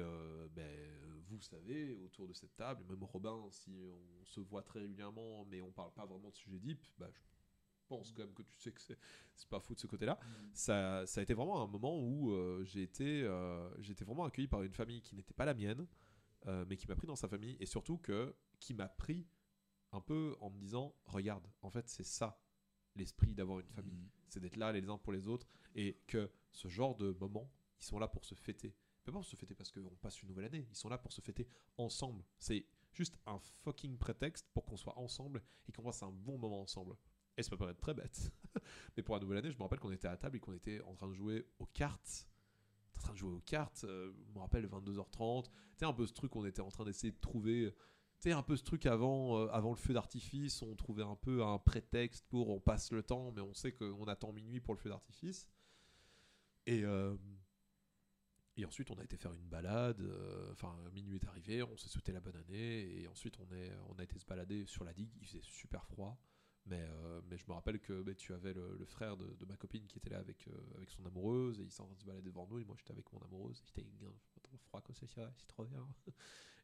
[0.54, 0.88] ben,
[1.28, 3.76] vous savez, autour de cette table, même Robin, si
[4.20, 6.86] on se voit très régulièrement, mais on parle pas vraiment de sujet deep,
[7.96, 8.98] pense quand même que tu sais que c'est
[9.34, 10.18] c'est pas fou de ce côté-là.
[10.52, 14.48] Ça, ça a été vraiment un moment où euh, j'ai été, euh, été vraiment accueilli
[14.48, 15.86] par une famille qui n'était pas la mienne,
[16.46, 19.26] euh, mais qui m'a pris dans sa famille, et surtout que, qui m'a pris
[19.92, 22.38] un peu en me disant, regarde, en fait c'est ça
[22.94, 26.68] l'esprit d'avoir une famille c'est d'être là les uns pour les autres et que ce
[26.68, 28.74] genre de moments, ils sont là pour se fêter.
[29.04, 31.20] Pas pour se fêter parce qu'on passe une nouvelle année, ils sont là pour se
[31.20, 31.46] fêter
[31.76, 32.24] ensemble.
[32.38, 36.62] C'est juste un fucking prétexte pour qu'on soit ensemble et qu'on passe un bon moment
[36.62, 36.96] ensemble.
[37.36, 38.30] Et ça peut paraître très bête,
[38.96, 40.80] mais pour la nouvelle année, je me rappelle qu'on était à table et qu'on était
[40.82, 42.28] en train de jouer aux cartes.
[42.98, 45.46] En train de jouer aux cartes, euh, je me rappelle 22h30.
[45.78, 47.74] Tu un peu ce truc, on était en train d'essayer de trouver.
[48.20, 51.42] Tu un peu ce truc avant, euh, avant le feu d'artifice, on trouvait un peu
[51.42, 54.78] un prétexte pour on passe le temps, mais on sait qu'on attend minuit pour le
[54.78, 55.48] feu d'artifice.
[56.66, 57.16] Et, euh,
[58.56, 60.06] et ensuite, on a été faire une balade.
[60.52, 63.00] Enfin, minuit est arrivé, on s'est souhaité la bonne année.
[63.00, 65.10] Et ensuite, on, est, on a été se balader sur la digue.
[65.18, 66.20] Il faisait super froid.
[66.66, 69.86] Mais, euh, mais je me rappelle que bah, tu avais le, frère de, ma copine
[69.86, 71.58] qui était là avec, euh, avec son amoureuse.
[71.60, 72.58] Et il s'est en train de se balader devant nous.
[72.60, 73.62] Et moi, j'étais avec mon amoureuse.
[73.66, 73.86] J'étais
[74.42, 75.06] trop froid comme ça.
[75.36, 75.86] C'est trop bien.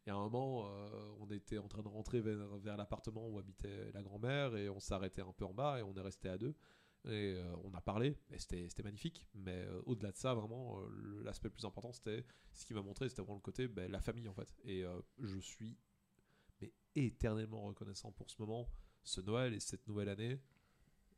[0.06, 3.38] Et à un moment, euh, on était en train de rentrer vers, vers l'appartement où
[3.38, 6.38] habitait la grand-mère et on arrêté un peu en bas et on est resté à
[6.38, 6.54] deux.
[7.06, 9.26] Et on a parlé, et c'était magnifique.
[9.34, 10.80] Mais au-delà de ça, vraiment,
[11.22, 14.00] l'aspect le plus important, c'était ce qui m'a montré, c'était vraiment le côté, ben, la
[14.00, 14.54] famille en fait.
[14.64, 14.82] Et
[15.18, 15.76] je suis
[16.60, 18.68] mais éternellement reconnaissant pour ce moment,
[19.08, 20.38] ce Noël et cette nouvelle année.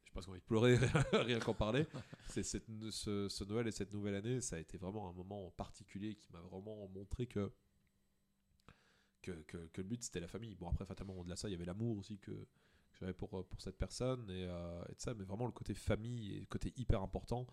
[0.05, 0.77] J'ai presque envie de pleurer
[1.13, 1.87] rien qu'en parler.
[2.29, 5.51] C'est cette- ce, ce Noël et cette nouvelle année, ça a été vraiment un moment
[5.53, 7.53] particulier qui m'a vraiment montré que
[9.23, 10.55] que, que, que le but c'était la famille.
[10.55, 13.39] Bon après fatalement au-delà de ça il y avait l'amour aussi que, que j'avais pour,
[13.39, 16.41] euh, pour cette personne et, euh, et de ça, mais vraiment le côté famille et
[16.41, 17.47] le côté hyper important,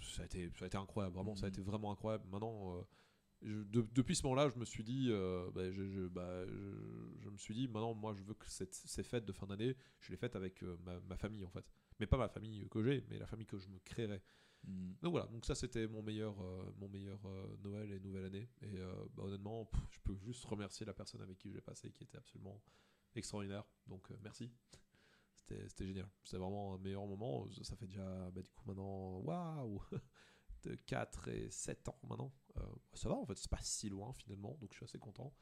[0.00, 1.54] ça a été, ça a été incroyable, vraiment, ça a Mhm.
[1.54, 2.24] été vraiment incroyable.
[2.30, 2.82] Maintenant, euh,
[3.42, 6.44] je- de- depuis ce moment-là, je me suis dit, euh, bah, je, je- bah,
[7.30, 10.10] me suis dit, maintenant, moi, je veux que cette- ces fêtes de fin d'année, je
[10.10, 11.64] les fête avec euh, ma, ma famille, en fait.
[11.98, 14.22] Mais pas ma famille que j'ai, mais la famille que je me créerai.
[14.64, 14.92] Mm.
[15.02, 17.18] Donc voilà, donc ça c'était mon meilleur, euh, mon meilleur
[17.62, 18.48] Noël et nouvelle année.
[18.62, 18.78] Et
[19.14, 22.04] bah, honnêtement, pff, je peux juste remercier la personne avec qui je l'ai passé, qui
[22.04, 22.60] était absolument
[23.14, 23.64] extraordinaire.
[23.86, 24.50] Donc merci.
[25.34, 26.08] C'était c'était génial.
[26.24, 27.48] C'était vraiment un meilleur moment.
[27.50, 29.80] Ça, ça fait déjà, bah, du coup, maintenant, waouh,
[30.62, 32.32] de 4 et 7 ans maintenant.
[32.58, 32.62] Euh,
[32.94, 35.32] ça va en fait, c'est pas si loin finalement, donc je suis assez content.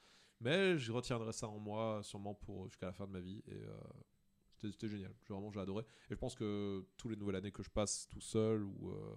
[0.40, 3.42] Mais je retiendrai ça en moi sûrement pour jusqu'à la fin de ma vie.
[3.48, 3.76] Et euh,
[4.58, 5.12] c'était- génial.
[5.28, 5.84] Vraiment, j'ai adoré.
[6.10, 9.16] Et je pense que tous les nouvelles années que je passe tout seul ou, euh,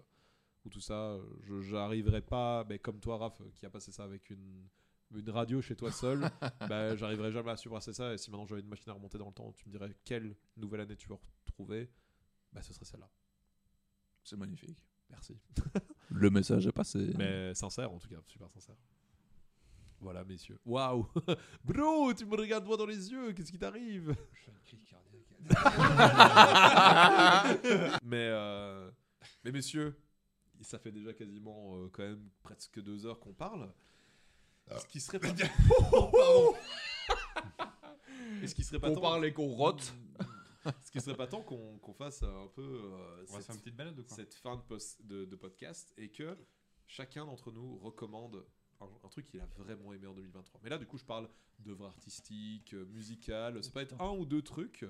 [0.66, 4.30] ou tout ça, je j'arriverai pas, mais comme toi, Raph, qui a passé ça avec
[4.32, 4.68] une,
[5.14, 6.22] une radio chez toi seul,
[6.70, 8.14] bah, j'arriverai jamais à surpasser ça.
[8.14, 10.36] Et si maintenant j'avais une machine à remonter dans le temps, tu me dirais quelle
[10.58, 11.92] nouvelle année tu veux retrouver,
[12.52, 13.10] bah, ce serait celle-là.
[14.24, 14.84] C'est magnifique.
[15.12, 15.38] Merci.
[16.10, 17.14] Le message est passé.
[17.18, 18.76] Mais sincère, en tout cas, super sincère.
[20.00, 20.60] Voilà, messieurs.
[20.66, 21.08] Waouh
[21.64, 24.16] Bro, tu me regardes droit dans les yeux, qu'est-ce qui t'arrive?
[24.34, 25.22] Je fais une crise cardiaque.
[28.04, 28.90] mais, euh,
[29.44, 29.96] mais messieurs,
[30.62, 33.72] ça fait déjà quasiment euh, quand même presque deux heures qu'on parle.
[34.76, 35.28] Ce qui serait pas...
[35.92, 36.56] Oh.
[38.42, 39.02] Est-ce qu'il serait pas Qu'on temps...
[39.02, 39.94] parle et qu'on rote.
[40.86, 44.04] Ce qui serait pas temps qu'on fasse un peu euh, cette, une petite balade ou
[44.04, 46.38] quoi cette fin de, post- de, de podcast et que
[46.88, 48.46] chacun d'entre nous recommande
[48.80, 50.62] un, un truc qu'il a vraiment aimé en 2023.
[50.64, 51.30] Mais là, du coup, je parle
[51.60, 53.64] d'œuvres artistiques, euh, musicales.
[53.64, 54.86] Ça peut être un ou deux trucs.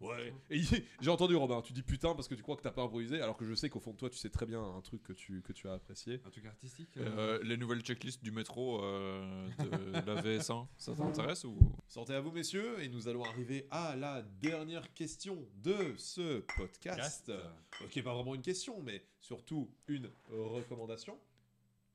[0.00, 0.34] Ouais.
[0.50, 0.60] Et
[1.00, 3.36] j'ai entendu Robin, tu dis putain parce que tu crois que t'as pas improvisé, alors
[3.36, 5.40] que je sais qu'au fond de toi, tu sais très bien un truc que tu,
[5.42, 6.20] que tu as apprécié.
[6.26, 11.44] Un truc artistique Euh, les nouvelles checklists du métro euh, de la VS1, ça t'intéresse
[11.44, 11.56] ou?
[11.88, 16.98] Sortez à vous, messieurs, et nous allons arriver à la dernière question de ce podcast.
[16.98, 17.28] Cast.
[17.30, 17.42] Euh,
[17.90, 21.18] qui est pas vraiment une question, mais surtout une recommandation.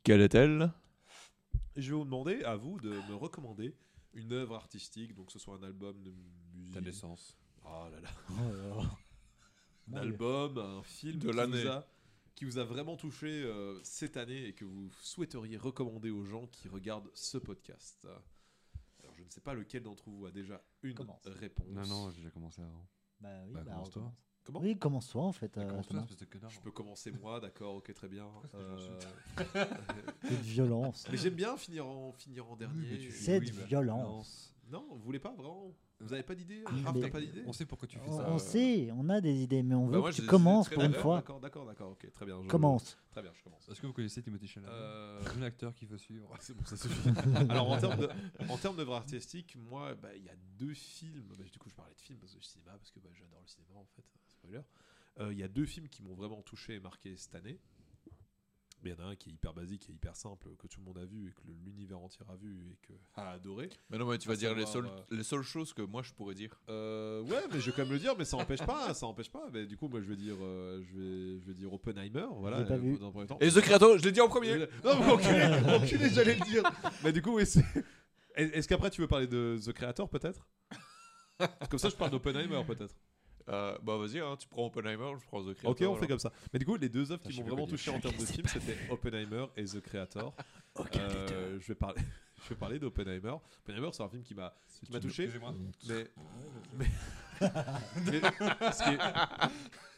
[0.03, 0.71] Quelle est-elle?
[1.75, 3.75] Je vais vous demander à vous de me recommander
[4.13, 6.73] une œuvre artistique, donc que ce soit un album de musique.
[6.73, 7.37] Ta naissance.
[7.65, 8.09] Oh là là.
[8.29, 8.89] Oh là là.
[9.93, 11.63] Un album, un film De l'année.
[12.35, 16.47] qui vous a vraiment touché euh, cette année et que vous souhaiteriez recommander aux gens
[16.47, 18.07] qui regardent ce podcast.
[19.03, 21.25] Alors je ne sais pas lequel d'entre vous a déjà une Commence.
[21.27, 21.67] réponse.
[21.67, 22.87] Non, non, j'ai déjà commencé avant.
[23.19, 24.01] Bah oui, Bah, bah, commence-toi.
[24.03, 24.17] recommence.
[24.43, 25.55] Comment Oui, commence-toi en fait.
[25.57, 26.49] euh, de connard.
[26.49, 28.27] Je peux commencer moi, d'accord, ok, très bien.
[28.55, 28.99] Euh,
[30.23, 31.07] Cette violence.
[31.11, 32.87] mais j'aime bien finir en, finir en dernier.
[32.91, 34.55] mais tu- Cette oui, bah, violence.
[34.69, 35.71] Non, vous voulez pas vraiment?
[36.01, 38.07] Vous avez pas d'idée Oui, Raph, mais- t'as pas d'idée On sait pourquoi tu fais
[38.09, 38.29] On, ça.
[38.29, 40.69] on euh, sait, on a des idées, mais on Bah, veut moi, que tu commences
[40.69, 41.17] pour une fois.
[41.17, 42.41] D'accord, d'accord, d'accord, ok, très bien.
[42.43, 42.97] je- Commence.
[43.11, 43.67] Très bien, je commence.
[43.69, 44.73] Est-ce que vous connaissez Timothée Chalamet?
[44.73, 46.29] Euh, Un acteur qu'il faut suivre.
[46.39, 47.09] C'est bon, ça suffit.
[47.49, 48.09] Alors en termes de,
[48.49, 51.23] en termes d'œuvre artistique, moi, bah, il y a deux films.
[51.37, 53.47] bah, du coup, je parlais de films parce que cinéma, parce que bah, j'adore le
[53.47, 54.03] cinéma en fait.
[54.27, 54.61] Spoiler.
[55.19, 57.59] Euh, Il y a deux films qui m'ont vraiment touché et marqué cette année.
[58.83, 60.79] Mais il y en a un qui est hyper basique et hyper simple, que tout
[60.79, 63.69] le monde a vu et que l'univers entier a vu et que a adoré.
[63.89, 66.33] Mais non, mais tu vas dire les seules, les seules choses que moi je pourrais
[66.33, 66.59] dire.
[66.69, 69.29] Euh, ouais, mais je vais quand même le dire, mais ça n'empêche pas, ça empêche
[69.29, 69.47] pas.
[69.53, 72.63] Mais du coup, moi, je vais dire, euh, je vais, je vais dire Oppenheimer, voilà.
[72.63, 72.97] Pas euh, vu.
[72.97, 73.37] dans un premier temps.
[73.39, 76.63] Et The Creator, je l'ai dit en premier Non, mais enculé, enculé, j'allais le dire.
[77.03, 77.63] Mais du coup, oui, c'est-
[78.35, 80.47] Est-ce qu'après tu veux parler de The Creator peut-être?
[81.69, 82.95] Comme ça, je parle d'Oppenheimer peut-être.
[83.51, 85.71] Euh, Bah vas-y, hein, tu prends Oppenheimer, je prends The Creator.
[85.71, 86.31] Ok, on fait comme ça.
[86.53, 88.77] Mais du coup, les deux œuvres qui m'ont vraiment touché en termes de films, c'était
[88.89, 90.33] Oppenheimer et The Creator.
[90.95, 92.01] Euh, je vais parler,
[92.43, 93.35] je vais parler d'Oppenheimer.
[93.67, 94.55] Oppenheimer, c'est un film qui m'a,
[94.85, 95.23] qui m'a touché.
[95.25, 95.53] Excusez-moi.
[95.89, 96.07] Mais,
[96.77, 96.85] mais,
[97.41, 98.21] mais
[98.71, 99.49] ce qui est-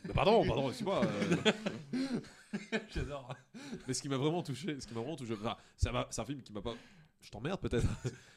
[0.06, 1.02] Mais pardon, pardon, excuse-moi.
[1.06, 1.52] euh,
[2.90, 3.36] J'adore.
[3.88, 5.90] Mais ce qui m'a vraiment touché, ce qui m'a vraiment touché, enfin, c'est
[6.22, 6.74] un film qui m'a pas.
[7.24, 7.88] Je t'emmerde peut-être.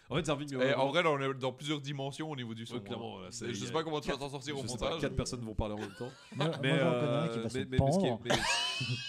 [0.08, 1.52] en fait, c'est un film qui m'a Et en vraiment- vrai, là, on est dans
[1.52, 2.76] plusieurs dimensions au niveau du son.
[2.76, 3.22] Ouais, clairement, hein.
[3.24, 5.00] là, c'est- je sais pas comment tu vas t'en sortir au je sais pas, montage.
[5.02, 6.10] quatre personnes vont parler en même temps.
[6.62, 7.38] Mais, moi, euh, qui
[7.68, 8.18] va pendre.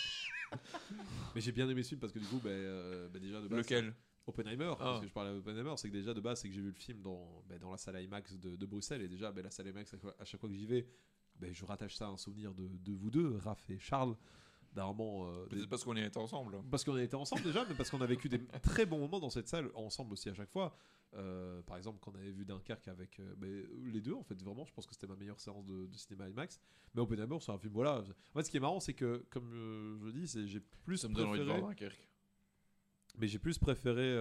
[1.35, 3.59] j'ai bien aimé ce film parce que du coup, bah, euh, bah, déjà de base,
[3.59, 3.93] Lequel
[4.25, 4.83] Oppenheimer, Ah.
[4.83, 6.73] parce que je parlais d'Oppenheimer, c'est que déjà de base, c'est que j'ai vu le
[6.73, 9.67] film dans, bah, dans la salle IMAX de, de Bruxelles et déjà, bah, la salle
[9.67, 10.87] IMAX, à chaque fois- à chaque fois que j'y vais,
[11.39, 14.15] bah, je rattache ça à un souvenir de, de vous deux, Raph et Charles,
[14.79, 16.57] euh, des- parce qu'on y était ensemble.
[16.69, 19.19] parce qu'on a été ensemble déjà, mais parce qu'on a vécu des très bons moments
[19.19, 20.75] dans cette salle, ensemble aussi à chaque fois.
[21.15, 24.65] Euh, par exemple, quand on avait vu Dunkerque avec euh, les deux, en fait, vraiment,
[24.65, 26.59] je pense que c'était ma meilleure séance de, de cinéma IMAX.
[26.93, 28.03] Mais Oppenheimer, c'est un film, voilà.
[28.33, 29.49] En fait, ce qui est marrant, c'est que, comme
[30.03, 32.07] je dis, c'est j'ai plus Ça me donne envie de préféré, voir Dunkerque.
[33.17, 34.17] mais j'ai plus préféré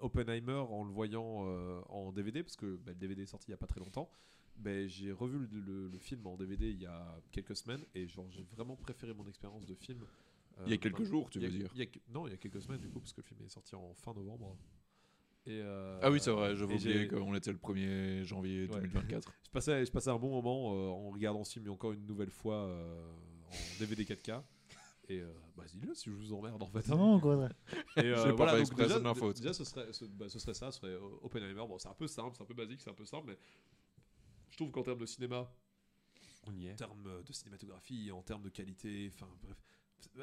[0.00, 1.46] Oppenheimer en le voyant
[1.88, 4.10] en DVD, parce que ben, le DVD est sorti il y a pas très longtemps.
[4.56, 8.06] Ben, j'ai revu le, le- le film en DVD il y a quelques semaines et
[8.06, 10.02] genre j'ai vraiment préféré mon expérience de film.
[10.58, 11.70] euh, Il y a quelques ben, jours, tu a- veux dire.
[11.76, 13.74] a Non, il y a quelques semaines du coup, parce que le film est sorti
[13.74, 14.56] en fin novembre.
[15.46, 18.80] Et, euh, Ah oui, c'est vrai, j'avais oublié qu'on était le 1er janvier Ouais.
[18.80, 19.30] 2024.
[19.44, 22.30] Je passais, je passais un bon moment euh, en regardant ce film encore une nouvelle
[22.30, 23.12] fois euh,
[23.48, 24.42] en DVD 4K.
[25.10, 26.88] Et euh, bah, dis-le si je vous emmerde en fait.
[26.88, 27.48] Non, quoi.
[27.98, 29.36] Et euh, pas voilà, fait donc déjà, c'est de ma faute.
[29.36, 31.66] déjà, ce serait, ce, bah, ce serait ça, ce serait euh, Oppenheimer.
[31.68, 33.38] Bon, c'est un peu simple, c'est un peu basique, c'est un peu simple, mais
[34.54, 35.50] je trouve qu'en termes de cinéma,
[36.46, 39.60] On y en termes de cinématographie, en termes de qualité, enfin bref.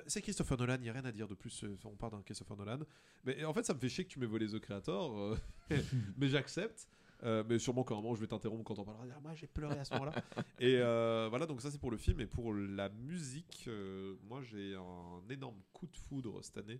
[0.07, 1.65] C'est Christopher Nolan, il n'y a rien à dire de plus.
[1.65, 2.79] euh, On parle d'un Christopher Nolan.
[3.25, 5.17] Mais en fait, ça me fait chier que tu m'aies volé The Creator.
[5.19, 5.37] euh,
[6.17, 6.87] mais j'accepte.
[7.23, 9.05] Euh, mais sûrement qu'à un moment, je vais t'interrompre quand on parlera.
[9.13, 10.13] Ah, moi, j'ai pleuré à ce moment-là.
[10.59, 12.21] et euh, voilà, donc ça, c'est pour le film.
[12.21, 16.79] Et pour la musique, euh, moi, j'ai un énorme coup de foudre cette année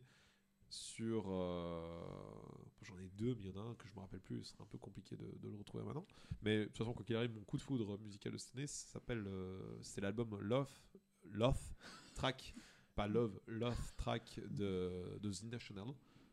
[0.72, 1.26] sur.
[1.30, 2.02] euh,
[2.82, 4.44] J'en ai deux, mais il y en a un que je me rappelle plus.
[4.44, 6.06] Ce serait un peu compliqué de, le retrouver maintenant.
[6.42, 8.68] Mais de toute façon, quoi qu'il arrive, mon coup de foudre musical de cette année,
[8.68, 9.26] s'appelle.
[9.28, 10.72] euh, c'est l'album Love,
[11.26, 11.62] Love
[12.16, 12.56] Track,
[12.96, 15.88] pas Love, Love Track de, de The National.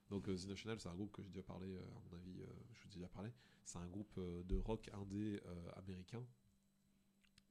[0.09, 2.41] Donc euh, The National, c'est un groupe que j'ai déjà parlé, à mon avis,
[2.73, 3.31] je vous ai déjà parlé.
[3.65, 5.39] C'est un groupe de rock indé
[5.77, 6.25] américain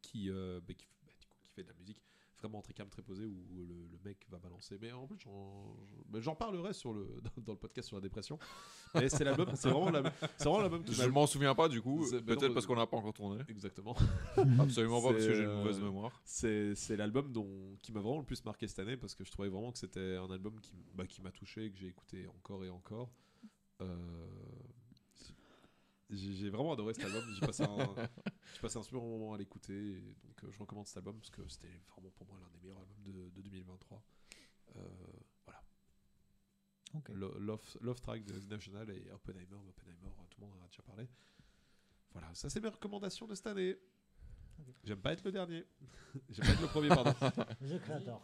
[0.02, 2.02] qui, bah, bah, qui fait de la musique
[2.40, 4.78] vraiment très calme, très posé, où le, le mec va balancer.
[4.82, 5.18] Mais en plus,
[6.22, 8.40] j'en parlerai sur le, dans, dans le podcast sur la dépression.
[8.96, 12.66] Mais c'est l'album, c'est vraiment l'album qui Je m'en souviens pas du coup, peut-être parce
[12.66, 13.44] qu'on n'a pas encore tourné.
[13.50, 13.96] Exactement.
[14.60, 16.22] Absolument pas parce que j'ai une mauvaise euh, mémoire.
[16.24, 19.50] C'est l'album dont qui m'a vraiment le plus marqué cette année parce que je trouvais
[19.50, 22.70] vraiment que c'était un album qui, bah, qui m'a touché, que j'ai écouté encore et
[22.70, 23.10] encore.
[23.82, 23.96] Euh,
[26.10, 27.24] j'ai vraiment adoré cet album.
[27.34, 27.78] J'ai passé un,
[28.54, 30.02] j'ai passé un super bon moment à l'écouter.
[30.24, 32.80] Donc euh, je recommande cet album parce que c'était vraiment pour moi l'un des meilleurs
[32.80, 34.04] albums de, de 2023.
[34.76, 34.82] Euh,
[35.46, 35.64] voilà.
[37.10, 39.58] Love, Love Track de The National et Oppenheimer.
[39.68, 41.10] Oppenheimer, euh, tout le monde en a déjà parlé.
[42.12, 43.78] Voilà, ça c'est mes recommandations de cette année.
[44.84, 45.66] J'aime pas être le dernier.
[46.30, 47.12] J'aime pas être le premier, pardon.
[47.62, 48.22] The Creator.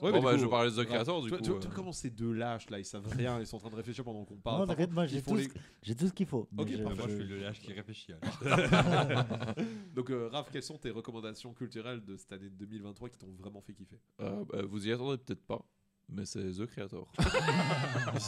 [0.00, 0.86] Ouais, bon, bah, je parlais de The.
[0.86, 1.58] Creator, du Tu vois- coup.
[1.60, 3.74] tu euh, comment ces deux lâches là, ils savent rien, ils sont en train de
[3.76, 4.60] réfléchir pendant qu'on parle.
[4.60, 6.48] Non, t'inquiète, moi j'ai tout, les- ce- j'ai tout ce qu'il faut.
[6.56, 6.82] Ok, je-.
[6.82, 8.12] Moi, je je- suis le lâche qui réfléchit.
[8.12, 9.24] alors.
[9.96, 13.60] Donc, euh, Raph, quelles sont tes recommandations culturelles de cette année 2023 qui t'ont vraiment
[13.60, 13.98] fait kiffer?
[14.20, 15.64] Euh, bah, vous y attendez peut-être pas,
[16.08, 17.10] mais c'est The Creator.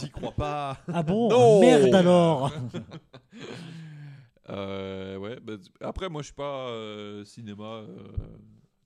[0.01, 0.79] J'y crois pas.
[0.89, 1.29] Ah bon?
[1.29, 2.51] Non Merde alors
[4.51, 8.09] Euh, ouais, bah, t- après, moi, je suis pas euh, cinéma, euh,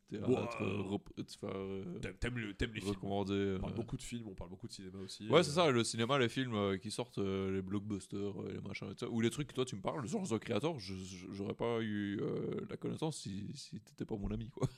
[0.09, 2.97] théâtre, euh, euh, euh, T'aimes- T'aimes le- t'aimes les films.
[3.03, 5.29] On euh, parle beaucoup de films, on parle beaucoup de cinéma aussi.
[5.29, 8.53] Ouais, euh, c'est ça, le cinéma, les films euh, qui sortent, euh, les blockbusters, euh,
[8.53, 11.55] les machins, et ou les trucs que toi tu me parles, genre The Creator, j'aurais
[11.55, 14.69] pas eu euh, la connaissance si, si t'étais pas mon ami, quoi.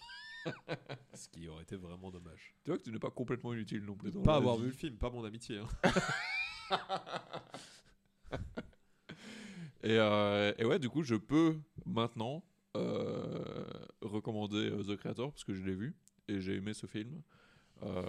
[1.15, 2.55] Ce qui aurait été vraiment dommage.
[2.65, 4.11] Tu vois que tu n'es pas complètement inutile non plus.
[4.11, 4.63] dans Pas avoir vie.
[4.63, 5.59] vu le film, pas mon amitié.
[5.59, 5.69] hein.
[9.83, 12.45] Et, euh, et ouais, du coup, je peux maintenant
[12.77, 13.65] euh,
[14.03, 15.97] recommander euh, The Creator parce que je l'ai vu
[16.29, 17.23] et j'ai aimé ce film
[17.83, 18.03] euh,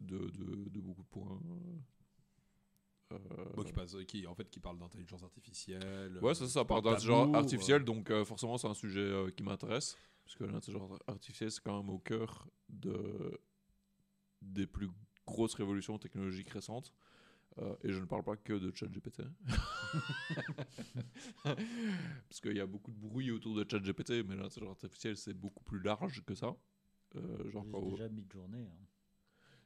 [0.00, 1.40] de, de, de beaucoup de points.
[3.54, 6.18] Bon, qui, passe, qui, en fait, qui parle d'intelligence artificielle.
[6.22, 9.98] Ouais, ça, ça parle d'un genre d'amour, artificiel, donc forcément c'est un sujet qui m'intéresse,
[10.24, 13.38] parce que l'intelligence artificielle c'est quand même au cœur de,
[14.40, 14.88] des plus
[15.26, 16.94] grosses révolutions technologiques récentes.
[17.58, 19.22] Euh, et je ne parle pas que de ChatGPT.
[21.42, 25.62] parce qu'il y a beaucoup de bruit autour de ChatGPT, mais l'intelligence artificielle c'est beaucoup
[25.64, 26.56] plus large que ça.
[27.16, 28.64] Euh, genre quand- déjà mid-journée.
[28.64, 28.86] Hein.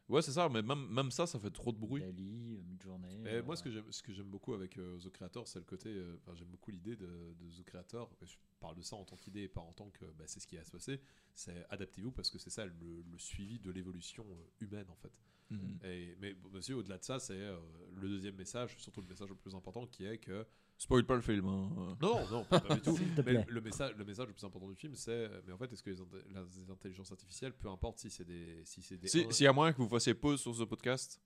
[0.09, 2.01] Ouais, c'est ça, mais même, même ça, ça fait trop de bruit.
[2.01, 3.23] Dali, euh, mid-journée.
[3.25, 5.65] Et euh, moi, ce que j'aime, ce que j'aime beaucoup avec The Creator, c'est le
[5.65, 6.01] côté.
[6.19, 8.13] Enfin, j'aime beaucoup l'idée de, de The Creator.
[8.23, 10.47] Je parle de ça en tant qu'idée et pas en tant que bah, c'est ce
[10.47, 11.01] qui va se passer.
[11.35, 14.25] C'est adaptez-vous parce que c'est ça le, le suivi de l'évolution
[14.61, 15.13] humaine en fait.
[15.51, 15.79] Mhm.
[15.85, 17.57] Et, mais bon, monsieur, au-delà de ça, c'est euh,
[17.95, 20.45] le deuxième message, surtout le message le plus important, qui est que
[20.79, 21.47] Spoil pas le film.
[21.47, 21.97] hein.
[22.03, 22.99] non, non, pas, pas du tout.
[23.25, 25.83] Mais le message, le message le plus important du film, c'est mais en fait, est-ce
[25.83, 29.45] que les, les intelligences artificielles, peu importe si c'est des, si c'est des Si- S'il
[29.45, 31.21] y a moyen que vous fassiez pause sur ce podcast,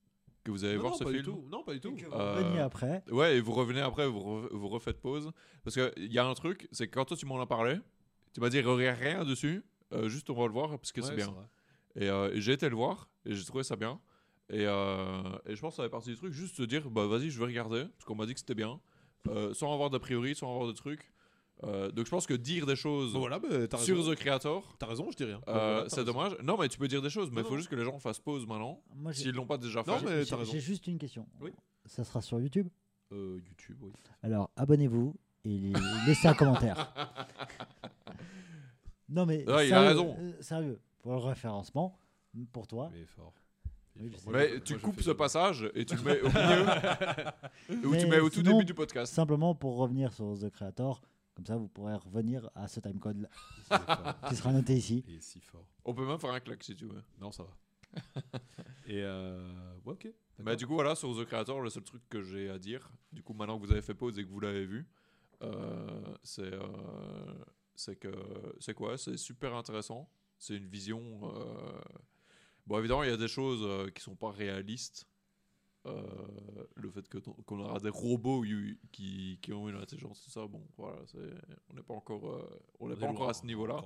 [0.45, 1.23] que vous allez non, voir non, ce pas film.
[1.23, 1.45] du tout.
[1.51, 1.95] Non, pas du tout.
[1.97, 3.03] que vous Euh, reveniez après.
[3.11, 5.33] Ouais, et vous revenez après, vous, re- vous refaites pause.
[5.65, 7.79] Parce qu'il y a un truc, c'est que quand toi tu m'en as parlé,
[8.35, 11.27] tu m'as dit rien dessus, euh, juste on va le voir parce que c'est bien.
[11.27, 11.45] vrai.
[11.97, 14.01] Et, euh, et j'ai été le voir et j'ai trouvé ça bien.
[14.51, 17.07] Et, euh, et je pense que ça fait partie du truc, juste se dire bah
[17.07, 18.81] vas-y, je vais regarder, parce qu'on m'a dit que c'était bien,
[19.29, 21.13] euh, sans avoir d'a priori, sans avoir de trucs.
[21.63, 24.13] Euh, donc je pense que dire des choses voilà, t'as sur raison.
[24.13, 25.41] The Creator, T'as raison, je dis rien.
[25.47, 26.33] euh, Voilà, c'est dommage.
[26.43, 28.19] Non, mais tu peux dire des choses, mais il faut juste que les gens fassent
[28.19, 29.91] pause maintenant, Moi, s'ils l'ont pas déjà fait.
[29.91, 30.53] Non, mais j'ai- t'as raison.
[30.53, 31.27] J'ai juste une question.
[31.41, 31.51] Oui.
[31.85, 32.69] Ça sera sur YouTube
[33.13, 33.93] Euh, YouTube, oui.
[34.23, 35.15] Alors, abonnez-vous
[35.45, 35.73] et
[36.07, 36.93] laissez un commentaire.
[39.09, 39.49] Non, mais.
[39.51, 40.17] Ouais, il a raison.
[40.19, 41.99] euh, sérieux, pour le référencement,
[42.53, 42.91] pour toi.
[42.93, 43.35] Mais fort.
[44.01, 46.29] Oui, Mais tu moi, coupes ce passage et tu le mets au
[47.79, 47.87] milieu.
[47.89, 49.13] ou tu mets au tout sinon- début du podcast.
[49.13, 51.03] Simplement pour revenir sur The Creator,
[51.35, 53.29] comme ça vous pourrez revenir à ce timecode
[53.69, 54.15] fort.
[54.29, 55.05] qui sera noté ici.
[55.07, 55.67] Il est si fort.
[55.85, 57.03] On peut même faire un claque si tu veux.
[57.21, 57.51] Non, ça va.
[58.87, 59.53] Et euh,
[59.85, 60.09] ouais, ok.
[60.39, 63.23] Bah, du coup, voilà, sur The Creator, le seul truc que j'ai à dire, du
[63.23, 64.87] coup, maintenant que vous avez fait pause et que vous l'avez vu,
[65.43, 66.63] euh, c'est euh,
[67.75, 68.09] c'est que
[68.59, 68.97] c'est quoi?
[68.97, 70.09] C'est super intéressant.
[70.39, 71.21] C'est une vision.
[72.71, 75.05] Bon, évidemment, il y a des choses euh, qui sont pas réalistes.
[75.87, 76.01] Euh,
[76.77, 78.45] le fait que qu'on aura des robots
[78.93, 81.19] qui, qui ont une intelligence, tout ça, bon, voilà, c'est-
[81.69, 83.83] on n'est pas encore, euh, on On pas est encore à ce est niveau-là.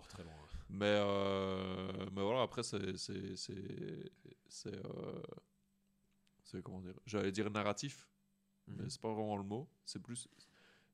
[0.69, 2.98] Mais, euh, mais voilà, après, c'est.
[2.98, 3.36] C'est.
[6.62, 8.06] Comment dire J'allais dire narratif,
[8.69, 8.77] Mhm.
[8.82, 9.66] mais c'est pas vraiment le mot.
[9.86, 10.28] C'est plus.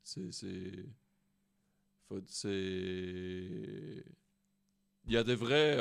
[0.05, 0.31] C'est.
[0.33, 0.87] C'est.
[5.07, 5.77] Il y a des vrais.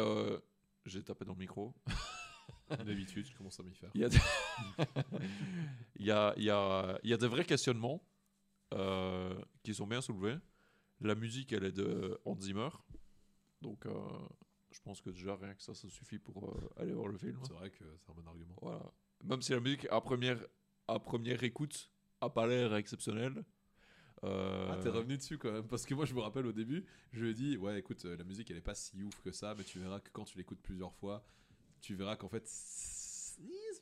[0.90, 1.74] J'ai tapé dans le micro.
[2.70, 3.92] D'habitude, je commence à m'y faire.
[3.94, 4.18] Il y a des,
[5.98, 8.04] il y a, il y a, il y a des vrais questionnements
[8.74, 10.38] euh, qui sont bien soulevés.
[11.02, 12.70] La musique, elle est de Hans Zimmer.
[13.62, 13.92] Donc, euh,
[14.72, 17.40] je pense que déjà, rien que ça, ça suffit pour euh, aller voir le film.
[17.44, 18.56] C'est vrai que c'est un bon argument.
[18.62, 18.92] Voilà.
[19.24, 20.40] Même si la musique, à première,
[20.88, 21.92] à première écoute,
[22.22, 23.44] a pas l'air exceptionnelle.
[24.24, 25.68] Euh, Ah, t'es revenu dessus quand même.
[25.68, 28.18] Parce que moi, je me rappelle au début, je lui ai dit Ouais, écoute, euh,
[28.18, 30.38] la musique, elle est pas si ouf que ça, mais tu verras que quand tu
[30.38, 31.26] l'écoutes plusieurs fois,
[31.82, 33.36] tu verras qu'en fait, ça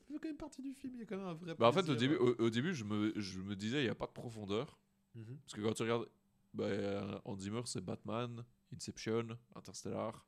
[0.07, 0.93] fait quand même partie du film.
[0.95, 1.55] Il y a quand même un vrai.
[1.55, 3.89] bah, en fait, au début, au, au début je, me, je me disais, il n'y
[3.89, 4.77] a pas de profondeur.
[5.15, 5.37] Mhm.
[5.43, 6.07] Parce que quand tu regardes,
[6.53, 8.43] bah, euh, Hans Zimmer, c'est Batman,
[8.75, 10.25] Inception, Interstellar.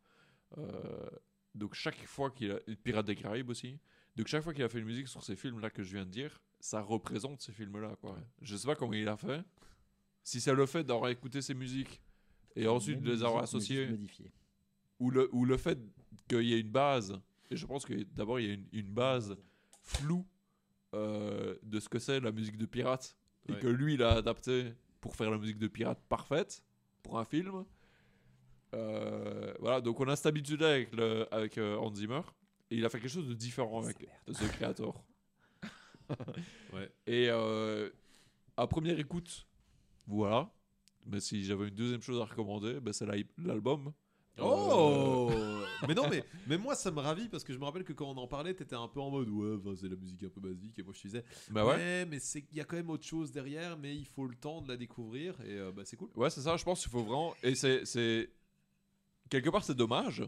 [0.58, 1.10] euh,
[1.56, 2.60] donc chaque fois qu'il a.
[2.84, 3.80] Pirates des Caraïbes aussi.
[4.16, 6.10] Donc chaque fois qu'il a fait une musique sur ces films-là que je viens de
[6.12, 7.96] dire, ça représente ces films-là.
[8.02, 8.14] Quoi.
[8.14, 8.24] Ouais.
[8.42, 9.44] Je sais pas comment il a fait.
[10.30, 12.00] Si c'est le fait d'avoir écouté ces musiques
[12.56, 13.90] et ensuite de les avoir associées,
[15.00, 15.80] ou le, ou le fait
[16.28, 17.20] qu'il y ait une base,
[17.50, 19.36] et je pense que d'abord il y a une, une base
[19.82, 20.24] floue
[20.94, 23.60] euh, de ce que c'est la musique de pirate, et Ouais.
[23.60, 26.62] que lui il a adapté pour faire la musique de pirate parfaite
[27.02, 27.66] pour un film.
[28.76, 32.22] Euh, voilà, donc on a cette habitude avec, le, avec euh, Hans Zimmer,
[32.70, 33.98] et il a fait quelque chose de différent avec
[34.28, 35.04] The Creator.
[36.74, 36.92] Ouais.
[37.08, 37.90] Et euh,
[38.58, 39.46] à première écoute,
[40.10, 40.52] voilà.
[41.06, 43.94] Mais si j'avais une deuxième chose à recommander, ben c'est l'al- l'album.
[44.42, 45.30] Oh
[45.88, 48.06] Mais non, mais, mais moi ça me ravit parce que je me rappelle que quand
[48.10, 50.78] on en parlait, t'étais un peu en mode ouais, c'est la musique un peu basique.
[50.80, 51.76] Et moi je te disais Bah ouais.
[51.76, 54.62] ouais, mais il y a quand même autre chose derrière, mais il faut le temps
[54.62, 56.10] de la découvrir et euh, bah c'est cool.
[56.16, 57.34] Ouais, c'est ça, je pense qu'il faut vraiment.
[57.44, 58.30] Et c'est.
[59.30, 60.24] Quelque part, c'est dommage.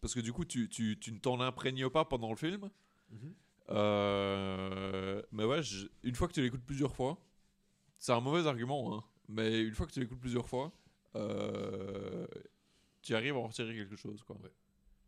[0.00, 2.70] Parce que du coup, tu, tu, tu ne t'en imprègnes pas pendant le film.
[3.10, 3.34] Mhm.
[3.70, 7.18] Euh, Mais ouais, je- une fois que tu l'écoutes plusieurs fois,
[7.98, 10.72] c'est un mauvais argument, hein, mais une fois que tu l'écoutes plusieurs fois,
[11.16, 12.26] euh,
[13.02, 14.22] tu arrives à en retirer quelque chose.
[14.22, 14.36] Quoi.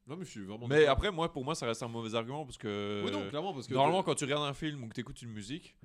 [0.07, 0.67] Non, mais je suis vraiment.
[0.67, 3.03] Mais après, moi, pour moi, ça reste un mauvais argument parce que.
[3.05, 5.23] oui, non, clairement parce que Normalement, quand tu regardes un film ou que tu écoutes
[5.23, 5.77] une musique,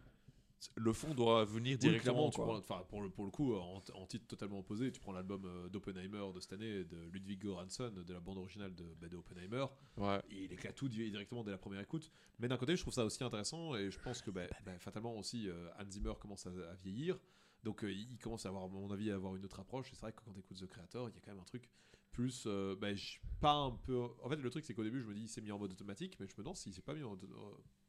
[0.75, 2.29] le fond doit venir Oui, directement.
[2.31, 5.11] clairement, tu prends, pour, le, pour le coup, en, en titre totalement opposé, tu prends
[5.11, 9.07] l'album euh, d'Oppenheimer de cette année, de Ludwig Göransson, de la bande originale de, bah,
[9.07, 9.65] de Oppenheimer.
[9.97, 10.19] Ouais.
[10.31, 12.09] Il éclate tout di- directement dès la première écoute.
[12.39, 15.15] Mais d'un côté, je trouve ça aussi intéressant et je pense que bah, bah, fatalement
[15.17, 17.19] aussi, euh, Hans Zimmer commence à, à vieillir.
[17.65, 19.89] Donc euh, il commence à avoir, à mon avis, à avoir une autre approche.
[19.91, 21.67] C'est vrai que quand tu écoutes The Creator, il y a quand même un truc
[22.11, 22.43] plus.
[22.45, 24.07] euh, bah, je- pas un peu.
[24.23, 25.71] En fait, le truc, c'est qu'au début, je me dis, il s'est mis en mode
[25.71, 27.13] automatique, mais je me demande s'il s'est pas mis en.
[27.15, 27.17] euh,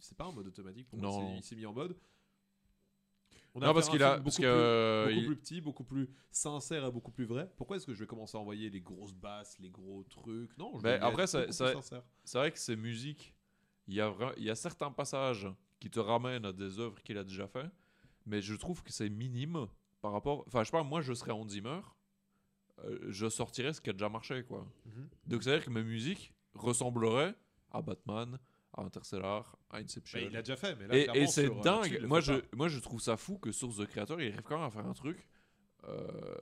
[0.01, 0.98] C'est pas en mode automatique pour.
[0.98, 1.36] Non.
[1.36, 1.97] Il s'est mis en mode.
[3.55, 6.09] On Non, parce qu'il a- parce beaucoup que, plus- beaucoup il- plus petit, beaucoup plus
[6.31, 7.51] sincère et beaucoup plus vrai.
[7.57, 10.57] Pourquoi est-ce que je vais commencer à envoyer les grosses basses, les gros trucs?
[10.59, 11.47] Non, je vais après, c'est
[12.39, 13.35] vrai que ces musiques,
[13.89, 15.48] il y, a y a certains passages
[15.81, 17.70] qui te ramènent à des œuvres qu'il a déjà fait,
[18.27, 19.66] mais je trouve que c'est minime
[20.03, 20.44] par rapport.
[20.47, 21.81] Enfin, je sais pas, moi je serais Hans Zimmer,
[22.85, 24.66] euh, je sortirais ce qui a déjà marché, quoi.
[24.86, 25.09] Mhm.
[25.27, 27.35] Donc c'est-à-dire que mes musiques ressembleraient
[27.70, 28.39] à Batman,
[28.74, 30.19] à Interstellar, à Inception.
[30.19, 32.03] Bah, il l'a déjà fait, mais là, et et c'est euh, dingue.
[32.07, 32.57] moi, je, pas.
[32.57, 34.86] moi, je trouve ça fou que Source The Creator, il arrive quand même à faire
[34.86, 35.27] un truc.
[35.89, 36.35] euh,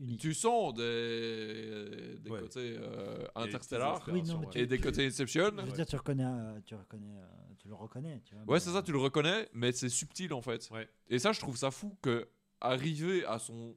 [0.00, 0.20] Unique.
[0.20, 2.40] tu sens des, des Ouais.
[2.40, 5.50] côtés euh, Interstellar petites Oui, non, mais inspirations, tu- et des côtés Inception.
[5.56, 6.24] Je veux dire, tu reconnais,
[6.66, 7.16] tu reconnais,
[7.64, 8.44] tu le reconnais, tu vois.
[8.44, 10.68] Ouais, c'est ça, tu le reconnais, mais c'est subtil en fait.
[10.70, 10.86] Ouais.
[11.08, 12.28] Et ça, je trouve ça fou que
[12.60, 13.74] arriver à son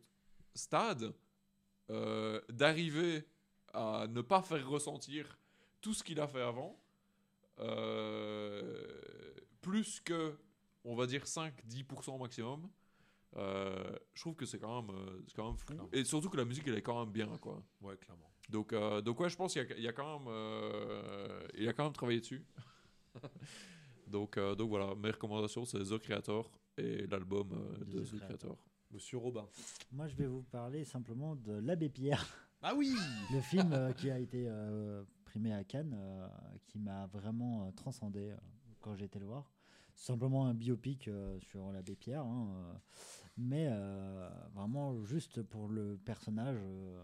[0.54, 1.14] stade,
[1.90, 3.26] euh, d'arriver
[3.74, 5.40] à ne pas faire ressentir
[5.80, 6.78] tout ce qu'il a fait avant,
[7.60, 9.02] euh,
[9.62, 10.38] plus que,
[10.84, 12.70] on va dire 5-10% maximum.
[13.38, 15.66] euh, je trouve que c'est quand même, euh, c'est quand même fou.
[15.68, 15.90] Clairement.
[15.94, 17.64] Et surtout que la musique, elle est quand même bien, quoi.
[17.82, 18.30] Ouais, clairement.
[18.50, 21.48] Donc, euh, donc ouais, je pense qu'il y a, il y a quand même, euh,
[21.56, 22.44] il a quand même travaillé dessus.
[24.08, 28.16] donc, euh, donc voilà, mes recommandations, c'est The Creator et l'album euh, de, De The,
[28.16, 28.58] The Creator.
[28.92, 29.46] Monsieur Robin.
[29.92, 32.26] Moi, je vais vous parler simplement de L'Abbé Pierre,
[32.62, 32.94] Ah oui
[33.34, 36.28] le film euh, qui a été euh, primé à Cannes, euh,
[36.68, 38.38] qui m'a vraiment euh, transcendé euh,
[38.80, 39.52] quand j'ai été le voir.
[39.94, 42.74] Simplement un biopic euh, sur l'abbé Pierre, hein, euh,
[43.36, 47.04] mais euh, vraiment juste pour le personnage euh,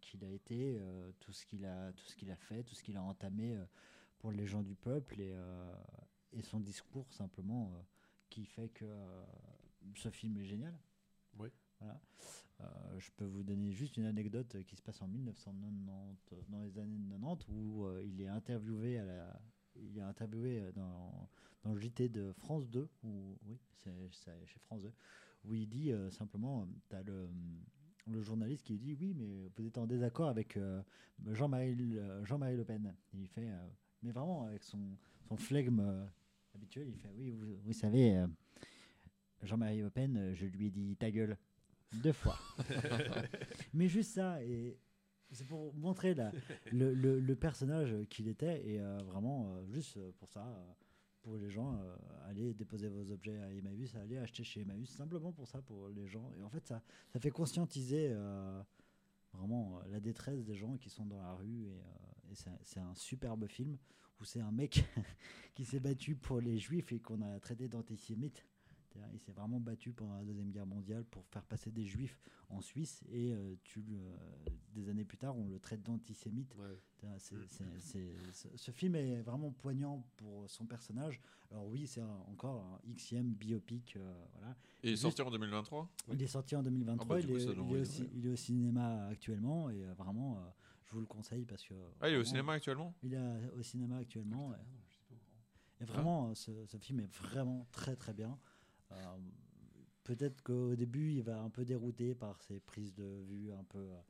[0.00, 2.82] qu'il a été, euh, tout ce qu'il a, tout ce qu'il a fait, tout ce
[2.82, 3.64] qu'il a entamé euh,
[4.18, 5.34] pour les gens du peuple et,
[6.32, 7.82] et son discours simplement euh,
[8.28, 9.24] qui fait que euh,
[9.96, 10.74] ce film est génial.
[11.38, 11.48] Oui.
[11.80, 12.00] Voilà.
[12.60, 16.78] Euh, je peux vous donner juste une anecdote qui se passe en 1990, dans les
[16.78, 19.40] années 90, où il est interviewé à la,
[19.76, 21.28] il est interviewé dans,
[21.62, 24.10] dans le JT de France 2, ou oui, c'est
[24.46, 24.92] chez France 2,
[25.46, 27.30] où il dit simplement, tu as le,
[28.06, 30.82] le journaliste qui lui dit oui, mais vous êtes en désaccord avec euh,
[31.28, 32.94] Jean-Marie Le- Jean-Marie Le Pen.
[33.14, 33.68] Et il fait, euh,
[34.02, 34.98] mais vraiment avec son,
[35.28, 35.80] son flegme
[36.54, 38.26] habituel, il fait oui, vous, vous savez, euh,
[39.42, 41.36] Jean-Marie Le Pen, euh, je lui ai dit ta gueule
[42.02, 42.38] deux fois.
[43.74, 44.78] mais juste ça, et
[45.32, 46.32] c'est pour montrer la,
[46.72, 50.46] le, le- le personnage qu'il était, et euh, vraiment, euh, juste pour ça,
[51.22, 51.78] pour les gens,
[52.24, 56.06] allez déposer vos objets à Emmaüs, allez acheter chez Emmaüs, simplement pour ça, pour les
[56.06, 56.32] gens.
[56.38, 56.80] Et en fait, ça,
[57.12, 58.14] ça fait conscientiser
[59.34, 61.66] vraiment la détresse des gens qui sont dans la rue,
[62.30, 63.76] et, c'est un superbe film
[64.20, 64.84] où c'est un mec
[65.54, 68.44] qui s'est battu pour les juifs et qu'on a traité d'antisémite.
[69.12, 72.60] Il s'est vraiment battu pendant la Deuxième Guerre mondiale pour faire passer des juifs en
[72.60, 74.16] Suisse et euh, tu, euh,
[74.74, 76.52] des années plus tard, on le traite d'antisémite.
[77.18, 77.36] C'est-
[78.32, 81.20] c'est- ce- film est vraiment poignant pour son personnage.
[81.52, 83.94] Alors oui, c'est encore un XM biopic.
[83.96, 84.56] euh, voilà.
[84.82, 87.06] Et il est sorti en 2023 Il est sorti en 2023.
[87.16, 88.10] Ah bah, du il, coup, est, il est envie, aussi- ouais.
[88.16, 90.36] il est au cinéma actuellement et euh, vraiment,
[90.90, 91.74] je vous le conseille parce que.
[92.00, 92.94] Ah, il est au cinéma actuellement?
[93.02, 94.52] Il est au cinéma actuellement.
[94.54, 98.38] et- Et vraiment, euh, ce, ce film est vraiment très très bien.
[98.92, 99.16] Euh,
[100.02, 103.78] Peut-être qu'au début, il va un peu dérouter par ses prises de vue un peu
[103.78, 104.00] euh,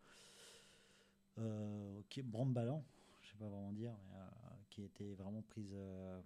[1.38, 2.84] euh, qui bramballant,
[3.20, 4.24] je sais pas vraiment dire, mais, euh,
[4.70, 6.20] qui étaient vraiment prises euh,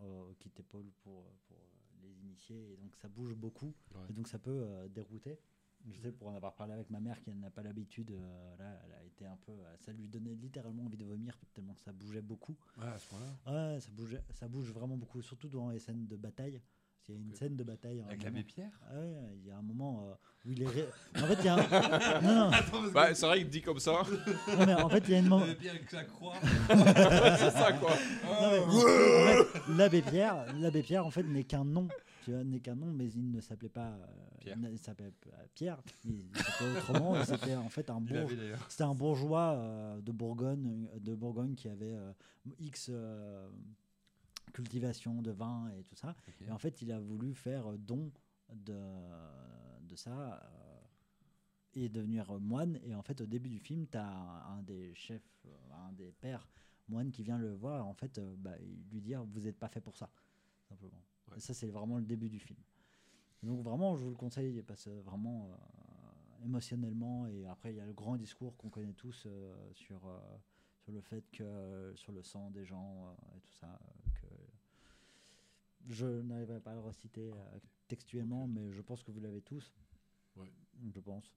[0.00, 1.58] au kit épaule pour, pour
[2.02, 2.72] les initiés.
[2.72, 3.74] Et donc ça bouge beaucoup.
[3.94, 4.00] Ouais.
[4.08, 5.38] Et donc ça peut euh, dérouter.
[5.88, 8.78] Je sais pour en avoir parlé avec ma mère qui n'a pas l'habitude, euh, là,
[8.84, 11.80] elle a été un peu, euh, ça lui donnait littéralement envie de vomir tellement que
[11.80, 12.54] ça bougeait beaucoup.
[12.78, 13.74] Ouais, à ce point-là.
[13.74, 16.60] Ouais, ça bouge, ça bouge vraiment beaucoup, surtout dans les scènes de bataille.
[17.08, 18.04] Il y a une scène de bataille.
[18.06, 18.70] Avec l'abbé Pierre?
[18.88, 20.66] Ah ouais, il y a un moment euh, où il est.
[20.68, 20.86] ré-
[21.16, 22.20] En fait, il y a un.
[22.22, 24.02] Non, non, Bah, c'est vrai qu'il dit comme ça.
[24.56, 25.44] non, mais en fait, il y a une moment.
[25.44, 26.34] L'abbé Pierre avec sa croix.
[26.42, 27.90] c'est ça, quoi.
[28.24, 28.70] Non, mais- en
[29.44, 31.88] fait, L'abbé Pierre, l'abbé Pierre, en fait, n'est qu'un nom.
[32.44, 34.06] N'est qu'un nom, mais il ne s'appelait pas euh,
[34.40, 34.58] Pierre.
[34.70, 35.82] Il s'appelait pas Pierre.
[36.04, 37.20] Il s'appelait autrement.
[37.20, 38.00] et C'était en fait un.
[38.68, 42.12] C'était un bourgeois euh, de Bourgogne, de Bourgogne qui avait euh,
[42.58, 43.48] X euh,
[44.52, 46.14] cultivation de vin et tout ça.
[46.48, 48.10] Et en fait, il a voulu faire don
[48.52, 48.78] de,
[49.82, 50.10] de ça
[50.42, 50.80] euh,
[51.74, 52.78] et devenir moine.
[52.84, 55.92] Et en fait, au début du film, tu as un, un des chefs, euh, un
[55.92, 56.48] des pères
[56.88, 57.86] moines qui vient le voir.
[57.86, 58.56] En fait, euh, bah,
[58.90, 60.10] lui dire Vous n'êtes pas fait pour ça,
[60.68, 61.00] simplement.
[61.30, 61.36] Ouais.
[61.36, 62.58] Et ça, c'est vraiment le début du film.
[63.42, 67.26] Donc, vraiment, je vous le conseille parce que vraiment euh, émotionnellement.
[67.26, 70.06] Et après, il y a le grand discours qu'on connaît tous euh, sur.
[70.06, 70.18] euh,
[70.82, 74.26] sur le fait que sur le sang des gens euh, et tout ça euh, que
[75.88, 79.74] je n'arriverai pas à le reciter euh, textuellement, mais je pense que vous l'avez tous.
[80.36, 80.50] Ouais.
[80.94, 81.30] Je pense.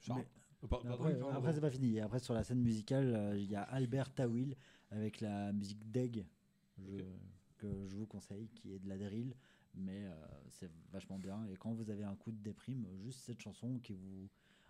[0.00, 0.20] Charles.
[0.20, 0.26] Mais-
[0.64, 1.96] Euh, pardon, après, après, c'est pas fini.
[1.96, 4.54] Et après, sur la scène musicale, euh, il y a Albert Tawil
[4.90, 6.24] avec la musique d'Egg,
[6.78, 7.02] je-.
[7.62, 9.34] Que je vous conseille, qui est de la drill,
[9.74, 10.14] mais euh,
[10.48, 11.46] c'est vachement bien.
[11.46, 14.28] Et quand vous avez un coup de déprime, juste cette chanson qui vous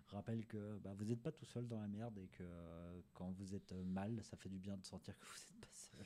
[0.09, 3.31] rappelle que bah, vous n'êtes pas tout seul dans la merde et que euh, quand
[3.31, 6.05] vous êtes euh, mal, ça fait du bien de sentir que vous n'êtes pas seul.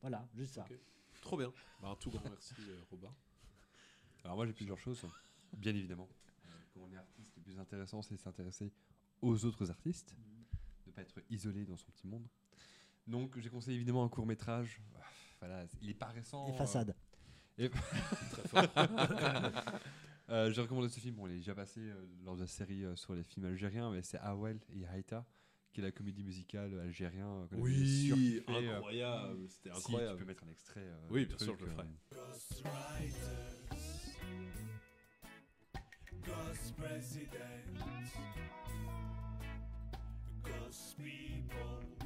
[0.00, 0.66] Voilà, juste ça.
[1.22, 1.52] Trop bien.
[1.80, 2.54] Bah, un tout grand merci,
[2.90, 3.12] Robin.
[4.24, 5.04] Alors moi j'ai plusieurs choses,
[5.56, 6.08] bien évidemment.
[6.46, 8.72] Euh, Quand on est artiste, le plus intéressant c'est de s'intéresser
[9.20, 10.14] aux autres artistes,
[10.84, 12.28] de ne pas être isolé dans son petit monde.
[13.08, 14.80] Donc j'ai conseillé évidemment un court métrage.
[15.44, 16.46] Voilà, il est pas récent.
[16.48, 16.94] Et euh, façade.
[17.56, 17.68] Très
[18.48, 18.62] fort.
[20.28, 22.84] Euh, J'ai recommandé ce film, bon, il est déjà passé euh, lors de la série
[22.84, 25.26] euh, sur les films algériens, mais c'est Awel et Haïta,
[25.72, 27.26] qui est la comédie musicale algérien.
[27.26, 29.48] euh, qu'on avait Oui, incroyable.
[29.50, 30.16] C'était si, incroyable.
[30.18, 30.80] tu peux mettre un extrait.
[30.80, 31.86] euh, Oui, bien sûr, je le euh, ferai.
[36.24, 37.28] Ghost President,
[40.44, 42.01] Ghost People, Ghost Government.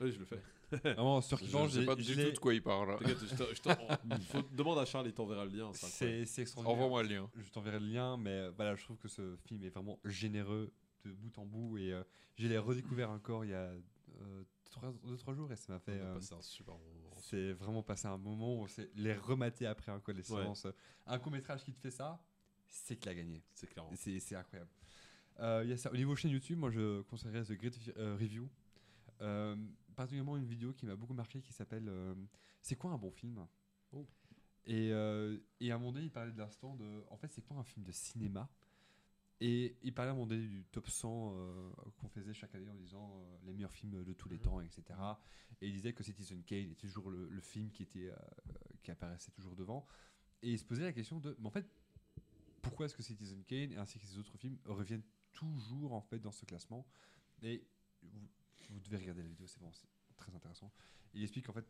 [0.00, 0.40] Oui, je le fais.
[0.94, 2.98] Vraiment, surkiffant, Je sais j'ai- pas du tout de quoi il parle.
[3.00, 3.62] Je je
[4.26, 5.72] faut- demande à Charles, il t'enverra le lien.
[5.72, 6.66] c'est extraordinaire.
[6.76, 7.30] Envoie-moi le lien.
[7.36, 10.70] Je t'enverrai le lien, mais euh, voilà, je trouve que ce film est vraiment généreux
[11.04, 12.02] de bout en bout et euh,
[12.36, 13.72] je l'ai redécouvert encore il y a
[15.06, 15.92] 2-3 jours et ça m'a fait.
[15.98, 16.20] euh,
[17.16, 20.66] c'est vraiment passé un moment où c'est les remater après un les séances.
[21.06, 22.22] Un court métrage qui te fait ça,
[22.68, 23.42] c'est qu'il a gagné.
[23.54, 23.86] C'est clair.
[23.96, 24.70] C'est incroyable.
[25.40, 25.90] Euh, il y a ça.
[25.92, 28.48] Au niveau chaîne YouTube, moi je conseillerais The Great euh, Review.
[29.20, 29.56] Euh,
[29.96, 32.14] particulièrement une vidéo qui m'a beaucoup marqué qui s'appelle euh,
[32.62, 33.44] C'est quoi un bon film?
[33.92, 34.06] Oh.
[34.66, 37.04] et, euh, et à un moment donné, il parlait de l'instant de.
[37.10, 38.48] En fait, c'est quoi un film de cinéma?
[39.40, 42.68] Et il parlait à un moment donné du top 100 euh, qu'on faisait chaque année
[42.68, 44.82] en disant euh, les meilleurs films de tous les temps, etc.
[45.60, 48.16] Et il disait que Citizen Kane était toujours le, le film qui, était, euh,
[48.82, 49.86] qui apparaissait toujours devant.
[50.42, 51.68] Et il se posait la question de, mais en fait,
[52.62, 55.04] pourquoi est-ce que Citizen Kane ainsi que ces autres films reviennent
[55.38, 56.84] toujours en fait dans ce classement
[57.42, 57.64] Et
[58.02, 58.28] vous,
[58.70, 59.86] vous devez regarder la vidéo, c'est bon, c'est
[60.16, 60.72] très intéressant.
[61.14, 61.66] Il explique en fait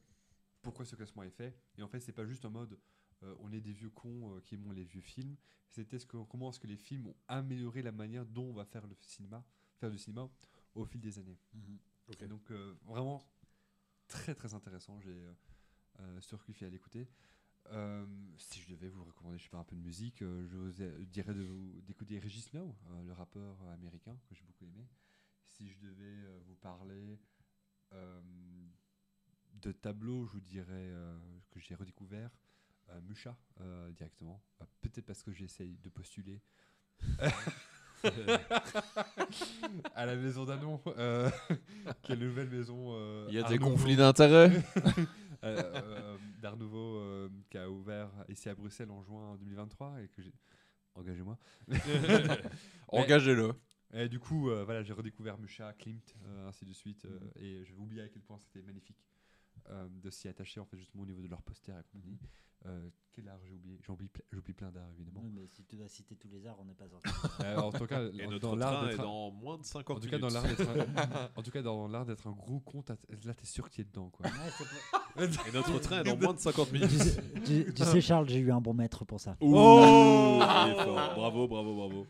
[0.63, 1.55] pourquoi ce classement est fait.
[1.77, 2.79] Et en fait, c'est pas juste en mode
[3.25, 5.37] euh, on est des vieux cons euh, qui aiment les vieux films.
[5.69, 8.65] C'était ce que, comment est-ce que les films ont amélioré la manière dont on va
[8.65, 9.45] faire le cinéma,
[9.77, 10.31] faire du cinéma
[10.75, 11.39] au fil des années.
[12.21, 13.23] Et donc euh, vraiment
[14.07, 14.99] très très intéressant.
[15.01, 15.21] J'ai
[16.21, 17.09] surkiffé à l'écouter.
[17.73, 18.05] Euh,
[18.39, 20.83] si je devais vous recommander, je sais pas, un peu de musique, euh, je vous
[20.83, 21.35] ai- dirais
[21.87, 24.87] d'écouter Regis Snow, euh, le rappeur américain que j'ai beaucoup aimé.
[25.45, 27.19] Si je devais vous parler
[29.55, 30.93] de tableaux, je vous dirais
[31.51, 32.31] que j'ai redécouvert
[33.03, 33.37] Musha
[33.97, 34.41] directement.
[34.81, 36.41] Peut-être parce que j'essaye de postuler
[39.95, 43.27] à la maison d'Anon, la nouvelle maison.
[43.29, 44.63] Il y a des conflits d'intérêts.
[45.45, 50.09] Euh, euh, d'Art Nouveau euh, qui a ouvert ici à Bruxelles en juin 2023 et
[50.09, 50.33] que j'ai
[50.95, 51.39] engagez-moi.
[52.89, 53.53] Engagez-le.
[53.95, 57.65] Et du coup, euh, voilà, j'ai redécouvert Musha, Klimt, euh, ainsi de suite, euh, et
[57.65, 58.99] je vais oublier à quel point c'était magnifique
[59.71, 62.19] euh, de s'y attacher en fait justement au niveau de leur poster et compagnie.
[62.67, 65.21] Euh, quel art j'ai oublié J'oublie ple- j'oublie plein d'art évidemment.
[65.23, 67.09] Oui, mais si tu dois citer tous les arts, on n'est pas sorti.
[67.45, 70.01] Euh, en tout cas, Et notre dans l'art est d'être dans moins de 50 en
[70.01, 70.59] tout cas dans minutes.
[70.59, 73.47] l'art d'être un- en tout cas dans l'art d'être un gros con, t'as- là t'es
[73.47, 74.27] sûr que tu es dedans quoi.
[74.27, 76.89] Ouais, Et notre train est dans moins de 50 minutes.
[76.91, 79.37] tu, sais, tu- tu sais, Charles, j'ai eu un bon maître pour ça.
[79.41, 81.15] Oh est fort.
[81.15, 82.07] Bravo, bravo, bravo.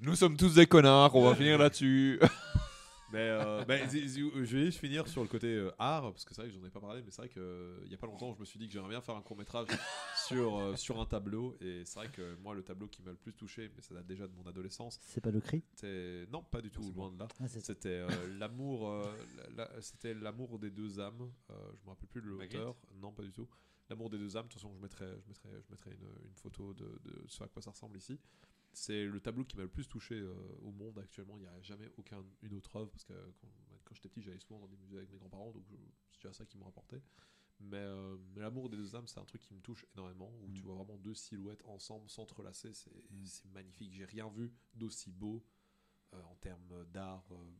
[0.00, 2.20] Nous sommes tous des connards, on va finir là-dessus.
[3.10, 6.24] Mais euh, bah, zi- zi- je vais juste finir sur le côté euh, art, parce
[6.26, 8.06] que c'est vrai que j'en ai pas parlé, mais c'est vrai qu'il y a pas
[8.06, 9.66] longtemps, je me suis dit que j'aimerais bien faire un court métrage
[10.28, 11.56] sur, euh, sur un tableau.
[11.60, 14.06] Et c'est vrai que moi, le tableau qui m'a le plus touché, mais ça date
[14.06, 15.62] déjà de mon adolescence, C'est pas le cri?
[16.30, 17.28] Non, pas du tout, c'est loin de là.
[17.40, 18.08] Ah, C'était euh,
[18.38, 19.10] l'amour, euh,
[19.56, 21.30] la- la- c'était l'amour des deux âmes.
[21.50, 22.76] Euh, je me rappelle plus de l'auteur.
[23.00, 23.48] Non, pas du tout.
[23.88, 24.46] L'amour des deux âmes.
[24.46, 27.42] De toute façon, je mettrai, je mettrai, je mettrai une, une photo de, de ce
[27.42, 28.18] à quoi ça ressemble ici.
[28.72, 31.36] C'est le tableau qui m'a le plus touché euh, au monde actuellement.
[31.38, 33.48] Il n'y a jamais aucun une autre œuvre parce que quand,
[33.84, 35.64] quand j'étais petit, j'allais souvent dans des musées avec mes grands-parents, donc
[36.10, 37.00] c'est déjà ça qui me rapportait.
[37.60, 40.30] Mais, euh, mais l'amour des deux âmes, c'est un truc qui me touche énormément.
[40.42, 40.52] Où Mm.
[40.52, 43.24] tu vois vraiment deux silhouettes ensemble, s'entrelacer, c'est Mm.
[43.26, 43.92] c'est magnifique.
[43.94, 45.44] J'ai rien vu d'aussi beau
[46.12, 47.26] euh, en termes d'art.
[47.32, 47.50] euh,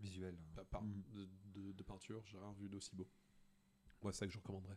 [0.00, 0.36] Visuel.
[0.70, 1.02] par- Mhm.
[1.12, 3.08] de, de- de peinture, j'ai rien vu d'aussi beau.
[4.02, 4.76] Moi, c'est ça que je recommanderais.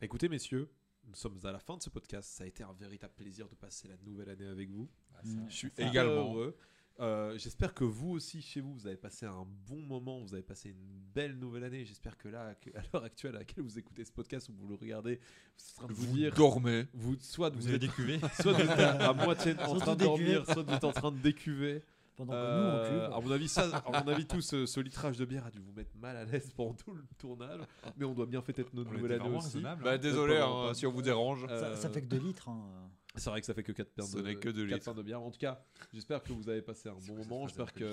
[0.00, 0.68] Écoutez, messieurs,
[1.08, 2.28] nous sommes à la fin de ce podcast.
[2.30, 4.88] Ça a été un véritable plaisir de passer la nouvelle année avec vous.
[5.14, 5.20] Ah.
[5.48, 6.32] Je suis Également.
[6.34, 6.56] heureux.
[6.98, 10.42] Euh, J'espère que vous aussi, chez vous, vous avez passé un bon moment, vous avez
[10.42, 11.84] passé une belle nouvelle année.
[11.84, 14.74] J'espère que là, à l'heure actuelle à laquelle vous écoutez ce podcast ou vous le
[14.74, 16.86] regardez, vous êtes en train de vous, Vous dire, dormez.
[16.94, 20.04] vous, soit vous, Vous êtes, décuvé soit vous êtes à, à moitié en train de
[20.04, 21.82] dormir, soit vous êtes en train de décuver.
[22.16, 23.26] Pendant que Euh, nous, on à cuve.
[23.28, 25.72] mon avis, ça, à mon avis, tout ce, ce litrage de bière a dû vous
[25.72, 27.60] mettre mal à l'aise pendant tout le tournage.
[27.96, 29.60] Mais on doit bien fêter notre nouvelle année aussi.
[29.60, 29.98] Bah hein.
[29.98, 31.44] désolé pas hein, si on vous dérange.
[31.48, 32.48] Euh, Ça, ça fait que 2 litres.
[32.48, 32.90] hein.
[33.18, 34.84] C'est vrai que ça fait que 4 paires Ce de, n'est que deux quatre litres.
[34.84, 35.22] paires de bière.
[35.22, 35.64] En tout cas,
[35.94, 37.46] j'espère que vous avez passé un bon moment.
[37.46, 37.90] J'espère que,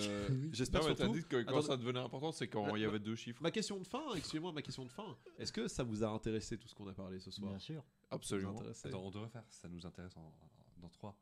[0.52, 1.14] j'espère surtout.
[1.14, 3.42] dit que quand ça devenait important, c'est quand il y avait deux chiffres.
[3.42, 5.16] Ma question de fin, excusez-moi, ma question de fin.
[5.40, 7.50] Est-ce que ça vous a intéressé tout ce qu'on a parlé ce soir?
[7.52, 7.84] Bien sûr.
[8.12, 8.56] Absolument.
[8.84, 9.44] Attends, on devrait faire.
[9.50, 10.34] Ça nous intéresse en-
[10.82, 11.16] dans 3.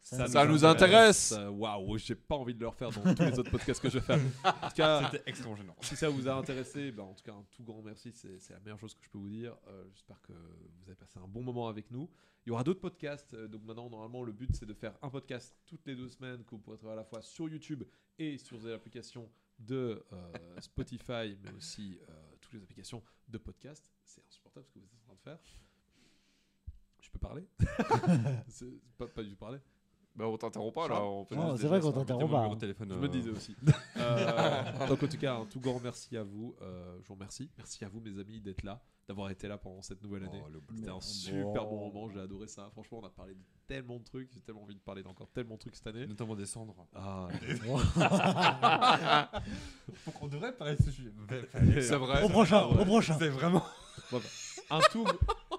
[0.00, 1.34] Ça, Ça nous intéresse.
[1.50, 4.04] Waouh, j'ai pas envie de le refaire dans tous les autres podcasts que je vais
[4.04, 4.18] faire.
[4.44, 5.76] En tout cas, C'était extrêmement gênant.
[5.82, 8.12] si ça vous a intéressé, bah, en tout cas, un tout grand merci.
[8.12, 9.56] C'est la meilleure chose que je peux vous dire.
[9.68, 12.08] Euh, J'espère que vous avez passé un bon moment avec nous.
[12.44, 13.34] Il y aura d'autres podcasts.
[13.34, 16.42] euh, donc maintenant, normalement, le but, c'est de faire un podcast toutes les deux semaines
[16.44, 17.84] que vous pourrez trouver à la fois sur YouTube
[18.18, 19.30] et sur les applications
[19.60, 23.84] de euh, Spotify, mais aussi euh, toutes les applications de podcast.
[24.04, 25.38] C'est insupportable ce que vous êtes en train de faire.
[27.12, 27.44] Je peux parler
[28.48, 28.66] C'est
[28.96, 29.58] pas, pas du parler.
[30.14, 31.02] Bah on t'interrompt pas là.
[31.02, 31.92] On Non, juste c'est vrai qu'on hein.
[31.92, 32.48] t'interrompt pas.
[32.48, 32.88] de téléphone.
[32.90, 33.56] Je euh, me disais aussi.
[33.96, 36.56] Euh, donc en tout cas, un tout grand merci à vous.
[36.60, 37.50] Euh, je vous remercie.
[37.56, 40.42] Merci à vous, mes amis, d'être là, d'avoir été là pendant cette nouvelle année.
[40.44, 42.68] oh, le C'était un super bon moment, j'ai adoré ça.
[42.72, 45.54] Franchement, on a parlé de tellement de trucs, j'ai tellement envie de parler d'encore tellement
[45.54, 46.06] de trucs cette année.
[46.06, 46.74] Notamment des cendres.
[46.94, 47.28] Ah,
[50.20, 51.12] On devrait parler de ce sujet.
[51.80, 52.24] C'est vrai.
[52.24, 53.16] Au prochain, au prochain.
[53.18, 53.62] C'est vraiment.
[54.70, 55.06] un tout,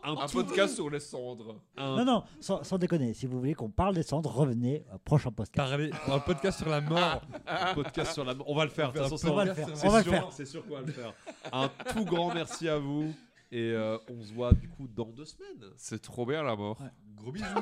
[0.03, 1.61] un, podcast sur les cendres.
[1.77, 3.13] un- Non, non, sans, sans déconner.
[3.13, 5.69] Si vous voulez qu'on parle des cendres, revenez au prochain podcast.
[5.69, 5.91] Parler.
[6.07, 7.21] Un podcast sur la mort.
[7.73, 8.34] podcast sur la.
[8.45, 8.93] On va le faire.
[8.93, 9.67] Façon, On va le faire.
[9.75, 10.31] c'est On va le sûr- faire.
[10.31, 11.13] C'est sûr qu'on va le faire.
[11.51, 13.13] Un tout grand merci à vous
[13.51, 15.63] et euh, on se voit du coup dans deux semaines.
[15.77, 16.80] C'est trop bien la mort.
[16.81, 16.88] Ouais.
[17.15, 17.45] Gros bisous.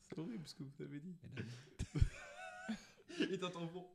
[0.00, 1.14] C'est horrible ce que vous avez dit.
[3.32, 3.86] Et t'entends bon.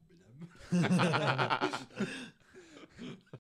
[0.71, 0.89] Mesdames.